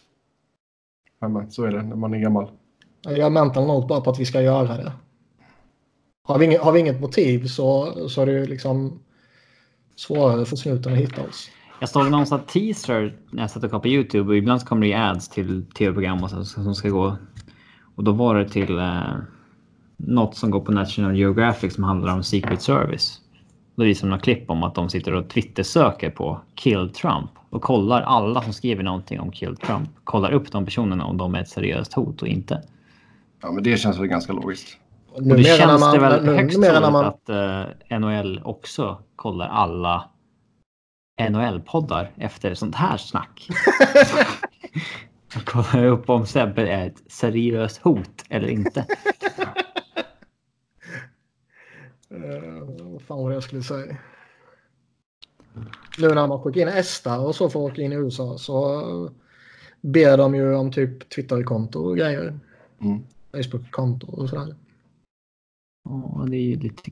Men 1.22 1.52
så 1.52 1.64
är 1.64 1.72
det 1.72 1.84
när 1.84 1.96
man 1.96 2.14
är 2.14 2.20
gammal. 2.20 2.52
Jag 3.02 3.32
mental 3.32 3.68
note 3.68 3.88
bara 3.88 4.02
på 4.02 4.10
att 4.10 4.20
vi 4.20 4.26
ska 4.26 4.42
göra 4.42 4.78
det. 4.78 4.94
Har 6.32 6.40
vi 6.40 6.46
inget, 6.46 6.62
har 6.62 6.72
vi 6.72 6.80
inget 6.80 7.02
motiv 7.02 7.48
så, 7.48 7.94
så 8.10 8.22
är 8.22 8.26
det 8.26 8.32
ju 8.32 8.46
liksom 8.46 9.00
svårare 9.96 10.46
för 10.46 10.56
snuten 10.56 10.94
att 10.94 11.00
hitta 11.00 11.22
oss. 11.22 11.50
Jag 11.80 11.90
såg 11.90 12.12
någon 12.12 12.26
sån 12.26 12.40
teaser 12.40 13.16
när 13.30 13.44
jag 13.44 13.52
satt 13.52 13.64
och 13.64 13.70
kollade 13.70 13.82
på 13.82 13.88
YouTube 13.88 14.30
och 14.30 14.38
ibland 14.38 14.62
så 14.62 14.68
kommer 14.68 14.82
det 14.82 14.88
ju 14.88 14.94
ads 14.94 15.30
till 15.30 15.66
tv-program 15.66 16.24
och 16.24 16.30
så, 16.30 16.46
som 16.46 16.76
ska 16.76 16.90
gå. 16.90 17.18
Och 17.96 18.04
då 18.04 18.12
var 18.12 18.36
det 18.36 18.50
till 18.50 18.78
eh, 18.78 19.02
något 19.98 20.36
som 20.36 20.52
går 20.52 20.60
på 20.60 20.72
National 20.72 21.16
Geographic 21.16 21.74
som 21.74 21.84
handlar 21.84 22.14
om 22.14 22.24
Secret 22.24 22.62
Service. 22.62 23.22
Då 23.76 23.84
visar 23.84 24.08
de 24.08 24.10
några 24.10 24.22
klipp 24.22 24.50
om 24.50 24.64
att 24.64 24.76
de 24.76 24.90
sitter 24.90 25.14
och 25.14 25.30
Twitter-söker 25.30 26.10
på 26.10 26.42
Kill 26.56 26.90
Trump 26.90 27.32
och 27.50 27.62
kollar 27.62 28.02
alla 28.02 28.42
som 28.42 28.54
skriver 28.54 28.84
någonting 28.84 29.20
om 29.20 29.32
Kill 29.32 29.58
Trump. 29.58 29.90
Kollar 30.04 30.32
upp 30.32 30.52
de 30.52 30.66
personerna 30.66 31.06
om 31.06 31.18
de 31.18 31.36
är 31.36 31.42
ett 31.42 31.50
seriöst 31.50 31.94
hot 31.94 32.22
och 32.22 32.28
inte. 32.28 32.62
Ja, 33.42 33.52
men 33.52 33.64
det 33.64 33.78
känns 33.78 34.00
väl 34.00 34.08
ganska 34.08 34.34
logiskt. 34.34 34.78
Och 35.12 35.24
det 35.24 35.44
känns 35.44 35.82
man- 35.82 35.94
det 35.94 36.00
väl 36.00 36.26
nu- 36.26 36.36
högst 36.36 36.58
numera 36.58 36.72
troligt 36.72 36.84
när 36.84 36.92
man- 36.92 37.06
att 37.06 37.30
eh, 37.90 38.00
NHL 38.00 38.42
också 38.44 39.04
kollar 39.16 39.48
alla 39.48 40.10
NHL-poddar 41.30 42.12
efter 42.18 42.54
sånt 42.54 42.76
här 42.76 42.98
snack. 42.98 43.48
Kollar 45.46 45.86
upp 45.86 46.10
om 46.10 46.26
Sebbe 46.26 46.68
är 46.68 46.88
ett 46.88 47.12
seriöst 47.12 47.78
hot 47.78 48.24
eller 48.30 48.48
inte. 48.48 48.86
Uh, 52.14 52.92
vad 52.92 53.02
fan 53.02 53.18
var 53.18 53.30
det 53.30 53.34
jag 53.34 53.44
skulle 53.44 53.64
säga? 53.64 53.98
Nu 55.98 56.08
när 56.08 56.28
man 56.28 56.42
skickar 56.42 56.62
in 56.62 56.68
Esta 56.68 57.20
och 57.20 57.36
så 57.36 57.50
får 57.50 57.60
åka 57.60 57.82
in 57.82 57.92
i 57.94 57.96
USA 57.96 58.38
så 58.38 58.82
ber 59.82 60.18
de 60.18 60.36
ju 60.36 60.56
om 60.56 60.72
typ 60.72 61.10
Twitter-konto 61.10 61.80
och 61.80 61.98
grejer. 61.98 62.40
Mm. 62.82 63.04
Facebook-konto 63.34 64.08
och 64.08 64.30
sådär. 64.30 64.56
Ja, 65.84 66.26
det 66.30 66.38
är 66.38 66.42
ju 66.42 66.56
lite... 66.56 66.92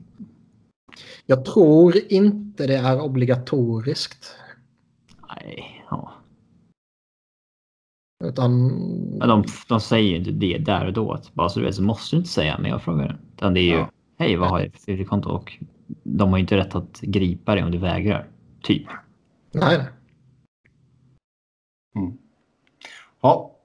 Jag 1.26 1.44
tror 1.44 1.94
inte 2.08 2.66
det 2.66 2.76
är 2.76 3.00
obligatoriskt. 3.00 4.36
Nej, 5.28 5.84
ja. 5.90 6.12
Utan 8.24 8.66
Men 9.18 9.28
de, 9.28 9.44
de 9.68 9.80
säger 9.80 10.10
ju 10.10 10.16
inte 10.16 10.30
det 10.30 10.58
där 10.58 10.86
och 10.86 10.92
då. 10.92 11.12
Att 11.12 11.34
bara 11.34 11.48
så 11.48 11.60
du 11.60 11.66
vet 11.66 11.74
så 11.74 11.82
måste 11.82 12.16
du 12.16 12.18
inte 12.18 12.30
säga 12.30 12.58
när 12.58 12.68
jag 12.68 12.82
frågar. 12.82 13.20
Utan 13.36 13.54
det 13.54 13.60
är 13.60 13.64
ju 13.64 13.74
Ja. 13.74 13.90
hej 14.18 14.36
vad 14.36 14.50
har 14.50 14.60
jag 14.60 14.72
för 14.72 14.80
Twitter-konto? 14.80 15.28
Och 15.30 15.58
de 16.02 16.30
har 16.30 16.36
ju 16.38 16.40
inte 16.40 16.56
rätt 16.56 16.74
att 16.74 17.00
gripa 17.00 17.54
dig 17.54 17.64
om 17.64 17.70
du 17.70 17.78
vägrar. 17.78 18.28
Typ. 18.62 18.86
nej, 19.52 19.78
nej. 19.78 19.86
Ja. 23.22 23.56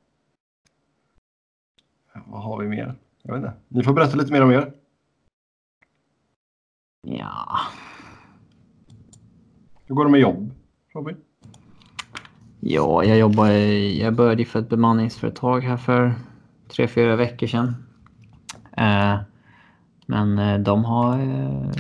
Vad 2.27 2.43
har 2.43 2.61
vi 2.61 2.67
mer? 2.67 2.95
Jag 3.21 3.33
vet 3.33 3.43
inte. 3.43 3.53
Ni 3.67 3.83
får 3.83 3.93
berätta 3.93 4.15
lite 4.17 4.31
mer 4.31 4.41
om 4.41 4.51
er. 4.51 4.73
Ja. 7.05 7.59
Hur 9.85 9.95
går 9.95 10.05
det 10.05 10.11
med 10.11 10.19
jobb, 10.19 10.51
Robin? 10.93 11.15
Ja, 12.59 13.03
jag 13.03 13.17
jobbar 13.17 13.49
i, 13.49 14.01
jag 14.01 14.15
började 14.15 14.45
för 14.45 14.59
ett 14.59 14.69
bemanningsföretag 14.69 15.61
här 15.61 15.77
för 15.77 16.13
tre, 16.67 16.87
fyra 16.87 17.15
veckor 17.15 17.47
sedan. 17.47 17.75
Eh, 18.77 19.17
men 20.05 20.39
eh, 20.39 20.59
de 20.59 20.85
har 20.85 21.19
eh, 21.19 21.71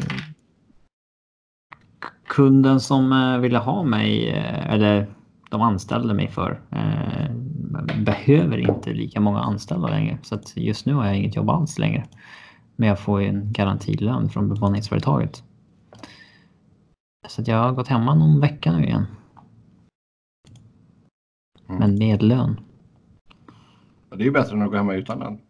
kunden 2.27 2.79
som 2.79 3.11
eh, 3.11 3.39
ville 3.39 3.57
ha 3.57 3.83
mig, 3.83 4.29
eh, 4.29 4.73
eller 4.73 5.07
de 5.49 5.61
anställde 5.61 6.13
mig 6.13 6.27
för, 6.27 6.61
eh, 6.71 7.31
behöver 7.97 8.57
inte 8.57 8.93
lika 8.93 9.19
många 9.19 9.39
anställda 9.39 9.87
längre. 9.87 10.17
Så 10.21 10.39
just 10.55 10.85
nu 10.85 10.93
har 10.93 11.05
jag 11.05 11.17
inget 11.17 11.35
jobb 11.35 11.49
alls 11.49 11.79
längre. 11.79 12.05
Men 12.75 12.89
jag 12.89 12.99
får 12.99 13.21
ju 13.21 13.27
en 13.27 13.53
garantilön 13.53 14.29
från 14.29 14.49
bemanningsföretaget. 14.49 15.43
Så 17.27 17.43
jag 17.45 17.57
har 17.57 17.71
gått 17.71 17.87
hemma 17.87 18.15
någon 18.15 18.39
vecka 18.39 18.71
nu 18.71 18.83
igen. 18.83 19.05
Mm. 21.67 21.79
Men 21.79 21.97
med 21.97 22.23
lön. 22.23 22.59
Det 24.09 24.15
är 24.15 24.25
ju 24.25 24.31
bättre 24.31 24.55
än 24.55 24.61
att 24.61 24.71
gå 24.71 24.77
hemma 24.77 24.93
utan 24.93 25.19
den. 25.19 25.41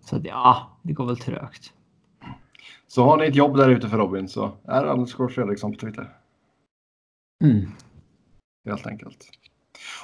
Så 0.00 0.16
att, 0.16 0.24
ja, 0.24 0.78
det 0.82 0.92
går 0.92 1.06
väl 1.06 1.18
trögt. 1.18 1.72
Så 2.86 3.04
har 3.04 3.16
ni 3.16 3.26
ett 3.26 3.34
jobb 3.34 3.56
där 3.56 3.68
ute 3.68 3.88
för 3.88 3.98
Robin 3.98 4.28
så 4.28 4.56
är 4.64 4.84
det 4.84 4.92
underscore 4.92 5.32
Fredriksson 5.32 5.72
på 5.72 5.78
Twitter. 5.78 6.16
Mm. 7.44 7.70
Helt 8.64 8.86
enkelt. 8.86 9.37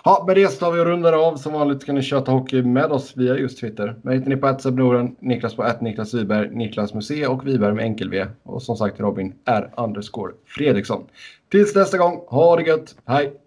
Ja, 0.05 0.25
med 0.27 0.37
det 0.37 0.49
så 0.49 0.59
tar 0.59 0.73
vi 0.73 0.81
och 0.81 0.87
rundar 0.87 1.13
av. 1.13 1.37
Som 1.37 1.53
vanligt 1.53 1.83
ska 1.83 1.93
ni 1.93 2.03
köta 2.03 2.33
hockey 2.33 2.63
med 2.63 2.93
oss 2.93 3.13
via 3.17 3.39
just 3.39 3.61
Twitter. 3.61 3.97
Mig 4.03 4.17
hittar 4.17 4.29
ni 4.29 4.37
på 4.37 4.59
@sebnoren, 4.59 5.17
Niklas 5.21 5.57
på 5.57 5.73
Niklas 5.81 6.15
Wiberg, 6.15 6.51
Niklas 6.51 6.95
Musé 6.95 7.27
och 7.27 7.47
Wiberg 7.47 7.75
med 7.75 7.85
enkel-V. 7.85 8.27
Och 8.43 8.63
som 8.63 8.77
sagt 8.77 9.01
Robin 9.01 9.35
är 9.45 9.71
underscore 9.77 10.33
Fredriksson. 10.47 11.05
Tills 11.51 11.75
nästa 11.75 11.99
gång, 11.99 12.25
ha 12.27 12.57
det 12.57 12.63
gött. 12.63 12.95
Hej! 13.07 13.44